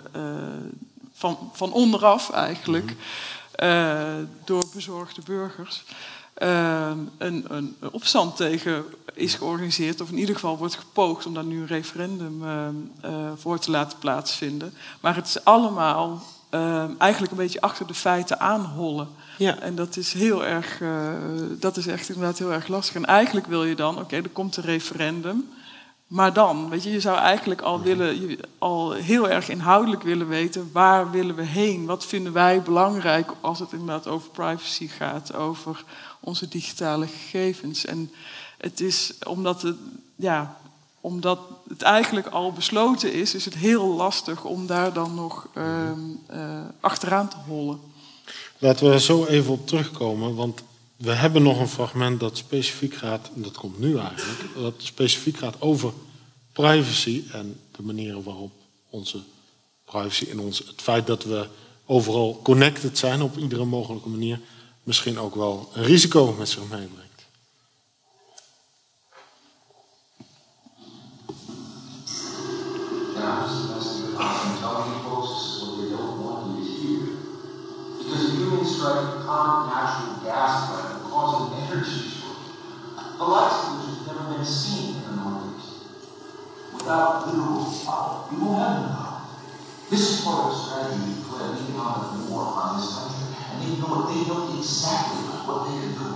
van, 1.15 1.51
van 1.53 1.73
onderaf 1.73 2.31
eigenlijk. 2.31 2.95
eh, 3.53 4.15
door 4.45 4.65
bezorgde 4.75 5.23
burgers. 5.25 5.83
een, 6.35 7.45
een 7.49 7.77
opstand 7.91 8.37
tegen 8.37 8.85
is 9.15 9.35
georganiseerd. 9.35 10.01
Of 10.01 10.11
in 10.11 10.19
ieder 10.19 10.35
geval 10.35 10.59
wordt 10.59 10.75
gepoogd 10.75 11.27
om 11.27 11.35
daar 11.35 11.45
nu 11.45 11.61
een 11.61 11.67
referendum 11.67 12.43
voor 13.37 13.59
te 13.59 13.71
laten 13.71 13.99
plaatsvinden. 13.99 14.75
Maar 15.01 15.15
het 15.15 15.27
is 15.27 15.45
allemaal 15.45 16.23
eh, 16.53 16.85
eigenlijk 17.01 17.33
een 17.33 17.39
beetje 17.39 17.61
achter 17.61 17.87
de 17.87 17.95
feiten 17.95 18.41
aanhollen. 18.41 19.09
ja. 19.39 19.59
En 19.59 19.75
dat 19.75 19.97
is 19.97 20.13
heel 20.13 20.45
erg, 20.45 20.81
eh, 20.81 21.13
dat 21.59 21.77
is 21.77 21.87
echt 21.87 22.09
inderdaad 22.09 22.39
heel 22.39 22.53
erg 22.53 22.69
lastig. 22.69 22.95
En 22.95 23.05
eigenlijk 23.05 23.47
wil 23.47 23.65
je 23.65 23.75
dan, 23.75 23.99
oké, 23.99 24.17
er 24.17 24.29
komt 24.29 24.57
een 24.57 24.65
referendum. 24.65 25.49
Maar 26.07 26.33
dan, 26.33 26.69
weet 26.69 26.83
je, 26.83 26.91
je 26.91 27.01
zou 27.01 27.19
eigenlijk 27.19 27.61
al, 27.61 27.81
willen, 27.83 28.21
je- 28.29 28.39
al 28.59 28.93
heel 28.93 29.29
erg 29.31 29.49
inhoudelijk 29.49 30.03
willen 30.03 30.29
weten... 30.29 30.71
waar 30.73 31.11
willen 31.11 31.35
we 31.35 31.43
heen? 31.45 31.87
Wat 31.87 32.07
vinden 32.07 32.33
wij 32.33 32.63
belangrijk 32.63 33.31
als 33.41 33.59
het 33.59 33.73
inderdaad 33.73 34.07
over 34.09 34.31
privacy 34.31 34.89
gaat... 34.89 35.35
over 35.35 35.85
onze 36.21 36.49
digitale 36.49 37.07
gegevens. 37.07 37.85
En 37.85 38.11
het 38.59 38.81
is, 38.81 39.13
omdat 39.27 39.63
het, 39.63 39.77
ja, 40.17 40.57
omdat 41.01 41.39
het 41.73 41.83
eigenlijk 41.83 42.27
al 42.27 42.53
besloten 42.53 43.13
is... 43.13 43.35
is 43.35 43.45
het 43.45 43.55
heel 43.55 43.95
lastig 43.95 44.45
om 44.45 44.67
daar 44.67 44.93
dan 44.93 45.15
nog 45.15 45.49
ehm, 45.55 46.01
eh, 46.27 46.61
achteraan 46.81 47.29
te 47.29 47.37
hollen. 47.47 47.81
Laten 48.59 48.87
we 48.87 48.93
er 48.93 49.01
zo 49.01 49.25
even 49.25 49.53
op 49.53 49.67
terugkomen, 49.67 50.35
want 50.35 50.63
we 50.97 51.13
hebben 51.13 51.43
nog 51.43 51.59
een 51.59 51.69
fragment 51.69 52.21
dat 52.21 52.37
specifiek 52.37 52.95
gaat, 52.95 53.31
en 53.35 53.43
dat 53.43 53.57
komt 53.57 53.79
nu 53.79 53.99
eigenlijk, 53.99 54.55
dat 54.55 54.75
specifiek 54.79 55.37
gaat 55.37 55.61
over 55.61 55.93
privacy 56.53 57.25
en 57.33 57.61
de 57.71 57.83
manieren 57.83 58.23
waarop 58.23 58.53
onze 58.91 59.19
privacy 59.85 60.27
en 60.31 60.41
ons, 60.41 60.59
het 60.59 60.83
feit 60.83 61.07
dat 61.07 61.25
we 61.25 61.47
overal 61.87 62.41
connected 62.43 62.99
zijn 62.99 63.23
op 63.23 63.37
iedere 63.37 63.65
mogelijke 63.65 64.09
manier, 64.09 64.41
misschien 64.83 65.19
ook 65.19 65.35
wel 65.35 65.71
een 65.75 65.85
risico 65.85 66.35
met 66.39 66.49
zich 66.49 66.63
meebrengt. 66.63 67.02
Is 73.23 73.69
the 73.69 73.75
message 73.79 74.15
of 74.15 74.19
I'm 74.19 74.59
telling 74.59 74.91
you 74.91 74.99
folks, 75.07 75.31
this 75.31 75.47
is 75.47 75.63
what 75.63 75.79
they 75.79 75.95
don't 75.95 76.27
want 76.27 76.59
you 76.59 76.67
to 76.67 76.73
hear. 76.75 76.99
Because 77.95 78.35
humans 78.35 78.75
strike 78.75 78.99
a 78.99 79.23
common 79.23 79.71
natural 79.71 80.27
gas 80.27 80.67
cause 81.07 81.55
an 81.55 81.63
energy 81.63 82.19
shortage, 82.19 82.51
likes 83.23 83.63
of 83.63 83.79
which 83.79 83.95
has 83.95 84.07
never 84.11 84.27
been 84.27 84.43
seen 84.43 84.99
in 84.99 85.03
the 85.07 85.15
Northeast. 85.23 85.87
Without 86.75 87.31
literal 87.31 87.63
power, 87.87 88.27
we 88.27 88.43
will 88.43 88.59
have 88.59 88.91
no 88.91 88.91
power. 88.91 89.23
This 89.87 90.03
is 90.03 90.27
part 90.27 90.43
of 90.43 90.51
a 90.51 90.59
strategy 90.59 90.99
to 91.07 91.23
declare 91.23 91.55
an 91.55 91.63
economic 91.63 92.27
war 92.27 92.43
on 92.43 92.75
this 92.75 92.91
country. 92.91 93.23
And 93.39 93.63
they 93.63 93.79
know 93.79 94.03
it. 94.03 94.19
They 94.19 94.27
know 94.27 94.51
exactly 94.51 95.23
what 95.47 95.71
they 95.71 95.79
can 95.79 95.95
do. 95.95 96.11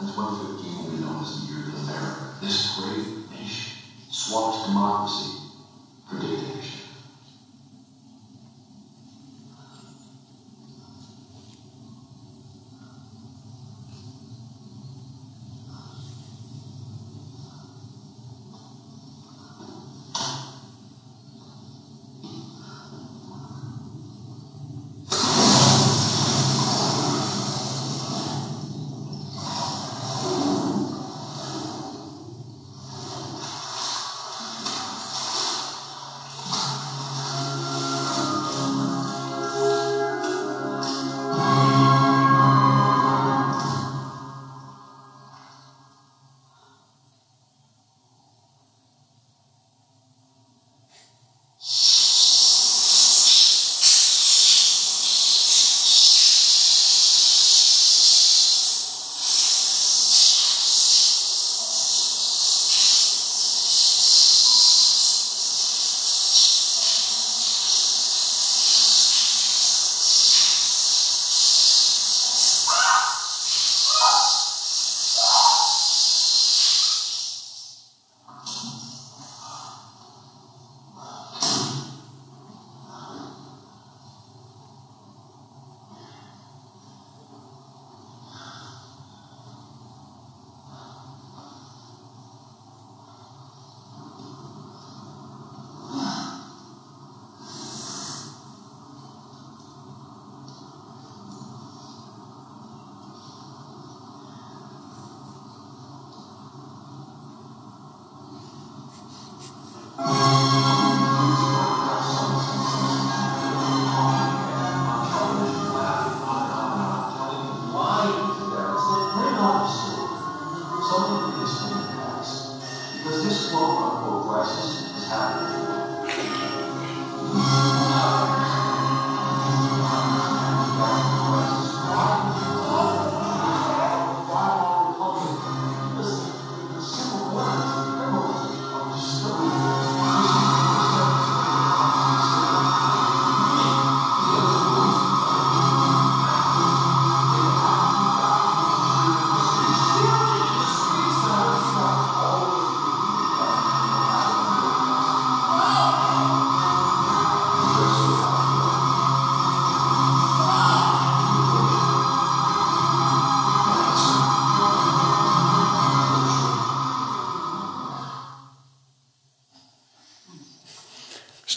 That's 0.00 0.16
115 0.16 0.64
will 0.80 0.96
be 0.96 1.04
known 1.04 1.20
as 1.20 1.44
the 1.44 1.52
year 1.52 1.68
of 1.68 1.76
America. 1.76 2.40
This 2.40 2.72
great 2.80 3.04
nation 3.36 3.84
swaps 4.08 4.64
democracy 4.64 5.47
for 6.08 6.77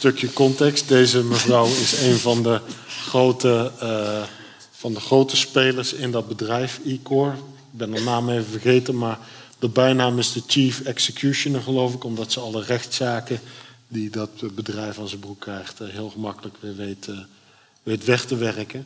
Stukje 0.02 0.34
context. 0.34 0.88
Deze 0.88 1.24
mevrouw 1.24 1.66
is 1.66 2.02
een 2.02 2.18
van 2.18 2.44
de 2.44 2.60
grote, 2.88 3.72
eh, 3.80 4.24
van 4.72 4.94
de 4.94 5.00
grote 5.00 5.38
spelers 5.38 5.94
in 5.94 6.12
dat 6.12 6.28
bedrijf, 6.28 6.80
Ecor. 6.86 7.34
Ik 7.34 7.78
ben 7.78 7.92
de 7.92 8.02
naam 8.02 8.30
even 8.30 8.52
vergeten, 8.52 8.98
maar 8.98 9.20
de 9.60 9.70
bijnaam 9.70 10.20
is 10.20 10.32
de 10.32 10.42
Chief 10.48 10.82
Executioner, 10.82 11.62
geloof 11.62 11.94
ik, 11.94 12.04
omdat 12.04 12.32
ze 12.32 12.40
alle 12.40 12.64
rechtszaken 12.64 13.40
die 13.88 14.10
dat 14.10 14.56
bedrijf 14.56 15.00
aan 15.00 15.08
zijn 15.08 15.20
broek 15.20 15.40
krijgt, 15.40 15.80
eh, 15.80 15.88
heel 15.88 16.10
gemakkelijk 16.10 16.56
weer 16.60 16.76
weet, 16.76 17.08
eh, 17.08 17.18
weet 17.84 18.06
weg 18.06 18.26
te 18.26 18.36
werken. 18.36 18.86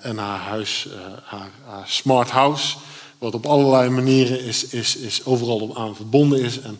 En 0.00 0.16
haar 0.16 0.40
huis, 0.40 0.86
haar, 1.24 1.50
smart 1.86 2.30
house, 2.30 2.76
wat 3.18 3.34
op 3.34 3.46
allerlei 3.46 3.88
manieren 3.88 4.44
is, 4.44 4.64
is, 4.64 4.96
is 4.96 5.24
overal 5.24 5.76
aan 5.76 5.96
verbonden 5.96 6.40
is 6.40 6.60
en 6.60 6.78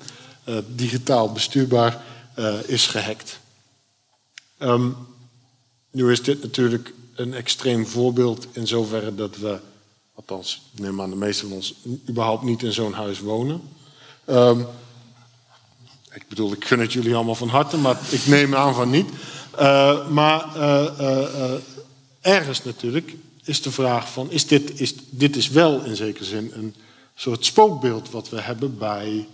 digitaal 0.75 1.33
bestuurbaar, 1.33 2.01
eh, 2.35 2.55
is 2.67 2.87
gehackt. 2.87 3.41
Ehm, 4.59 4.89
nu 5.91 6.11
is 6.11 6.23
dit 6.23 6.43
natuurlijk 6.43 6.93
een 7.15 7.35
extreem 7.35 7.87
voorbeeld 7.87 8.47
in 8.53 8.67
zoverre 8.67 9.15
dat 9.15 9.37
we, 9.37 9.59
althans, 10.15 10.63
ik 10.73 10.81
neem 10.81 11.01
aan 11.01 11.11
de 11.11 11.17
meeste 11.17 11.47
van 11.47 11.57
ons, 11.57 11.75
überhaupt 12.09 12.43
niet 12.43 12.63
in 12.63 12.73
zo'n 12.73 12.93
huis 12.93 13.21
wonen. 13.21 13.61
Ehm, 14.25 14.61
ik 16.13 16.29
bedoel, 16.29 16.53
ik 16.53 16.65
gun 16.65 16.81
het 16.81 16.93
jullie 16.93 17.15
allemaal 17.15 17.35
van 17.35 17.49
harte, 17.49 17.77
maar 17.77 17.99
ik 18.11 18.27
neem 18.27 18.55
aan 18.55 18.75
van 18.75 18.91
niet. 18.91 19.09
Eh, 19.57 20.09
maar 20.09 20.57
eh, 20.57 21.55
ergens 22.21 22.65
natuurlijk 22.65 23.15
is 23.45 23.63
de 23.63 23.71
vraag 23.71 24.13
van, 24.13 24.31
is 24.31 24.47
dit, 24.47 24.81
is, 24.81 24.95
dit 25.11 25.37
is 25.37 25.49
wel 25.49 25.85
in 25.85 25.97
zekere 25.97 26.25
zin 26.25 26.53
een 26.55 26.75
soort 27.15 27.45
spookbeeld 27.45 28.11
wat 28.11 28.29
we 28.29 28.41
hebben 28.41 28.79
bij, 28.79 29.29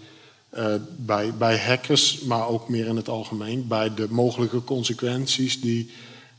eh, 0.56 0.74
bij, 0.96 1.34
bij 1.34 1.58
hackers, 1.58 2.20
maar 2.20 2.48
ook 2.48 2.68
meer 2.68 2.86
in 2.86 2.96
het 2.96 3.08
algemeen, 3.08 3.66
bij 3.66 3.94
de 3.94 4.06
mogelijke 4.10 4.64
consequenties 4.64 5.60
die, 5.60 5.90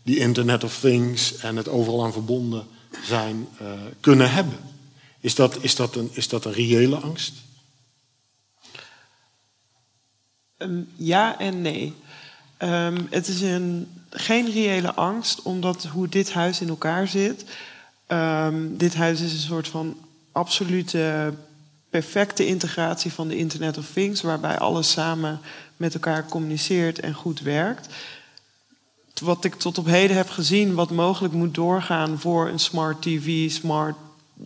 die 0.03 0.17
Internet 0.17 0.63
of 0.63 0.79
Things 0.79 1.37
en 1.37 1.55
het 1.55 1.67
overal 1.67 2.03
aan 2.03 2.13
verbonden 2.13 2.67
zijn 3.03 3.47
eh, 3.59 3.67
kunnen 3.99 4.31
hebben. 4.31 4.57
Is 5.19 5.35
dat, 5.35 5.57
is, 5.63 5.75
dat 5.75 5.95
een, 5.95 6.09
is 6.13 6.27
dat 6.27 6.45
een 6.45 6.53
reële 6.53 6.95
angst? 6.95 7.33
Ehm, 10.57 10.81
ja 10.95 11.39
en 11.39 11.61
nee. 11.61 11.93
Ehm, 12.57 13.01
het 13.09 13.27
is 13.27 13.41
een, 13.41 13.87
geen 14.09 14.51
reële 14.51 14.93
angst, 14.93 15.41
omdat 15.41 15.83
hoe 15.83 16.07
dit 16.07 16.33
huis 16.33 16.61
in 16.61 16.69
elkaar 16.69 17.07
zit. 17.07 17.45
ehm, 18.07 18.77
dit 18.77 18.95
huis 18.95 19.21
is 19.21 19.33
een 19.33 19.39
soort 19.39 19.67
van 19.67 19.97
absolute 20.31 21.33
perfecte 21.89 22.45
integratie 22.45 23.13
van 23.13 23.27
de 23.27 23.37
Internet 23.37 23.77
of 23.77 23.89
Things, 23.93 24.21
waarbij 24.21 24.57
alles 24.57 24.91
samen 24.91 25.39
met 25.77 25.93
elkaar 25.93 26.25
communiceert 26.25 26.99
en 26.99 27.13
goed 27.13 27.41
werkt. 27.41 27.87
Wat 29.21 29.43
ik 29.43 29.55
tot 29.55 29.77
op 29.77 29.85
heden 29.85 30.15
heb 30.17 30.29
gezien, 30.29 30.73
wat 30.73 30.91
mogelijk 30.91 31.33
moet 31.33 31.55
doorgaan 31.55 32.19
voor 32.19 32.47
een 32.47 32.59
smart 32.59 33.01
TV, 33.01 33.51
smart 33.51 33.95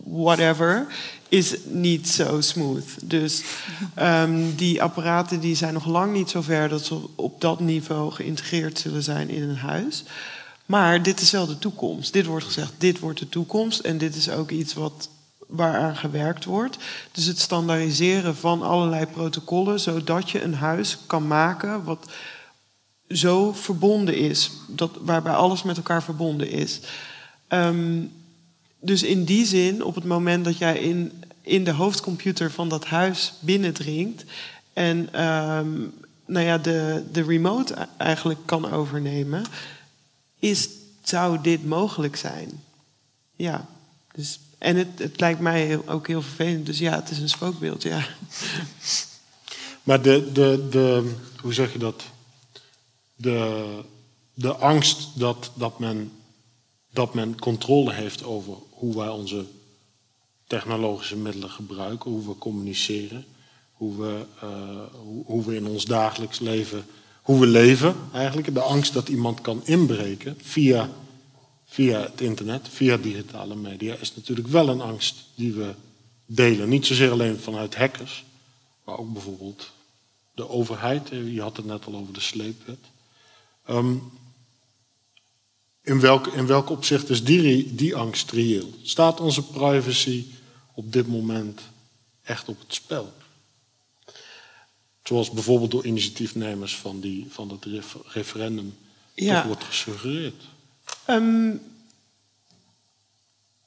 whatever, 0.04 0.86
is 1.28 1.56
niet 1.64 2.08
zo 2.08 2.40
smooth. 2.40 2.84
Dus 3.02 3.42
um, 3.98 4.54
die 4.54 4.82
apparaten 4.82 5.40
die 5.40 5.56
zijn 5.56 5.74
nog 5.74 5.86
lang 5.86 6.12
niet 6.12 6.30
zo 6.30 6.40
ver 6.42 6.68
dat 6.68 6.84
ze 6.84 7.00
op 7.14 7.40
dat 7.40 7.60
niveau 7.60 8.12
geïntegreerd 8.12 8.78
zullen 8.78 9.02
zijn 9.02 9.28
in 9.28 9.42
een 9.42 9.56
huis. 9.56 10.04
Maar 10.66 11.02
dit 11.02 11.20
is 11.20 11.30
wel 11.30 11.46
de 11.46 11.58
toekomst. 11.58 12.12
Dit 12.12 12.26
wordt 12.26 12.44
gezegd, 12.44 12.72
dit 12.78 12.98
wordt 12.98 13.18
de 13.18 13.28
toekomst. 13.28 13.80
En 13.80 13.98
dit 13.98 14.14
is 14.14 14.30
ook 14.30 14.50
iets 14.50 14.74
wat, 14.74 15.08
waaraan 15.52 15.96
gewerkt 15.96 16.44
wordt. 16.44 16.76
Dus 17.12 17.24
het 17.24 17.38
standaardiseren 17.38 18.36
van 18.36 18.62
allerlei 18.62 19.06
protocollen, 19.06 19.80
zodat 19.80 20.30
je 20.30 20.42
een 20.42 20.54
huis 20.54 20.98
kan 21.06 21.26
maken 21.26 21.84
wat 21.84 22.10
zo 23.08 23.52
verbonden 23.52 24.16
is, 24.16 24.50
dat, 24.68 24.90
waarbij 25.00 25.32
alles 25.32 25.62
met 25.62 25.76
elkaar 25.76 26.02
verbonden 26.02 26.50
is. 26.50 26.80
Um, 27.48 28.12
dus 28.80 29.02
in 29.02 29.24
die 29.24 29.46
zin, 29.46 29.84
op 29.84 29.94
het 29.94 30.04
moment 30.04 30.44
dat 30.44 30.58
jij 30.58 30.78
in, 30.78 31.22
in 31.40 31.64
de 31.64 31.72
hoofdcomputer 31.72 32.50
van 32.50 32.68
dat 32.68 32.84
huis 32.84 33.32
binnendringt 33.40 34.24
en 34.72 35.24
um, 35.24 35.94
nou 36.26 36.46
ja, 36.46 36.58
de, 36.58 37.04
de 37.12 37.22
remote 37.22 37.88
eigenlijk 37.96 38.40
kan 38.44 38.72
overnemen, 38.72 39.44
is, 40.38 40.68
zou 41.02 41.40
dit 41.42 41.64
mogelijk 41.64 42.16
zijn. 42.16 42.62
Ja, 43.36 43.66
dus, 44.14 44.40
en 44.62 44.76
het, 44.76 44.98
het 44.98 45.20
lijkt 45.20 45.40
mij 45.40 45.86
ook 45.86 46.06
heel 46.06 46.22
vervelend, 46.22 46.66
dus 46.66 46.78
ja, 46.78 46.94
het 46.94 47.10
is 47.10 47.18
een 47.18 47.28
spookbeeld, 47.28 47.82
ja. 47.82 48.06
Maar 49.82 50.02
de, 50.02 50.32
de, 50.32 50.66
de 50.70 51.14
hoe 51.40 51.52
zeg 51.52 51.72
je 51.72 51.78
dat? 51.78 52.02
De, 53.16 53.64
de 54.34 54.54
angst 54.54 55.18
dat, 55.18 55.50
dat 55.54 55.78
men 55.78 56.10
dat 56.92 57.14
men 57.14 57.38
controle 57.38 57.92
heeft 57.92 58.24
over 58.24 58.54
hoe 58.70 58.96
wij 58.96 59.08
onze 59.08 59.44
technologische 60.46 61.16
middelen 61.16 61.50
gebruiken, 61.50 62.10
hoe 62.10 62.26
we 62.26 62.38
communiceren, 62.38 63.24
hoe 63.72 63.96
we, 63.96 64.24
uh, 64.44 64.50
hoe, 65.02 65.24
hoe, 65.24 65.44
we 65.44 65.56
in 65.56 65.66
ons 65.66 65.84
dagelijks 65.84 66.38
leven, 66.38 66.84
hoe 67.22 67.40
we 67.40 67.46
leven 67.46 67.94
eigenlijk. 68.12 68.54
De 68.54 68.60
angst 68.60 68.92
dat 68.92 69.08
iemand 69.08 69.40
kan 69.40 69.60
inbreken 69.64 70.38
via, 70.42 70.90
via 71.72 72.00
het 72.00 72.20
internet, 72.20 72.68
via 72.68 72.96
digitale 72.96 73.54
media, 73.54 73.94
is 73.94 74.14
natuurlijk 74.14 74.48
wel 74.48 74.68
een 74.68 74.80
angst 74.80 75.14
die 75.34 75.52
we 75.52 75.74
delen. 76.26 76.68
Niet 76.68 76.86
zozeer 76.86 77.10
alleen 77.10 77.38
vanuit 77.38 77.74
hackers, 77.74 78.24
maar 78.84 78.98
ook 78.98 79.12
bijvoorbeeld 79.12 79.70
de 80.34 80.48
overheid. 80.48 81.08
Je 81.08 81.40
had 81.40 81.56
het 81.56 81.66
net 81.66 81.86
al 81.86 81.94
over 81.94 82.12
de 82.12 82.20
sleepwet. 82.20 82.78
Um, 83.70 84.12
in 85.82 86.00
welk, 86.00 86.26
in 86.26 86.46
welk 86.46 86.70
opzicht 86.70 87.08
is 87.08 87.24
die, 87.24 87.74
die 87.74 87.96
angst 87.96 88.30
reëel? 88.30 88.70
Staat 88.82 89.20
onze 89.20 89.42
privacy 89.42 90.26
op 90.74 90.92
dit 90.92 91.06
moment 91.06 91.60
echt 92.22 92.48
op 92.48 92.60
het 92.60 92.74
spel? 92.74 93.12
Zoals 95.02 95.30
bijvoorbeeld 95.30 95.70
door 95.70 95.86
initiatiefnemers 95.86 96.76
van, 96.76 97.00
die, 97.00 97.26
van 97.28 97.48
dat 97.48 97.66
referendum 98.06 98.76
ja. 99.14 99.46
wordt 99.46 99.64
gesuggereerd. 99.64 100.50
Um, 101.06 101.60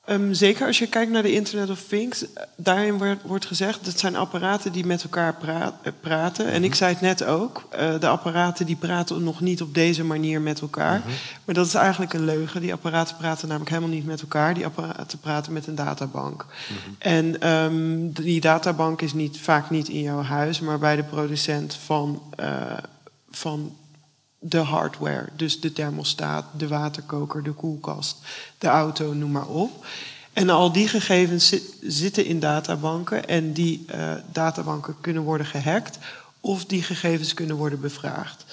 Um, 0.09 0.33
zeker 0.33 0.67
als 0.67 0.79
je 0.79 0.87
kijkt 0.87 1.11
naar 1.11 1.21
de 1.21 1.33
Internet 1.33 1.69
of 1.69 1.83
Things, 1.83 2.25
daarin 2.55 2.97
wordt, 2.97 3.21
wordt 3.23 3.45
gezegd 3.45 3.85
dat 3.85 3.99
zijn 3.99 4.15
apparaten 4.15 4.71
die 4.71 4.85
met 4.85 5.03
elkaar 5.03 5.35
eh, 5.41 5.67
praten. 5.99 6.45
En 6.45 6.63
ik 6.63 6.69
mhm. 6.69 6.77
zei 6.77 6.93
het 6.93 7.01
net 7.01 7.23
ook, 7.23 7.67
uh, 7.79 7.99
de 7.99 8.07
apparaten 8.07 8.65
die 8.65 8.75
praten 8.75 9.23
nog 9.23 9.41
niet 9.41 9.61
op 9.61 9.73
deze 9.73 10.03
manier 10.03 10.41
met 10.41 10.61
elkaar. 10.61 10.99
Mhm. 10.99 11.09
Maar 11.45 11.55
dat 11.55 11.65
is 11.65 11.73
eigenlijk 11.73 12.13
een 12.13 12.25
leugen. 12.25 12.61
Die 12.61 12.73
apparaten 12.73 13.15
praten 13.17 13.47
namelijk 13.47 13.71
helemaal 13.71 13.95
niet 13.95 14.05
met 14.05 14.21
elkaar. 14.21 14.53
Die 14.53 14.65
apparaten 14.65 15.19
praten 15.19 15.53
met 15.53 15.67
een 15.67 15.75
databank. 15.75 16.45
Mhm. 16.45 16.93
En 16.97 17.49
um, 17.49 18.11
die 18.11 18.41
databank 18.41 19.01
is 19.01 19.13
niet, 19.13 19.39
vaak 19.39 19.69
niet 19.69 19.89
in 19.89 20.01
jouw 20.01 20.21
huis, 20.21 20.59
maar 20.59 20.79
bij 20.79 20.95
de 20.95 21.03
producent 21.03 21.75
van, 21.75 22.21
uh, 22.39 22.77
van 23.29 23.75
de 24.49 24.57
hardware. 24.57 25.25
Dus 25.35 25.59
de 25.59 25.73
thermostaat, 25.73 26.45
de 26.57 26.67
waterkoker, 26.67 27.43
de 27.43 27.51
koelkast, 27.51 28.17
de 28.57 28.67
auto, 28.67 29.13
noem 29.13 29.31
maar 29.31 29.47
op. 29.47 29.85
En 30.33 30.49
al 30.49 30.71
die 30.71 30.87
gegevens 30.87 31.55
zitten 31.81 32.25
in 32.25 32.39
databanken 32.39 33.27
en 33.27 33.53
die 33.53 33.85
uh, 33.95 34.13
databanken 34.31 34.95
kunnen 35.01 35.23
worden 35.23 35.45
gehackt 35.45 35.97
of 36.41 36.65
die 36.65 36.83
gegevens 36.83 37.33
kunnen 37.33 37.55
worden 37.55 37.81
bevraagd. 37.81 38.45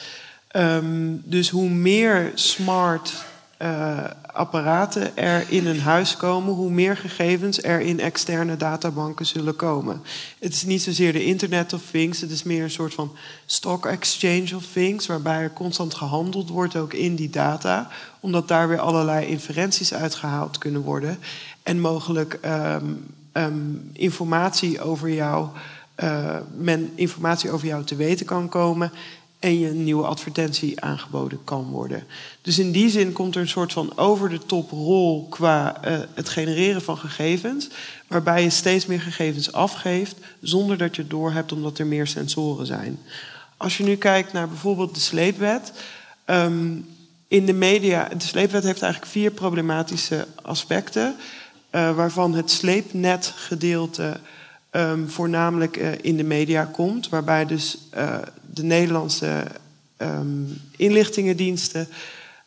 Um, 0.56 1.22
dus 1.24 1.50
hoe 1.50 1.68
meer 1.68 2.32
smart 2.34 3.24
uh, 3.62 4.04
apparaten 4.32 5.16
er 5.16 5.44
in 5.48 5.66
een 5.66 5.80
huis 5.80 6.16
komen, 6.16 6.54
hoe 6.54 6.70
meer 6.70 6.96
gegevens 6.96 7.62
er 7.62 7.80
in 7.80 8.00
externe 8.00 8.56
databanken 8.56 9.26
zullen 9.26 9.56
komen. 9.56 10.02
Het 10.38 10.52
is 10.52 10.64
niet 10.64 10.82
zozeer 10.82 11.12
de 11.12 11.24
Internet 11.24 11.72
of 11.72 11.82
Things, 11.90 12.20
het 12.20 12.30
is 12.30 12.42
meer 12.42 12.62
een 12.62 12.70
soort 12.70 12.94
van 12.94 13.16
stock 13.46 13.86
exchange 13.86 14.56
of 14.56 14.64
things, 14.72 15.06
waarbij 15.06 15.40
er 15.40 15.52
constant 15.52 15.94
gehandeld 15.94 16.48
wordt 16.48 16.76
ook 16.76 16.92
in 16.92 17.14
die 17.14 17.30
data, 17.30 17.90
omdat 18.20 18.48
daar 18.48 18.68
weer 18.68 18.80
allerlei 18.80 19.26
inferenties 19.26 19.94
uitgehaald 19.94 20.58
kunnen 20.58 20.82
worden 20.82 21.18
en 21.62 21.80
mogelijk 21.80 22.38
um, 22.44 23.14
um, 23.32 23.90
informatie 23.92 24.80
over 24.80 25.10
jou. 25.10 25.48
Uh, 25.96 26.36
men 26.56 26.92
informatie 26.94 27.50
over 27.50 27.66
jou 27.66 27.84
te 27.84 27.96
weten 27.96 28.26
kan 28.26 28.48
komen 28.48 28.92
en 29.42 29.58
je 29.58 29.68
een 29.68 29.84
nieuwe 29.84 30.06
advertentie 30.06 30.80
aangeboden 30.80 31.44
kan 31.44 31.70
worden. 31.70 32.04
Dus 32.42 32.58
in 32.58 32.72
die 32.72 32.90
zin 32.90 33.12
komt 33.12 33.34
er 33.34 33.40
een 33.40 33.48
soort 33.48 33.72
van 33.72 33.96
over-de-top 33.96 34.70
rol 34.70 35.26
qua 35.28 35.80
uh, 35.84 35.98
het 36.14 36.28
genereren 36.28 36.82
van 36.82 36.98
gegevens, 36.98 37.68
waarbij 38.06 38.42
je 38.42 38.50
steeds 38.50 38.86
meer 38.86 39.00
gegevens 39.00 39.52
afgeeft 39.52 40.16
zonder 40.40 40.78
dat 40.78 40.96
je 40.96 41.02
het 41.02 41.10
doorhebt 41.10 41.52
omdat 41.52 41.78
er 41.78 41.86
meer 41.86 42.06
sensoren 42.06 42.66
zijn. 42.66 42.98
Als 43.56 43.76
je 43.76 43.84
nu 43.84 43.96
kijkt 43.96 44.32
naar 44.32 44.48
bijvoorbeeld 44.48 44.94
de 44.94 45.00
sleepwet. 45.00 45.72
Um, 46.26 46.86
in 47.28 47.46
de 47.46 47.52
media, 47.52 48.08
de 48.08 48.24
sleepwet 48.24 48.64
heeft 48.64 48.82
eigenlijk 48.82 49.12
vier 49.12 49.30
problematische 49.30 50.26
aspecten, 50.42 51.16
uh, 51.70 51.96
waarvan 51.96 52.34
het 52.34 52.50
sleepnetgedeelte 52.50 54.20
um, 54.70 55.08
voornamelijk 55.08 55.76
uh, 55.76 55.88
in 56.00 56.16
de 56.16 56.24
media 56.24 56.64
komt, 56.64 57.08
waarbij 57.08 57.46
dus 57.46 57.78
de 58.54 58.62
Nederlandse 58.62 59.44
um, 59.98 60.60
inlichtingendiensten 60.76 61.88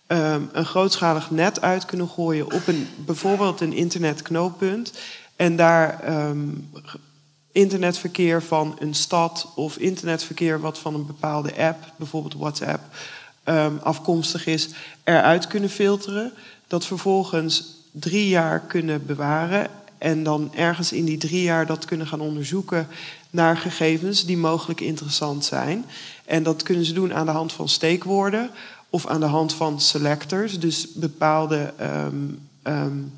um, 0.08 0.50
een 0.52 0.66
grootschalig 0.66 1.32
net 1.32 1.62
uit 1.62 1.86
kunnen 1.86 2.08
gooien 2.08 2.52
op 2.52 2.68
een, 2.68 2.88
bijvoorbeeld 3.06 3.62
een 3.62 3.74
internetknooppunt 3.74 4.94
en 5.36 5.56
daar 5.56 6.04
internetverkeer 7.52 8.44
van 8.44 8.76
een 8.80 8.94
stad 8.94 9.52
of 9.56 9.78
internetverkeer 9.78 10.60
wat 10.60 10.80
van 10.80 10.94
een 10.94 11.06
bepaalde 11.06 11.56
app, 11.58 11.94
bijvoorbeeld 11.98 12.34
WhatsApp, 12.34 12.82
afkomstig 13.82 14.46
is, 14.46 14.70
eruit 15.04 15.48
kunnen 15.48 15.70
filteren. 15.70 16.34
Dat 16.68 16.86
vervolgens 16.86 17.76
drie 17.92 18.28
jaar 18.28 18.60
kunnen 18.60 19.06
bewaren 19.06 19.68
en 19.98 20.24
dan 20.24 20.52
ergens 20.56 20.92
in 20.92 21.06
die 21.06 21.18
drie 21.18 21.42
jaar 21.42 21.66
dat 21.66 21.86
kunnen 21.86 22.08
gaan 22.08 22.22
onderzoeken 22.22 22.88
naar 23.36 23.58
gegevens 23.58 24.26
die 24.26 24.38
mogelijk 24.38 24.82
interessant 24.82 25.46
zijn. 25.46 25.86
En 26.26 26.44
dat 26.44 26.64
kunnen 26.64 26.86
ze 26.86 26.94
doen 26.94 27.14
aan 27.14 27.26
de 27.26 27.32
hand 27.32 27.54
van 27.54 27.70
steekwoorden 27.70 28.50
of 28.90 29.08
aan 29.08 29.20
de 29.20 29.26
hand 29.26 29.54
van 29.54 29.82
selectors. 29.82 30.60
Dus 30.60 30.94
bepaalde 30.94 31.74
um, 31.82 32.40
um, 32.64 33.14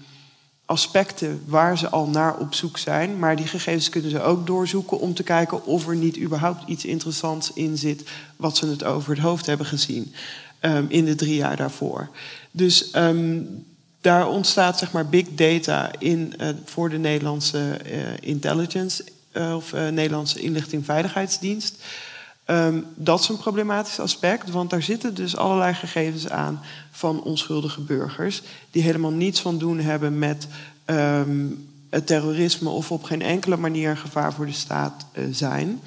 aspecten 0.66 1.42
waar 1.46 1.78
ze 1.78 1.90
al 1.90 2.08
naar 2.08 2.38
op 2.38 2.54
zoek 2.54 2.78
zijn. 2.78 3.20
Maar 3.20 3.36
die 3.36 3.48
gegevens 3.48 3.90
kunnen 3.90 4.12
ze 4.12 4.22
ook 4.22 4.48
doorzoeken 4.48 5.00
om 5.00 5.14
te 5.14 5.24
kijken 5.24 5.66
of 5.66 5.88
er 5.88 5.96
niet 5.96 6.20
überhaupt 6.20 6.70
iets 6.70 6.86
interessants 6.86 7.54
in 7.54 7.78
zit 7.78 8.04
wat 8.36 8.58
ze 8.58 8.68
het 8.68 8.84
over 8.84 9.10
het 9.10 9.22
hoofd 9.22 9.46
hebben 9.46 9.66
gezien 9.66 10.14
um, 10.62 10.86
in 10.90 11.06
de 11.06 11.16
drie 11.16 11.36
jaar 11.36 11.56
daarvoor. 11.56 12.10
Dus 12.52 12.92
daar 14.02 14.28
ontstaat 14.28 14.78
zeg 14.78 14.92
maar 14.92 15.08
big 15.08 15.26
data 15.36 15.92
in, 16.00 16.34
uh, 16.42 16.50
voor 16.66 16.90
de 16.90 16.98
Nederlandse 16.98 17.80
uh, 17.86 18.00
intelligence 18.20 19.04
of 19.56 19.72
Nederlandse 19.74 20.40
inlichting-veiligheidsdienst. 20.40 21.76
Um, 22.50 22.86
dat 22.96 23.20
is 23.20 23.28
een 23.30 23.38
problematisch 23.38 24.00
aspect, 24.00 24.50
want 24.50 24.70
daar 24.70 24.82
zitten 24.82 25.14
dus 25.14 25.38
allerlei 25.38 25.74
gegevens 25.74 26.30
aan 26.30 26.62
van 26.92 27.24
onschuldige 27.24 27.82
burgers 27.82 28.42
die 28.72 28.84
helemaal 28.84 29.12
niets 29.12 29.42
van 29.42 29.58
doen 29.58 29.80
hebben 29.80 30.20
met 30.20 30.48
um, 30.86 31.70
het 31.90 32.08
terrorisme 32.08 32.70
of 32.70 32.92
op 32.92 33.04
geen 33.04 33.22
enkele 33.22 33.58
manier 33.58 33.90
een 33.90 33.98
gevaar 33.98 34.34
voor 34.34 34.46
de 34.46 34.52
staat 34.52 35.06
zijn. 35.32 35.82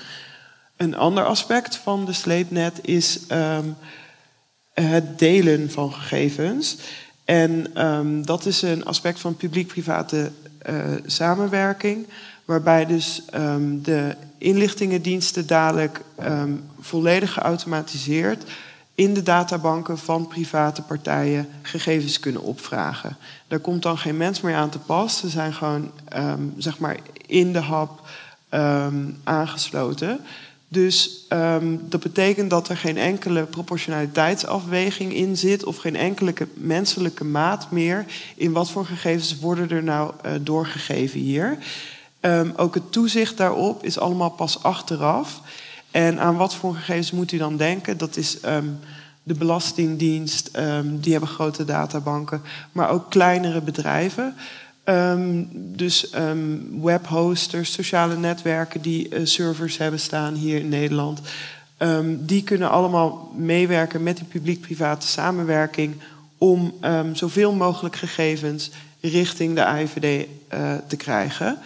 Een 0.77 0.97
ander 0.97 1.24
aspect 1.24 1.77
van 1.77 2.05
de 2.05 2.12
sleepnet 2.12 2.78
is 2.82 3.20
um, 3.32 3.77
het 4.72 5.18
delen 5.18 5.70
van 5.70 5.93
gegevens. 5.93 6.77
En 7.24 7.66
ehm, 7.74 8.22
dat 8.22 8.47
is 8.47 8.62
een 8.62 8.85
aspect 8.85 9.20
van 9.20 9.36
publiek-private 9.36 10.31
eh, 10.59 10.74
samenwerking, 11.06 12.06
waarbij 12.51 12.86
dus 12.86 13.22
ehm, 13.31 13.82
de 13.82 14.16
inlichtingendiensten 14.39 15.47
dadelijk 15.47 16.01
ehm, 16.14 16.52
volledig 16.81 17.32
geautomatiseerd 17.32 18.44
in 18.94 19.14
de 19.14 19.22
databanken 19.22 19.98
van 19.98 20.27
private 20.27 20.82
partijen 20.82 21.48
gegevens 21.62 22.20
kunnen 22.20 22.43
opvragen. 22.43 23.16
Daar 23.48 23.59
komt 23.59 23.82
dan 23.82 23.98
geen 23.98 24.16
mens 24.16 24.40
meer 24.40 24.55
aan 24.55 24.70
te 24.70 24.78
pas. 24.78 25.18
Ze 25.18 25.28
zijn 25.28 25.52
gewoon 25.52 25.90
ehm, 26.09 26.43
zeg 26.56 26.78
maar 26.78 26.97
in 27.27 27.52
de 27.52 27.59
hap 27.59 28.09
aangesloten. 29.24 30.20
Dus 30.68 31.27
dat 31.81 32.01
betekent 32.01 32.51
dat 32.51 32.68
er 32.68 32.77
geen 32.77 32.98
enkele 32.98 33.43
proportionaliteitsafweging 33.43 35.14
in 35.14 35.36
zit 35.36 35.64
of 35.64 35.77
geen 35.77 35.97
enkele 35.97 36.35
menselijke 36.55 37.24
maat 37.24 37.70
meer 37.70 38.05
in 38.36 38.52
wat 38.52 38.70
voor 38.70 38.86
gegevens 38.86 39.39
worden 39.39 39.70
er 39.70 39.82
nou 39.82 40.12
uh, 40.27 40.32
doorgegeven 40.40 41.20
hier. 41.20 41.59
Um, 42.20 42.52
ook 42.56 42.74
het 42.74 42.92
toezicht 42.92 43.36
daarop 43.36 43.84
is 43.84 43.98
allemaal 43.98 44.30
pas 44.30 44.62
achteraf. 44.62 45.40
En 45.90 46.20
aan 46.20 46.36
wat 46.36 46.55
voor 46.55 46.74
gegevens 46.74 47.10
moet 47.10 47.32
u 47.32 47.38
dan 47.38 47.56
denken? 47.56 47.98
Dat 47.98 48.16
is 48.16 48.38
um, 48.44 48.78
de 49.22 49.34
Belastingdienst, 49.34 50.51
um, 50.56 51.01
die 51.01 51.12
hebben 51.12 51.30
grote 51.30 51.64
databanken, 51.64 52.42
maar 52.72 52.90
ook 52.90 53.10
kleinere 53.10 53.60
bedrijven. 53.60 54.34
Dus 55.52 56.10
webhosters, 56.80 57.72
sociale 57.72 58.16
netwerken 58.16 58.80
die 58.80 59.14
uh, 59.14 59.20
servers 59.26 59.76
hebben 59.78 60.01
staan 60.01 60.34
hier 60.34 60.59
in 60.59 60.68
Nederland. 60.68 61.20
Die 62.18 62.42
kunnen 62.42 62.70
allemaal 62.70 63.32
meewerken 63.36 64.02
met 64.02 64.16
die 64.16 64.26
publiek-private 64.26 65.06
samenwerking 65.06 66.01
om 66.38 66.74
zoveel 67.12 67.52
mogelijk 67.52 67.97
gegevens 67.97 68.70
richting 69.01 69.55
de 69.55 69.64
AIVD 69.64 70.26
uh, 70.55 70.74
te 70.86 70.97
krijgen. 70.97 71.59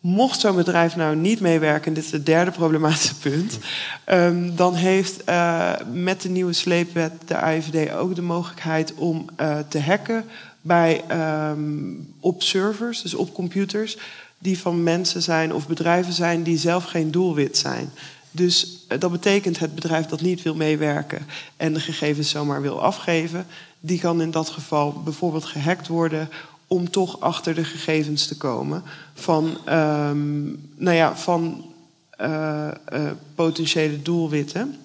Mocht 0.00 0.40
zo'n 0.40 0.56
bedrijf 0.56 0.96
nou 0.96 1.16
niet 1.16 1.40
meewerken, 1.40 1.94
dit 1.94 2.04
is 2.04 2.12
het 2.12 2.26
derde 2.26 2.50
problematische 2.50 3.14
punt, 3.18 3.58
um, 4.06 4.56
dan 4.56 4.74
heeft 4.74 5.28
uh, 5.28 5.72
met 5.92 6.22
de 6.22 6.28
nieuwe 6.28 6.52
sleepwet 6.52 7.12
de 7.26 7.36
AIVD 7.36 7.92
ook 7.92 8.14
de 8.14 8.22
mogelijkheid 8.22 8.94
om 8.94 9.24
uh, 9.40 9.58
te 9.68 9.80
hacken 9.80 10.24
bij, 10.60 11.04
um, 11.50 12.14
op 12.20 12.42
servers, 12.42 13.02
dus 13.02 13.14
op 13.14 13.34
computers, 13.34 13.98
die 14.38 14.58
van 14.58 14.82
mensen 14.82 15.22
zijn 15.22 15.54
of 15.54 15.68
bedrijven 15.68 16.12
zijn 16.12 16.42
die 16.42 16.58
zelf 16.58 16.84
geen 16.84 17.10
doelwit 17.10 17.56
zijn. 17.56 17.90
Dus 18.30 18.86
uh, 18.88 18.98
dat 18.98 19.10
betekent 19.10 19.58
het 19.58 19.74
bedrijf 19.74 20.06
dat 20.06 20.20
niet 20.20 20.42
wil 20.42 20.54
meewerken 20.54 21.26
en 21.56 21.72
de 21.72 21.80
gegevens 21.80 22.30
zomaar 22.30 22.62
wil 22.62 22.82
afgeven, 22.82 23.46
die 23.80 24.00
kan 24.00 24.20
in 24.20 24.30
dat 24.30 24.48
geval 24.48 24.92
bijvoorbeeld 25.04 25.44
gehackt 25.44 25.88
worden 25.88 26.28
om 26.68 26.90
toch 26.90 27.20
achter 27.20 27.54
de 27.54 27.64
gegevens 27.64 28.26
te 28.26 28.36
komen 28.36 28.82
van, 29.14 29.44
um, 29.68 30.70
nou 30.76 30.96
ja, 30.96 31.16
van 31.16 31.64
uh, 32.20 32.68
uh, 32.92 33.10
potentiële 33.34 34.02
doelwitten. 34.02 34.76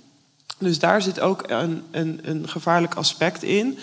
Dus 0.57 0.79
daar 0.79 1.01
zit 1.01 1.19
ook 1.19 1.43
een, 1.47 1.83
een, 1.91 2.19
een 2.23 2.49
gevaarlijk 2.49 2.95
aspect 2.95 3.43
in. 3.43 3.77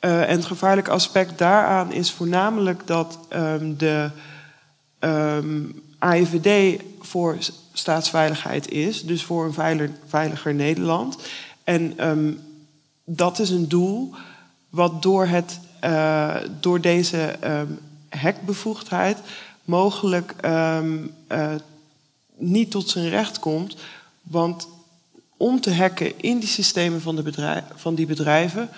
Uh, 0.00 0.20
en 0.22 0.36
het 0.36 0.44
gevaarlijke 0.44 0.90
aspect 0.90 1.38
daaraan 1.38 1.92
is 1.92 2.10
voornamelijk 2.10 2.86
dat 2.86 3.18
um, 3.30 3.76
de 3.76 4.10
um, 5.00 5.10
ehm, 5.10 5.64
AIVD 5.98 6.82
voor 7.00 7.36
staatsveiligheid 7.72 8.70
is, 8.70 9.04
dus 9.04 9.22
voor 9.22 9.44
een 9.44 9.90
veiliger, 10.06 10.54
Nederland. 10.54 11.18
En 11.64 11.96
dat 13.04 13.38
is 13.38 13.50
een 13.50 13.68
doel 13.68 14.14
wat 14.70 15.02
door 15.02 15.26
het 15.26 15.58
uh, 15.86 16.36
door 16.60 16.80
deze 16.80 17.36
um, 17.44 17.78
hekbevoegdheid 18.08 19.18
mogelijk 19.64 20.34
um, 20.44 21.14
uh, 21.32 21.54
niet 22.36 22.70
tot 22.70 22.88
zijn 22.88 23.08
recht 23.08 23.38
komt. 23.38 23.76
Want 24.22 24.68
om 25.36 25.60
te 25.60 25.74
hacken 25.74 26.20
in 26.20 26.38
die 26.38 26.48
systemen 26.48 27.00
van, 27.00 27.16
de 27.16 27.62
van 27.74 27.94
die 27.94 28.06
bedrijven 28.06 28.68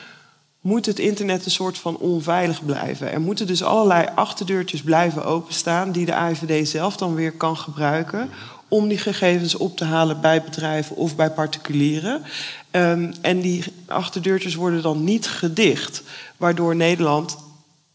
moet 0.60 0.86
het 0.86 0.98
internet 0.98 1.44
een 1.44 1.51
soort 1.51 1.78
van 1.78 1.97
onveilig 1.97 2.64
blijven. 2.64 3.12
Er 3.12 3.20
moeten 3.20 3.47
dus 3.47 3.62
allerlei 3.62 4.09
achterdeurtjes 4.14 4.82
blijven 4.82 5.24
openstaan 5.24 5.93
die 5.93 6.06
de 6.06 6.14
AIVD 6.14 6.68
zelf 6.68 6.97
dan 6.97 7.14
weer 7.14 7.32
kan 7.32 7.56
gebruiken 7.56 8.30
om 8.69 8.89
die 8.89 8.99
gegevens 8.99 9.55
op 9.55 9.77
te 9.77 9.85
halen 9.85 10.20
bij 10.20 10.43
bedrijven 10.43 10.97
of 10.97 11.16
bij 11.16 11.31
particulieren. 11.31 12.23
Um, 12.70 13.12
en 13.20 13.40
die 13.40 13.65
achterdeurtjes 13.86 14.55
worden 14.55 14.82
dan 14.82 15.05
niet 15.05 15.27
gedicht, 15.28 16.03
waardoor 16.36 16.77
Nederland 16.77 17.36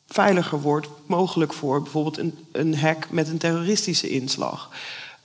veiliger 0.08 0.62
wordt, 0.62 0.88
mogelijk 1.06 1.54
voor 1.54 1.82
bijvoorbeeld 1.82 2.18
een, 2.18 2.38
een 2.52 2.78
hack 2.78 3.08
met 3.10 3.28
een 3.28 3.38
terroristische 3.38 4.10
inslag. 4.10 4.70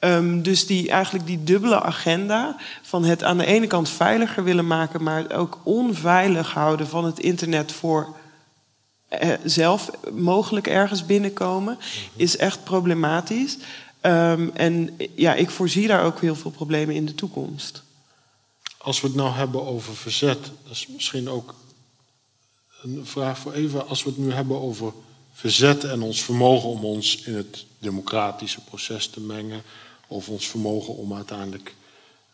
Um, 0.01 0.43
dus 0.43 0.67
die, 0.67 0.91
eigenlijk 0.91 1.27
die 1.27 1.45
dubbele 1.45 1.83
agenda 1.83 2.57
van 2.83 3.05
het 3.05 3.25
aan 3.25 3.39
de 3.39 3.47
ene 3.47 3.67
kant 3.67 3.89
veiliger 3.89 4.45
willen 4.45 4.67
maken, 4.67 5.03
maar 5.03 5.33
ook 5.33 5.59
onveilig 5.63 6.53
houden 6.53 6.89
van 6.89 7.05
het 7.05 7.19
internet 7.19 7.73
voor 7.73 8.17
eh, 9.09 9.33
zelf 9.45 9.91
mogelijk 10.13 10.67
ergens 10.67 11.07
binnenkomen, 11.07 11.79
is 12.17 12.37
echt 12.37 12.65
problematisch. 12.65 13.59
Um, 14.03 14.51
en 14.55 14.97
ja, 15.15 15.35
ik 15.35 15.51
voorzie 15.51 15.87
daar 15.87 16.05
ook 16.05 16.21
heel 16.21 16.37
veel 16.37 16.51
problemen 16.51 16.95
in 16.95 17.07
de 17.07 17.15
toekomst. 17.15 17.83
Als 18.79 19.01
we 19.01 19.07
het 19.07 19.17
nou 19.17 19.35
hebben 19.35 19.67
over 19.67 19.97
verzet, 19.97 20.45
dat 20.63 20.73
is 20.73 20.87
misschien 20.87 21.29
ook 21.29 21.55
een 22.83 23.07
vraag 23.07 23.39
voor 23.39 23.53
Eva. 23.53 23.79
Als 23.79 24.03
we 24.03 24.09
het 24.11 24.19
nu 24.19 24.33
hebben 24.33 24.61
over 24.61 24.93
verzet 25.33 25.85
en 25.85 26.03
ons 26.03 26.23
vermogen 26.23 26.69
om 26.69 26.85
ons 26.85 27.23
in 27.23 27.35
het 27.35 27.67
democratische 27.79 28.61
proces 28.61 29.07
te 29.07 29.21
mengen, 29.21 29.63
of 30.07 30.29
ons 30.29 30.47
vermogen 30.47 30.97
om 30.97 31.15
uiteindelijk 31.15 31.75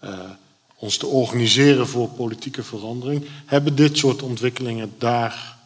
uh, 0.05 0.31
ons 0.77 0.97
te 0.97 1.07
organiseren 1.07 1.89
voor 1.89 2.09
politieke 2.09 2.63
verandering, 2.63 3.27
hebben 3.47 3.75
dit 3.75 3.99
soort 3.99 4.23
ontwikkelingen 4.23 4.95
daar 4.99 5.57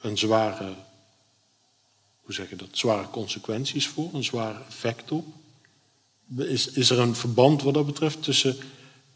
een 0.00 0.18
zware 0.18 0.74
hoe 2.24 2.34
zeg 2.34 2.50
je 2.50 2.56
dat, 2.56 2.68
zware 2.72 3.10
consequenties 3.10 3.88
voor, 3.88 4.10
een 4.12 4.24
zware 4.24 4.60
effect 4.68 5.10
op. 5.10 5.26
Is, 6.36 6.68
is 6.68 6.90
er 6.90 6.98
een 6.98 7.14
verband 7.14 7.62
wat 7.62 7.74
dat 7.74 7.86
betreft 7.86 8.22
tussen 8.22 8.56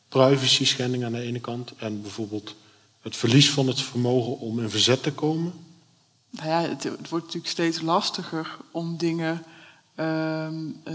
privacy 0.09 0.65
schending 0.65 1.05
aan 1.05 1.13
de 1.13 1.21
ene 1.21 1.41
kant 1.41 1.73
en 1.77 2.03
bijvoorbeeld 2.03 2.55
het 3.01 3.17
verlies 3.17 3.51
van 3.51 3.67
het 3.67 3.81
vermogen 3.81 4.39
om 4.39 4.61
in 4.61 4.71
verzet 4.71 5.03
te 5.03 5.13
komen? 5.13 5.53
Nou 6.31 6.49
ja, 6.49 6.61
het, 6.61 6.83
het 6.83 7.09
wordt 7.09 7.25
natuurlijk 7.25 7.53
steeds 7.53 7.81
lastiger 7.81 8.57
om 8.71 8.97
dingen 8.97 9.43
uh, 9.97 10.49
uh, 10.85 10.95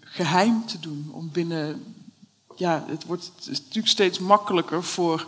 geheim 0.00 0.66
te 0.66 0.80
doen. 0.80 1.10
Om 1.12 1.30
binnen, 1.32 1.94
ja, 2.56 2.84
het 2.88 3.04
wordt 3.04 3.30
natuurlijk 3.46 3.88
steeds 3.88 4.18
makkelijker 4.18 4.84
voor 4.84 5.26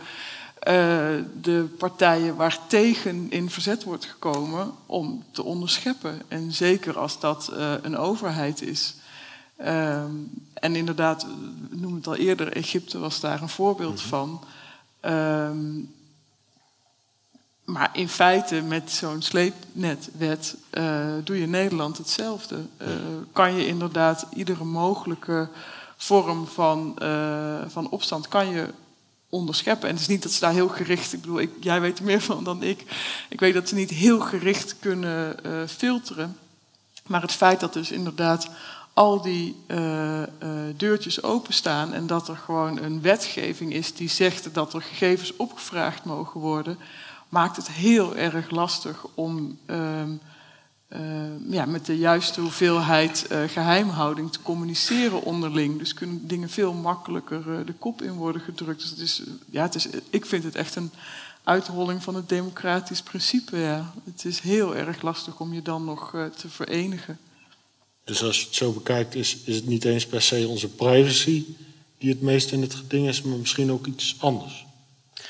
de 1.41 1.75
partijen 1.79 2.37
waar 2.37 2.59
tegen 2.69 3.31
in 3.31 3.51
verzet 3.51 3.85
wordt 3.85 4.05
gekomen 4.05 4.73
om 4.87 5.25
te 5.31 5.43
onderscheppen. 5.43 6.23
En 6.29 6.53
zeker 6.53 6.99
als 6.99 7.21
dat 7.21 7.51
uh, 7.53 7.73
een 7.83 7.97
overheid 7.97 8.63
is. 8.63 8.95
Uh, 9.61 10.03
en 10.55 10.77
inderdaad, 10.77 11.27
we 11.71 11.77
noemen 11.77 11.99
het 11.99 12.07
al 12.07 12.17
eerder, 12.17 12.53
Egypte 12.53 12.99
was 12.99 13.21
daar 13.21 13.43
een 13.43 13.49
voorbeeld 13.49 14.05
mm 14.05 14.11
-hmm. 14.11 14.41
van. 15.01 15.13
Um, 15.13 15.93
maar 17.65 17.91
in 17.93 18.09
feite 18.09 18.63
met 18.63 18.91
zo'n 18.91 19.23
sleepnetwet 19.23 20.57
uh, 20.73 21.07
doe 21.25 21.41
je 21.41 21.47
Nederland 21.47 21.99
hetzelfde. 21.99 22.57
Uh, 22.83 22.89
kan 23.33 23.55
je 23.55 23.67
inderdaad 23.67 24.27
iedere 24.35 24.65
mogelijke 24.65 25.49
vorm 25.97 26.47
van, 26.47 26.97
uh, 27.03 27.59
van 27.67 27.89
opstand 27.89 28.29
kan 28.29 28.49
je 28.49 28.69
onderscheppen. 29.35 29.89
En 29.89 29.95
het 29.95 30.03
is 30.03 30.09
niet 30.09 30.23
dat 30.23 30.33
ze 30.33 30.41
daar 30.41 30.53
heel 30.53 30.69
gericht, 30.69 31.13
ik 31.13 31.21
bedoel, 31.21 31.41
ik, 31.41 31.51
jij 31.61 31.81
weet 31.81 31.99
er 31.99 32.05
meer 32.05 32.21
van 32.21 32.45
dan 32.45 32.63
ik. 32.63 32.85
Ik 33.29 33.41
weet 33.41 33.55
dat 33.55 33.69
ze 33.69 33.75
niet 33.75 33.91
heel 33.91 34.21
gericht 34.21 34.77
kunnen 34.79 35.37
uh, 35.47 35.53
filteren. 35.67 36.37
Maar 37.07 37.23
het 37.23 37.33
feit 37.33 37.61
dat 37.61 37.73
dus 37.73 37.91
inderdaad 37.91 38.49
al 38.93 39.23
die 39.23 39.57
uh, 39.67 40.19
uh, 40.19 40.27
deurtjes 40.77 41.23
openstaan 41.23 41.93
en 41.93 42.07
dat 42.07 42.29
er 42.29 42.37
gewoon 42.37 42.83
een 42.83 43.01
wetgeving 43.01 43.73
is 43.73 43.95
die 43.95 44.09
zegt 44.09 44.55
dat 44.55 44.75
er 44.75 44.83
gegevens 44.83 45.37
opgevraagd 45.37 46.05
mogen 46.05 46.41
worden, 46.41 46.79
maakt 47.29 47.57
het 47.57 47.71
heel 47.71 48.17
erg 48.17 48.51
lastig 48.51 49.07
om 49.15 49.59
ehm, 49.67 50.11
ja, 51.49 51.65
met 51.65 51.87
de 51.87 51.99
juiste 51.99 52.41
hoeveelheid 52.41 53.27
uh, 53.33 53.43
geheimhouding 53.49 54.33
te 54.33 54.43
communiceren 54.43 55.23
onderling. 55.23 55.79
Dus 55.79 55.95
kunnen 55.95 56.27
dingen 56.27 56.49
veel 56.49 56.73
makkelijker 56.73 57.43
uh, 57.49 57.67
de 57.67 57.73
kop 57.73 58.03
in 58.03 58.13
worden 58.13 58.43
gedrukt. 58.43 58.81
Dus 58.81 58.91
het 58.91 58.99
is, 58.99 59.23
ja, 59.51 59.63
het 59.63 59.75
is, 59.75 59.87
ik 60.11 60.27
vind 60.27 60.45
het 60.45 60.55
echt 60.55 60.77
een 60.77 60.91
uitrolling 61.43 62.03
van 62.03 62.15
het 62.15 62.29
democratisch 62.29 63.03
principe. 63.03 63.57
Ja. 63.57 63.93
Het 64.05 64.25
is 64.25 64.41
heel 64.41 64.77
erg 64.77 65.03
lastig 65.03 65.41
om 65.41 65.55
je 65.55 65.63
dan 65.63 65.85
nog 65.85 66.11
te 66.37 66.49
verenigen. 66.49 67.19
Dus 68.05 68.23
als 68.23 68.41
je 68.41 68.47
het 68.47 68.55
zo 68.55 68.73
bekijkt, 68.73 69.15
is, 69.15 69.39
is 69.45 69.57
het 69.57 69.67
niet 69.67 69.85
eens 69.85 70.07
per 70.07 70.23
se 70.23 70.49
onze 70.49 70.69
privacy 70.69 71.45
die 71.99 72.11
het 72.11 72.21
meest 72.21 72.53
in 72.53 72.61
het 72.61 72.75
geding 72.75 73.09
is, 73.09 73.23
maar 73.23 73.39
misschien 73.39 73.73
ook 73.73 73.87
iets 73.87 74.17
anders. 74.19 74.64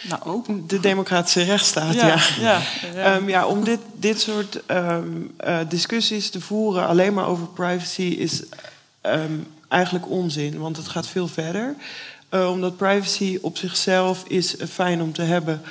Nou, 0.09 0.23
ook. 0.25 0.69
De 0.69 0.81
democratische 0.81 1.43
rechtsstaat, 1.43 1.95
ja. 1.95 2.07
Ja, 2.07 2.19
ja, 2.41 2.61
ja. 2.95 3.15
Ehm, 3.15 3.29
ja, 3.29 3.47
om 3.47 3.65
dit, 3.65 3.79
dit 3.93 4.21
soort 4.21 4.67
ehm, 4.67 5.09
eh, 5.37 5.59
discussies 5.69 6.31
te 6.31 6.41
voeren 6.41 6.87
alleen 6.87 7.15
maar 7.15 7.27
over 7.27 7.47
privacy 7.47 8.03
is 8.03 8.43
ehm, 9.01 9.33
eigenlijk 9.69 10.11
onzin, 10.11 10.59
want 10.59 10.77
het 10.77 10.89
gaat 10.89 11.07
veel 11.07 11.29
verder. 11.29 11.75
Eh, 12.29 12.51
omdat 12.51 12.77
privacy 12.77 13.39
op 13.43 13.57
zichzelf 13.57 14.25
is 14.27 14.57
eh, 14.57 14.67
fijn 14.67 15.03
om 15.03 15.13
te 15.13 15.23
hebben 15.23 15.63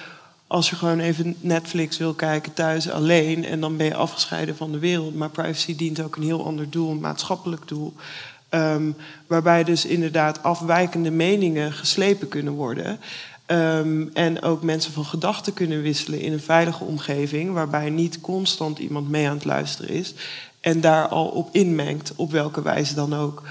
als 0.48 0.70
je 0.70 0.76
gewoon 0.76 1.00
even 1.00 1.36
Netflix 1.40 1.98
wil 1.98 2.14
kijken 2.14 2.54
thuis 2.54 2.90
alleen 2.90 3.46
en 3.46 3.60
dan 3.60 3.78
ben 3.78 3.86
je 3.86 3.96
afgescheiden 3.96 4.56
van 4.56 4.72
de 4.72 4.80
wereld. 4.80 5.16
Maar 5.16 5.30
privacy 5.30 5.76
dient 5.76 6.02
ook 6.02 6.16
een 6.16 6.24
heel 6.24 6.46
ander 6.46 6.70
doel, 6.70 6.92
een 6.92 7.00
maatschappelijk 7.00 7.68
doel. 7.68 7.94
Waarbij 9.28 9.64
dus 9.64 9.86
inderdaad 9.86 10.44
afwijkende 10.44 11.12
meningen 11.12 11.74
geslepen 11.74 12.28
kunnen 12.28 12.54
worden. 12.54 13.00
Ehm, 13.46 14.08
en 14.14 14.42
ook 14.42 14.64
mensen 14.64 14.94
van 14.94 15.06
gedachten 15.06 15.54
kunnen 15.54 15.82
wisselen 15.82 16.20
in 16.20 16.34
een 16.34 16.40
veilige 16.40 16.84
omgeving, 16.84 17.54
waarbij 17.54 17.90
niet 17.90 18.22
constant 18.22 18.80
iemand 18.80 19.10
mee 19.10 19.28
aan 19.28 19.36
het 19.36 19.46
luisteren 19.46 19.90
is 19.90 20.14
en 20.64 20.82
daar 20.82 21.08
al 21.08 21.28
op 21.28 21.50
inmengt, 21.52 22.14
op 22.16 22.32
welke 22.32 22.62
wijze 22.62 22.94
dan 22.96 23.16
ook. 23.16 23.44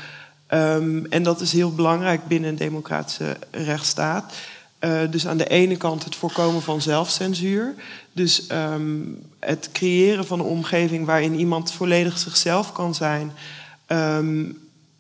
Ehm, 0.47 1.05
en 1.05 1.23
dat 1.23 1.41
is 1.41 1.53
heel 1.53 1.75
belangrijk 1.75 2.27
binnen 2.27 2.51
een 2.51 2.57
democratische 2.57 3.37
rechtsstaat. 3.51 4.35
Uh, 4.81 5.01
dus 5.11 5.27
aan 5.27 5.37
de 5.37 5.49
ene 5.49 5.77
kant 5.77 6.05
het 6.05 6.17
voorkomen 6.17 6.63
van 6.63 6.83
zelfcensuur. 6.83 7.75
Dus 8.13 8.47
um, 8.53 9.19
het 9.41 9.69
creëren 9.73 10.27
van 10.27 10.39
een 10.39 10.47
omgeving 10.47 11.07
waarin 11.07 11.35
iemand 11.35 11.73
volledig 11.73 12.19
zichzelf 12.19 12.73
kan 12.73 12.95
zijn. 12.95 13.33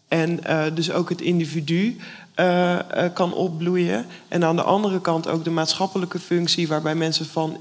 En 0.08 0.40
uh, 0.46 0.64
dus 0.74 0.92
ook 0.92 1.08
het 1.08 1.20
individu 1.20 1.96
uh, 2.36 2.78
kan 3.14 3.34
opbloeien. 3.34 4.06
En 4.28 4.44
aan 4.44 4.56
de 4.56 4.62
andere 4.62 5.00
kant 5.00 5.28
ook 5.28 5.44
de 5.44 5.50
maatschappelijke 5.50 6.18
functie, 6.18 6.68
waarbij 6.68 6.94
mensen 6.94 7.26
van 7.26 7.60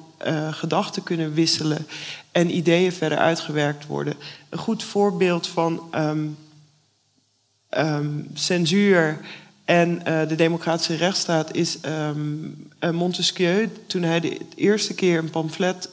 gedachten 0.52 1.04
kunnen 1.04 1.34
wisselen 1.34 1.88
en 2.32 2.56
ideeën 2.56 2.92
verder 2.92 3.18
uitgewerkt 3.18 3.86
worden. 3.86 4.14
Een 4.50 4.58
goed 4.58 4.84
voorbeeld 4.84 5.48
van 5.48 5.82
um, 5.96 6.38
censuur 8.34 9.20
en 9.66 10.02
de 10.28 10.36
democratische 10.36 10.96
rechtsstaat 10.96 11.56
is 11.56 11.78
um, 11.86 12.70
Montesquieu, 12.92 13.70
toen 13.88 14.04
hij 14.04 14.20
de 14.20 14.38
eerste 14.56 14.94
keer 14.94 15.18
een 15.18 15.30
pamflet 15.30 15.90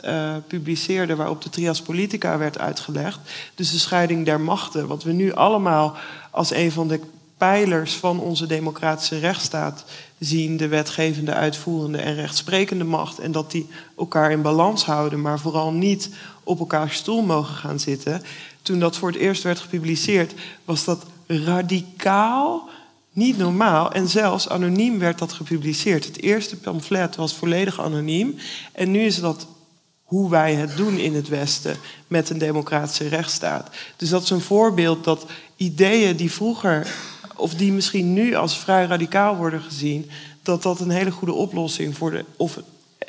publiceerde 0.46 1.16
waarop 1.16 1.42
de 1.42 1.50
trias 1.50 1.82
politica 1.82 2.38
werd 2.38 2.58
uitgelegd, 2.58 3.18
dus 3.54 3.70
de 3.70 3.78
scheiding 3.78 4.24
der 4.24 4.40
machten, 4.40 4.86
wat 4.86 5.02
we 5.02 5.12
nu 5.12 5.32
allemaal 5.32 5.96
als 6.30 6.52
een 6.52 6.72
van 6.72 6.88
de 6.88 7.00
pijlers 7.38 7.94
van 7.94 8.20
onze 8.20 8.46
democratische 8.46 9.18
rechtsstaat 9.18 9.84
zien, 10.18 10.56
de 10.56 10.68
wetgevende, 10.68 11.32
uitvoerende 11.32 11.98
en 11.98 12.14
rechtsprekende 12.14 12.84
macht, 12.84 13.18
en 13.18 13.32
dat 13.32 13.50
die 13.50 13.68
elkaar 13.96 14.30
in 14.30 14.42
balans 14.42 14.84
houden, 14.84 15.20
maar 15.20 15.38
vooral 15.38 15.72
niet 15.72 16.10
op 16.44 16.58
elkaars 16.58 16.96
stoel 16.96 17.22
mogen 17.22 17.54
gaan 17.54 17.80
zitten. 17.80 18.22
Toen 18.62 18.78
dat 18.78 18.96
voor 18.96 19.08
het 19.08 19.20
eerst 19.20 19.42
werd 19.42 19.58
gepubliceerd, 19.58 20.34
was 20.64 20.84
dat 20.84 21.04
radicaal 21.26 22.68
niet 23.12 23.38
normaal. 23.38 23.92
En 23.92 24.08
zelfs 24.08 24.48
anoniem 24.48 24.98
werd 24.98 25.18
dat 25.18 25.32
gepubliceerd. 25.32 26.04
Het 26.04 26.22
eerste 26.22 26.56
pamflet 26.56 27.16
was 27.16 27.34
volledig 27.34 27.80
anoniem. 27.80 28.36
En 28.72 28.90
nu 28.90 29.00
is 29.00 29.20
dat 29.20 29.46
hoe 30.02 30.30
wij 30.30 30.54
het 30.54 30.76
doen 30.76 30.98
in 30.98 31.14
het 31.14 31.28
Westen 31.28 31.76
met 32.06 32.30
een 32.30 32.38
democratische 32.38 33.08
rechtsstaat. 33.08 33.70
Dus 33.96 34.08
dat 34.08 34.22
is 34.22 34.30
een 34.30 34.40
voorbeeld 34.40 35.04
dat 35.04 35.26
ideeën 35.56 36.16
die 36.16 36.32
vroeger, 36.32 36.94
of 37.38 37.54
die 37.54 37.72
misschien 37.72 38.12
nu 38.12 38.34
als 38.34 38.58
vrij 38.58 38.86
radicaal 38.86 39.36
worden 39.36 39.60
gezien, 39.60 40.10
dat 40.42 40.62
dat 40.62 40.80
een 40.80 40.90
hele 40.90 41.10
goede 41.10 41.34
oplossing 41.34 41.96
voor 41.96 42.10
de, 42.10 42.24
of 42.36 42.58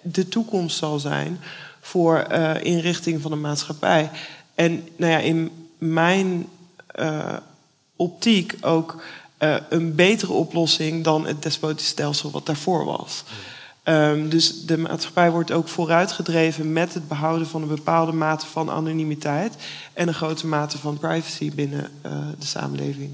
de 0.04 0.28
toekomst 0.28 0.78
zal 0.78 1.00
zijn 1.00 1.40
voor 1.82 2.28
uh, 2.32 2.64
inrichting 2.64 3.22
van 3.22 3.32
de 3.32 3.38
maatschappij. 3.38 4.10
En 4.56 4.88
nou 4.96 5.12
ja, 5.12 5.18
in 5.18 5.52
mijn 5.78 6.48
uh, 7.00 7.38
optiek 7.96 8.56
ook 8.62 9.04
uh, 9.40 9.56
een 9.70 9.96
betere 9.96 10.32
oplossing 10.32 11.04
dan 11.04 11.28
het 11.28 11.44
despotisch 11.44 11.88
stelsel 11.88 12.32
wat 12.32 12.46
daarvoor 12.46 12.86
was. 12.86 13.24
Um, 13.84 14.30
dus 14.30 14.66
de 14.66 14.78
maatschappij 14.78 15.32
wordt 15.32 15.52
ook 15.52 15.68
vooruitgedreven 15.68 16.74
met 16.74 16.94
het 16.94 17.08
behouden 17.08 17.48
van 17.48 17.62
een 17.62 17.68
bepaalde 17.68 18.12
mate 18.12 18.46
van 18.46 18.70
anonimiteit 18.70 19.56
en 19.94 20.08
een 20.08 20.14
grote 20.14 20.48
mate 20.48 20.78
van 20.78 20.98
privacy 20.98 21.52
binnen 21.56 21.92
de 22.40 22.46
samenleving. 22.46 23.12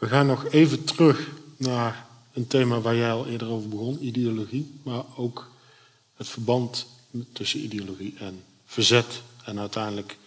We 0.00 0.08
gaan 0.08 0.26
nog 0.26 0.46
even 0.46 0.84
terug 0.84 1.30
naar 1.56 2.06
een 2.32 2.46
thema 2.46 2.80
waar 2.80 2.96
jij 2.96 3.12
al 3.12 3.26
eerder 3.26 3.48
over 3.48 3.68
begon, 3.68 4.04
ideologie, 4.04 4.80
maar 4.82 5.04
ook 5.16 5.50
het 6.16 6.28
verband 6.28 6.86
tussen 7.32 7.60
ideologie 7.60 8.14
en 8.18 8.42
verzet 8.66 9.22
en 9.44 9.58
uiteindelijk 9.58 10.18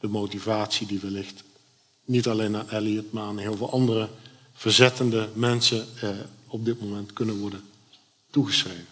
de 0.00 0.08
motivatie 0.08 0.86
die 0.86 1.00
wellicht 1.00 1.42
niet 2.04 2.28
alleen 2.28 2.56
aan 2.56 2.70
Elliot, 2.70 3.12
maar 3.12 3.24
aan 3.24 3.38
heel 3.38 3.56
veel 3.56 3.72
andere 3.72 4.08
verzettende 4.52 5.28
mensen 5.34 5.86
eh, 6.00 6.08
op 6.46 6.64
dit 6.64 6.80
moment 6.80 7.12
kunnen 7.12 7.38
worden 7.38 7.62
toegeschreven. 8.30 8.86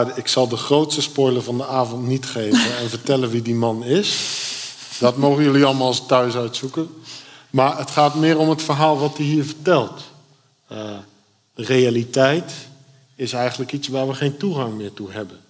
Ik 0.00 0.28
zal 0.28 0.48
de 0.48 0.56
grootste 0.56 1.02
spoiler 1.02 1.42
van 1.42 1.56
de 1.56 1.66
avond 1.66 2.06
niet 2.06 2.26
geven 2.26 2.76
en 2.76 2.88
vertellen 2.88 3.30
wie 3.30 3.42
die 3.42 3.54
man 3.54 3.84
is. 3.84 4.18
Dat 4.98 5.16
mogen 5.16 5.44
jullie 5.44 5.64
allemaal 5.64 6.06
thuis 6.06 6.34
uitzoeken. 6.34 6.88
Maar 7.50 7.78
het 7.78 7.90
gaat 7.90 8.14
meer 8.14 8.38
om 8.38 8.48
het 8.48 8.62
verhaal 8.62 8.98
wat 8.98 9.16
hij 9.16 9.26
hier 9.26 9.44
vertelt. 9.44 10.02
De 11.54 11.62
realiteit 11.62 12.52
is 13.16 13.32
eigenlijk 13.32 13.72
iets 13.72 13.88
waar 13.88 14.08
we 14.08 14.14
geen 14.14 14.36
toegang 14.36 14.74
meer 14.74 14.92
toe 14.92 15.10
hebben, 15.10 15.40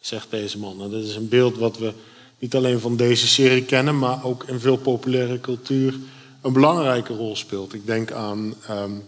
zegt 0.00 0.30
deze 0.30 0.58
man. 0.58 0.82
En 0.82 0.90
dat 0.90 1.02
is 1.02 1.14
een 1.14 1.28
beeld 1.28 1.56
wat 1.56 1.78
we 1.78 1.92
niet 2.38 2.54
alleen 2.54 2.80
van 2.80 2.96
deze 2.96 3.26
serie 3.28 3.64
kennen, 3.64 3.98
maar 3.98 4.24
ook 4.24 4.44
in 4.44 4.60
veel 4.60 4.76
populaire 4.76 5.40
cultuur 5.40 5.94
een 6.40 6.52
belangrijke 6.52 7.14
rol 7.14 7.36
speelt. 7.36 7.74
Ik 7.74 7.86
denk 7.86 8.12
aan 8.12 8.54
um, 8.70 9.04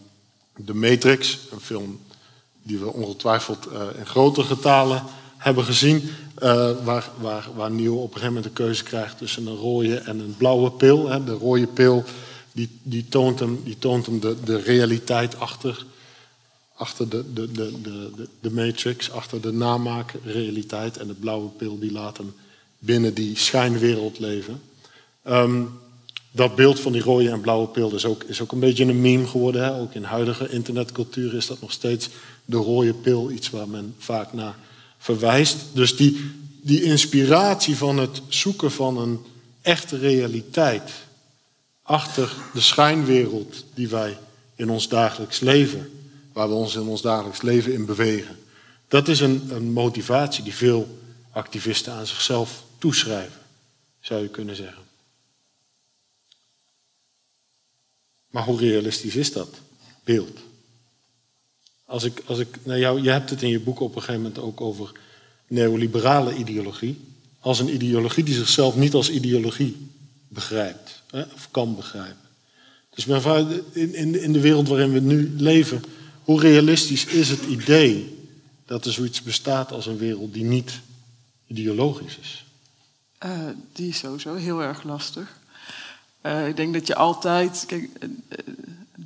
The 0.65 0.75
Matrix, 0.75 1.39
een 1.51 1.61
film 1.61 2.01
die 2.63 2.79
we 2.79 2.93
ongetwijfeld 2.93 3.69
uh, 3.73 3.81
in 3.99 4.07
grote 4.07 4.43
getalen 4.43 5.03
hebben 5.37 5.65
gezien. 5.65 6.11
eh, 6.35 6.71
waar, 6.85 7.11
waar, 7.21 7.49
waar 7.55 7.71
Neil 7.71 7.97
op 7.97 8.03
een 8.03 8.09
gegeven 8.09 8.27
moment 8.27 8.45
een 8.45 8.53
keuze 8.53 8.83
krijgt 8.83 9.19
tussen 9.19 9.47
een 9.47 9.57
rode 9.57 9.97
en 9.97 10.19
een 10.19 10.35
blauwe 10.37 10.71
pil. 10.71 11.09
Hè. 11.09 11.25
De 11.25 11.33
rode 11.33 11.67
pil 11.67 12.05
die, 12.53 12.69
die 12.83 13.09
toont 13.09 13.39
hem, 13.39 13.61
die 13.65 13.79
toont 13.79 14.07
hem 14.07 14.21
de, 14.21 14.37
de 14.45 14.57
realiteit 14.57 15.39
achter, 15.41 15.87
achter 16.75 17.09
de, 17.09 17.33
de, 17.33 17.53
de, 17.53 17.81
de, 17.83 18.11
de, 18.17 18.29
de 18.41 18.51
matrix, 18.51 19.11
achter 19.11 19.41
de 19.41 19.53
namaakrealiteit. 19.53 20.97
En 20.97 21.07
de 21.07 21.15
blauwe 21.15 21.49
pil 21.49 21.79
die 21.79 21.93
laat 21.93 22.17
hem 22.17 22.35
binnen 22.79 23.15
die 23.15 23.37
schijnwereld 23.37 24.19
leven. 24.19 24.63
Ehm, 25.23 25.63
dat 26.31 26.55
beeld 26.55 26.81
van 26.81 26.93
die 26.93 27.03
rode 27.03 27.31
en 27.31 27.41
blauwe 27.41 27.69
pil 27.69 27.95
is 27.95 28.05
ook, 28.05 28.23
is 28.23 28.41
ook 28.41 28.53
een 28.53 28.61
beetje 28.61 28.85
een 28.85 29.01
meme 29.01 29.27
geworden. 29.27 29.65
Hè? 29.65 29.81
Ook 29.81 29.95
in 29.95 30.05
huidige 30.05 30.49
internetcultuur 30.49 31.35
is 31.35 31.47
dat 31.47 31.61
nog 31.61 31.73
steeds 31.73 32.09
de 32.45 32.57
rode 32.57 32.95
pil, 32.95 33.31
iets 33.31 33.51
waar 33.51 33.69
men 33.69 33.95
vaak 33.99 34.33
naar 34.33 34.57
verwijst. 34.99 35.57
Dus 35.73 35.97
die, 35.97 36.31
die 36.61 36.83
inspiratie 36.83 37.77
van 37.77 37.99
het 37.99 38.23
zoeken 38.29 38.73
van 38.73 38.99
een 38.99 39.21
echte 39.63 39.99
realiteit 39.99 40.91
achter 41.83 42.37
de 42.53 42.61
schijnwereld 42.61 43.65
die 43.75 43.89
wij 43.89 44.19
in 44.55 44.71
ons 44.71 44.89
dagelijks 44.89 45.41
leven, 45.41 45.91
waar 46.33 46.49
we 46.49 46.55
ons 46.55 46.75
in 46.75 46.87
ons 46.87 47.03
dagelijks 47.03 47.43
leven 47.43 47.73
in 47.73 47.87
bewegen. 47.87 48.39
Dat 48.89 49.09
is 49.09 49.21
een, 49.21 49.49
een 49.51 49.73
motivatie 49.73 50.45
die 50.45 50.55
veel 50.55 50.99
activisten 51.31 51.93
aan 51.93 52.07
zichzelf 52.07 52.65
toeschrijven, 52.79 53.41
zou 54.01 54.23
je 54.23 54.29
kunnen 54.29 54.57
zeggen. 54.57 54.83
Maar 58.31 58.45
hoe 58.45 58.59
realistisch 58.59 59.17
is 59.17 59.33
dat 59.33 59.49
beeld? 60.05 60.39
Als 61.93 62.05
ik, 62.05 62.23
als 62.27 62.39
ik 62.39 62.59
naar 62.63 62.79
jou, 62.79 63.03
je 63.03 63.11
hebt 63.11 63.31
het 63.31 63.43
in 63.43 63.49
je 63.49 63.61
boek 63.61 63.81
op 63.81 63.95
een 63.95 64.01
gegeven 64.01 64.23
moment 64.23 64.41
ook 64.41 64.61
over 64.61 64.93
neoliberale 65.47 66.35
ideologie. 66.35 67.01
Als 67.41 67.59
een 67.59 67.75
ideologie 67.75 68.25
die 68.25 68.35
zichzelf 68.35 68.77
niet 68.77 68.95
als 68.95 69.11
ideologie 69.11 69.91
begrijpt, 70.29 71.03
hè, 71.11 71.23
of 71.23 71.49
kan 71.51 71.77
begrijpen. 71.77 72.29
Dus 72.91 73.05
mijn 73.05 73.21
vraag, 73.21 73.45
in, 73.73 73.95
in, 73.95 74.23
in 74.23 74.33
de 74.33 74.41
wereld 74.41 74.69
waarin 74.69 74.93
we 74.93 75.01
nu 75.01 75.35
leven, 75.37 75.83
hoe 76.23 76.41
realistisch 76.41 77.05
is 77.05 77.29
het 77.29 77.43
idee 77.43 78.27
dat 78.67 78.85
er 78.85 78.93
zoiets 78.93 79.23
bestaat 79.23 79.73
als 79.73 79.87
een 79.87 79.99
wereld 79.99 80.33
die 80.33 80.45
niet 80.45 80.81
ideologisch 81.47 82.19
is? 82.21 82.45
Eh, 83.19 83.47
die 83.73 83.89
is 83.89 83.99
sowieso 83.99 84.35
heel 84.35 84.63
erg 84.63 84.83
lastig. 84.83 85.41
Uh, 86.23 86.49
ik 86.49 86.57
denk 86.57 86.75
dat 86.75 86.87
je 86.87 86.95
altijd, 86.95 87.65
kijk, 87.67 87.89
uh, 88.01 88.09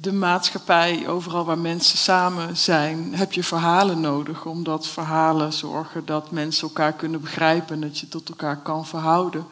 de 0.06 0.12
maatschappij, 0.12 1.08
overal 1.08 1.44
waar 1.44 1.58
mensen 1.58 1.98
samen 1.98 2.56
zijn, 2.56 3.14
heb 3.14 3.32
je 3.32 3.44
verhalen 3.44 4.00
nodig. 4.00 4.44
Omdat 4.44 4.86
verhalen 4.86 5.52
zorgen 5.52 6.04
dat 6.04 6.30
mensen 6.30 6.68
elkaar 6.68 6.92
kunnen 6.92 7.20
begrijpen 7.20 7.74
en 7.74 7.80
dat 7.80 7.98
je 7.98 8.08
tot 8.08 8.28
elkaar 8.28 8.56
kan 8.56 8.86
verhouden. 8.86 9.46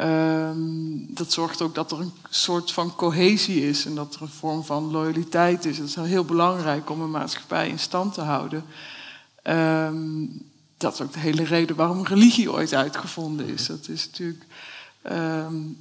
Um, 0.00 1.06
dat 1.08 1.32
zorgt 1.32 1.62
ook 1.62 1.74
dat 1.74 1.92
er 1.92 2.00
een 2.00 2.12
soort 2.28 2.72
van 2.72 2.94
cohesie 2.94 3.68
is 3.68 3.86
en 3.86 3.94
dat 3.94 4.14
er 4.14 4.22
een 4.22 4.28
vorm 4.28 4.64
van 4.64 4.90
loyaliteit 4.90 5.64
is. 5.64 5.78
Dat 5.78 5.86
is 5.86 5.94
heel 5.94 6.24
belangrijk 6.24 6.90
om 6.90 7.00
een 7.00 7.10
maatschappij 7.10 7.68
in 7.68 7.78
stand 7.78 8.14
te 8.14 8.20
houden. 8.20 8.64
Um, 9.42 10.42
dat 10.76 10.92
is 10.92 11.00
ook 11.00 11.12
de 11.12 11.18
hele 11.18 11.44
reden 11.44 11.76
waarom 11.76 12.04
religie 12.04 12.52
ooit 12.52 12.74
uitgevonden 12.74 13.46
is. 13.46 13.66
Dat 13.66 13.88
is 13.88 14.06
natuurlijk. 14.06 14.44
Um, 15.12 15.78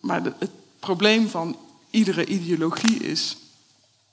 maar 0.00 0.22
het 0.22 0.50
probleem 0.80 1.28
van 1.28 1.56
iedere 1.90 2.26
ideologie 2.26 2.96
is 2.96 3.36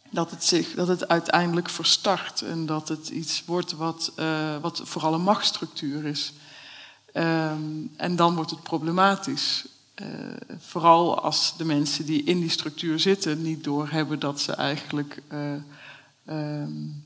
dat 0.10 0.32
het, 0.32 0.44
zich, 0.44 0.74
dat 0.74 0.88
het 0.88 1.08
uiteindelijk 1.08 1.70
verstart 1.70 2.42
en 2.42 2.66
dat 2.66 2.88
het 2.88 3.10
iets 3.10 3.44
wordt 3.46 3.72
wat, 3.72 4.12
uh, 4.20 4.58
wat 4.62 4.82
vooral 4.84 5.14
een 5.14 5.22
machtsstructuur 5.22 6.06
is. 6.06 6.34
Um, 7.14 7.94
en 7.98 8.16
dan 8.16 8.36
wordt 8.36 8.52
het 8.52 8.64
problematisch. 8.64 9.66
Uh, 10.02 10.08
vooral 10.60 11.22
als 11.22 11.54
de 11.58 11.66
mensen 11.66 12.06
die 12.06 12.24
in 12.24 12.40
die 12.40 12.50
structuur 12.50 13.00
zitten 13.00 13.42
niet 13.42 13.64
doorhebben 13.64 14.20
dat 14.20 14.42
ze 14.42 14.52
eigenlijk 14.54 15.22
uh, 15.32 15.54
um, 16.26 17.06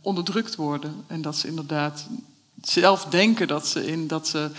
onderdrukt 0.00 0.54
worden. 0.54 1.04
En 1.06 1.22
dat 1.22 1.36
ze 1.36 1.48
inderdaad 1.48 2.06
zelf 2.62 3.04
denken 3.04 3.48
dat 3.48 3.66
ze 3.66 3.86
in 3.86 4.06
dat 4.06 4.28
ze 4.28 4.50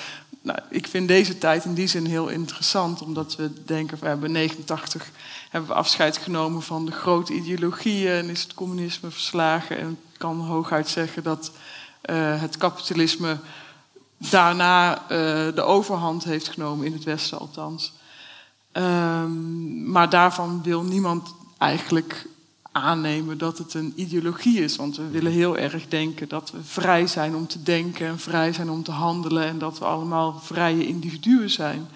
nou, 0.45 0.59
ik 0.69 0.87
vind 0.87 1.07
deze 1.07 1.37
tijd 1.37 1.65
in 1.65 1.73
die 1.73 1.87
zin 1.87 2.05
heel 2.05 2.27
interessant, 2.27 3.01
omdat 3.01 3.35
we 3.35 3.63
denken, 3.65 3.97
we 3.99 4.07
hebben 4.07 4.31
89 4.31 5.11
hebben 5.49 5.69
we 5.69 5.75
afscheid 5.75 6.17
genomen 6.17 6.61
van 6.61 6.85
de 6.85 6.91
grote 6.91 7.33
ideologieën 7.33 8.11
en 8.11 8.29
is 8.29 8.43
het 8.43 8.53
communisme 8.53 9.11
verslagen. 9.11 9.77
En 9.77 9.99
kan 10.17 10.39
hooguit 10.39 10.89
zeggen 10.89 11.23
dat 11.23 11.51
uh, 12.09 12.41
het 12.41 12.57
kapitalisme 12.57 13.37
daarna 14.17 15.01
uh, 15.01 15.07
de 15.55 15.61
overhand 15.61 16.23
heeft 16.23 16.47
genomen, 16.47 16.85
in 16.85 16.93
het 16.93 17.03
Westen 17.03 17.39
althans. 17.39 17.93
Um, 18.73 19.91
maar 19.91 20.09
daarvan 20.09 20.63
wil 20.63 20.83
niemand 20.83 21.35
eigenlijk 21.57 22.27
aannemen 22.75 23.37
dat 23.37 23.57
het 23.57 23.73
een 23.73 23.93
ideologie 23.95 24.59
is. 24.59 24.75
Want 24.75 24.97
we 24.97 25.07
willen 25.07 25.31
heel 25.31 25.57
erg 25.57 25.87
denken 25.87 26.27
dat 26.27 26.51
we 26.51 26.63
vrij 26.63 27.07
zijn 27.07 27.35
om 27.35 27.47
te 27.47 27.63
denken 27.63 28.07
en 28.07 28.19
vrij 28.19 28.53
zijn 28.53 28.69
om 28.69 28.83
te 28.83 28.91
handelen 28.91 29.45
en 29.45 29.57
dat 29.57 29.79
we 29.79 29.85
allemaal 29.85 30.39
vrije 30.39 30.87
individuen 30.87 31.49
zijn. 31.49 31.87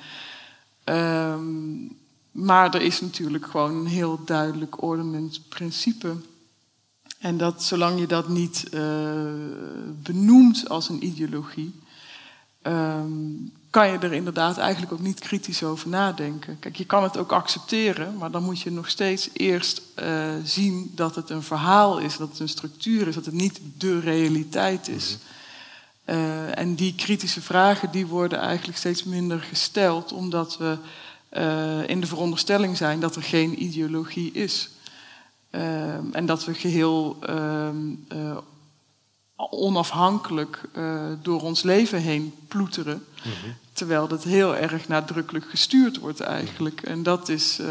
Um, 0.86 1.98
maar 2.32 2.76
er 2.76 2.82
is 2.82 3.02
natuurlijk 3.02 3.46
gewoon 3.46 3.76
een 3.76 3.86
heel 3.86 4.20
duidelijk 4.26 4.82
ordenend 4.82 5.42
principe. 5.50 6.16
En 7.20 7.38
dat 7.38 7.64
zolang 7.64 8.00
je 8.00 8.08
dat 8.08 8.30
niet 8.30 8.66
uh, 8.74 8.82
benoemt 10.04 10.70
als 10.70 10.90
een 10.90 11.06
ideologie, 11.06 11.74
um, 12.62 13.52
kan 13.70 13.92
je 13.92 13.98
er 13.98 14.14
inderdaad 14.14 14.58
eigenlijk 14.58 14.94
ook 14.94 15.00
niet 15.00 15.20
kritisch 15.20 15.64
over 15.64 15.90
nadenken. 15.90 16.60
Kijk, 16.60 16.76
je 16.76 16.86
kan 16.86 17.04
het 17.04 17.18
ook 17.18 17.32
accepteren, 17.32 18.18
maar 18.18 18.32
dan 18.32 18.44
moet 18.44 18.62
je 18.62 18.72
nog 18.72 18.90
steeds 18.90 19.30
eerst 19.34 19.82
uh, 19.96 20.34
zien 20.44 20.92
dat 20.96 21.16
het 21.16 21.30
een 21.30 21.44
verhaal 21.44 21.98
is, 21.98 22.18
dat 22.18 22.30
het 22.30 22.40
een 22.40 22.50
structuur 22.50 23.08
is, 23.08 23.16
dat 23.16 23.26
het 23.26 23.34
niet 23.34 23.60
de 23.78 24.00
realiteit 24.00 24.88
is. 24.88 25.18
Uh, 26.06 26.58
en 26.58 26.76
die 26.76 26.96
kritische 26.96 27.42
vragen 27.42 27.92
die 27.92 28.06
worden 28.06 28.40
eigenlijk 28.40 28.78
steeds 28.78 29.04
minder 29.04 29.40
gesteld, 29.40 30.12
omdat 30.12 30.58
we 30.58 30.78
uh, 31.34 31.90
in 31.90 32.02
de 32.02 32.08
veronderstelling 32.08 32.78
zijn 32.78 33.00
dat 33.00 33.16
er 33.16 33.24
geen 33.24 33.64
ideologie 33.64 34.32
is. 34.32 34.70
en 36.12 36.26
dat 36.26 36.46
we 36.46 36.54
geheel 36.54 37.18
onafhankelijk 39.50 40.62
uh, 40.78 41.04
door 41.22 41.42
ons 41.42 41.62
leven 41.62 42.02
heen 42.02 42.34
ploeteren. 42.48 43.06
Mm 43.24 43.32
-hmm. 43.42 43.56
Terwijl 43.74 44.08
dat 44.08 44.24
heel 44.24 44.56
erg 44.56 44.88
nadrukkelijk 44.88 45.50
gestuurd 45.50 46.00
wordt 46.00 46.20
eigenlijk. 46.20 46.82
En 46.82 47.04
dat 47.04 47.30
is, 47.30 47.60
uh, 47.60 47.68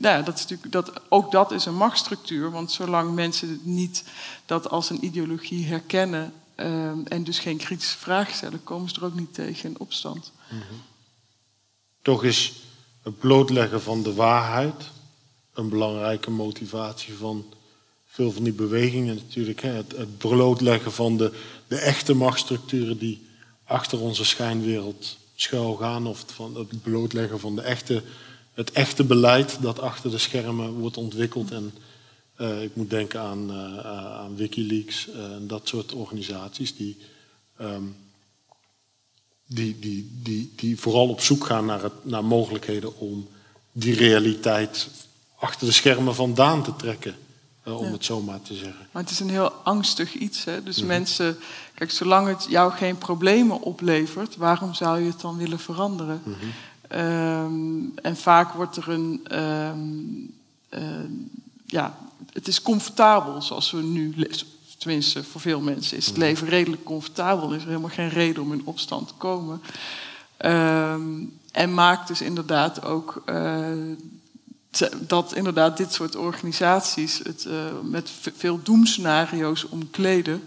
ja, 0.00 0.22
dat 0.22 0.34
is 0.34 0.40
natuurlijk, 0.40 0.72
dat, 0.72 0.92
ook 1.08 1.32
dat 1.32 1.52
is 1.52 1.64
een 1.64 1.76
machtsstructuur. 1.76 2.50
Want 2.50 2.72
zolang 2.72 3.14
mensen 3.14 3.60
niet 3.62 4.04
dat 4.46 4.70
als 4.70 4.90
een 4.90 5.04
ideologie 5.04 5.66
herkennen 5.66 6.32
uh, 6.56 6.90
en 7.04 7.24
dus 7.24 7.38
geen 7.38 7.56
kritische 7.56 7.98
vragen 7.98 8.34
stellen, 8.34 8.64
komen 8.64 8.88
ze 8.88 8.96
er 8.96 9.04
ook 9.04 9.14
niet 9.14 9.34
tegen 9.34 9.68
in 9.68 9.80
opstand. 9.80 10.32
Mm 10.50 10.58
-hmm. 10.58 10.82
Toch 12.02 12.24
is 12.24 12.52
het 13.02 13.18
blootleggen 13.18 13.82
van 13.82 14.02
de 14.02 14.14
waarheid 14.14 14.90
een 15.54 15.68
belangrijke 15.68 16.30
motivatie 16.30 17.14
van 17.14 17.44
veel 18.12 18.32
van 18.32 18.42
die 18.42 18.52
bewegingen 18.52 19.14
natuurlijk. 19.14 19.62
Hè, 19.62 19.70
het, 19.70 19.96
het 19.96 20.18
blootleggen 20.18 20.92
van 20.92 21.16
de, 21.16 21.32
de 21.68 21.76
echte 21.76 22.14
machtsstructuren 22.14 22.98
die 22.98 23.26
achter 23.64 24.00
onze 24.00 24.24
schijnwereld 24.24 25.16
schuilgaan. 25.34 26.06
Of 26.06 26.24
van 26.26 26.56
het 26.56 26.82
blootleggen 26.82 27.40
van 27.40 27.56
de 27.56 27.62
echte, 27.62 28.02
het 28.54 28.72
echte 28.72 29.04
beleid 29.04 29.62
dat 29.62 29.80
achter 29.80 30.10
de 30.10 30.18
schermen 30.18 30.72
wordt 30.72 30.96
ontwikkeld. 30.96 31.50
En 31.50 31.72
uh, 32.40 32.62
ik 32.62 32.76
moet 32.76 32.90
denken 32.90 33.20
aan, 33.20 33.50
uh, 33.50 33.78
aan 34.16 34.36
Wikileaks 34.36 35.08
en 35.10 35.46
dat 35.46 35.68
soort 35.68 35.92
organisaties 35.92 36.76
die, 36.76 36.96
um, 37.60 37.96
die, 39.46 39.78
die, 39.78 40.10
die, 40.22 40.52
die 40.56 40.78
vooral 40.78 41.08
op 41.08 41.20
zoek 41.20 41.44
gaan 41.44 41.66
naar, 41.66 41.82
het, 41.82 42.04
naar 42.04 42.24
mogelijkheden 42.24 42.98
om 42.98 43.28
die 43.72 43.94
realiteit 43.94 44.88
achter 45.38 45.66
de 45.66 45.72
schermen 45.72 46.14
vandaan 46.14 46.62
te 46.62 46.76
trekken. 46.76 47.14
Uh, 47.64 47.78
om 47.78 47.84
ja. 47.84 47.92
het 47.92 48.04
zo 48.04 48.20
maar 48.20 48.42
te 48.42 48.54
zeggen. 48.54 48.86
Maar 48.92 49.02
het 49.02 49.10
is 49.10 49.20
een 49.20 49.30
heel 49.30 49.50
angstig 49.52 50.14
iets. 50.14 50.44
Hè? 50.44 50.62
Dus 50.62 50.76
mm 50.76 50.82
-hmm. 50.82 50.92
mensen, 50.92 51.38
kijk, 51.74 51.90
zolang 51.90 52.28
het 52.28 52.46
jou 52.48 52.72
geen 52.72 52.98
problemen 52.98 53.60
oplevert, 53.60 54.36
waarom 54.36 54.74
zou 54.74 55.00
je 55.00 55.10
het 55.10 55.20
dan 55.20 55.36
willen 55.36 55.58
veranderen? 55.58 56.22
Mm 56.24 56.34
-hmm. 56.34 57.00
um, 57.00 57.92
en 58.02 58.16
vaak 58.16 58.52
wordt 58.52 58.76
er 58.76 58.88
een, 58.88 59.38
um, 59.40 60.34
uh, 60.70 60.80
ja, 61.66 61.96
het 62.32 62.48
is 62.48 62.62
comfortabel 62.62 63.42
zoals 63.42 63.70
we 63.70 63.82
nu, 63.82 64.28
tenminste 64.78 65.24
voor 65.24 65.40
veel 65.40 65.60
mensen 65.60 65.96
is 65.96 66.06
het 66.06 66.16
Mhm. 66.16 66.24
leven 66.24 66.48
redelijk 66.48 66.84
comfortabel. 66.84 67.50
Er 67.50 67.56
is 67.56 67.64
helemaal 67.64 67.90
geen 67.90 68.08
reden 68.08 68.42
om 68.42 68.52
in 68.52 68.62
opstand 68.64 69.08
te 69.08 69.14
komen. 69.14 69.62
En 71.52 71.74
maakt 71.74 72.08
dus 72.08 72.20
inderdaad 72.20 72.84
ook 72.84 73.22
uh, 73.26 73.66
dat 75.06 75.34
inderdaad 75.34 75.76
dit 75.76 75.92
soort 75.92 76.16
organisaties 76.16 77.18
het 77.18 77.44
uh, 77.48 77.54
met 77.82 78.10
veel 78.36 78.60
doemscenario's 78.62 79.68
omkleden. 79.68 80.42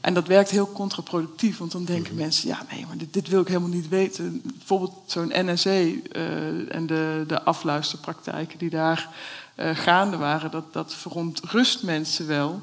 En 0.00 0.14
dat 0.14 0.26
werkt 0.26 0.50
heel 0.50 0.72
contraproductief, 0.72 1.58
want 1.58 1.72
dan 1.72 1.84
denken 1.84 2.14
mensen: 2.14 2.48
ja, 2.48 2.66
nee, 2.70 2.86
maar 2.86 2.96
dit, 2.96 3.12
dit, 3.12 3.28
wil 3.28 3.40
ik 3.40 3.48
helemaal 3.48 3.68
niet 3.68 3.88
weten. 3.88 4.42
Bijvoorbeeld 4.44 4.94
zo'n 5.06 5.32
NSE 5.34 6.02
uh, 6.12 6.74
en 6.74 6.86
de, 6.86 7.24
de 7.26 7.42
afluisterpraktijken 7.42 8.58
die 8.58 8.70
daar 8.70 9.08
uh, 9.56 9.70
gaande 9.76 10.16
waren, 10.16 10.50
dat, 10.50 10.72
dat 10.72 10.94
verontrust 10.94 11.82
mensen 11.82 12.26
wel. 12.26 12.60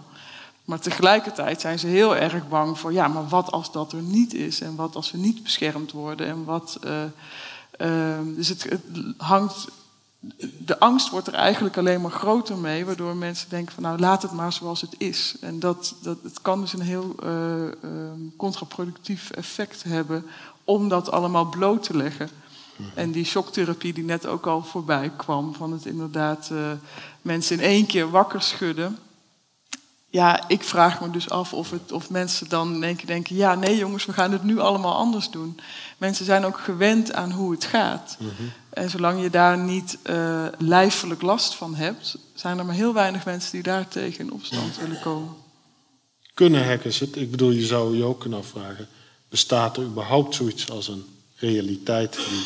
Maar 0.66 0.80
tegelijkertijd 0.80 1.62
zijn 1.62 1.80
ze 1.80 1.88
heel 1.88 2.16
erg 2.16 2.48
bang 2.48 2.80
voor: 2.80 2.94
ja, 2.94 3.08
maar 3.08 3.28
wat 3.28 3.52
als 3.52 3.72
dat 3.72 3.94
er 3.94 4.02
niet 4.02 4.34
is? 4.34 4.62
En 4.62 4.76
wat 4.76 4.96
als 4.96 5.12
we 5.12 5.18
niet 5.18 5.44
beschermd 5.44 5.92
worden? 5.92 6.28
En 6.28 6.44
wat. 6.44 6.80
dus 8.36 8.48
het, 8.48 8.64
het 8.64 8.84
hangt 9.18 9.68
de 10.58 10.80
angst 10.80 11.10
wordt 11.10 11.28
er 11.28 11.34
eigenlijk 11.34 11.78
alleen 11.78 12.02
maar 12.02 12.12
groter 12.12 12.58
mee, 12.58 12.86
waardoor 12.86 13.16
mensen 13.16 13.50
denken 13.50 13.74
van 13.74 13.84
nou 13.84 14.00
laat 14.00 14.22
het 14.22 14.32
maar 14.32 14.54
zoals 14.54 14.82
het 14.82 14.96
is. 14.98 15.36
En 15.42 15.60
dat, 15.60 15.96
dat, 16.02 16.18
het 16.24 16.42
kan 16.42 16.62
dus 16.62 16.74
een 16.74 16.82
heel 16.82 17.16
uh, 17.24 17.32
contraproductief 18.38 19.30
effect 19.30 19.84
hebben 19.84 20.26
om 20.64 20.90
dat 20.90 21.12
allemaal 21.12 21.46
bloot 21.46 21.84
te 21.84 21.98
leggen. 21.98 22.30
En 22.96 23.12
die 23.12 23.26
shocktherapie 23.26 23.94
die 23.94 24.04
net 24.04 24.26
ook 24.26 24.48
al 24.48 24.64
voorbij 24.64 25.12
kwam, 25.18 25.54
van 25.54 25.72
het 25.72 25.86
inderdaad 25.86 26.50
uh, 26.52 26.72
mensen 27.22 27.58
in 27.58 27.64
één 27.64 27.86
keer 27.86 28.10
wakker 28.10 28.42
schudden. 28.42 28.98
Ja, 30.14 30.48
ik 30.48 30.64
vraag 30.64 31.02
me 31.02 31.12
dus 31.12 31.30
af 31.30 31.54
of, 31.54 31.72
het, 31.72 31.92
of 31.92 32.10
mensen 32.10 32.50
dan 32.50 32.76
in 32.76 32.84
één 32.84 32.96
keer 32.96 33.06
denken: 33.06 33.36
ja, 33.36 33.56
nee 33.56 33.78
jongens, 33.78 34.06
we 34.06 34.14
gaan 34.14 34.32
het 34.32 34.44
nu 34.44 34.60
allemaal 34.60 34.96
anders 34.96 35.30
doen. 35.30 35.60
Mensen 35.98 36.26
zijn 36.26 36.46
ook 36.46 36.60
gewend 36.60 37.14
aan 37.14 37.32
hoe 37.32 37.52
het 37.52 37.66
gaat. 37.66 38.18
Mm 38.20 38.30
-hmm. 38.38 38.52
En 38.70 38.90
zolang 38.90 39.22
je 39.22 39.30
daar 39.30 39.58
niet 39.58 39.98
uh, 40.10 40.46
lijfelijk 40.58 41.22
last 41.22 41.56
van 41.56 41.76
hebt, 41.76 42.18
zijn 42.34 42.58
er 42.58 42.66
maar 42.66 42.76
heel 42.76 42.94
weinig 42.94 43.26
mensen 43.26 43.52
die 43.52 43.64
daar 43.64 43.88
tegen 43.88 44.20
in 44.20 44.32
opstand 44.32 44.78
willen 44.78 45.00
komen. 45.00 45.34
Kunnen 46.34 46.68
hackers 46.68 47.00
het? 47.00 47.16
Ik 47.16 47.32
bedoel, 47.32 47.52
je 47.52 47.66
zou 47.66 47.98
je 47.98 48.04
ook 48.04 48.20
kunnen 48.20 48.40
afvragen: 48.40 48.88
bestaat 49.30 49.78
er 49.78 49.84
überhaupt 49.84 50.36
zoiets 50.36 50.70
als 50.70 50.88
een 50.88 51.06
realiteit 51.36 52.14
die 52.14 52.46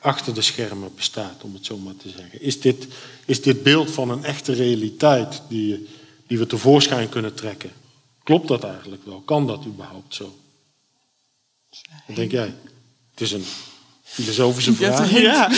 achter 0.00 0.34
de 0.34 0.42
schermen 0.42 0.94
bestaat, 0.94 1.42
om 1.42 1.54
het 1.54 1.66
zo 1.66 1.76
maar 1.76 1.96
te 1.96 2.08
zeggen? 2.08 2.42
Is 2.42 2.60
dit, 2.60 2.86
is 3.24 3.42
dit 3.42 3.62
beeld 3.62 3.90
van 3.90 4.10
een 4.10 4.24
echte 4.24 4.52
realiteit 4.52 5.42
die, 5.48 5.88
die 6.28 6.38
we 6.38 6.46
tevoorschijn 6.46 7.08
kunnen 7.08 7.34
trekken? 7.34 7.70
Klopt 8.22 8.48
dat 8.48 8.64
eigenlijk 8.64 9.04
wel? 9.04 9.20
Kan 9.20 9.46
dat 9.46 9.64
überhaupt 9.66 10.14
zo? 10.14 10.38
Wat 12.06 12.16
denk 12.16 12.30
jij? 12.30 12.54
Het 13.10 13.20
is 13.20 13.32
een 13.32 13.44
filosofische 14.02 14.74
vraag. 14.74 15.10
Ja. 15.10 15.50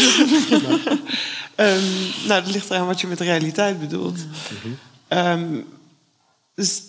um, 1.57 1.83
nou, 2.29 2.43
dat 2.43 2.53
ligt 2.53 2.71
eraan 2.71 2.87
wat 2.87 3.01
je 3.01 3.07
met 3.07 3.21
realiteit 3.21 3.81
bedoelt. 3.81 4.17
Mm 4.65 4.79
um, 5.11 5.67
dus 6.55 6.83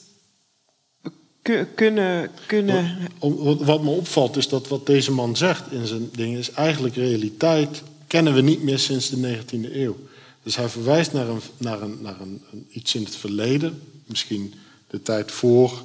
kunnen. 1.75 2.31
kunnen... 2.45 2.97
Wat, 3.19 3.61
wat 3.61 3.83
me 3.83 3.89
opvalt 3.89 4.37
is 4.37 4.47
dat 4.47 4.67
wat 4.67 4.85
deze 4.85 5.11
man 5.11 5.37
zegt 5.37 5.71
in 5.71 5.87
zijn 5.87 6.09
ding 6.11 6.37
is 6.37 6.51
eigenlijk 6.51 6.95
realiteit 6.95 7.83
kennen 8.07 8.33
we 8.33 8.41
niet 8.41 8.63
meer 8.63 8.79
sinds 8.79 9.09
de 9.09 9.37
19e 9.37 9.73
eeuw. 9.73 9.97
Dus 10.43 10.55
hij 10.55 10.69
verwijst 10.69 11.13
naar, 11.13 11.27
een, 11.27 11.41
naar, 11.57 11.81
een, 11.81 11.97
naar 12.01 12.21
een, 12.21 12.43
iets 12.69 12.95
in 12.95 13.03
het 13.03 13.15
verleden, 13.15 13.81
misschien 14.05 14.53
de 14.87 15.01
tijd 15.01 15.31
voor 15.31 15.83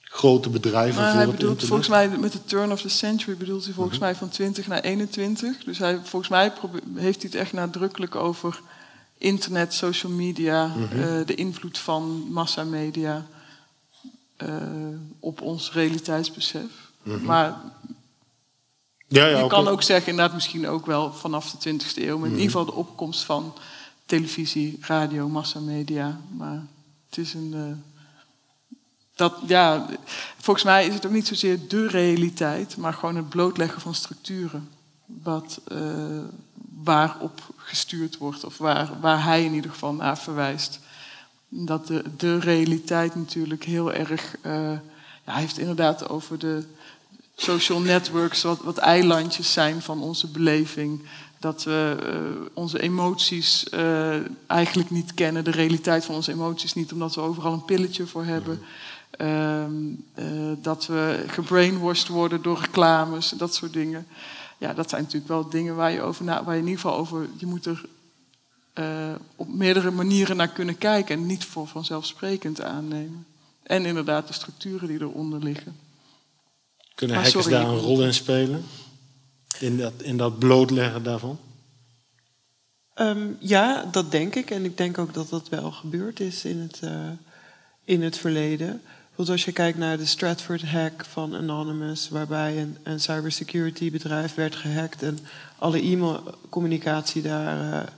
grote 0.00 0.50
bedrijven 0.50 1.02
maar 1.02 1.10
voor 1.10 1.20
hij 1.20 1.30
bedoelt 1.30 1.64
volgens 1.64 1.88
mij 1.88 2.08
met 2.08 2.32
de 2.32 2.44
turn 2.44 2.72
of 2.72 2.80
the 2.80 2.88
century 2.88 3.36
bedoelt 3.36 3.64
hij 3.64 3.74
volgens 3.74 3.98
mij 3.98 4.14
van 4.14 4.28
20 4.28 4.66
naar 4.66 4.80
21. 4.80 5.64
Dus 5.64 5.78
hij, 5.78 6.00
volgens 6.02 6.30
mij 6.30 6.52
heeft 6.94 7.22
hij 7.22 7.30
het 7.30 7.40
echt 7.40 7.52
nadrukkelijk 7.52 8.14
over 8.14 8.60
internet, 9.18 9.74
social 9.74 10.12
media, 10.12 10.72
eh, 10.92 11.26
de 11.26 11.34
invloed 11.34 11.78
van 11.78 12.26
massamedia 12.30 13.26
eh, 14.36 14.48
op 15.20 15.40
ons 15.40 15.72
realiteitsbesef. 15.72 16.70
Maar 17.22 17.60
Ja, 19.08 19.26
ja, 19.26 19.38
je 19.38 19.46
kan 19.46 19.68
ook 19.68 19.82
zeggen, 19.82 20.10
inderdaad 20.10 20.34
misschien 20.34 20.68
ook 20.68 20.86
wel 20.86 21.12
vanaf 21.12 21.50
de 21.50 21.58
20e 21.58 22.02
eeuw, 22.02 22.18
maar 22.18 22.26
in 22.26 22.32
Mhm. 22.32 22.40
ieder 22.42 22.56
geval 22.58 22.64
de 22.64 22.72
opkomst 22.80 23.24
van 23.24 23.54
televisie, 24.06 24.78
radio, 24.80 25.28
massamedia. 25.28 26.20
Maar 26.36 26.62
het 27.08 27.18
is 27.18 27.34
een. 27.34 27.52
eh, 27.54 27.94
dat, 29.14 29.34
ja, 29.46 29.86
volgens 30.38 30.64
mij 30.64 30.86
is 30.86 30.94
het 30.94 31.06
ook 31.06 31.12
niet 31.12 31.26
zozeer 31.26 31.68
de 31.68 31.88
realiteit, 31.88 32.76
maar 32.76 32.92
gewoon 32.92 33.16
het 33.16 33.28
blootleggen 33.28 33.80
van 33.80 33.94
structuren. 33.94 34.68
Wat, 35.06 35.60
eh, 35.68 35.78
waarop 36.82 37.40
gestuurd 37.56 38.18
wordt, 38.18 38.44
of 38.44 38.58
waar, 38.58 38.90
waar 39.00 39.24
hij 39.24 39.44
in 39.44 39.54
ieder 39.54 39.70
geval 39.70 39.92
naar 39.94 40.18
verwijst. 40.18 40.80
Dat 41.48 41.86
de, 41.86 42.04
de 42.16 42.38
realiteit 42.38 43.14
natuurlijk 43.14 43.64
heel 43.64 43.92
erg. 43.92 44.36
eh, 44.40 44.52
ja, 45.24 45.32
hij 45.32 45.40
heeft 45.40 45.58
inderdaad 45.58 46.08
over 46.08 46.38
de 46.38 46.64
social 47.36 47.80
networks, 47.80 48.42
wat, 48.42 48.76
eilandjes 48.76 49.52
zijn 49.52 49.82
van 49.82 50.02
onze 50.02 50.26
beleving. 50.26 51.02
Dat 51.38 51.64
we 51.64 51.96
eh, 52.02 52.46
onze 52.54 52.80
emoties 52.80 53.68
eh, 53.68 54.16
eigenlijk 54.46 54.90
niet 54.90 55.14
kennen, 55.14 55.44
de 55.44 55.50
realiteit 55.50 56.04
van 56.04 56.14
onze 56.14 56.32
emoties 56.32 56.74
niet, 56.74 56.92
omdat 56.92 57.14
we 57.14 57.20
overal 57.20 57.52
een 57.52 57.64
pilletje 57.64 58.06
voor 58.06 58.24
hebben. 58.24 58.60
Ehm, 59.10 59.72
eh, 60.14 60.26
dat 60.62 60.86
we 60.86 61.24
gebrainwashed 61.26 62.08
worden 62.08 62.42
door 62.42 62.60
reclames, 62.60 63.28
dat 63.28 63.54
soort 63.54 63.72
dingen. 63.72 64.06
Ja, 64.58 64.72
dat 64.72 64.90
zijn 64.90 65.02
natuurlijk 65.02 65.30
wel 65.30 65.48
dingen 65.48 65.76
waar 65.76 65.92
je, 65.92 66.02
over 66.02 66.24
waar 66.24 66.54
je 66.54 66.60
in 66.60 66.68
ieder 66.68 66.80
geval 66.80 66.96
over. 66.96 67.28
Je 67.36 67.46
moet 67.46 67.66
er 67.66 67.84
op 69.36 69.48
meerdere 69.48 69.90
manieren 69.90 70.36
naar 70.36 70.48
kunnen 70.48 70.78
kijken 70.78 71.16
en 71.16 71.26
niet 71.26 71.44
voor 71.44 71.66
vanzelfsprekend 71.66 72.62
aannemen. 72.62 73.26
En 73.62 73.84
inderdaad 73.84 74.26
de 74.26 74.32
structuren 74.32 74.88
die 74.88 75.00
eronder 75.00 75.42
liggen. 75.42 75.85
Kunnen 76.96 77.16
Maar 77.16 77.24
hackers 77.24 77.44
sorry, 77.44 77.58
daar 77.58 77.72
een 77.72 77.78
rol 77.78 78.02
in 78.02 78.14
spelen? 78.14 78.64
In 79.58 79.76
dat, 79.76 79.92
in 80.02 80.16
dat 80.16 80.38
blootleggen 80.38 81.02
daarvan? 81.02 81.38
Ehm, 82.94 83.28
ja, 83.38 83.88
dat 83.92 84.10
denk 84.10 84.34
ik. 84.34 84.50
En 84.50 84.64
ik 84.64 84.76
denk 84.76 84.98
ook 84.98 85.14
dat 85.14 85.28
dat 85.28 85.48
wel 85.48 85.70
gebeurd 85.70 86.20
is 86.20 86.44
in 86.44 86.58
het, 86.58 86.80
eh, 86.80 87.10
in 87.84 88.02
het 88.02 88.18
verleden. 88.18 88.82
Want 89.14 89.28
als 89.28 89.44
je 89.44 89.52
kijkt 89.52 89.78
naar 89.78 89.96
de 89.96 90.06
Stratford 90.06 90.62
hack 90.62 91.04
van 91.04 91.34
Anonymous, 91.34 92.08
waarbij 92.08 92.60
een, 92.60 92.76
een 92.82 93.00
cybersecurity 93.00 93.90
bedrijf 93.90 94.34
werd 94.34 94.56
gehackt 94.56 95.02
en 95.02 95.18
alle 95.58 95.82
e-mailcommunicatie 95.82 97.22
daar 97.22 97.72
eh, 97.72 97.88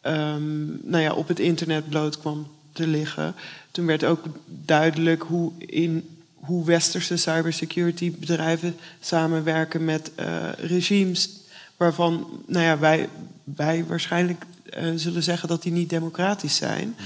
ehm, 0.00 0.90
nou 0.90 1.02
ja, 1.02 1.12
op 1.12 1.28
het 1.28 1.38
internet 1.38 1.88
bloot 1.88 2.18
kwam 2.18 2.46
te 2.72 2.86
liggen. 2.86 3.34
Toen 3.70 3.86
werd 3.86 4.04
ook 4.04 4.24
duidelijk 4.46 5.22
hoe, 5.22 5.52
in, 5.58 6.17
hoe 6.40 6.64
westerse 6.64 7.16
cybersecurity 7.16 8.12
bedrijven 8.18 8.76
samenwerken 9.00 9.84
met 9.84 10.10
eh, 10.14 10.26
regimes 10.56 11.30
waarvan 11.76 12.42
nou 12.46 12.64
ja, 12.64 12.78
wij, 12.78 13.08
wij 13.44 13.84
waarschijnlijk 13.84 14.44
eh, 14.70 14.90
zullen 14.96 15.22
zeggen 15.22 15.48
dat 15.48 15.62
die 15.62 15.72
niet 15.72 15.90
democratisch 15.90 16.56
zijn. 16.56 16.96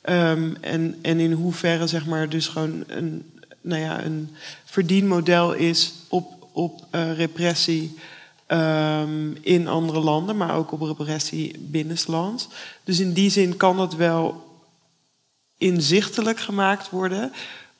Ehm, 0.00 0.54
en, 0.60 0.98
en 1.02 1.20
in 1.20 1.32
hoeverre 1.32 1.86
zeg 1.86 2.06
maar 2.06 2.28
dus 2.28 2.48
gewoon 2.48 2.84
een, 2.86 3.30
nou 3.60 3.80
ja, 3.80 4.04
een 4.04 4.30
verdienmodel 4.64 5.52
is 5.52 5.92
op, 6.08 6.48
op 6.52 6.86
eh, 6.90 7.16
repressie 7.16 7.98
ehm, 8.46 9.32
in 9.40 9.68
andere 9.68 10.00
landen, 10.00 10.36
maar 10.36 10.54
ook 10.56 10.72
op 10.72 10.80
repressie 10.80 11.58
binnenlands. 11.58 12.48
Dus 12.84 13.00
in 13.00 13.12
die 13.12 13.30
zin 13.30 13.56
kan 13.56 13.76
dat 13.76 13.94
wel 13.94 14.44
inzichtelijk 15.58 16.40
gemaakt 16.40 16.90
worden. 16.90 17.32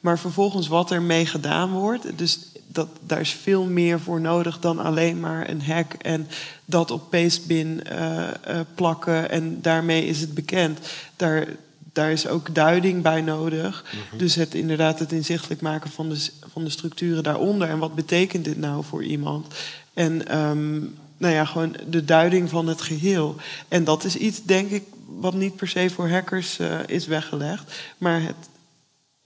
Maar 0.07 0.19
vervolgens 0.19 0.69
wat 0.69 0.91
ermee 0.91 1.27
gedaan 1.27 1.73
wordt, 1.73 2.19
dus 2.19 2.39
dat, 2.67 2.89
daar 3.07 3.21
is 3.21 3.31
veel 3.31 3.65
meer 3.65 4.01
voor 4.01 4.21
nodig 4.21 4.61
dan 4.61 4.79
alleen 4.79 5.21
maar 5.21 5.49
een 5.49 5.63
hack 5.63 5.93
en 5.93 6.29
dat 6.65 6.91
op 6.91 7.11
pastebin 7.11 7.85
eh, 7.85 8.29
eh, 8.29 8.61
plakken 8.75 9.31
en 9.31 9.63
daarmee 9.63 10.07
is 10.07 10.21
het 10.21 10.35
bekend. 10.35 10.79
Daar, 11.17 11.47
daar 11.93 12.13
is 12.13 12.27
ook 12.27 12.55
duiding 12.55 13.03
bij 13.03 13.21
nodig. 13.21 13.85
Dus 14.17 14.35
het 14.35 14.55
inderdaad 14.55 14.99
het 14.99 15.13
inzichtelijk 15.13 15.61
maken 15.61 15.91
van 15.91 16.09
de, 16.09 16.31
van 16.53 16.65
de 16.65 16.71
structuren 16.71 17.23
daaronder. 17.23 17.69
En 17.69 17.79
wat 17.79 17.95
betekent 17.95 18.45
dit 18.45 18.59
nou 18.59 18.85
voor 18.85 19.05
iemand? 19.05 19.55
En 19.95 20.29
ehm, 20.29 20.79
nou 21.17 21.35
ja, 21.35 21.45
gewoon 21.45 21.77
de 21.89 22.05
duiding 22.05 22.51
van 22.51 22.67
het 22.67 22.83
geheel. 22.83 23.37
En 23.69 23.85
dat 23.85 24.05
is 24.05 24.17
iets, 24.17 24.43
denk 24.43 24.71
ik, 24.71 24.83
wat 25.07 25.35
niet 25.35 25.57
per 25.57 25.69
se 25.69 25.91
voor 25.91 26.11
hackers 26.11 26.59
eh, 26.59 26.79
is 26.87 27.07
weggelegd. 27.07 27.75
Maar 27.99 28.23
het, 28.23 28.37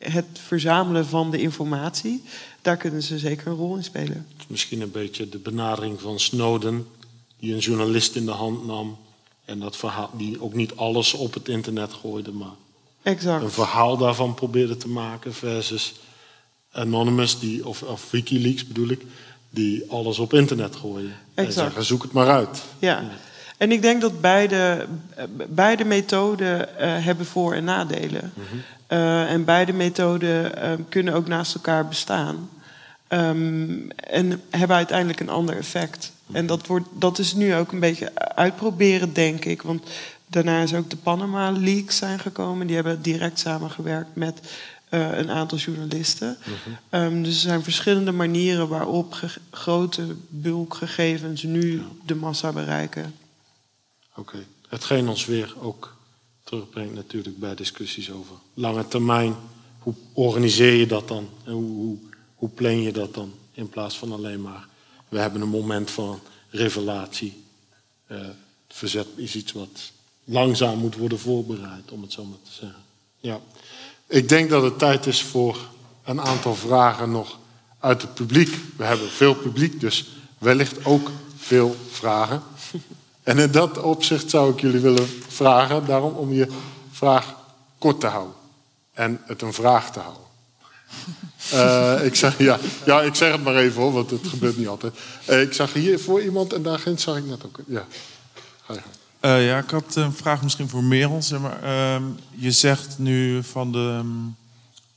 het 0.00 0.26
verzamelen 0.46 1.06
van 1.06 1.30
de 1.30 1.40
informatie, 1.40 2.22
daar 2.62 2.76
kunnen 2.76 3.02
ze 3.02 3.18
zeker 3.18 3.46
een 3.46 3.54
rol 3.54 3.76
in 3.76 3.84
spelen. 3.84 4.26
Misschien 4.46 4.80
een 4.80 4.90
beetje 4.90 5.28
de 5.28 5.38
benadering 5.38 6.00
van 6.00 6.20
Snowden, 6.20 6.86
die 7.38 7.52
een 7.52 7.58
journalist 7.58 8.16
in 8.16 8.24
de 8.24 8.30
hand 8.30 8.66
nam. 8.66 8.98
En 9.44 9.58
dat 9.60 9.76
verhaal, 9.76 10.10
die 10.12 10.42
ook 10.42 10.54
niet 10.54 10.76
alles 10.76 11.14
op 11.14 11.34
het 11.34 11.48
internet 11.48 11.92
gooide, 11.92 12.32
maar 12.32 12.52
Exact. 13.02 13.42
een 13.42 13.50
verhaal 13.50 13.96
daarvan 13.96 14.34
probeerde 14.34 14.76
te 14.76 14.88
maken. 14.88 15.34
Versus 15.34 15.94
Anonymous, 16.72 17.38
die, 17.38 17.66
of, 17.66 17.82
of 17.82 18.10
Wikileaks 18.10 18.66
bedoel 18.66 18.88
ik, 18.88 19.02
die 19.50 19.84
alles 19.90 20.18
op 20.18 20.34
internet 20.34 20.76
gooien. 20.76 21.12
En 21.34 21.44
Exact. 21.46 21.54
zeggen, 21.66 21.84
zoek 21.84 22.02
het 22.02 22.12
maar 22.12 22.28
uit. 22.28 22.62
Ja. 22.78 23.10
En 23.56 23.72
ik 23.72 23.82
denk 23.82 24.00
dat 24.00 24.20
beide, 24.20 24.86
beide 25.48 25.84
methoden 25.84 26.78
eh, 26.78 27.04
hebben 27.04 27.26
voor- 27.26 27.54
en 27.54 27.64
nadelen. 27.64 28.32
Eh, 28.90 29.30
en 29.30 29.44
beide 29.44 29.72
methoden 29.72 30.56
eh, 30.56 30.72
kunnen 30.88 31.14
ook 31.14 31.26
naast 31.28 31.54
elkaar 31.54 31.88
bestaan. 31.88 32.50
Ehm, 33.08 33.88
en 33.96 34.40
hebben 34.50 34.76
uiteindelijk 34.76 35.20
een 35.20 35.28
ander 35.28 35.56
effect. 35.56 36.12
En 36.32 36.46
dat, 36.46 36.66
wordt, 36.66 36.88
dat 36.92 37.18
is 37.18 37.34
nu 37.34 37.54
ook 37.54 37.72
een 37.72 37.80
beetje 37.80 38.14
uitproberen, 38.34 39.12
denk 39.12 39.44
ik. 39.44 39.62
Want 39.62 39.82
daarna 40.26 40.62
is 40.62 40.74
ook 40.74 40.90
de 40.90 40.96
Panama 40.96 41.50
Leaks 41.50 41.96
zijn 41.96 42.18
gekomen. 42.18 42.66
Die 42.66 42.76
hebben 42.76 43.02
direct 43.02 43.38
samengewerkt 43.38 44.16
met 44.16 44.40
eh, 44.88 45.18
een 45.18 45.30
aantal 45.30 45.58
journalisten. 45.58 46.36
Ehm, 46.88 47.22
dus 47.22 47.34
er 47.34 47.40
zijn 47.40 47.62
verschillende 47.62 48.12
manieren 48.12 48.68
waarop 48.68 49.20
grote 49.50 50.16
bulkgegevens 50.28 51.42
nu 51.42 51.82
de 52.06 52.14
massa 52.14 52.52
bereiken. 52.52 53.14
Oké. 54.16 54.38
Hetgeen 54.68 55.08
ons 55.08 55.26
weer 55.26 55.54
ook 55.60 55.98
terugbrengt 56.50 56.94
natuurlijk 56.94 57.38
bij 57.38 57.54
discussies 57.54 58.10
over 58.10 58.36
lange 58.54 58.88
termijn. 58.88 59.34
Hoe 59.78 59.94
organiseer 60.12 60.72
je 60.72 60.86
dat 60.86 61.08
dan? 61.08 61.28
En 61.44 61.52
hoe, 61.52 61.96
hoe, 62.34 62.48
plan 62.48 62.82
je 62.82 62.92
dat 62.92 63.14
dan? 63.14 63.32
In 63.52 63.68
plaats 63.68 63.98
van 63.98 64.12
alleen 64.12 64.40
maar, 64.40 64.66
we 65.08 65.18
hebben 65.18 65.40
een 65.40 65.48
moment 65.48 65.90
van 65.90 66.20
revelatie. 66.48 67.44
Eh, 68.06 68.18
verzet 68.68 69.06
is 69.16 69.34
iets 69.34 69.52
wat 69.52 69.92
langzaam 70.24 70.78
moet 70.78 70.96
worden 70.96 71.18
voorbereid, 71.18 71.90
om 71.90 72.02
het 72.02 72.12
zo 72.12 72.24
maar 72.24 72.42
te 72.42 72.52
zeggen. 72.52 72.82
Ja. 73.20 73.40
Ik 74.06 74.28
denk 74.28 74.50
dat 74.50 74.62
het 74.62 74.78
tijd 74.78 75.06
is 75.06 75.22
voor 75.22 75.68
een 76.04 76.20
aantal 76.20 76.54
vragen 76.54 77.10
nog 77.10 77.38
uit 77.78 78.02
het 78.02 78.14
publiek. 78.14 78.56
We 78.76 78.84
hebben 78.84 79.10
veel 79.10 79.34
publiek, 79.34 79.80
dus 79.80 80.06
wellicht 80.38 80.84
ook 80.84 81.10
veel 81.36 81.76
vragen. 81.90 82.42
En 83.22 83.38
in 83.38 83.50
dat 83.50 83.78
opzicht 83.78 84.30
zou 84.30 84.52
ik 84.52 84.60
jullie 84.60 84.80
willen 84.80 85.08
vragen, 85.28 85.86
daarom 85.86 86.12
om 86.12 86.32
je 86.32 86.48
vraag 86.90 87.34
kort 87.78 88.00
te 88.00 88.06
houden. 88.06 88.34
En 88.92 89.20
het 89.26 89.42
een 89.42 89.52
vraag 89.52 89.92
te 89.92 89.98
houden. 90.00 90.22
Eh, 91.52 92.04
ik, 92.04 92.14
zeg, 92.14 92.38
ja, 92.38 92.58
ja, 92.86 93.02
ik 93.02 93.14
zeg 93.14 93.32
het 93.32 93.44
maar 93.44 93.56
even 93.56 93.82
hoor, 93.82 93.92
want 93.92 94.10
het 94.10 94.26
gebeurt 94.26 94.56
niet 94.56 94.68
altijd. 94.68 94.94
Eh, 95.24 95.40
ik 95.40 95.52
zag 95.52 95.72
hier 95.72 96.00
voor 96.00 96.22
iemand 96.22 96.52
en 96.52 96.62
daar 96.62 96.78
ginds 96.78 97.02
zag 97.02 97.16
ik 97.16 97.24
net 97.24 97.44
ook. 97.44 97.58
Ja, 97.66 97.86
ga 98.64 98.72
je 98.72 98.80
gang. 98.80 98.94
Eh, 99.20 99.46
ja, 99.46 99.58
ik 99.58 99.70
had 99.70 99.94
een 99.94 100.12
vraag 100.12 100.42
misschien 100.42 100.68
voor 100.68 100.84
Merel. 100.84 101.22
Zeg 101.22 101.40
maar, 101.40 101.62
ehm, 101.62 102.02
je 102.30 102.50
zegt 102.50 102.98
nu 102.98 103.42
van 103.42 103.72
de, 103.72 104.00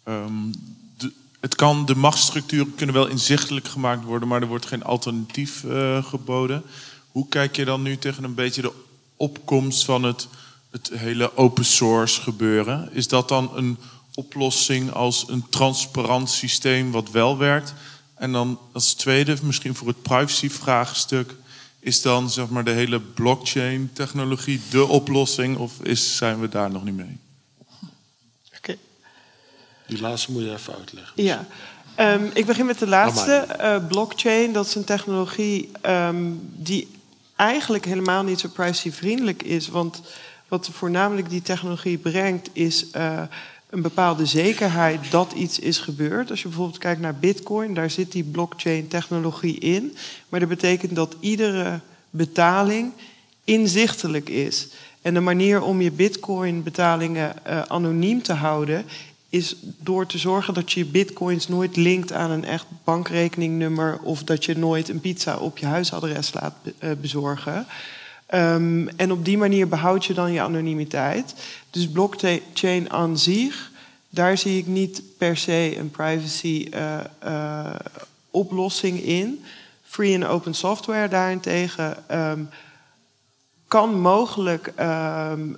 ehm, 0.03 0.51
de. 0.97 1.11
Het 1.39 1.55
kan, 1.55 1.85
de 1.85 1.95
machtsstructuren 1.95 2.75
kunnen 2.75 2.95
wel 2.95 3.07
inzichtelijk 3.07 3.67
gemaakt 3.67 4.03
worden, 4.03 4.27
maar 4.27 4.41
er 4.41 4.47
wordt 4.47 4.65
geen 4.65 4.83
alternatief 4.83 5.63
eh, 5.63 6.05
geboden. 6.05 6.63
Hoe 7.14 7.27
kijk 7.27 7.56
je 7.56 7.65
dan 7.65 7.81
nu 7.81 7.98
tegen 7.98 8.23
een 8.23 8.34
beetje 8.34 8.61
de 8.61 8.73
opkomst 9.15 9.85
van 9.85 10.03
het, 10.03 10.27
het 10.72 10.91
hele 10.94 11.38
open 11.38 11.65
source 11.65 12.22
gebeuren? 12.22 12.90
Is 12.91 13.07
dat 13.07 13.27
dan 13.27 13.52
een 13.56 13.77
oplossing 14.14 14.91
als 14.91 15.26
een 15.27 15.49
transparant 15.49 16.30
systeem 16.30 16.91
wat 16.91 17.11
wel 17.11 17.38
werkt? 17.38 17.73
En 18.15 18.31
dan 18.31 18.60
als 18.72 18.94
tweede, 18.94 19.38
misschien 19.44 19.76
voor 19.76 19.88
het 19.88 20.02
privacy-vraagstuk, 20.02 21.35
is 21.80 22.02
dan 22.02 22.30
zeg 22.30 22.49
maar 22.49 22.64
de 22.64 22.72
hele 22.72 22.99
blockchain-technologie 22.99 24.61
de 24.69 24.85
oplossing 24.85 25.57
of 25.57 25.81
is, 25.81 26.18
zijn 26.18 26.40
we 26.40 26.49
daar 26.49 26.72
nog 26.72 26.84
niet 26.84 26.95
mee? 26.95 27.18
Oké. 28.57 28.77
Die 29.88 30.02
laatste 30.02 30.31
moet 30.31 30.44
je 30.44 30.53
even 30.53 30.76
uitleggen. 30.76 31.23
Ja. 31.23 31.48
Ehm, 31.95 32.26
ik 32.34 32.45
begin 32.45 32.65
met 32.65 32.80
de 32.80 32.88
laatste. 32.88 33.34
Eh, 33.34 33.88
blockchain, 33.88 34.53
dat 34.53 34.65
is 34.65 34.76
een 34.76 34.84
technologie 34.84 35.69
ehm, 35.81 36.31
die 36.56 37.02
eigenlijk 37.43 37.85
helemaal 37.85 38.23
niet 38.23 38.39
zo 38.39 38.49
privacyvriendelijk 38.49 39.43
is. 39.43 39.67
Want 39.67 40.01
wat 40.47 40.69
voornamelijk 40.71 41.29
die 41.29 41.41
technologie 41.41 41.97
brengt, 41.97 42.49
is 42.53 42.89
eh, 42.91 43.21
een 43.69 43.81
bepaalde 43.81 44.25
zekerheid 44.25 45.11
dat 45.11 45.31
iets 45.31 45.59
is 45.59 45.77
gebeurd. 45.77 46.29
Als 46.29 46.41
je 46.41 46.47
bijvoorbeeld 46.47 46.77
kijkt 46.77 47.01
naar 47.01 47.15
Bitcoin, 47.15 47.73
daar 47.73 47.89
zit 47.89 48.11
die 48.11 48.23
blockchain-technologie 48.23 49.59
in. 49.59 49.95
Maar 50.29 50.39
dat 50.39 50.49
betekent 50.49 50.95
dat 50.95 51.15
iedere 51.19 51.79
betaling 52.09 52.91
inzichtelijk 53.43 54.29
is. 54.29 54.67
En 55.01 55.13
de 55.13 55.19
manier 55.19 55.61
om 55.61 55.81
je 55.81 55.91
Bitcoin-betalingen 55.91 57.45
eh, 57.45 57.61
anoniem 57.61 58.21
te 58.21 58.33
houden, 58.33 58.85
is 59.34 59.55
door 59.61 60.05
te 60.05 60.18
zorgen 60.18 60.53
dat 60.53 60.72
je 60.72 60.80
je 60.80 60.85
bitcoins 60.85 61.47
nooit 61.47 61.76
linkt 61.76 62.11
aan 62.11 62.31
een 62.31 62.45
echt 62.45 62.65
bankrekeningnummer 62.84 63.99
of 64.01 64.23
dat 64.23 64.45
je 64.45 64.57
nooit 64.57 64.89
een 64.89 64.99
pizza 64.99 65.38
op 65.38 65.57
je 65.57 65.65
huisadres 65.65 66.34
laat 66.34 66.53
eh, 66.77 66.91
bezorgen. 67.01 67.65
Ehm, 68.26 68.88
en 68.88 69.11
op 69.11 69.26
die 69.26 69.38
manier 69.38 69.68
behoud 69.68 70.05
je 70.05 70.14
dan 70.14 70.31
je 70.31 70.41
anonimiteit. 70.41 71.35
Dus 71.69 71.88
blockchain 71.89 72.91
aan 72.91 73.18
zich, 73.18 73.72
daar 74.10 74.38
zie 74.38 74.57
ik 74.57 74.68
niet 74.68 75.01
per 75.18 75.38
se 75.38 75.76
een 75.77 75.91
privacy 75.91 76.68
eh, 76.72 76.99
eh, 77.19 77.76
oplossing 78.31 79.03
in. 79.03 79.43
Free 79.84 80.14
en 80.14 80.26
open 80.26 80.53
software 80.53 81.07
daarentegen 81.07 82.10
ehm, 82.10 82.43
kan 83.68 83.99
mogelijk 83.99 84.73
ehm, 84.76 85.49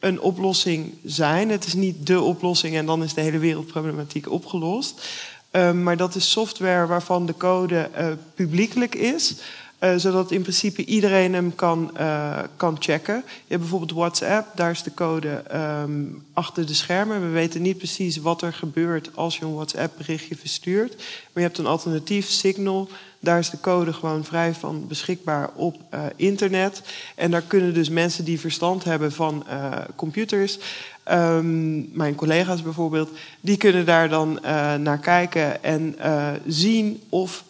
een 0.00 0.20
oplossing 0.20 0.94
zijn. 1.04 1.48
Het 1.50 1.66
is 1.66 1.74
niet 1.74 2.06
de 2.06 2.20
oplossing 2.20 2.76
en 2.76 2.86
dan 2.86 3.02
is 3.02 3.14
de 3.14 3.20
hele 3.20 3.38
wereldproblematiek 3.38 4.30
opgelost. 4.30 5.08
Ehm, 5.50 5.82
maar 5.82 5.96
dat 5.96 6.14
is 6.14 6.30
software 6.30 6.86
waarvan 6.86 7.26
de 7.26 7.36
code 7.36 7.78
eh, 7.78 8.06
publiekelijk 8.34 8.94
is. 8.94 9.34
eh, 9.78 9.94
zodat 9.96 10.30
in 10.30 10.42
principe 10.42 10.84
iedereen 10.84 11.34
hem 11.34 11.54
kan, 11.54 11.96
eh, 11.96 12.38
kan 12.56 12.76
checken. 12.78 13.14
Je 13.14 13.22
hebt 13.48 13.60
bijvoorbeeld 13.60 13.92
WhatsApp, 13.92 14.56
daar 14.56 14.70
is 14.70 14.82
de 14.82 14.94
code 14.94 15.28
ehm, 15.28 16.04
achter 16.32 16.66
de 16.66 16.74
schermen. 16.74 17.20
We 17.20 17.28
weten 17.28 17.62
niet 17.62 17.76
precies 17.78 18.16
wat 18.16 18.42
er 18.42 18.52
gebeurt 18.52 19.10
als 19.14 19.36
je 19.38 19.44
een 19.44 19.54
WhatsApp-berichtje 19.54 20.36
verstuurt. 20.36 20.94
Maar 20.96 21.06
je 21.32 21.40
hebt 21.40 21.58
een 21.58 21.66
alternatief, 21.66 22.28
Signal. 22.28 22.88
Daar 23.20 23.38
is 23.38 23.50
de 23.50 23.60
code 23.60 23.92
gewoon 23.92 24.24
vrij 24.24 24.54
van 24.54 24.86
beschikbaar 24.86 25.50
op 25.54 25.76
eh, 25.90 26.04
internet. 26.16 26.82
En 27.14 27.30
daar 27.30 27.42
kunnen 27.42 27.74
dus 27.74 27.88
mensen 27.88 28.24
die 28.24 28.40
verstand 28.40 28.84
hebben 28.84 29.12
van 29.12 29.46
eh, 29.48 29.72
computers, 29.96 30.58
ehm, 31.02 31.96
mijn 31.96 32.14
collega's 32.14 32.62
bijvoorbeeld, 32.62 33.10
die 33.40 33.56
kunnen 33.56 33.86
daar 33.86 34.08
dan 34.08 34.42
eh, 34.42 34.74
naar 34.74 34.98
kijken 34.98 35.62
en 35.62 35.96
zien 36.46 37.02
of 37.08 37.44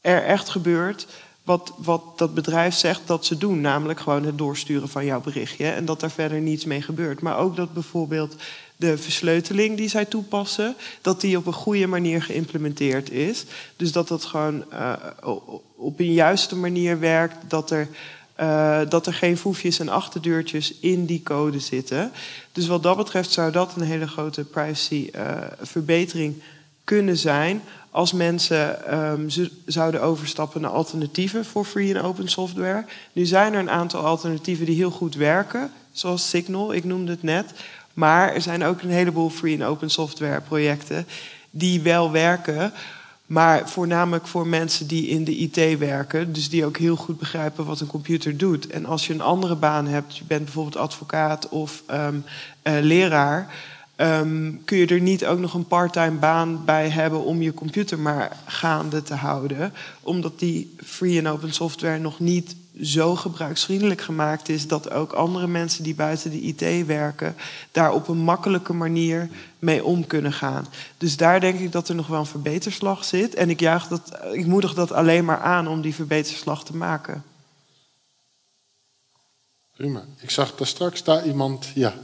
er 0.00 0.24
echt 0.24 0.48
gebeurt 0.48 1.06
wat, 1.42 1.72
wat 1.76 2.18
dat 2.18 2.34
bedrijf 2.34 2.74
zegt 2.74 3.00
dat 3.06 3.24
ze 3.24 3.38
doen. 3.38 3.60
Namelijk 3.60 4.00
gewoon 4.00 4.24
het 4.24 4.38
doorsturen 4.38 4.88
van 4.88 5.04
jouw 5.04 5.20
berichtje. 5.20 5.68
En 5.68 5.84
dat 5.84 6.00
daar 6.00 6.10
verder 6.10 6.40
niets 6.40 6.64
mee 6.64 6.82
gebeurt. 6.82 7.20
Maar 7.20 7.38
ook 7.38 7.56
dat 7.56 7.72
bijvoorbeeld 7.72 8.36
de 8.82 8.98
versleuteling 8.98 9.76
die 9.76 9.88
zij 9.88 10.04
toepassen... 10.04 10.74
dat 11.00 11.20
die 11.20 11.36
op 11.36 11.46
een 11.46 11.52
goede 11.52 11.86
manier 11.86 12.22
geïmplementeerd 12.22 13.10
is. 13.10 13.44
Dus 13.76 13.92
dat 13.92 14.08
dat 14.08 14.24
gewoon 14.24 14.70
eh, 14.70 14.92
op 15.76 15.98
een 16.00 16.12
juiste 16.12 16.56
manier 16.56 17.00
werkt. 17.00 17.36
Dat 17.48 17.70
er, 17.70 17.88
eh, 18.34 18.80
dat 18.88 19.06
er 19.06 19.14
geen 19.14 19.36
foefjes 19.36 19.78
en 19.78 19.88
achterdeurtjes 19.88 20.74
in 20.80 21.06
die 21.06 21.22
code 21.22 21.60
zitten. 21.60 22.12
Dus 22.52 22.66
wat 22.66 22.82
dat 22.82 22.96
betreft 22.96 23.30
zou 23.30 23.52
dat 23.52 23.72
een 23.76 23.82
hele 23.82 24.08
grote 24.08 24.44
privacy-verbetering 24.44 26.42
kunnen 26.84 27.16
zijn 27.16 27.62
als 27.92 28.12
mensen 28.12 28.86
ehm, 28.86 29.28
zouden 29.66 30.02
overstappen 30.02 30.60
naar 30.60 30.70
alternatieven 30.70 31.44
voor 31.44 31.64
free 31.64 31.94
en 31.94 32.02
open 32.02 32.28
software. 32.28 32.84
Nu 33.12 33.24
zijn 33.24 33.52
er 33.52 33.58
een 33.58 33.70
aantal 33.70 34.04
alternatieven 34.04 34.66
die 34.66 34.76
heel 34.76 34.90
goed 34.90 35.14
werken, 35.14 35.70
zoals 35.92 36.28
Signal, 36.28 36.74
ik 36.74 36.84
noemde 36.84 37.10
het 37.10 37.22
net. 37.22 37.52
Maar 37.94 38.34
er 38.34 38.42
zijn 38.42 38.64
ook 38.64 38.82
een 38.82 38.90
heleboel 38.90 39.30
free 39.30 39.54
en 39.54 39.64
open 39.64 39.90
software 39.90 40.40
projecten 40.40 41.06
die 41.50 41.80
wel 41.80 42.10
werken, 42.10 42.72
maar 43.26 43.68
voornamelijk 43.68 44.26
voor 44.26 44.46
mensen 44.46 44.86
die 44.86 45.06
in 45.06 45.24
de 45.24 45.36
IT 45.36 45.78
werken, 45.78 46.32
dus 46.32 46.48
die 46.48 46.64
ook 46.64 46.76
heel 46.76 46.96
goed 46.96 47.18
begrijpen 47.18 47.64
wat 47.64 47.80
een 47.80 47.86
computer 47.86 48.36
doet. 48.36 48.66
En 48.66 48.86
als 48.86 49.06
je 49.06 49.12
een 49.12 49.20
andere 49.20 49.56
baan 49.56 49.86
hebt, 49.86 50.16
je 50.16 50.24
bent 50.24 50.44
bijvoorbeeld 50.44 50.76
advocaat 50.76 51.48
of 51.48 51.82
ehm, 51.86 52.16
eh, 52.62 52.74
leraar, 52.80 53.54
ehm, 53.96 54.52
kun 54.64 54.78
je 54.78 54.86
er 54.86 55.00
niet 55.00 55.26
ook 55.26 55.38
nog 55.38 55.54
een 55.54 55.66
parttime 55.66 56.18
baan 56.18 56.64
bij 56.64 56.88
hebben 56.88 57.24
om 57.24 57.42
je 57.42 57.54
computer 57.54 57.98
maar 57.98 58.36
gaande 58.46 59.02
te 59.02 59.14
houden, 59.14 59.72
omdat 60.00 60.38
die 60.38 60.74
free 60.84 61.18
en 61.18 61.28
open 61.28 61.52
software 61.52 61.98
nog 61.98 62.18
niet 62.18 62.56
zo 62.80 63.16
gebruiksvriendelijk 63.16 64.00
gemaakt 64.00 64.48
is 64.48 64.66
dat 64.66 64.90
ook 64.90 65.12
andere 65.12 65.46
mensen 65.46 65.84
die 65.84 65.94
buiten 65.94 66.30
de 66.30 66.40
IT 66.40 66.86
werken 66.86 67.36
daar 67.72 67.92
op 67.92 68.08
een 68.08 68.18
makkelijke 68.18 68.72
manier 68.72 69.28
mee 69.58 69.84
om 69.84 70.06
kunnen 70.06 70.32
gaan. 70.32 70.66
Dus 70.98 71.16
daar 71.16 71.40
denk 71.40 71.60
ik 71.60 71.72
dat 71.72 71.88
er 71.88 71.94
nog 71.94 72.06
wel 72.06 72.18
een 72.18 72.26
verbeterslag 72.26 73.04
zit. 73.04 73.34
En 73.34 73.50
ik, 73.50 73.60
juich 73.60 73.88
dat, 73.88 74.18
ik 74.32 74.46
moedig 74.46 74.74
dat 74.74 74.92
alleen 74.92 75.24
maar 75.24 75.40
aan 75.40 75.68
om 75.68 75.80
die 75.80 75.94
verbeterslag 75.94 76.64
te 76.64 76.76
maken. 76.76 77.24
Prima. 79.76 80.04
Ik 80.20 80.30
zag 80.30 80.54
daar 80.54 80.66
straks 80.66 81.04
daar 81.04 81.26
iemand. 81.26 81.70
Ja. 81.74 81.94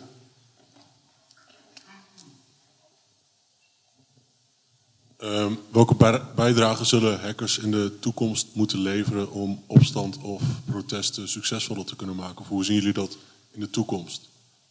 Ehm, 5.19 5.53
welke 5.71 5.95
bij- 5.95 6.23
bijdrage 6.35 6.85
zullen 6.85 7.21
hackers 7.21 7.59
in 7.59 7.71
de 7.71 7.97
toekomst 8.01 8.47
moeten 8.53 8.79
leveren 8.79 9.31
om 9.31 9.63
opstand 9.67 10.19
of 10.19 10.43
protesten 10.65 11.29
succesvoller 11.29 11.85
te 11.85 11.97
kunnen 11.97 12.17
maken? 12.17 12.41
Of 12.41 12.49
hoe 12.49 12.65
zien 12.65 12.77
jullie 12.77 12.93
dat 12.93 13.17
in 13.51 13.61
de 13.61 13.71
toekomst? 13.71 14.21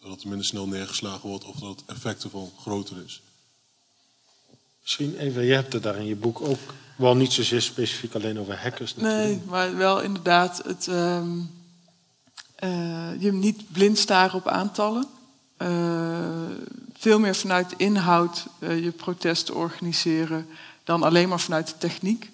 Dat 0.02 0.12
het 0.12 0.26
minder 0.26 0.46
snel 0.46 0.68
neergeslagen 0.68 1.30
wordt 1.30 1.44
of 1.46 1.56
dat 1.56 1.70
het 1.70 1.84
effect 1.86 2.24
ervan 2.24 2.52
groter 2.62 2.98
is? 3.06 3.22
Misschien 4.82 5.18
even, 5.18 5.44
je 5.44 5.54
hebt 5.54 5.74
het 5.74 5.84
daar 5.84 5.98
in 5.98 6.06
je 6.06 6.16
boek 6.16 6.42
ook 6.42 6.74
wel 6.98 7.16
niet 7.16 7.34
zozeer 7.34 7.62
specifiek 7.62 8.16
alleen 8.16 8.40
over 8.40 8.62
hackers 8.62 8.96
natuurlijk. 8.96 9.28
Nee, 9.28 9.42
maar 9.50 9.76
wel 9.76 10.02
inderdaad 10.02 10.62
het, 10.66 10.88
ehm, 10.88 11.40
eh, 12.56 13.22
je 13.22 13.34
niet 13.34 13.72
blind 13.72 13.98
staren 13.98 14.36
op 14.36 14.48
aantallen. 14.48 15.08
Eh, 15.58 16.50
veel 16.98 17.20
meer 17.20 17.36
vanuit 17.36 17.74
inhoud 17.78 18.46
eh, 18.60 18.84
je 18.84 18.92
protesten 18.92 19.56
organiseren 19.56 20.48
dan 20.84 21.04
alleen 21.04 21.30
maar 21.30 21.40
vanuit 21.40 21.68
de 21.68 21.78
techniek. 21.78 22.30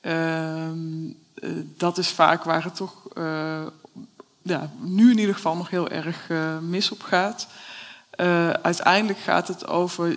Ehm, 0.00 1.10
eh, 1.34 1.50
dat 1.76 1.98
is 1.98 2.08
vaak 2.08 2.44
waar 2.44 2.64
het 2.64 2.74
toch 2.74 2.94
eh, 3.14 3.66
ja, 4.42 4.70
nu 4.80 5.10
in 5.10 5.18
ieder 5.18 5.34
geval 5.34 5.56
nog 5.56 5.70
heel 5.70 5.88
erg 5.88 6.28
mis 6.60 6.90
op 6.90 7.02
gaat. 7.02 7.46
Uiteindelijk 8.62 9.18
gaat 9.18 9.48
het 9.48 9.66
over 9.66 10.16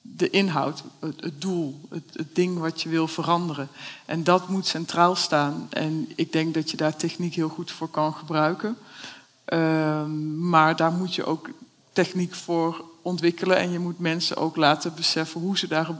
de 0.00 0.30
inhoud, 0.30 0.82
het, 0.98 1.20
het 1.20 1.40
doel, 1.40 1.80
het, 1.90 2.04
het 2.12 2.34
ding 2.34 2.58
wat 2.58 2.82
je 2.82 2.88
wil 2.88 3.08
veranderen. 3.08 3.68
En 4.04 4.24
dat 4.24 4.48
moet 4.48 4.66
centraal 4.66 5.16
staan. 5.16 5.66
En 5.70 6.12
ik 6.14 6.32
denk 6.32 6.54
dat 6.54 6.70
je 6.70 6.76
daar 6.76 6.96
techniek 6.96 7.34
heel 7.34 7.48
goed 7.48 7.70
voor 7.70 7.88
kan 7.88 8.14
gebruiken. 8.14 8.76
Ehm, 9.44 10.48
maar 10.48 10.76
daar 10.76 10.92
moet 10.92 11.14
je 11.14 11.24
ook 11.24 11.48
techniek 11.92 12.34
voor 12.34 12.84
ontwikkelen. 13.04 13.56
En 13.56 13.70
je 13.70 13.78
moet 13.78 13.98
mensen 13.98 14.36
ook 14.36 14.56
laten 14.56 14.94
beseffen 14.94 15.40
hoe 15.40 15.58
ze 15.58 15.68
daar 15.68 15.90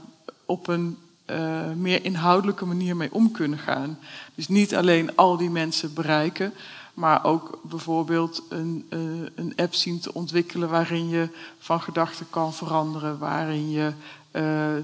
op 0.45 0.67
een 0.67 0.99
eh, 1.25 1.71
meer 1.77 2.05
inhoudelijke 2.05 2.65
manier 2.65 2.97
mee 2.97 3.13
om 3.13 3.31
kunnen 3.31 3.59
gaan. 3.59 3.99
Dus 4.35 4.49
niet 4.49 4.75
alleen 4.75 5.17
al 5.17 5.37
die 5.37 5.51
mensen 5.51 5.95
bereiken, 5.95 6.53
maar 6.95 7.25
ook 7.25 7.59
bijvoorbeeld 7.63 8.43
een, 8.49 8.87
eh, 8.89 9.01
een 9.35 9.53
app 9.57 9.75
zien 9.75 10.01
te 10.01 10.15
ontwikkelen 10.15 10.69
waarin 10.69 11.09
je 11.09 11.29
van 11.59 11.81
gedachten 11.81 12.27
kan 12.31 12.55
veranderen, 12.55 13.19
waarin 13.19 13.71
je 13.71 13.93
eh, 14.31 14.75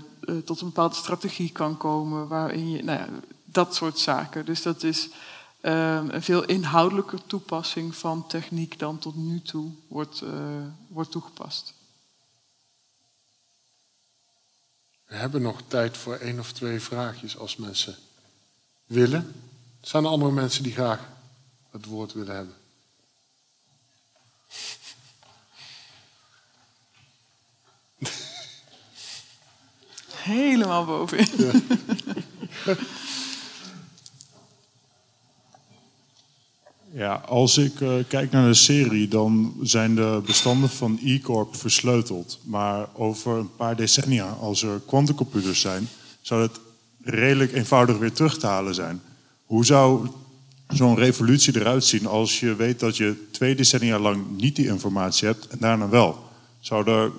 tot 0.44 0.60
een 0.60 0.66
bepaalde 0.66 0.94
strategie 0.94 1.52
kan 1.52 1.76
komen, 1.76 2.28
waarin 2.28 2.70
je, 2.70 2.84
nou 2.84 2.98
ja, 2.98 3.08
dat 3.44 3.74
soort 3.74 3.98
zaken. 3.98 4.44
Dus 4.44 4.62
dat 4.62 4.82
is 4.82 5.08
eh, 5.60 6.00
een 6.08 6.22
veel 6.22 6.44
inhoudelijker 6.44 7.26
toepassing 7.26 7.94
van 7.94 8.26
techniek 8.26 8.78
dan 8.78 8.98
tot 8.98 9.16
nu 9.16 9.42
toe 9.42 9.70
wordt, 9.88 10.22
wordt 10.88 11.10
toegepast. 11.10 11.74
We 15.10 15.16
hebben 15.16 15.42
nog 15.42 15.60
tijd 15.66 15.96
voor 15.96 16.16
één 16.16 16.38
of 16.38 16.52
twee 16.52 16.80
vraagjes 16.80 17.38
als 17.38 17.56
mensen 17.56 17.96
willen. 18.86 19.34
Zijn 19.80 20.04
er 20.04 20.10
andere 20.10 20.32
mensen 20.32 20.62
die 20.62 20.72
graag 20.72 21.00
het 21.70 21.84
woord 21.84 22.12
willen 22.12 22.34
hebben? 22.34 22.54
Helemaal 30.06 30.84
bovenin. 30.84 31.28
Ja, 32.64 32.74
als 37.26 37.58
ik 37.58 37.80
eh, 37.80 37.94
kijk 38.08 38.30
naar 38.30 38.48
de 38.48 38.54
serie, 38.54 39.08
dan 39.08 39.54
zijn 39.62 39.94
de 39.94 40.22
bestanden 40.26 40.70
van 40.70 40.98
E-Corp 41.04 41.56
versleuteld. 41.56 42.38
Maar 42.44 42.88
over 42.94 43.36
een 43.36 43.56
paar 43.56 43.76
decennia, 43.76 44.28
als 44.40 44.62
er 44.62 44.80
quantumcomputers 44.86 45.60
zijn, 45.60 45.88
zou 46.20 46.42
het 46.42 46.60
redelijk 47.02 47.52
eenvoudig 47.52 47.98
weer 47.98 48.12
terug 48.12 48.38
te 48.38 48.46
halen 48.46 48.74
zijn. 48.74 49.02
Hoe 49.44 49.64
zou 49.64 50.08
zo'n 50.68 50.96
revolutie 50.96 51.60
eruit 51.60 51.84
zien 51.84 52.06
als 52.06 52.40
je 52.40 52.54
weet 52.54 52.80
dat 52.80 52.96
je 52.96 53.28
twee 53.30 53.54
decennia 53.54 53.98
lang 53.98 54.30
niet 54.36 54.56
die 54.56 54.66
informatie 54.66 55.26
hebt 55.26 55.46
en 55.46 55.58
daarna 55.60 55.88
wel? 55.88 56.24
Zou 56.60 56.90
er 56.90 57.12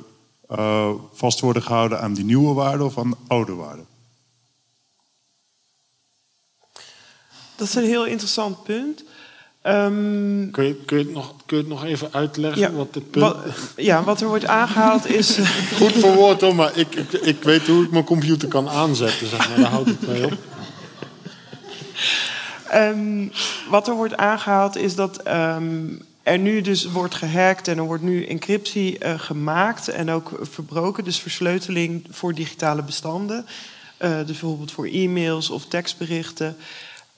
eh, 0.47 0.91
vast 1.13 1.39
worden 1.39 1.63
gehouden 1.63 2.01
aan 2.01 2.13
die 2.13 2.25
nieuwe 2.25 2.53
waarden 2.53 2.85
of 2.85 2.97
aan 2.97 3.09
de 3.09 3.15
oude 3.27 3.53
waarden? 3.53 3.85
Dat 7.55 7.67
is 7.67 7.75
een 7.75 7.83
heel 7.83 8.05
interessant 8.05 8.63
punt. 8.63 9.03
Ehm, 9.61 10.49
Kun 10.51 10.65
je, 10.65 10.75
kun, 10.85 10.97
je 10.97 11.03
het 11.03 11.13
nog, 11.13 11.33
kun 11.45 11.57
je 11.57 11.63
het 11.63 11.71
nog 11.71 11.83
even 11.85 12.07
uitleggen? 12.11 12.61
Ja, 12.61 12.71
wat 12.71 12.87
het 12.91 13.11
punt... 13.11 13.25
wat, 13.25 13.37
ja, 13.75 14.03
wat 14.03 14.21
er 14.21 14.27
wordt 14.27 14.45
aangehaald 14.45 15.09
is. 15.09 15.37
Goed 15.77 15.91
verwoord 15.91 16.41
hoor, 16.41 16.55
maar 16.55 16.77
ik, 16.77 16.95
ik, 16.95 17.11
ik 17.11 17.43
weet 17.43 17.67
hoe 17.67 17.83
ik 17.83 17.91
mijn 17.91 18.03
computer 18.03 18.47
kan 18.47 18.69
aanzetten. 18.69 19.27
Zeg 19.27 19.49
maar. 19.49 19.57
Daar 19.57 19.71
houd 19.71 19.87
ik 19.87 20.07
mee 20.07 20.25
op. 20.25 20.37
Ehm, 22.69 23.27
wat 23.69 23.87
er 23.87 23.93
wordt 23.93 24.17
aangehaald 24.17 24.77
is 24.77 24.95
dat 24.95 25.17
ehm, 25.17 25.85
er 26.23 26.37
nu 26.37 26.61
dus 26.61 26.85
wordt 26.85 27.15
gehackt 27.15 27.67
en 27.67 27.77
er 27.77 27.83
wordt 27.83 28.03
nu 28.03 28.25
encryptie 28.25 28.97
eh, 28.97 29.19
gemaakt 29.19 29.87
en 29.87 30.09
ook 30.09 30.39
verbroken, 30.41 31.03
dus 31.03 31.19
versleuteling 31.19 32.05
voor 32.09 32.33
digitale 32.33 32.83
bestanden. 32.83 33.45
Eh, 33.97 34.17
dus 34.17 34.25
bijvoorbeeld 34.25 34.71
voor 34.71 34.87
e-mails 34.87 35.49
of 35.49 35.65
tekstberichten. 35.65 36.57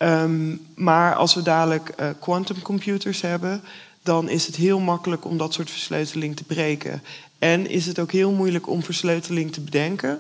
Ehm, 0.04 0.56
maar 0.76 1.16
als 1.16 1.34
we 1.34 1.42
dadelijk 1.42 1.90
eh 1.90 2.10
quantumcomputers 2.20 3.22
hebben, 3.22 3.62
dan 4.02 4.30
is 4.30 4.46
het 4.46 4.56
heel 4.56 4.80
makkelijk 4.80 5.26
om 5.26 5.38
dat 5.38 5.54
soort 5.54 5.70
versleuteling 5.70 6.36
te 6.36 6.44
breken. 6.44 7.04
En 7.40 7.70
is 7.70 7.86
het 7.86 8.00
ook 8.00 8.12
heel 8.12 8.32
moeilijk 8.32 8.70
om 8.70 8.84
versleuteling 8.84 9.52
te 9.52 9.62
bedenken 9.62 10.20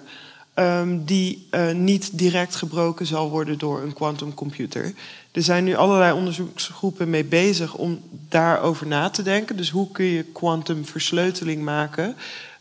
ehm, 0.53 0.97
die 1.05 1.47
eh, 1.49 1.71
niet 1.71 2.17
direct 2.17 2.55
gebroken 2.55 3.05
zal 3.05 3.29
worden 3.29 3.57
door 3.57 3.81
een 3.81 3.93
quantumcomputer. 3.93 4.93
Er 5.31 5.43
zijn 5.43 5.63
nu 5.63 5.75
allerlei 5.75 6.13
onderzoeksgroepen 6.13 7.09
mee 7.09 7.25
bezig 7.25 7.75
om 7.75 8.01
daarover 8.29 8.87
na 8.87 9.09
te 9.09 9.21
denken. 9.21 9.57
Dus 9.57 9.69
hoe 9.69 9.91
kun 9.91 10.05
je 10.05 10.23
quantumversleuteling 10.23 11.63
maken? 11.63 12.15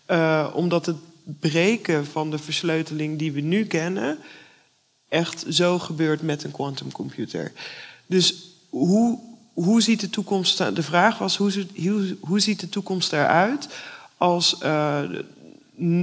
eh, 0.07 0.49
omdat 0.55 0.87
het 0.87 0.97
breken 1.41 2.07
van 2.07 2.31
de 2.31 2.39
versleuteling 2.39 3.19
die 3.19 3.33
we 3.33 3.41
nu 3.41 3.65
kennen 3.65 4.19
echt 5.13 5.45
zo 5.49 5.79
gebeurt 5.79 6.23
met 6.23 6.45
een 6.45 6.51
quantumcomputer. 6.51 7.53
Dus 8.07 8.35
hoe, 8.69 9.19
hoe 9.53 9.83
ziet 9.83 10.01
de 10.01 10.11
toekomst... 10.11 10.59
De 10.59 10.83
vraag 10.83 11.19
was, 11.19 11.37
hoe, 11.37 11.51
ziet- 11.51 11.71
hoe, 12.21 12.41
ziet 12.41 12.61
de 12.61 12.69
toekomst 12.69 13.13
eruit 13.13 13.69
als 14.17 14.59
eh, 14.59 14.99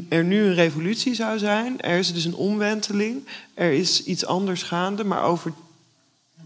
er 0.10 0.24
nu 0.24 0.44
een 0.44 0.54
revolutie 0.54 1.16
zou 1.16 1.38
zijn? 1.38 1.82
Er 1.82 1.98
is 1.98 2.14
dus 2.14 2.26
een 2.26 2.36
omwenteling, 2.36 3.28
er 3.54 3.72
is 3.72 4.04
iets 4.04 4.26
anders 4.26 4.64
gaande... 4.64 5.04
maar 5.04 5.24
over 5.24 5.54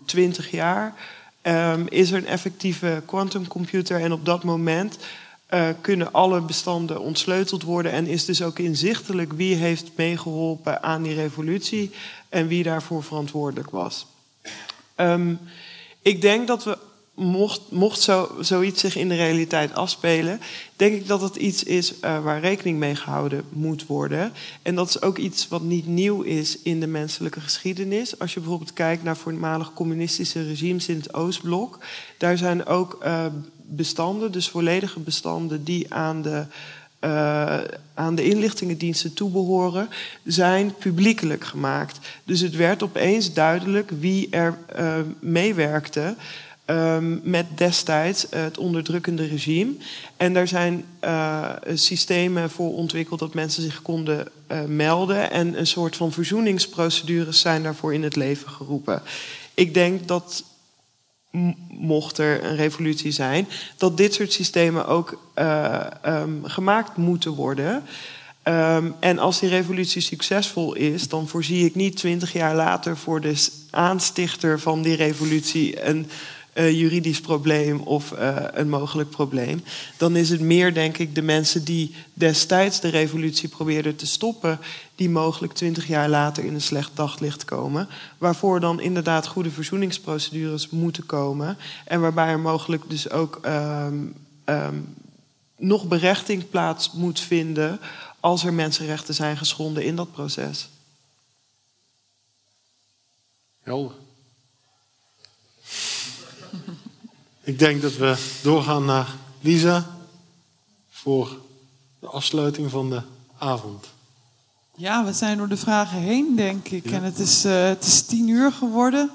20 0.05 0.51
jaar 0.51 0.93
ehm, 1.41 1.85
is 1.89 2.11
er 2.11 2.17
een 2.17 2.27
effectieve 2.27 3.01
quantumcomputer... 3.05 4.01
en 4.01 4.11
op 4.11 4.25
dat 4.25 4.43
moment 4.43 4.97
eh, 5.45 5.67
kunnen 5.81 6.13
alle 6.13 6.41
bestanden 6.41 7.01
ontsleuteld 7.01 7.63
worden... 7.63 7.91
en 7.91 8.07
is 8.07 8.25
dus 8.25 8.41
ook 8.41 8.59
inzichtelijk 8.59 9.33
wie 9.33 9.55
heeft 9.55 9.91
meegeholpen 9.95 10.83
aan 10.83 11.03
die 11.03 11.13
revolutie... 11.13 11.91
en 12.33 12.47
wie 12.47 12.63
daarvoor 12.63 13.03
verantwoordelijk 13.03 13.69
was. 13.69 14.05
Ehm, 14.95 15.35
ik 16.01 16.21
denk 16.21 16.47
dat 16.47 16.63
we, 16.63 16.77
mocht, 17.13 17.61
mocht 17.69 18.01
zo, 18.01 18.35
zoiets 18.39 18.81
zich 18.81 18.95
in 18.95 19.09
de 19.09 19.15
realiteit 19.15 19.73
afspelen, 19.73 20.39
denk 20.75 20.93
ik 20.93 21.07
dat 21.07 21.21
het 21.21 21.35
iets 21.35 21.63
is 21.63 21.99
eh, 21.99 22.23
waar 22.23 22.39
rekening 22.39 22.77
mee 22.77 22.95
gehouden 22.95 23.43
moet 23.49 23.85
worden. 23.85 24.33
En 24.61 24.75
dat 24.75 24.89
is 24.89 25.01
ook 25.01 25.17
iets 25.17 25.47
wat 25.47 25.61
niet 25.61 25.87
nieuw 25.87 26.21
is 26.21 26.61
in 26.61 26.79
de 26.79 26.87
menselijke 26.87 27.41
geschiedenis. 27.41 28.19
Als 28.19 28.33
je 28.33 28.39
bijvoorbeeld 28.39 28.73
kijkt 28.73 29.03
naar 29.03 29.17
voormalig 29.17 29.73
communistische 29.73 30.43
regimes 30.43 30.87
in 30.87 30.97
het 30.97 31.13
Oostblok, 31.13 31.79
daar 32.17 32.37
zijn 32.37 32.65
ook 32.65 32.97
eh, 33.01 33.25
bestanden, 33.55 34.31
dus 34.31 34.49
volledige 34.49 34.99
bestanden 34.99 35.63
die 35.63 35.93
aan 35.93 36.21
de 36.21 36.45
eh, 37.03 37.57
aan 37.93 38.15
de 38.15 38.23
inlichtingendiensten 38.23 39.13
toebehoren, 39.13 39.89
zijn 40.23 40.73
publiekelijk 40.79 41.43
gemaakt. 41.43 41.99
Dus 42.23 42.39
het 42.39 42.55
werd 42.55 42.83
opeens 42.83 43.33
duidelijk 43.33 43.91
wie 43.99 44.27
er 44.29 44.57
eh, 44.65 44.95
meewerkte 45.19 46.15
ehm, 46.65 47.29
met 47.29 47.45
destijds 47.55 48.27
het 48.29 48.57
onderdrukkende 48.57 49.25
regime. 49.25 49.71
En 50.17 50.33
daar 50.33 50.47
zijn 50.47 50.85
eh, 50.99 51.49
systemen 51.73 52.49
voor 52.49 52.73
ontwikkeld 52.73 53.19
dat 53.19 53.33
mensen 53.33 53.63
zich 53.63 53.81
konden 53.81 54.27
melden. 54.67 55.31
En 55.31 55.59
een 55.59 55.67
soort 55.67 55.95
van 55.95 56.11
verzoeningsprocedures 56.11 57.39
zijn 57.39 57.63
daarvoor 57.63 57.93
in 57.93 58.03
het 58.03 58.15
leven 58.15 58.49
geroepen. 58.49 59.01
Ik 59.53 59.73
denk 59.73 60.07
dat 60.07 60.43
mocht 61.69 62.17
er 62.17 62.43
een 62.43 62.55
revolutie 62.55 63.11
zijn, 63.11 63.47
dat 63.77 63.97
dit 63.97 64.13
soort 64.13 64.33
systemen 64.33 64.87
ook 64.87 65.19
eh, 65.33 65.85
ehm, 66.01 66.43
gemaakt 66.43 66.97
moeten 66.97 67.31
worden. 67.31 67.83
Ehm, 68.43 68.91
en 68.99 69.19
als 69.19 69.39
die 69.39 69.49
revolutie 69.49 70.01
succesvol 70.01 70.73
is, 70.73 71.07
dan 71.07 71.27
voorzie 71.27 71.65
ik 71.65 71.75
niet 71.75 71.97
twintig 71.97 72.33
jaar 72.33 72.55
later 72.55 72.97
voor 72.97 73.21
de 73.21 73.47
aanstichter 73.69 74.59
van 74.59 74.81
die 74.81 74.95
revolutie 74.95 75.85
een, 75.85 76.09
juridisch 76.53 77.21
probleem 77.21 77.79
of 77.79 78.11
uh, 78.11 78.35
een 78.51 78.69
mogelijk 78.69 79.09
probleem. 79.09 79.63
Dan 79.97 80.15
is 80.15 80.29
het 80.29 80.41
meer, 80.41 80.73
denk 80.73 80.97
ik, 80.97 81.15
de 81.15 81.21
mensen 81.21 81.63
die 81.63 81.95
destijds 82.13 82.79
de 82.79 82.89
revolutie 82.89 83.49
probeerden 83.49 83.95
te 83.95 84.05
stoppen, 84.05 84.59
die 84.95 85.09
mogelijk 85.09 85.53
twintig 85.53 85.87
jaar 85.87 86.09
later 86.09 86.45
in 86.45 86.53
een 86.53 86.61
slecht 86.61 86.91
daglicht 86.93 87.45
komen. 87.45 87.87
Waarvoor 88.17 88.59
dan 88.59 88.79
inderdaad 88.79 89.27
goede 89.27 89.51
verzoeningsprocedures 89.51 90.69
moeten 90.69 91.05
komen. 91.05 91.57
En 91.85 92.01
waarbij 92.01 92.27
er 92.27 92.39
mogelijk 92.39 92.83
dus 92.89 93.09
ook 93.09 93.39
um, 93.45 94.13
um, 94.45 94.95
nog 95.57 95.87
berechting 95.87 96.49
plaats 96.49 96.91
moet 96.91 97.19
vinden 97.19 97.79
als 98.19 98.43
er 98.43 98.53
mensenrechten 98.53 99.13
zijn 99.13 99.37
geschonden 99.37 99.83
in 99.83 99.95
dat 99.95 100.11
proces. 100.11 100.69
Helder. 103.61 104.02
Ik 107.45 107.59
denk 107.59 107.81
dat 107.81 107.95
we 107.95 108.39
doorgaan 108.43 108.85
naar 108.85 109.07
Lisa 109.41 109.85
voor 110.89 111.37
de 111.99 112.07
afsluiting 112.07 112.71
van 112.71 112.89
de 112.89 113.01
avond. 113.37 113.85
Ja, 114.75 115.05
we 115.05 115.13
zijn 115.13 115.37
door 115.37 115.47
de 115.47 115.57
vragen 115.57 115.97
heen, 115.97 116.35
denk 116.35 116.67
ik. 116.67 116.85
En 116.85 117.03
het 117.03 117.19
is, 117.19 117.45
uh, 117.45 117.63
het 117.63 117.85
is 117.85 118.01
tien 118.01 118.27
uur 118.27 118.51
geworden. 118.51 119.11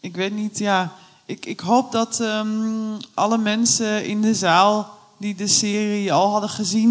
Ik 0.00 0.16
weet 0.16 0.32
niet, 0.32 0.58
ja. 0.58 0.92
Ik, 1.24 1.46
ik 1.46 1.60
hoop 1.60 1.92
dat 1.92 2.20
um, 2.20 2.96
alle 3.14 3.38
mensen 3.38 4.04
in 4.04 4.20
de 4.20 4.34
zaal 4.34 4.98
die 5.18 5.34
de 5.34 5.46
serie 5.46 6.12
al 6.12 6.30
hadden 6.30 6.50
gezien, 6.50 6.90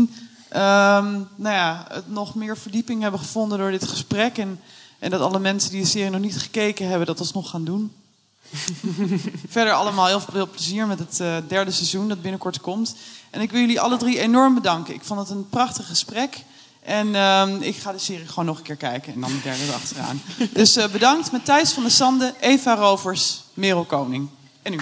um, 0.49 1.27
nou 1.35 1.55
ja, 1.55 1.85
het 1.89 2.11
nog 2.11 2.35
meer 2.35 2.57
verdieping 2.57 3.01
hebben 3.01 3.19
gevonden 3.19 3.57
door 3.57 3.71
dit 3.71 3.87
gesprek. 3.87 4.37
En, 4.37 4.59
en 4.99 5.09
dat 5.09 5.21
alle 5.21 5.39
mensen 5.39 5.71
die 5.71 5.81
de 5.81 5.87
serie 5.87 6.09
nog 6.09 6.21
niet 6.21 6.37
gekeken 6.37 6.87
hebben, 6.87 7.07
dat 7.07 7.19
alsnog 7.19 7.49
gaan 7.49 7.65
doen. 7.65 7.91
Verder 9.49 9.73
allemaal 9.73 10.05
heel 10.05 10.19
veel 10.19 10.49
plezier 10.49 10.87
met 10.87 10.99
het 10.99 11.19
uh, 11.21 11.37
derde 11.47 11.71
seizoen 11.71 12.07
dat 12.07 12.21
binnenkort 12.21 12.61
komt. 12.61 12.95
En 13.29 13.41
ik 13.41 13.51
wil 13.51 13.59
jullie 13.59 13.81
alle 13.81 13.97
drie 13.97 14.19
enorm 14.19 14.53
bedanken. 14.53 14.93
Ik 14.93 15.03
vond 15.03 15.19
het 15.19 15.29
een 15.29 15.49
prachtig 15.49 15.87
gesprek. 15.87 16.43
En 16.81 17.07
uh, 17.07 17.47
ik 17.59 17.75
ga 17.75 17.91
de 17.91 17.99
serie 17.99 18.27
gewoon 18.27 18.45
nog 18.45 18.57
een 18.57 18.63
keer 18.63 18.75
kijken. 18.75 19.13
En 19.13 19.21
dan 19.21 19.31
de 19.31 19.41
derde 19.41 19.63
erachteraan. 19.63 20.21
dus 20.53 20.77
uh, 20.77 20.87
bedankt 20.87 21.31
met 21.31 21.45
Thijs 21.45 21.71
van 21.71 21.83
der 21.83 21.91
Sande, 21.91 22.33
Eva 22.39 22.75
Rovers, 22.75 23.41
Merel 23.53 23.85
Koning. 23.85 24.29
En 24.61 24.71
nu. 24.71 24.79